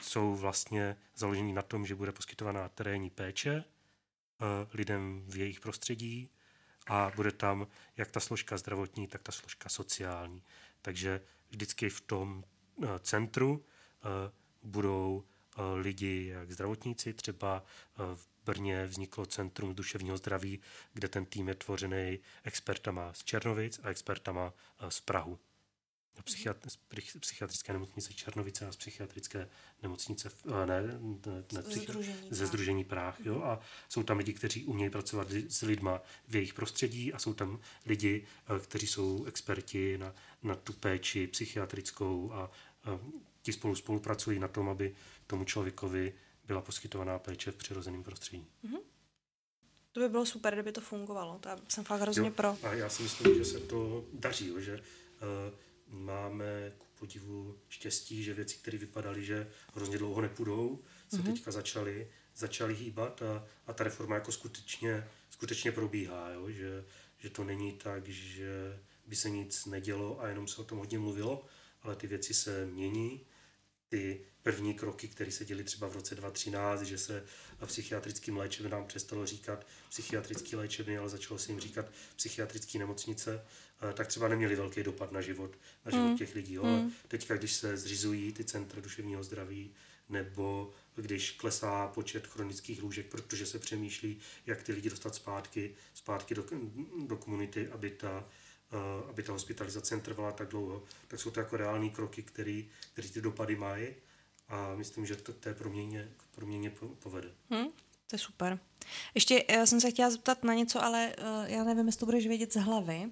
jsou 0.00 0.34
vlastně 0.34 0.96
založeny 1.16 1.52
na 1.52 1.62
tom, 1.62 1.86
že 1.86 1.94
bude 1.94 2.12
poskytovaná 2.12 2.68
terénní 2.68 3.10
péče 3.10 3.64
lidem 4.72 5.24
v 5.28 5.36
jejich 5.36 5.60
prostředí, 5.60 6.30
a 6.86 7.12
bude 7.16 7.32
tam 7.32 7.66
jak 7.96 8.10
ta 8.10 8.20
složka 8.20 8.56
zdravotní, 8.56 9.06
tak 9.06 9.22
ta 9.22 9.32
složka 9.32 9.68
sociální. 9.68 10.42
Takže 10.82 11.20
vždycky 11.50 11.90
v 11.90 12.00
tom 12.00 12.44
centru 13.00 13.64
budou 14.62 15.24
lidi 15.74 16.26
jak 16.26 16.52
zdravotníci, 16.52 17.14
třeba 17.14 17.64
v 18.14 18.28
Brně 18.44 18.86
vzniklo 18.86 19.26
Centrum 19.26 19.74
duševního 19.74 20.16
zdraví, 20.16 20.60
kde 20.92 21.08
ten 21.08 21.26
tým 21.26 21.48
je 21.48 21.54
tvořený 21.54 22.18
expertama 22.44 23.12
z 23.12 23.24
Černovic 23.24 23.80
a 23.82 23.88
expertama 23.88 24.52
z 24.88 25.00
Prahu 25.00 25.38
psychiatrické 27.18 27.72
nemocnice 27.72 28.14
Černovice 28.14 28.66
a 28.66 28.72
z 28.72 28.76
psychiatrické 28.76 29.48
nemocnice 29.82 30.30
ne, 30.44 30.66
ne, 30.66 30.82
ne, 31.52 31.62
psychi- 31.62 31.82
združení, 31.82 32.28
ze 32.30 32.46
Združení 32.46 32.84
Práh. 32.84 33.20
Jo? 33.24 33.42
A 33.42 33.60
jsou 33.88 34.02
tam 34.02 34.18
lidi, 34.18 34.32
kteří 34.32 34.64
umějí 34.64 34.90
pracovat 34.90 35.30
s 35.30 35.62
lidma 35.62 36.00
v 36.28 36.34
jejich 36.34 36.54
prostředí 36.54 37.12
a 37.12 37.18
jsou 37.18 37.34
tam 37.34 37.60
lidi, 37.86 38.26
eh, 38.56 38.60
kteří 38.60 38.86
jsou 38.86 39.24
experti 39.24 39.98
na, 39.98 40.14
na 40.42 40.54
tu 40.54 40.72
péči 40.72 41.26
psychiatrickou 41.26 42.32
a, 42.32 42.50
a 42.84 43.00
ti 43.42 43.52
spolu 43.52 43.74
spolupracují 43.74 44.38
na 44.38 44.48
tom, 44.48 44.68
aby 44.68 44.94
tomu 45.26 45.44
člověkovi 45.44 46.14
byla 46.46 46.60
poskytovaná 46.60 47.18
péče 47.18 47.50
v 47.50 47.56
přirozeném 47.56 48.02
prostředí. 48.02 48.46
Mm-hmm. 48.64 48.80
To 49.92 50.00
by 50.00 50.08
bylo 50.08 50.26
super, 50.26 50.54
kdyby 50.54 50.72
to 50.72 50.80
fungovalo. 50.80 51.38
To 51.38 51.50
jsem 51.68 51.84
fakt 51.84 52.00
hrozně 52.00 52.28
jo, 52.28 52.34
pro. 52.34 52.56
A 52.62 52.74
já 52.74 52.88
si 52.88 53.02
myslím, 53.02 53.34
že 53.34 53.44
se 53.44 53.58
to 53.60 54.04
daří, 54.12 54.52
že 54.58 54.74
uh, 54.74 55.54
máme 55.90 56.72
ku 56.78 56.86
podivu 56.98 57.58
štěstí, 57.68 58.22
že 58.24 58.34
věci, 58.34 58.56
které 58.56 58.78
vypadaly, 58.78 59.24
že 59.24 59.50
hrozně 59.74 59.98
dlouho 59.98 60.20
nepůjdou, 60.20 60.82
se 61.08 61.16
mm-hmm. 61.16 61.32
teďka 61.32 61.50
začaly, 61.50 62.08
začaly 62.36 62.74
hýbat 62.74 63.22
a, 63.22 63.46
a 63.66 63.72
ta 63.72 63.84
reforma 63.84 64.14
jako 64.14 64.32
skutečně, 64.32 65.08
skutečně 65.30 65.72
probíhá, 65.72 66.30
jo? 66.30 66.50
Že, 66.50 66.84
že 67.18 67.30
to 67.30 67.44
není 67.44 67.72
tak, 67.72 68.08
že 68.08 68.80
by 69.06 69.16
se 69.16 69.30
nic 69.30 69.66
nedělo 69.66 70.20
a 70.20 70.28
jenom 70.28 70.48
se 70.48 70.60
o 70.60 70.64
tom 70.64 70.78
hodně 70.78 70.98
mluvilo, 70.98 71.44
ale 71.82 71.96
ty 71.96 72.06
věci 72.06 72.34
se 72.34 72.66
mění. 72.66 73.20
Ty 73.90 74.20
první 74.42 74.74
kroky, 74.74 75.08
které 75.08 75.32
se 75.32 75.44
děly 75.44 75.64
třeba 75.64 75.88
v 75.88 75.92
roce 75.92 76.14
2013, 76.14 76.82
že 76.82 76.98
se 76.98 77.24
psychiatrickým 77.66 78.36
léčebnám 78.36 78.86
přestalo 78.86 79.26
říkat 79.26 79.66
psychiatrické 79.88 80.56
léčebny, 80.56 80.98
ale 80.98 81.08
začalo 81.08 81.38
se 81.38 81.52
jim 81.52 81.60
říkat 81.60 81.86
psychiatrické 82.16 82.78
nemocnice, 82.78 83.44
eh, 83.90 83.92
tak 83.92 84.06
třeba 84.06 84.28
neměli 84.28 84.56
velký 84.56 84.82
dopad 84.82 85.12
na 85.12 85.20
život, 85.20 85.58
na 85.84 85.90
život 85.90 86.08
mm. 86.08 86.18
těch 86.18 86.34
lidí. 86.34 86.54
Jo. 86.54 86.64
Mm. 86.64 86.92
Teďka, 87.08 87.36
když 87.36 87.52
se 87.52 87.76
zřizují 87.76 88.32
ty 88.32 88.44
centra 88.44 88.80
duševního 88.80 89.24
zdraví, 89.24 89.74
nebo 90.08 90.72
když 90.94 91.30
klesá 91.30 91.88
počet 91.88 92.26
chronických 92.26 92.82
lůžek, 92.82 93.06
protože 93.06 93.46
se 93.46 93.58
přemýšlí, 93.58 94.18
jak 94.46 94.62
ty 94.62 94.72
lidi 94.72 94.90
dostat 94.90 95.14
zpátky, 95.14 95.74
zpátky 95.94 96.34
do, 96.34 96.44
do 97.06 97.16
komunity, 97.16 97.68
aby 97.68 97.90
ta, 97.90 98.28
aby 99.08 99.22
ta 99.22 99.32
hospitalizace 99.32 100.00
trvala 100.00 100.32
tak 100.32 100.48
dlouho, 100.48 100.82
tak 101.08 101.20
jsou 101.20 101.30
to 101.30 101.40
jako 101.40 101.56
reální 101.56 101.90
kroky, 101.90 102.22
které 102.22 102.62
ty 103.12 103.20
dopady 103.20 103.56
mají 103.56 103.86
a 104.48 104.74
myslím, 104.74 105.06
že 105.06 105.16
to 105.16 105.32
té 105.32 105.54
proměně, 105.54 106.08
proměně 106.30 106.72
povede. 106.98 107.28
Hmm, 107.50 107.68
to 108.06 108.14
je 108.14 108.18
super. 108.18 108.58
Ještě 109.14 109.44
já 109.50 109.66
jsem 109.66 109.80
se 109.80 109.90
chtěla 109.90 110.10
zeptat 110.10 110.44
na 110.44 110.54
něco, 110.54 110.84
ale 110.84 111.14
uh, 111.18 111.50
já 111.50 111.64
nevím, 111.64 111.86
jestli 111.86 111.98
to 111.98 112.06
budeš 112.06 112.26
vědět 112.26 112.52
z 112.52 112.56
hlavy, 112.56 113.10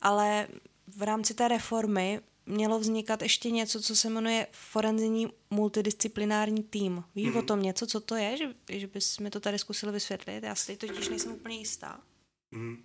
ale 0.00 0.48
v 0.86 1.02
rámci 1.02 1.34
té 1.34 1.48
reformy 1.48 2.20
mělo 2.46 2.78
vznikat 2.78 3.22
ještě 3.22 3.50
něco, 3.50 3.80
co 3.80 3.96
se 3.96 4.10
jmenuje 4.10 4.46
forenzní 4.52 5.32
multidisciplinární 5.50 6.62
tým. 6.62 7.04
Víš 7.14 7.28
mm-hmm. 7.28 7.38
o 7.38 7.42
tom 7.42 7.62
něco, 7.62 7.86
co 7.86 8.00
to 8.00 8.14
je? 8.14 8.36
Že, 8.36 8.54
že 8.68 8.86
bys 8.86 9.18
mi 9.18 9.30
to 9.30 9.40
tady 9.40 9.58
zkusil 9.58 9.92
vysvětlit? 9.92 10.44
Já 10.44 10.54
si 10.54 10.76
totiž 10.76 11.08
nejsem 11.08 11.32
úplně 11.32 11.56
jistá. 11.56 12.00
Mm. 12.50 12.84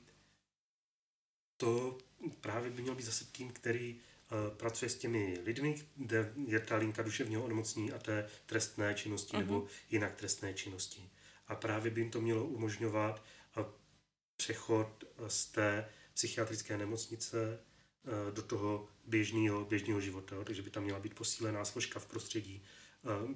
To 1.61 1.97
právě 2.41 2.69
by 2.71 2.81
měl 2.81 2.95
být 2.95 3.05
zase 3.05 3.25
tým, 3.25 3.49
který 3.49 3.99
Eh, 4.31 4.55
pracuje 4.55 4.89
s 4.89 4.95
těmi 4.95 5.39
lidmi, 5.43 5.75
kde 5.95 6.33
je 6.47 6.59
ta 6.59 6.75
linka 6.75 7.03
duševního 7.03 7.43
onemocnění 7.43 7.91
a 7.91 7.99
té 7.99 8.29
trestné 8.45 8.93
činnosti 8.93 9.37
uh-huh. 9.37 9.39
nebo 9.39 9.67
jinak 9.89 10.15
trestné 10.15 10.53
činnosti. 10.53 11.09
A 11.47 11.55
právě 11.55 11.91
by 11.91 12.01
jim 12.01 12.11
to 12.11 12.21
mělo 12.21 12.45
umožňovat 12.45 13.23
eh, 13.57 13.65
přechod 14.37 15.03
eh, 15.03 15.29
z 15.29 15.45
té 15.45 15.89
psychiatrické 16.13 16.77
nemocnice 16.77 17.59
do 18.33 18.41
toho 18.41 18.87
běžného, 19.05 19.65
běžného 19.65 20.01
života. 20.01 20.43
Takže 20.43 20.61
by 20.61 20.69
tam 20.69 20.83
měla 20.83 20.99
být 20.99 21.15
posílená 21.15 21.65
složka 21.65 21.99
v 21.99 22.05
prostředí, 22.05 22.63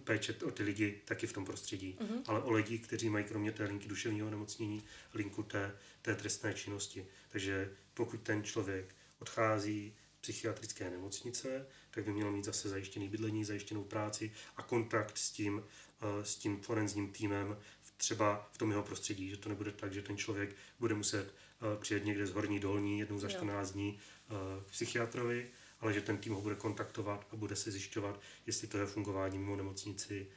péče 0.03 0.35
o 0.45 0.52
ty 0.52 0.64
lidi 0.64 1.02
taky 1.06 1.27
v 1.27 1.34
tom 1.34 1.45
prostředí, 1.45 1.97
uh-huh. 1.99 2.22
ale 2.27 2.43
o 2.43 2.52
lidi, 2.52 2.80
kteří 2.80 3.10
mají 3.10 3.26
kromě 3.26 3.52
té 3.52 3.64
linky 3.64 3.88
duševního 3.88 4.27
onemocnění 4.27 4.84
linku 5.14 5.43
té, 5.43 5.77
té 6.02 6.15
trestné 6.15 6.53
činnosti. 6.53 7.07
Takže 7.30 7.76
pokud 7.95 8.22
ten 8.22 8.43
člověk 8.43 8.95
odchází 9.19 9.95
psychiatrické 10.22 10.89
nemocnice, 10.89 11.67
tak 11.91 12.05
by 12.05 12.11
měl 12.11 12.31
mít 12.31 12.45
zase 12.45 12.69
zajištěný 12.69 13.09
bydlení, 13.09 13.45
zajištěnou 13.45 13.84
práci 13.84 14.31
a 14.57 14.61
kontakt 14.61 15.17
s 15.17 15.31
tím, 15.31 15.63
eh, 16.01 16.26
s 16.26 16.35
tím 16.35 16.61
forenzním 16.61 17.11
týmem 17.11 17.57
třeba 17.97 18.49
v 18.51 18.57
tom 18.57 18.69
jeho 18.69 18.84
prostředí, 18.84 19.30
že 19.30 19.38
to 19.38 19.49
nebude 19.49 19.72
tak, 19.72 19.93
že 19.93 20.01
ten 20.01 20.17
člověk 20.17 20.55
bude 20.80 20.93
muset 20.93 21.27
eh, 21.27 21.80
přijet 21.80 22.05
někde 22.05 22.27
z 22.27 22.31
horní 22.31 22.59
dolní 22.59 22.99
jednou 22.99 23.19
za 23.19 23.30
14 23.30 23.72
dní 23.72 23.99
eh, 23.99 24.34
k 24.65 24.72
psychiatrovi, 24.72 25.49
ale 25.80 25.93
že 25.93 26.01
ten 26.01 26.17
tým 26.17 26.34
ho 26.34 26.41
bude 26.41 26.55
kontaktovat 26.55 27.27
a 27.31 27.35
bude 27.35 27.55
se 27.55 27.72
zjišťovat, 27.72 28.22
jestli 28.45 28.67
to 28.67 28.77
je 28.77 28.85
fungování 28.85 29.38
mimo 29.38 29.55
nemocnici 29.55 30.27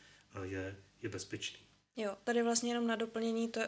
je, 0.42 0.76
je 1.02 1.08
bezpečný. 1.08 1.58
Jo, 1.96 2.16
tady 2.24 2.42
vlastně 2.42 2.70
jenom 2.70 2.86
na 2.86 2.96
doplnění 2.96 3.48
to, 3.48 3.60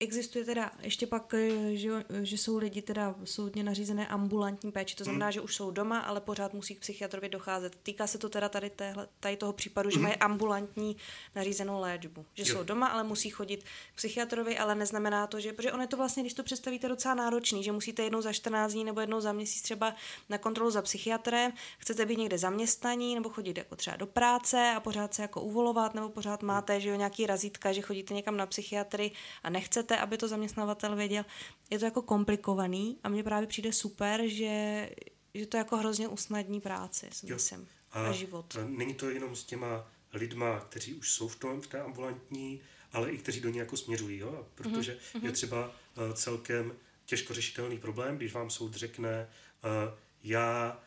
Existuje 0.00 0.44
teda 0.44 0.70
ještě 0.80 1.06
pak, 1.06 1.34
eh, 1.34 1.76
že, 1.76 2.04
že 2.22 2.38
jsou 2.38 2.58
lidi 2.58 2.82
teda 2.82 3.14
soudně 3.24 3.62
nařízené 3.62 4.06
ambulantní 4.06 4.72
péči, 4.72 4.96
to 4.96 5.04
znamená, 5.04 5.26
mm. 5.26 5.32
že 5.32 5.40
už 5.40 5.54
jsou 5.54 5.70
doma, 5.70 5.98
ale 5.98 6.20
pořád 6.20 6.54
musí 6.54 6.74
k 6.74 6.80
psychiatrovi 6.80 7.28
docházet. 7.28 7.76
Týká 7.82 8.06
se 8.06 8.18
to 8.18 8.28
teda 8.28 8.48
tady, 8.48 8.70
téhle, 8.70 9.08
tady 9.20 9.36
toho 9.36 9.52
případu, 9.52 9.90
že 9.90 9.96
mm. 9.96 10.02
mají 10.02 10.16
ambulantní 10.16 10.96
nařízenou 11.34 11.80
léčbu. 11.80 12.26
Že 12.34 12.42
jo. 12.42 12.46
jsou 12.46 12.64
doma, 12.64 12.86
ale 12.86 13.04
musí 13.04 13.30
chodit 13.30 13.64
k 13.64 13.96
psychiatrovi, 13.96 14.58
ale 14.58 14.74
neznamená 14.74 15.26
to, 15.26 15.40
že, 15.40 15.52
protože 15.52 15.72
on 15.72 15.80
je 15.80 15.86
to 15.86 15.96
vlastně, 15.96 16.22
když 16.22 16.34
to 16.34 16.42
představíte, 16.42 16.88
docela 16.88 17.14
náročný, 17.14 17.64
že 17.64 17.72
musíte 17.72 18.02
jednou 18.02 18.20
za 18.20 18.32
14 18.32 18.72
dní 18.72 18.84
nebo 18.84 19.00
jednou 19.00 19.20
za 19.20 19.32
měsíc 19.32 19.62
třeba 19.62 19.94
na 20.28 20.38
kontrolu 20.38 20.70
za 20.70 20.82
psychiatrem, 20.82 21.52
chcete 21.78 22.06
být 22.06 22.18
někde 22.18 22.38
zaměstnaní 22.38 23.14
nebo 23.14 23.28
chodit 23.28 23.58
jako 23.58 23.76
třeba 23.76 23.96
do 23.96 24.06
práce 24.06 24.72
a 24.76 24.80
pořád 24.80 25.14
se 25.14 25.22
jako 25.22 25.40
uvolovat, 25.40 25.94
nebo 25.94 26.08
pořád 26.08 26.42
máte, 26.42 26.80
že 26.80 26.88
jo, 26.88 26.96
nějaký 26.96 27.26
razítka, 27.26 27.72
že 27.72 27.82
chodíte 27.82 28.14
někam 28.14 28.36
na 28.36 28.46
psychiatry 28.46 29.10
a 29.42 29.50
nechcete 29.50 29.87
chcete, 29.88 30.00
aby 30.00 30.18
to 30.18 30.28
zaměstnavatel 30.28 30.96
věděl. 30.96 31.24
Je 31.70 31.78
to 31.78 31.84
jako 31.84 32.02
komplikovaný 32.02 32.98
a 33.02 33.08
mně 33.08 33.22
právě 33.22 33.46
přijde 33.46 33.72
super, 33.72 34.22
že, 34.26 34.90
že 35.34 35.46
to 35.46 35.56
jako 35.56 35.76
hrozně 35.76 36.08
usnadní 36.08 36.60
práci, 36.60 37.08
si 37.12 37.26
myslím, 37.26 37.68
a, 37.92 38.06
a 38.08 38.12
život. 38.12 38.56
A 38.60 38.64
není 38.68 38.94
to 38.94 39.10
jenom 39.10 39.36
s 39.36 39.44
těma 39.44 39.86
lidma, 40.12 40.60
kteří 40.60 40.94
už 40.94 41.12
jsou 41.12 41.28
v, 41.28 41.36
tom, 41.36 41.60
v 41.60 41.66
té 41.66 41.80
ambulantní, 41.80 42.60
ale 42.92 43.10
i 43.10 43.18
kteří 43.18 43.40
do 43.40 43.48
ní 43.48 43.58
jako 43.58 43.76
směřují, 43.76 44.18
jo? 44.18 44.46
protože 44.54 44.92
mm-hmm. 44.92 45.24
je 45.24 45.32
třeba 45.32 45.66
uh, 45.66 46.12
celkem 46.14 46.72
těžko 47.06 47.34
řešitelný 47.34 47.78
problém, 47.78 48.16
když 48.16 48.32
vám 48.32 48.50
soud 48.50 48.74
řekne, 48.74 49.28
uh, 49.64 49.98
já 50.22 50.80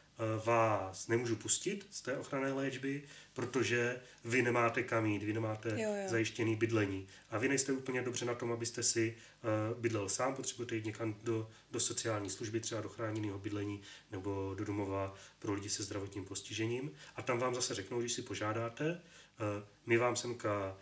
vás 0.45 1.07
nemůžu 1.07 1.35
pustit 1.35 1.87
z 1.91 2.01
té 2.01 2.17
ochranné 2.17 2.53
léčby, 2.53 3.03
protože 3.33 4.01
vy 4.25 4.41
nemáte 4.41 4.83
kam 4.83 5.05
jít, 5.05 5.23
vy 5.23 5.33
nemáte 5.33 5.69
jo, 5.69 5.95
jo. 5.95 6.09
zajištěný 6.09 6.55
bydlení. 6.55 7.07
A 7.29 7.37
vy 7.37 7.47
nejste 7.47 7.71
úplně 7.71 8.01
dobře 8.01 8.25
na 8.25 8.35
tom, 8.35 8.51
abyste 8.51 8.83
si 8.83 9.17
uh, 9.43 9.79
bydlel 9.79 10.09
sám, 10.09 10.35
potřebujete 10.35 10.75
jít 10.75 10.85
někam 10.85 11.15
do, 11.23 11.49
do 11.71 11.79
sociální 11.79 12.29
služby, 12.29 12.59
třeba 12.59 12.81
do 12.81 12.89
chráněného 12.89 13.39
bydlení 13.39 13.81
nebo 14.11 14.55
do 14.57 14.65
domova 14.65 15.15
pro 15.39 15.53
lidi 15.53 15.69
se 15.69 15.83
zdravotním 15.83 16.25
postižením. 16.25 16.91
A 17.15 17.21
tam 17.21 17.39
vám 17.39 17.55
zase 17.55 17.73
řeknou, 17.73 17.99
když 17.99 18.13
si 18.13 18.21
požádáte, 18.21 18.91
uh, 18.91 19.67
my 19.85 19.97
vám 19.97 20.15
semka 20.15 20.77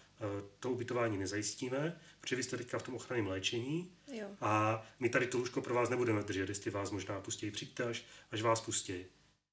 to 0.60 0.72
ubytování 0.72 1.18
nezajistíme, 1.18 2.00
protože 2.22 2.36
vy 2.36 2.44
jste 2.44 2.58
teďka 2.58 2.80
v 2.80 2.84
tom 2.84 2.96
ochranném 2.96 3.28
léčení 3.28 3.92
jo. 4.14 4.28
a 4.42 4.84
my 5.00 5.10
tady 5.10 5.28
to 5.28 5.38
lůžko 5.38 5.62
pro 5.62 5.74
vás 5.74 5.90
nebudeme 5.90 6.24
držet, 6.24 6.50
jestli 6.50 6.72
vás 6.72 6.92
možná 6.92 7.22
pustí, 7.22 7.52
přijďte 7.52 7.84
až, 7.84 8.04
až 8.32 8.42
vás 8.42 8.62
pustí. 8.62 9.06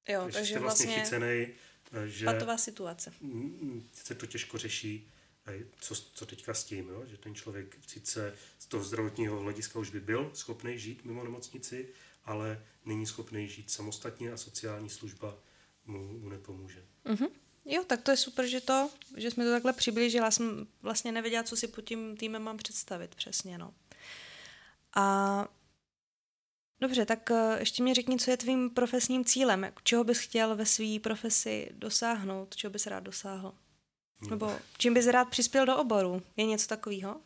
Jo, 0.07 0.21
takže, 0.23 0.37
takže 0.37 0.53
jste 0.53 0.59
vlastně, 0.59 0.85
vlastně 0.85 1.03
chycenej 1.03 1.53
že 2.05 2.25
patová 2.25 2.57
situace. 2.57 3.13
Se 3.93 4.15
to 4.15 4.25
těžko 4.25 4.57
řeší, 4.57 5.11
co, 5.79 5.95
co 5.95 6.25
teďka 6.25 6.53
s 6.53 6.63
tím, 6.63 6.89
jo? 6.89 7.03
že 7.05 7.17
ten 7.17 7.35
člověk 7.35 7.77
sice 7.87 8.33
z 8.59 8.65
toho 8.65 8.83
zdravotního 8.83 9.39
hlediska 9.39 9.79
už 9.79 9.89
by 9.89 9.99
byl 9.99 10.31
schopný 10.33 10.79
žít 10.79 11.05
mimo 11.05 11.23
nemocnici, 11.23 11.87
ale 12.25 12.63
není 12.85 13.05
schopný 13.05 13.47
žít 13.47 13.71
samostatně 13.71 14.31
a 14.31 14.37
sociální 14.37 14.89
služba 14.89 15.37
mu, 15.85 16.19
mu 16.19 16.29
nepomůže. 16.29 16.85
Mm-hmm. 17.05 17.29
Jo, 17.65 17.83
tak 17.87 18.01
to 18.01 18.11
je 18.11 18.17
super, 18.17 18.47
že 18.47 18.61
to, 18.61 18.89
že 19.17 19.31
jsme 19.31 19.45
to 19.45 19.51
takhle 19.51 19.73
přiblížili. 19.73 20.23
Já 20.23 20.31
jsem 20.31 20.67
vlastně 20.81 21.11
nevěděla, 21.11 21.43
co 21.43 21.55
si 21.55 21.67
pod 21.67 21.81
tím 21.81 22.17
týmem 22.17 22.43
mám 22.43 22.57
představit 22.57 23.15
přesně, 23.15 23.57
no. 23.57 23.73
A 24.95 25.47
dobře, 26.79 27.05
tak 27.05 27.31
eh, 27.31 27.59
ještě 27.59 27.83
mi 27.83 27.93
řekni, 27.93 28.19
co 28.19 28.31
je 28.31 28.37
tvým 28.37 28.69
profesním 28.69 29.25
cílem, 29.25 29.71
čeho 29.83 30.03
bys 30.03 30.19
chtěl 30.19 30.55
ve 30.55 30.65
své 30.65 30.99
profesi 31.03 31.69
dosáhnout, 31.71 32.55
čeho 32.55 32.71
bys 32.71 32.87
rád 32.87 32.99
dosáhl? 32.99 33.53
Hmm. 34.19 34.29
Nebo 34.29 34.55
čím 34.77 34.93
bys 34.93 35.07
rád 35.07 35.25
přispěl 35.25 35.65
do 35.65 35.77
oboru? 35.77 36.21
Je 36.37 36.45
něco 36.45 36.67
takového? 36.67 37.21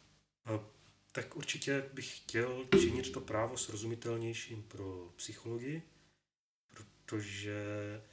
Tak 1.11 1.36
určitě 1.36 1.90
bych 1.94 2.18
chtěl 2.18 2.65
činit 2.80 3.11
to 3.11 3.22
právo 3.22 3.57
srozumitelnějším 3.57 4.64
pro 4.64 5.10
psychologii, 5.15 5.82
protože 6.69 7.56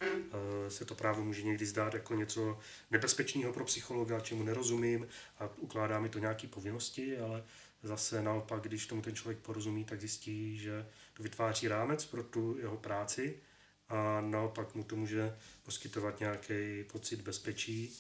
eh, 0.01 0.71
se 0.71 0.85
to 0.85 0.95
právo 0.95 1.25
může 1.25 1.43
někdy 1.43 1.67
zdát 1.67 1.95
jako 1.95 2.15
něco 2.15 2.59
nebezpečného 2.91 3.53
pro 3.53 3.65
psychologa, 3.65 4.21
čemu 4.21 4.43
nerozumím 4.43 5.09
a 5.39 5.49
ukládá 5.57 6.01
mi 6.01 6.09
to 6.09 6.19
nějaké 6.19 6.49
povinnosti, 6.49 7.19
ale 7.19 7.45
zase 7.83 8.23
naopak, 8.23 8.63
když 8.63 8.87
tomu 8.87 9.03
ten 9.03 9.15
člověk 9.15 9.39
porozumí, 9.39 9.85
tak 9.85 10.01
zjistí, 10.01 10.59
že 10.59 10.87
vytváří 11.19 11.69
rámec 11.69 12.05
pro 12.05 12.23
tu 12.23 12.59
jeho 12.59 12.77
práci 12.77 13.41
a 13.89 14.21
naopak 14.21 14.75
mu 14.75 14.85
to 14.85 14.97
může 14.97 15.37
poskytovat 15.63 16.21
nějaký 16.21 16.85
pocit 16.93 17.21
bezpečí 17.21 17.97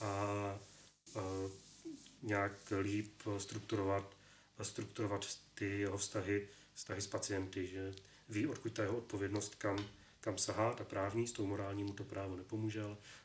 a, 0.00 0.06
a 0.06 0.58
nějak 2.22 2.72
líp 2.80 3.22
strukturovat, 3.38 4.16
strukturovat 4.62 5.26
ty 5.54 5.78
jeho 5.78 5.98
vztahy, 5.98 6.48
vztahy 6.74 7.00
s 7.00 7.06
pacienty, 7.06 7.66
že 7.66 7.94
ví, 8.28 8.46
odkud 8.46 8.72
ta 8.72 8.82
jeho 8.82 8.96
odpovědnost, 8.96 9.54
kam, 9.54 9.78
kam 10.20 10.38
sahá, 10.38 10.74
ta 10.74 10.84
právní, 10.84 11.26
s 11.26 11.32
tou 11.32 11.46
morální 11.46 11.84
mu 11.84 11.92
to 11.92 12.04
právo 12.04 12.36
nepomůže, 12.36 12.82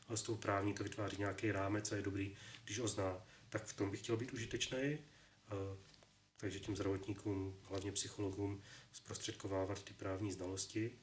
ale 0.08 0.16
s 0.16 0.22
tou 0.22 0.36
právní 0.36 0.74
to 0.74 0.84
vytváří 0.84 1.16
nějaký 1.18 1.52
rámec 1.52 1.92
a 1.92 1.96
je 1.96 2.02
dobrý, 2.02 2.36
když 2.64 2.78
ho 2.78 2.88
zná. 2.88 3.22
Tak 3.48 3.64
v 3.64 3.72
tom 3.72 3.90
bych 3.90 4.00
chtěl 4.00 4.16
být 4.16 4.32
užitečný, 4.32 4.98
takže 6.36 6.60
těm 6.60 6.76
zdravotníkům, 6.76 7.56
hlavně 7.62 7.92
psychologům, 7.92 8.62
zprostředkovávat 8.92 9.82
ty 9.82 9.94
právní 9.94 10.32
znalosti. 10.32 10.98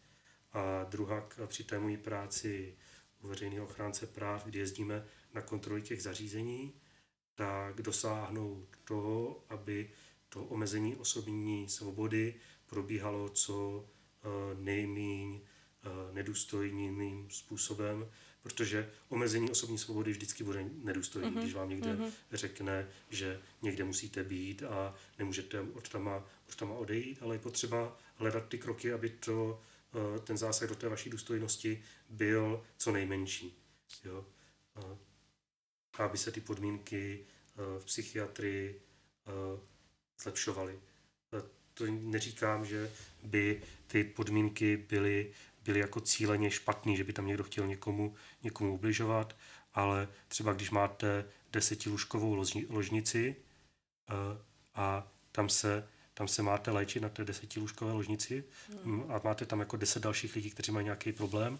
A 0.52 0.84
druhá 0.84 1.30
při 1.48 1.64
té 1.64 1.80
mojí 1.80 1.98
práci 1.98 2.78
u 3.22 3.28
veřejného 3.28 3.66
ochránce 3.66 4.08
práv, 4.08 4.46
kdy 4.46 4.60
jezdíme 4.60 5.06
na 5.34 5.42
kontroly 5.42 5.82
těch 5.82 6.04
zařízení, 6.04 6.74
tak 7.36 7.82
dosáhnout 7.82 8.68
toho, 8.84 9.44
aby 9.50 9.92
to 10.30 10.44
omezení 10.44 10.96
osobní 10.96 11.70
svobody 11.70 12.36
probíhalo 12.66 13.30
co 13.30 13.86
eh, 13.86 14.28
nejméně 14.60 15.40
eh, 15.42 15.90
nedůstojným 16.14 17.30
způsobem, 17.30 18.12
protože 18.46 18.92
omezení 19.10 19.50
osobní 19.50 19.78
svobody 19.78 20.12
vždycky 20.12 20.44
bude 20.44 20.66
nedůstojný, 20.84 21.30
mm-hmm. 21.30 21.42
když 21.42 21.54
vám 21.54 21.70
někde 21.70 21.94
mm-hmm. 21.94 22.12
řekne, 22.32 22.88
že 23.10 23.42
někde 23.62 23.84
musíte 23.84 24.24
být 24.24 24.64
a 24.64 24.96
nemůžete 25.20 25.62
od 25.62 25.90
tama, 25.90 26.24
od 26.50 26.56
tama 26.56 26.74
odejít, 26.74 27.18
ale 27.22 27.36
je 27.36 27.40
potřeba 27.40 27.98
hledat 28.16 28.50
ty 28.50 28.58
kroky, 28.58 28.94
aby 28.94 29.10
to, 29.10 29.62
eh, 29.94 30.20
ten 30.20 30.38
zásah 30.38 30.70
do 30.70 30.76
té 30.76 30.90
vaší 30.90 31.10
důstojnosti 31.10 31.84
byl 32.10 32.64
co 32.78 32.92
nejmenší. 32.92 33.58
Jo? 34.04 34.26
Aby 35.98 36.18
se 36.18 36.32
ty 36.32 36.42
podmínky 36.42 37.26
v 37.80 37.86
psychiatrii 37.86 38.82
zlepšovaly. 40.22 40.80
To 41.74 41.86
neříkám, 41.86 42.66
že 42.66 42.92
by 43.24 43.62
ty 43.88 44.04
podmínky 44.04 44.78
byly, 44.78 45.32
byly 45.66 45.80
jako 45.80 46.02
cíleně 46.02 46.52
špatný, 46.52 46.98
že 46.98 47.04
by 47.04 47.14
tam 47.14 47.28
někdo 47.28 47.44
chtěl 47.44 47.68
někomu, 47.68 48.16
někomu 48.44 48.74
ubližovat, 48.74 49.36
ale 49.74 50.08
třeba 50.28 50.54
když 50.54 50.72
máte 50.72 51.26
desetilůžkovou 51.52 52.46
ložnici 52.70 53.36
eh, 54.10 54.14
a 54.76 55.12
tam 55.32 55.50
se, 55.50 55.88
tam 56.14 56.28
se 56.28 56.42
máte 56.42 56.72
léčit 56.72 57.02
na 57.04 57.10
té 57.10 57.26
desetilůžkové 57.26 57.92
ložnici 57.92 58.44
hmm. 58.84 59.12
a 59.12 59.22
máte 59.24 59.46
tam 59.46 59.60
jako 59.60 59.78
deset 59.78 60.04
dalších 60.04 60.36
lidí, 60.36 60.50
kteří 60.50 60.72
mají 60.72 60.84
nějaký 60.84 61.12
problém, 61.12 61.60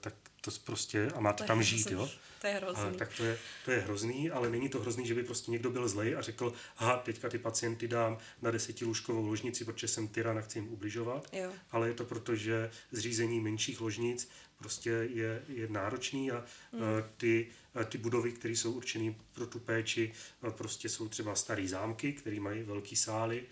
tak 0.00 0.14
to 0.40 0.50
prostě, 0.64 1.10
a 1.14 1.20
máte 1.20 1.44
tam 1.44 1.62
žít, 1.62 1.90
jo? 1.90 2.10
To 2.40 2.46
je 2.46 2.54
hrozný. 2.54 2.82
A, 2.82 2.90
tak 2.90 3.16
to 3.16 3.24
je, 3.24 3.38
to 3.64 3.70
je 3.70 3.80
hrozný, 3.80 4.30
ale 4.30 4.50
není 4.50 4.68
to 4.68 4.80
hrozný, 4.80 5.06
že 5.06 5.14
by 5.14 5.22
prostě 5.22 5.50
někdo 5.50 5.70
byl 5.70 5.88
zlej 5.88 6.16
a 6.16 6.22
řekl, 6.22 6.52
aha, 6.76 6.96
teďka 6.96 7.28
ty 7.28 7.38
pacienty 7.38 7.88
dám 7.88 8.18
na 8.42 8.50
desetilůžkovou 8.50 9.26
ložnici, 9.26 9.64
protože 9.64 9.88
jsem 9.88 10.08
tyran 10.08 10.38
a 10.38 10.40
chci 10.40 10.58
jim 10.58 10.68
ubližovat. 10.68 11.28
Jo. 11.32 11.50
Ale 11.70 11.88
je 11.88 11.94
to 11.94 12.04
proto, 12.04 12.36
že 12.36 12.70
zřízení 12.92 13.40
menších 13.40 13.80
ložnic 13.80 14.28
prostě 14.56 14.90
je, 14.90 15.42
je 15.48 15.68
náročný 15.68 16.30
a 16.30 16.44
mm. 16.72 16.80
ty, 17.16 17.46
ty 17.88 17.98
budovy, 17.98 18.32
které 18.32 18.54
jsou 18.54 18.72
určené 18.72 19.14
pro 19.32 19.46
tu 19.46 19.58
péči, 19.58 20.12
prostě 20.50 20.88
jsou 20.88 21.08
třeba 21.08 21.34
staré 21.34 21.68
zámky, 21.68 22.12
které 22.12 22.40
mají 22.40 22.62
velké 22.62 22.96
sály 22.96 23.44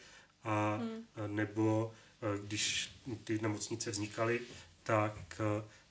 a 0.45 0.77
mm. 0.77 1.37
nebo 1.37 1.93
když 2.43 2.91
ty 3.25 3.39
nemocnice 3.43 3.91
vznikaly, 3.91 4.41
tak 4.83 5.41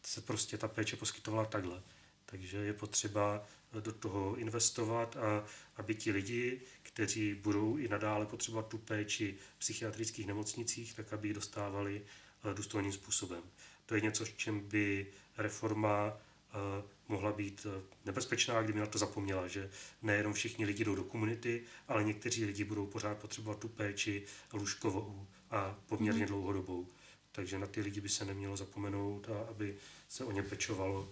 se 0.03 0.21
prostě 0.21 0.57
ta 0.57 0.67
péče 0.67 0.95
poskytovala 0.95 1.45
takhle. 1.45 1.81
Takže 2.25 2.57
je 2.57 2.73
potřeba 2.73 3.45
do 3.73 3.91
toho 3.91 4.35
investovat 4.35 5.17
a 5.17 5.45
aby 5.75 5.95
ti 5.95 6.11
lidi, 6.11 6.61
kteří 6.83 7.33
budou 7.33 7.77
i 7.77 7.87
nadále 7.87 8.25
potřebovat 8.25 8.67
tu 8.67 8.77
péči 8.77 9.35
v 9.55 9.59
psychiatrických 9.59 10.27
nemocnicích, 10.27 10.93
tak 10.93 11.13
aby 11.13 11.27
ji 11.27 11.33
dostávali 11.33 12.01
eh, 12.01 12.53
důstojným 12.53 12.93
způsobem. 12.93 13.43
To 13.85 13.95
je 13.95 14.01
něco, 14.01 14.25
v 14.25 14.37
čem 14.37 14.59
by 14.59 15.07
reforma 15.37 16.13
eh, 16.13 16.83
mohla 17.07 17.31
být 17.31 17.67
eh, 17.69 17.81
nebezpečná, 18.05 18.61
kdyby 18.61 18.79
na 18.79 18.85
to 18.85 18.97
zapomněla, 18.97 19.47
že 19.47 19.69
nejenom 20.01 20.33
všichni 20.33 20.65
lidi 20.65 20.85
jdou 20.85 20.95
do 20.95 21.03
komunity, 21.03 21.63
ale 21.87 22.03
někteří 22.03 22.45
lidi 22.45 22.63
budou 22.63 22.85
pořád 22.85 23.17
potřebovat 23.17 23.59
tu 23.59 23.67
péči 23.67 24.23
lůžkovou 24.53 25.27
a 25.51 25.75
poměrně 25.87 26.21
mm. 26.21 26.27
dlouhodobou. 26.27 26.87
Takže 27.31 27.59
na 27.59 27.67
ty 27.67 27.81
lidi 27.81 28.01
by 28.01 28.09
se 28.09 28.25
nemělo 28.25 28.57
zapomenout 28.57 29.29
a 29.29 29.49
aby 29.49 29.77
se 30.07 30.23
o 30.23 30.31
ně 30.31 30.43
pečovalo 30.43 31.09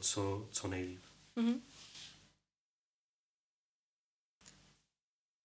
co, 0.00 0.48
co 0.50 0.68
nejlíp. 0.68 1.02
Mm-hmm. 1.36 1.60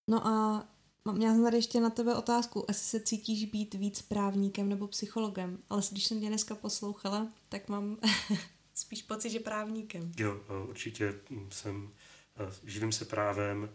No 0.08 0.26
a 0.26 0.66
Měla 1.12 1.34
jsem 1.34 1.44
tady 1.44 1.56
ještě 1.56 1.80
na 1.80 1.90
tebe 1.90 2.14
otázku, 2.14 2.64
jestli 2.68 2.84
se 2.84 3.00
cítíš 3.00 3.44
být 3.44 3.74
víc 3.74 4.02
právníkem 4.02 4.68
nebo 4.68 4.86
psychologem, 4.86 5.58
ale 5.70 5.82
když 5.90 6.04
jsem 6.04 6.20
tě 6.20 6.28
dneska 6.28 6.54
poslouchala, 6.54 7.28
tak 7.48 7.68
mám 7.68 7.98
spíš 8.74 9.02
pocit, 9.02 9.30
že 9.30 9.40
právníkem. 9.40 10.12
Jo, 10.16 10.40
určitě 10.68 11.14
jsem, 11.50 11.90
živím 12.64 12.92
se 12.92 13.04
právem, 13.04 13.70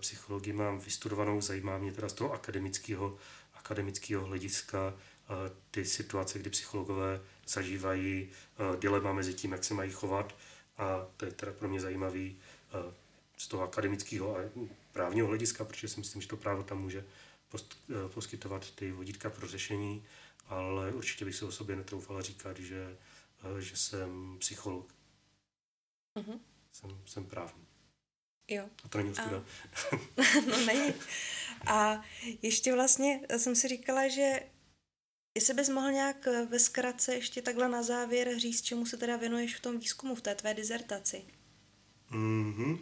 psychologii 0.00 0.52
mám 0.52 0.78
vystudovanou, 0.78 1.40
zajímá 1.40 1.78
mě 1.78 1.92
teda 1.92 2.08
z 2.08 2.12
toho 2.12 2.32
akademického, 2.32 3.16
akademického 3.54 4.26
hlediska 4.26 4.94
ty 5.70 5.84
situace, 5.84 6.38
kdy 6.38 6.50
psychologové 6.50 7.20
zažívají 7.48 8.30
dilema 8.78 9.12
mezi 9.12 9.34
tím, 9.34 9.52
jak 9.52 9.64
se 9.64 9.74
mají 9.74 9.90
chovat 9.90 10.36
a 10.78 11.06
to 11.16 11.24
je 11.24 11.32
teda 11.32 11.52
pro 11.52 11.68
mě 11.68 11.80
zajímavý 11.80 12.36
z 13.36 13.48
toho 13.48 13.62
akademického 13.62 14.36
a 14.36 14.40
právního 14.92 15.26
hlediska, 15.26 15.64
protože 15.64 15.88
si 15.88 16.00
myslím, 16.00 16.22
že 16.22 16.28
to 16.28 16.36
právo 16.36 16.62
tam 16.62 16.82
může 16.82 17.04
poskytovat 18.08 18.70
ty 18.70 18.92
vodítka 18.92 19.30
pro 19.30 19.46
řešení, 19.46 20.04
ale 20.48 20.92
určitě 20.92 21.24
bych 21.24 21.34
si 21.34 21.44
o 21.44 21.52
sobě 21.52 21.76
netroufala 21.76 22.22
říkat, 22.22 22.58
že, 22.58 22.96
že 23.58 23.76
jsem 23.76 24.36
psycholog. 24.38 24.94
Mm-hmm. 26.16 26.38
Jsem, 26.72 27.00
jsem 27.06 27.26
právník. 27.26 27.68
Jo. 28.48 28.68
A 28.84 28.88
to 28.88 28.98
není 28.98 29.10
ostuda. 29.10 29.36
A... 29.36 29.96
no 30.50 30.66
není. 30.66 30.94
A 31.66 32.02
ještě 32.42 32.74
vlastně 32.74 33.20
jsem 33.36 33.56
si 33.56 33.68
říkala, 33.68 34.08
že 34.08 34.40
Jestli 35.36 35.54
bys 35.54 35.68
mohl 35.68 35.92
nějak 35.92 36.26
eh, 36.26 36.46
ve 36.50 36.58
zkratce 36.58 37.14
ještě 37.14 37.42
takhle 37.42 37.68
na 37.68 37.82
závěr 37.82 38.38
říct, 38.38 38.62
čemu 38.62 38.86
se 38.86 38.96
teda 38.96 39.16
věnuješ 39.16 39.56
v 39.56 39.60
tom 39.60 39.78
výzkumu, 39.78 40.14
v 40.14 40.20
té 40.20 40.34
tvé 40.34 40.54
dizertaci? 40.54 41.22
Mm-hmm. 42.10 42.78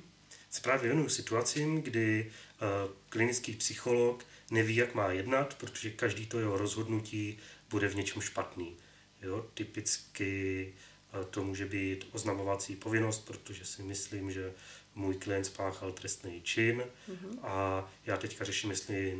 Se 0.51 0.61
právě 0.61 0.89
věnuju 0.89 1.09
situacím, 1.09 1.83
kdy 1.83 2.33
uh, 2.63 2.93
klinický 3.09 3.53
psycholog 3.53 4.27
neví, 4.51 4.77
jak 4.77 4.95
má 4.95 5.13
jednat, 5.13 5.55
protože 5.55 5.91
každý 5.91 6.27
to 6.27 6.39
jeho 6.39 6.59
rozhodnutí 6.59 7.39
bude 7.71 7.89
v 7.89 7.97
něčem 7.97 8.23
špatný. 8.23 8.77
Jo? 9.23 9.47
Typicky 9.55 10.75
uh, 11.15 11.25
to 11.25 11.45
může 11.45 11.67
být 11.67 12.07
oznamovací 12.13 12.77
povinnost, 12.77 13.27
protože 13.27 13.65
si 13.65 13.83
myslím, 13.83 14.31
že 14.31 14.53
můj 14.95 15.15
klient 15.15 15.45
spáchal 15.45 15.93
trestný 15.93 16.43
čin 16.43 16.83
mm-hmm. 17.11 17.39
a 17.43 17.89
já 18.07 18.17
teďka 18.17 18.45
řeším, 18.45 18.71
jestli 18.71 19.19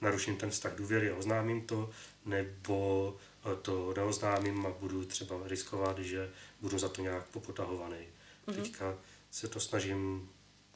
naruším 0.00 0.36
ten 0.36 0.50
vztah 0.50 0.76
důvěry 0.76 1.10
a 1.10 1.16
oznámím 1.16 1.66
to, 1.66 1.90
nebo 2.24 3.16
eh, 3.44 3.56
to 3.62 3.94
neoznámím 3.96 4.66
a 4.66 4.70
budu 4.70 5.04
třeba 5.04 5.40
riskovat, 5.44 5.98
že 5.98 6.30
budu 6.60 6.78
za 6.78 6.88
to 6.88 7.02
nějak 7.02 7.28
popotahovaný. 7.28 7.96
Mm-hmm. 7.96 8.54
Teďka 8.54 8.98
se 9.30 9.48
to 9.48 9.60
snažím 9.60 10.28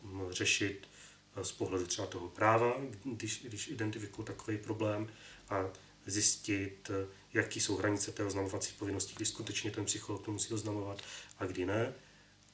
mm, 0.03 0.33
řešit 0.33 0.89
eh, 1.37 1.45
z 1.45 1.53
pohledu 1.53 1.87
třeba 1.87 2.07
toho 2.07 2.29
práva, 2.29 2.77
když, 3.05 3.43
když 3.45 3.69
identifikuju 3.69 4.27
takový 4.27 4.59
problém 4.59 5.09
a 5.49 5.65
zjistit, 6.07 6.91
jaký 7.35 7.61
jsou 7.61 7.77
hranice 7.77 8.13
té 8.13 8.25
oznamovací 8.25 8.75
povinnosti, 8.79 9.15
kdy 9.17 9.27
skutečně 9.27 9.71
ten 9.71 9.85
psycholog 9.85 10.25
to 10.25 10.33
musí 10.33 10.55
oznamovat 10.55 11.03
a 11.39 11.47
kdy 11.47 11.67
ne. 11.67 11.95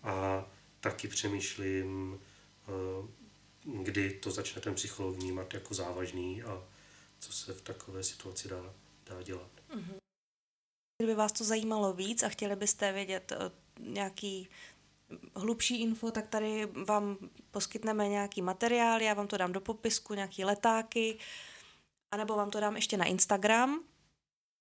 A 0.02 0.46
taky 0.80 1.08
přemýšlím, 1.08 2.20
eh, 2.68 3.08
kdy 3.82 4.10
to 4.10 4.30
začne 4.30 4.60
ten 4.60 4.74
psycholog 4.74 5.16
vnímat 5.16 5.54
jako 5.54 5.74
závažný 5.74 6.42
a 6.42 6.64
co 7.20 7.32
se 7.32 7.54
v 7.54 7.62
takové 7.62 8.02
situaci 8.02 8.48
dá, 8.48 8.74
dá 9.06 9.22
dělat. 9.22 9.50
Mm-hmm. 9.74 9.96
Kdyby 10.98 11.14
vás 11.14 11.32
to 11.32 11.44
zajímalo 11.44 11.92
víc 11.92 12.22
a 12.22 12.28
chtěli 12.28 12.56
byste 12.56 12.92
vědět 12.92 13.32
eh, 13.32 13.50
nějaký 13.78 14.48
hlubší 15.36 15.82
info, 15.82 16.10
tak 16.10 16.28
tady 16.28 16.66
vám 16.66 17.16
poskytneme 17.50 18.08
nějaký 18.08 18.42
materiál, 18.42 19.02
já 19.02 19.14
vám 19.14 19.26
to 19.26 19.36
dám 19.36 19.52
do 19.52 19.60
popisku, 19.60 20.14
nějaký 20.14 20.44
letáky, 20.44 21.18
anebo 22.14 22.36
vám 22.36 22.50
to 22.50 22.60
dám 22.60 22.76
ještě 22.76 22.96
na 22.96 23.04
Instagram. 23.04 23.84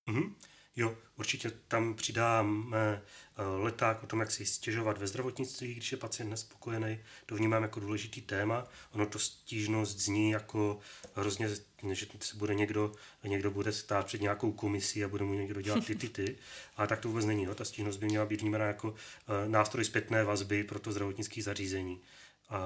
Mm-hmm. 0.09 0.33
Jo, 0.75 0.97
určitě 1.17 1.51
tam 1.67 1.95
přidáme 1.95 3.01
eh, 3.01 3.41
leták 3.57 4.03
o 4.03 4.07
tom, 4.07 4.19
jak 4.19 4.31
si 4.31 4.45
stěžovat 4.45 4.97
ve 4.97 5.07
zdravotnictví, 5.07 5.73
když 5.73 5.91
je 5.91 5.97
pacient 5.97 6.29
nespokojený. 6.29 6.99
To 7.25 7.35
vnímám 7.35 7.63
jako 7.63 7.79
důležitý 7.79 8.21
téma. 8.21 8.67
Ono 8.91 9.05
to 9.05 9.19
stížnost 9.19 9.99
zní 9.99 10.31
jako 10.31 10.79
hrozně, 11.15 11.49
že 11.91 12.05
se 12.19 12.37
bude 12.37 12.55
někdo, 12.55 12.91
někdo 13.23 13.51
bude 13.51 13.71
stát 13.71 14.05
před 14.05 14.21
nějakou 14.21 14.51
komisí 14.51 15.03
a 15.03 15.07
bude 15.07 15.23
mu 15.23 15.33
někdo 15.33 15.61
dělat 15.61 15.85
ty, 15.87 15.95
ty, 15.95 16.09
ty. 16.09 16.37
Ale 16.75 16.87
tak 16.87 16.99
to 16.99 17.07
vůbec 17.07 17.25
není. 17.25 17.43
Jo. 17.43 17.55
Ta 17.55 17.65
stížnost 17.65 17.99
by 17.99 18.05
měla 18.05 18.25
být 18.25 18.41
vnímána 18.41 18.65
jako 18.65 18.95
eh, 18.95 19.49
nástroj 19.49 19.85
zpětné 19.85 20.23
vazby 20.23 20.63
pro 20.63 20.79
to 20.79 20.91
zdravotnické 20.91 21.43
zařízení. 21.43 22.01
A 22.49 22.59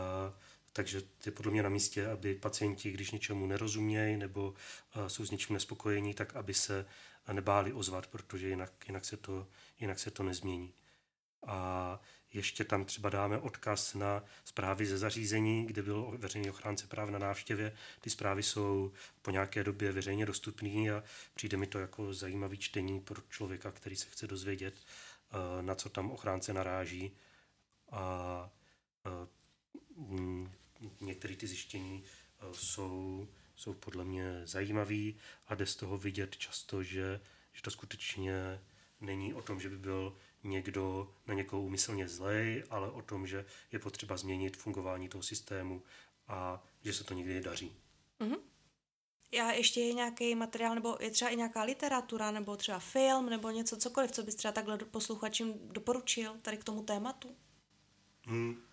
takže 0.74 1.02
je 1.26 1.32
podle 1.32 1.52
mě 1.52 1.64
na 1.64 1.70
místě, 1.70 2.08
aby 2.08 2.36
pacienti, 2.36 2.92
když 2.92 3.12
něčemu 3.12 3.48
nerozumějí 3.48 4.18
nebo 4.18 4.54
uh, 4.96 5.08
jsou 5.08 5.26
s 5.26 5.32
něčím 5.32 5.54
nespokojení, 5.54 6.14
tak 6.14 6.36
aby 6.36 6.54
se 6.54 6.86
nebáli 7.32 7.74
ozvat, 7.74 8.08
protože 8.08 8.50
jinak, 8.50 8.88
jinak, 8.88 9.06
se 9.06 9.18
to, 9.18 9.48
jinak 9.80 10.00
se 10.00 10.12
to 10.12 10.24
nezmění. 10.24 10.74
A 11.48 12.00
ještě 12.34 12.64
tam 12.64 12.86
třeba 12.86 13.10
dáme 13.10 13.38
odkaz 13.38 13.94
na 13.94 14.24
zprávy 14.46 14.86
ze 14.86 14.98
zařízení, 14.98 15.66
kde 15.66 15.82
byl 15.82 16.14
veřejný 16.18 16.50
ochránce 16.50 16.88
práv 16.88 17.10
na 17.10 17.20
návštěvě. 17.20 17.76
Ty 18.02 18.10
zprávy 18.10 18.44
jsou 18.44 18.92
po 19.22 19.32
nějaké 19.32 19.64
době 19.64 19.92
veřejně 19.92 20.26
dostupné 20.26 20.92
a 20.92 21.04
přijde 21.34 21.58
mi 21.58 21.68
to 21.68 21.80
jako 21.80 22.14
zajímavý 22.14 22.58
čtení 22.58 23.00
pro 23.00 23.22
člověka, 23.30 23.72
který 23.72 23.96
se 23.96 24.10
chce 24.10 24.28
dozvědět, 24.28 24.74
uh, 24.76 25.62
na 25.62 25.76
co 25.76 25.90
tam 25.90 26.12
ochránce 26.12 26.54
naráží. 26.54 27.12
A 27.92 28.50
uh, 29.98 30.48
některé 31.02 31.36
ty 31.36 31.48
zjištění 31.48 32.04
uh, 32.44 32.54
jsou, 32.54 33.28
jsou 33.64 33.74
podle 33.74 34.04
mě 34.06 34.42
zajímavý 34.46 35.18
a 35.48 35.56
jde 35.56 35.66
z 35.66 35.76
toho 35.76 35.98
vidět 35.98 36.38
často, 36.38 36.84
že, 36.84 37.22
že 37.54 37.62
to 37.62 37.72
skutečně 37.72 38.62
není 39.02 39.34
o 39.34 39.42
tom, 39.42 39.60
že 39.60 39.70
by 39.70 39.78
byl 39.78 40.18
někdo 40.44 41.14
na 41.28 41.34
někoho 41.34 41.62
úmyslně 41.62 42.08
zlej, 42.08 42.64
ale 42.70 42.92
o 42.92 43.02
tom, 43.02 43.28
že 43.28 43.46
je 43.72 43.80
potřeba 43.80 44.18
změnit 44.18 44.58
fungování 44.58 45.10
toho 45.10 45.24
systému 45.24 45.84
a 46.28 46.64
že 46.84 46.94
se 46.94 47.04
to 47.04 47.14
nikdy 47.14 47.34
nedaří. 47.34 47.76
Mm-hmm. 48.20 48.40
Já 49.32 49.52
ještě 49.52 49.82
je 49.82 49.94
nějaký 49.94 50.36
materiál, 50.36 50.76
nebo 50.76 50.98
je 51.00 51.12
třeba 51.12 51.32
i 51.32 51.36
nějaká 51.36 51.64
literatura, 51.64 52.32
nebo 52.32 52.58
třeba 52.58 52.80
film, 52.80 53.30
nebo 53.30 53.50
něco, 53.50 53.78
cokoliv, 53.78 54.12
co 54.12 54.24
bys 54.24 54.36
třeba 54.36 54.52
takhle 54.52 54.78
posluchačům 54.78 55.60
doporučil 55.72 56.36
tady 56.42 56.58
k 56.58 56.64
tomu 56.64 56.84
tématu? 56.84 57.36
Hmm. 58.26 58.64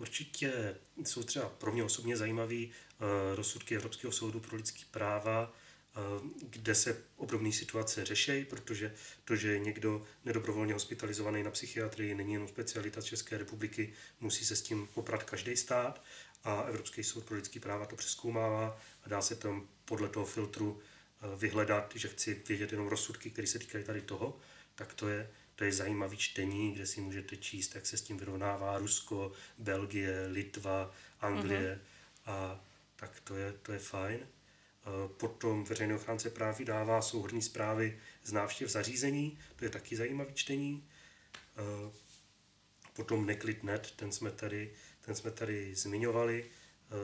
Určitě 0.00 0.76
jsou 1.04 1.22
třeba 1.22 1.48
pro 1.48 1.72
mě 1.72 1.84
osobně 1.84 2.16
zajímavý 2.16 2.66
uh, 2.66 3.06
rozsudky 3.34 3.76
Evropského 3.76 4.12
soudu 4.12 4.40
pro 4.40 4.56
lidský 4.56 4.84
práva, 4.90 5.52
uh, 5.96 6.26
kde 6.40 6.74
se 6.74 7.02
obdobné 7.16 7.52
situace 7.52 8.04
řeší, 8.04 8.44
protože 8.44 8.94
to, 9.24 9.36
že 9.36 9.52
je 9.52 9.58
někdo 9.58 10.04
nedobrovolně 10.24 10.72
hospitalizovaný 10.72 11.42
na 11.42 11.50
psychiatrii, 11.50 12.14
není 12.14 12.32
jenom 12.32 12.48
specialita 12.48 13.02
České 13.02 13.38
republiky, 13.38 13.92
musí 14.20 14.44
se 14.44 14.56
s 14.56 14.62
tím 14.62 14.88
poprat 14.94 15.22
každý 15.22 15.56
stát 15.56 16.02
a 16.44 16.62
Evropský 16.62 17.04
soud 17.04 17.24
pro 17.24 17.36
lidský 17.36 17.60
práva 17.60 17.86
to 17.86 17.96
přeskoumává 17.96 18.80
a 19.04 19.08
dá 19.08 19.22
se 19.22 19.36
tam 19.36 19.68
podle 19.84 20.08
toho 20.08 20.26
filtru 20.26 20.72
uh, 20.72 21.40
vyhledat, 21.40 21.92
že 21.94 22.08
chci 22.08 22.42
vědět 22.48 22.72
jenom 22.72 22.88
rozsudky, 22.88 23.30
které 23.30 23.46
se 23.46 23.58
týkají 23.58 23.84
tady 23.84 24.00
toho, 24.00 24.38
tak 24.74 24.94
to 24.94 25.08
je 25.08 25.30
to 25.60 25.64
je 25.64 25.72
zajímavý 25.72 26.16
čtení, 26.16 26.72
kde 26.72 26.86
si 26.86 27.00
můžete 27.00 27.36
číst, 27.36 27.74
jak 27.74 27.86
se 27.86 27.96
s 27.96 28.02
tím 28.02 28.16
vyrovnává 28.16 28.78
Rusko, 28.78 29.32
Belgie, 29.58 30.26
Litva, 30.26 30.94
Anglie 31.20 31.80
uh-huh. 31.80 32.32
a 32.32 32.64
tak 32.96 33.20
to 33.20 33.36
je, 33.36 33.52
to 33.52 33.72
je 33.72 33.78
fajn. 33.78 34.26
Potom 35.16 35.64
veřejný 35.64 35.94
ochránce 35.94 36.30
práv 36.30 36.58
vydává 36.58 37.02
souhrný 37.02 37.42
zprávy 37.42 37.98
z 38.24 38.32
návštěv 38.32 38.70
zařízení, 38.70 39.38
to 39.56 39.64
je 39.64 39.70
taky 39.70 39.96
zajímavý 39.96 40.34
čtení. 40.34 40.88
Potom 42.92 43.26
Neklid.net, 43.26 43.90
ten 43.96 44.12
jsme 44.12 44.30
tady, 44.30 44.74
ten 45.00 45.14
jsme 45.14 45.30
tady 45.30 45.74
zmiňovali. 45.74 46.50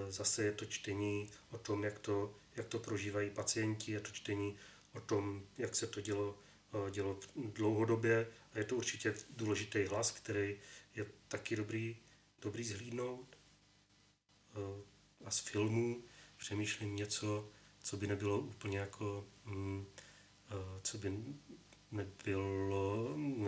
Zase 0.08 0.44
je 0.44 0.52
to 0.52 0.64
čtení 0.64 1.30
o 1.50 1.58
tom, 1.58 1.84
jak 1.84 1.98
to, 1.98 2.34
jak 2.56 2.66
to 2.66 2.78
prožívají 2.78 3.30
pacienti, 3.30 3.92
je 3.92 4.00
to 4.00 4.10
čtení 4.10 4.56
o 4.92 5.00
tom, 5.00 5.42
jak 5.58 5.76
se 5.76 5.86
to 5.86 6.00
dělo 6.00 6.38
Eh, 6.38 6.45
dělo 6.90 7.20
dlouhodobě 7.34 8.26
a 8.52 8.58
je 8.58 8.64
to 8.64 8.76
určitě 8.76 9.14
důležitý 9.30 9.84
hlas, 9.84 10.10
který 10.10 10.56
je 10.94 11.06
taky 11.28 11.56
dobrý, 11.56 11.96
dobrý 12.42 12.64
zhlídnout. 12.64 13.36
Eh, 14.54 14.82
a 15.24 15.30
z 15.30 15.38
filmů 15.38 16.04
přemýšlím 16.36 16.96
něco, 16.96 17.48
co 17.82 17.96
by 17.96 18.06
nebylo 18.06 18.38
úplně 18.38 18.78
jako, 18.78 19.26
mm, 19.44 19.86
eh, 20.50 20.80
co 20.82 20.98
by 20.98 21.12
nebylo 21.90 23.16
mm, 23.16 23.46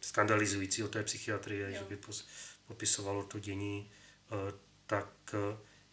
skandalizující 0.00 0.82
o 0.82 0.88
té 0.88 1.02
psychiatrie, 1.02 1.72
jo. 1.72 1.78
že 1.78 1.84
by 1.84 1.98
popisovalo 2.66 3.24
to 3.24 3.38
dění 3.38 3.90
tak, 4.86 5.34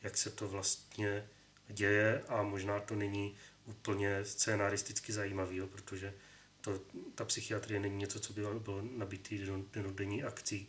jak 0.02 0.18
se 0.18 0.30
to 0.30 0.48
vlastně 0.48 1.30
děje 1.68 2.24
a 2.28 2.44
možná 2.44 2.80
to 2.80 2.96
není 2.96 3.36
úplně 3.70 4.26
scénaristicky 4.26 5.14
zajímavý, 5.14 5.58
jo, 5.58 5.68
protože 5.68 6.14
to, 6.62 6.80
ta 7.16 7.26
psychiatrie 7.26 7.80
není 7.80 7.98
něco, 7.98 8.20
co 8.20 8.34
by 8.34 8.42
bylo 8.42 8.82
nabitý 8.82 9.46
denodenní 9.74 10.24
akcí, 10.24 10.68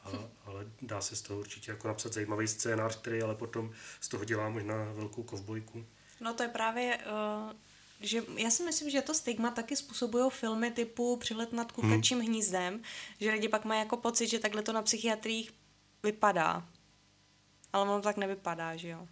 ale, 0.00 0.18
ale 0.44 0.66
dá 0.82 1.00
se 1.00 1.16
z 1.16 1.22
toho 1.22 1.40
určitě 1.40 1.70
jako 1.70 1.88
napsat 1.88 2.12
zajímavý 2.12 2.48
scénář, 2.48 3.00
který 3.00 3.22
ale 3.22 3.34
potom 3.34 3.72
z 4.00 4.08
toho 4.08 4.24
dělá 4.24 4.48
možná 4.48 4.92
velkou 4.92 5.22
kovbojku. 5.22 5.86
No 6.20 6.34
to 6.34 6.42
je 6.42 6.48
právě, 6.48 6.98
uh, 6.98 7.52
že 8.00 8.22
já 8.36 8.50
si 8.50 8.62
myslím, 8.62 8.90
že 8.90 9.02
to 9.02 9.14
stigma 9.14 9.50
taky 9.50 9.76
způsobují 9.76 10.30
filmy 10.30 10.70
typu 10.70 11.16
Přilet 11.16 11.52
nad 11.52 11.72
kukačím 11.72 12.18
hmm. 12.18 12.26
hnízdem, 12.26 12.82
že 13.20 13.30
lidi 13.30 13.48
pak 13.48 13.64
mají 13.64 13.80
jako 13.80 13.96
pocit, 13.96 14.26
že 14.26 14.38
takhle 14.38 14.62
to 14.62 14.72
na 14.72 14.82
psychiatriích 14.82 15.52
vypadá. 16.02 16.68
Ale 17.72 17.82
ono 17.82 18.02
tak 18.02 18.16
nevypadá, 18.16 18.76
že 18.76 18.88
jo? 18.88 19.08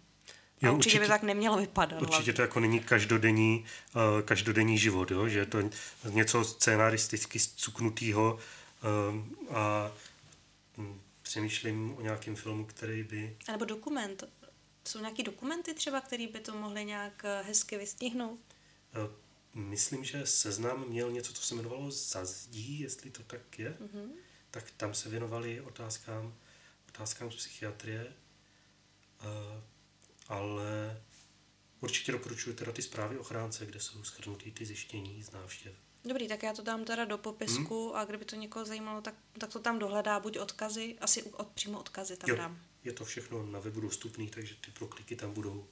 Jo, 0.61 0.73
určitě, 0.73 0.89
určitě 0.89 0.99
by 0.99 1.07
tak 1.07 1.23
nemělo 1.23 1.57
vypadat. 1.57 2.01
Určitě 2.01 2.15
hlavně. 2.15 2.33
to 2.33 2.41
jako 2.41 2.59
není 2.59 2.79
každodenní, 2.79 3.65
uh, 3.95 4.21
každodenní 4.21 4.77
život, 4.77 5.11
jo? 5.11 5.27
že 5.27 5.39
je 5.39 5.45
to 5.45 5.69
něco 6.09 6.43
scénaristicky 6.43 7.39
cuknutého 7.39 8.39
uh, 8.39 9.57
a 9.57 9.91
hm, 10.77 11.01
přemýšlím 11.21 11.95
o 11.97 12.01
nějakém 12.01 12.35
filmu, 12.35 12.65
který 12.65 13.03
by... 13.03 13.37
A 13.47 13.51
nebo 13.51 13.65
dokument. 13.65 14.23
Jsou 14.87 14.99
nějaké 14.99 15.23
dokumenty 15.23 15.73
třeba, 15.73 16.01
které 16.01 16.27
by 16.27 16.39
to 16.39 16.57
mohly 16.57 16.85
nějak 16.85 17.25
eh, 17.25 17.43
hezky 17.47 17.77
vystihnout? 17.77 18.39
Uh, 18.97 19.11
myslím, 19.53 20.03
že 20.03 20.25
Seznam 20.25 20.85
měl 20.87 21.11
něco, 21.11 21.33
co 21.33 21.41
se 21.41 21.53
jmenovalo 21.53 21.91
Zazdí, 21.91 22.79
jestli 22.79 23.11
to 23.11 23.23
tak 23.23 23.59
je. 23.59 23.77
Mm-hmm. 23.81 24.09
Tak 24.51 24.71
tam 24.77 24.93
se 24.93 25.09
věnovali 25.09 25.61
otázkám, 25.61 26.33
otázkám 26.89 27.31
z 27.31 27.35
psychiatrie. 27.35 28.13
Uh, 29.23 29.61
ale 30.27 31.01
určitě 31.81 32.11
doporučuji 32.11 32.55
teda 32.55 32.71
ty 32.71 32.81
zprávy 32.81 33.17
ochránce, 33.17 33.65
kde 33.65 33.79
jsou 33.79 34.03
schrnutý 34.03 34.51
ty 34.51 34.65
zjištění 34.65 35.23
z 35.23 35.31
návštěv. 35.31 35.73
Dobrý, 36.05 36.27
tak 36.27 36.43
já 36.43 36.53
to 36.53 36.61
dám 36.61 36.85
teda 36.85 37.05
do 37.05 37.17
popisku 37.17 37.87
hmm. 37.87 37.95
a 37.95 38.05
kdyby 38.05 38.25
to 38.25 38.35
někoho 38.35 38.65
zajímalo, 38.65 39.01
tak, 39.01 39.15
tak 39.37 39.53
to 39.53 39.59
tam 39.59 39.79
dohledá, 39.79 40.19
buď 40.19 40.37
odkazy, 40.37 40.95
asi 41.01 41.23
od, 41.23 41.47
přímo 41.47 41.79
odkazy 41.79 42.17
tam 42.17 42.29
jo, 42.29 42.35
dám. 42.35 42.61
Je 42.83 42.93
to 42.93 43.05
všechno 43.05 43.45
na 43.45 43.59
webu 43.59 43.81
dostupný, 43.81 44.29
takže 44.29 44.55
ty 44.55 44.71
prokliky 44.71 45.15
tam 45.15 45.33
budou. 45.33 45.67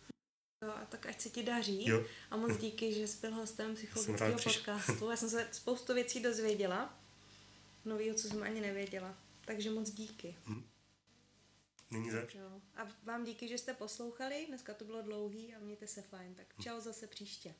Jo, 0.64 0.72
a 0.76 0.86
tak 0.86 1.06
ať 1.06 1.22
se 1.22 1.30
ti 1.30 1.44
daří. 1.44 1.90
Jo. 1.90 2.06
A 2.32 2.38
moc 2.38 2.58
díky, 2.58 2.94
že 2.94 3.08
jsi 3.08 3.18
byl 3.22 3.36
hostem 3.36 3.76
psychologického 3.76 4.40
podcastu. 4.44 5.10
Já 5.10 5.18
jsem 5.18 5.30
se 5.30 5.48
spoustu 5.52 5.94
věcí 5.94 6.20
dozvěděla. 6.20 7.00
Novýho, 7.86 8.16
co 8.16 8.28
jsem 8.28 8.44
ani 8.44 8.62
nevěděla. 8.62 9.18
Takže 9.46 9.70
moc 9.70 9.92
díky. 9.92 10.36
Hmm. 10.46 10.64
Není 11.94 12.12
zač. 12.12 12.36
A 12.76 12.88
vám 13.04 13.24
díky, 13.24 13.48
že 13.48 13.58
jste 13.58 13.74
poslouchali. 13.74 14.46
Dneska 14.48 14.74
to 14.74 14.86
bylo 14.86 15.02
dlouhý 15.02 15.56
a 15.56 15.60
mějte 15.60 15.88
se 15.88 16.02
fajn. 16.02 16.36
Tak 16.36 16.48
čau 16.62 16.80
zase 16.80 17.08
příště. 17.08 17.56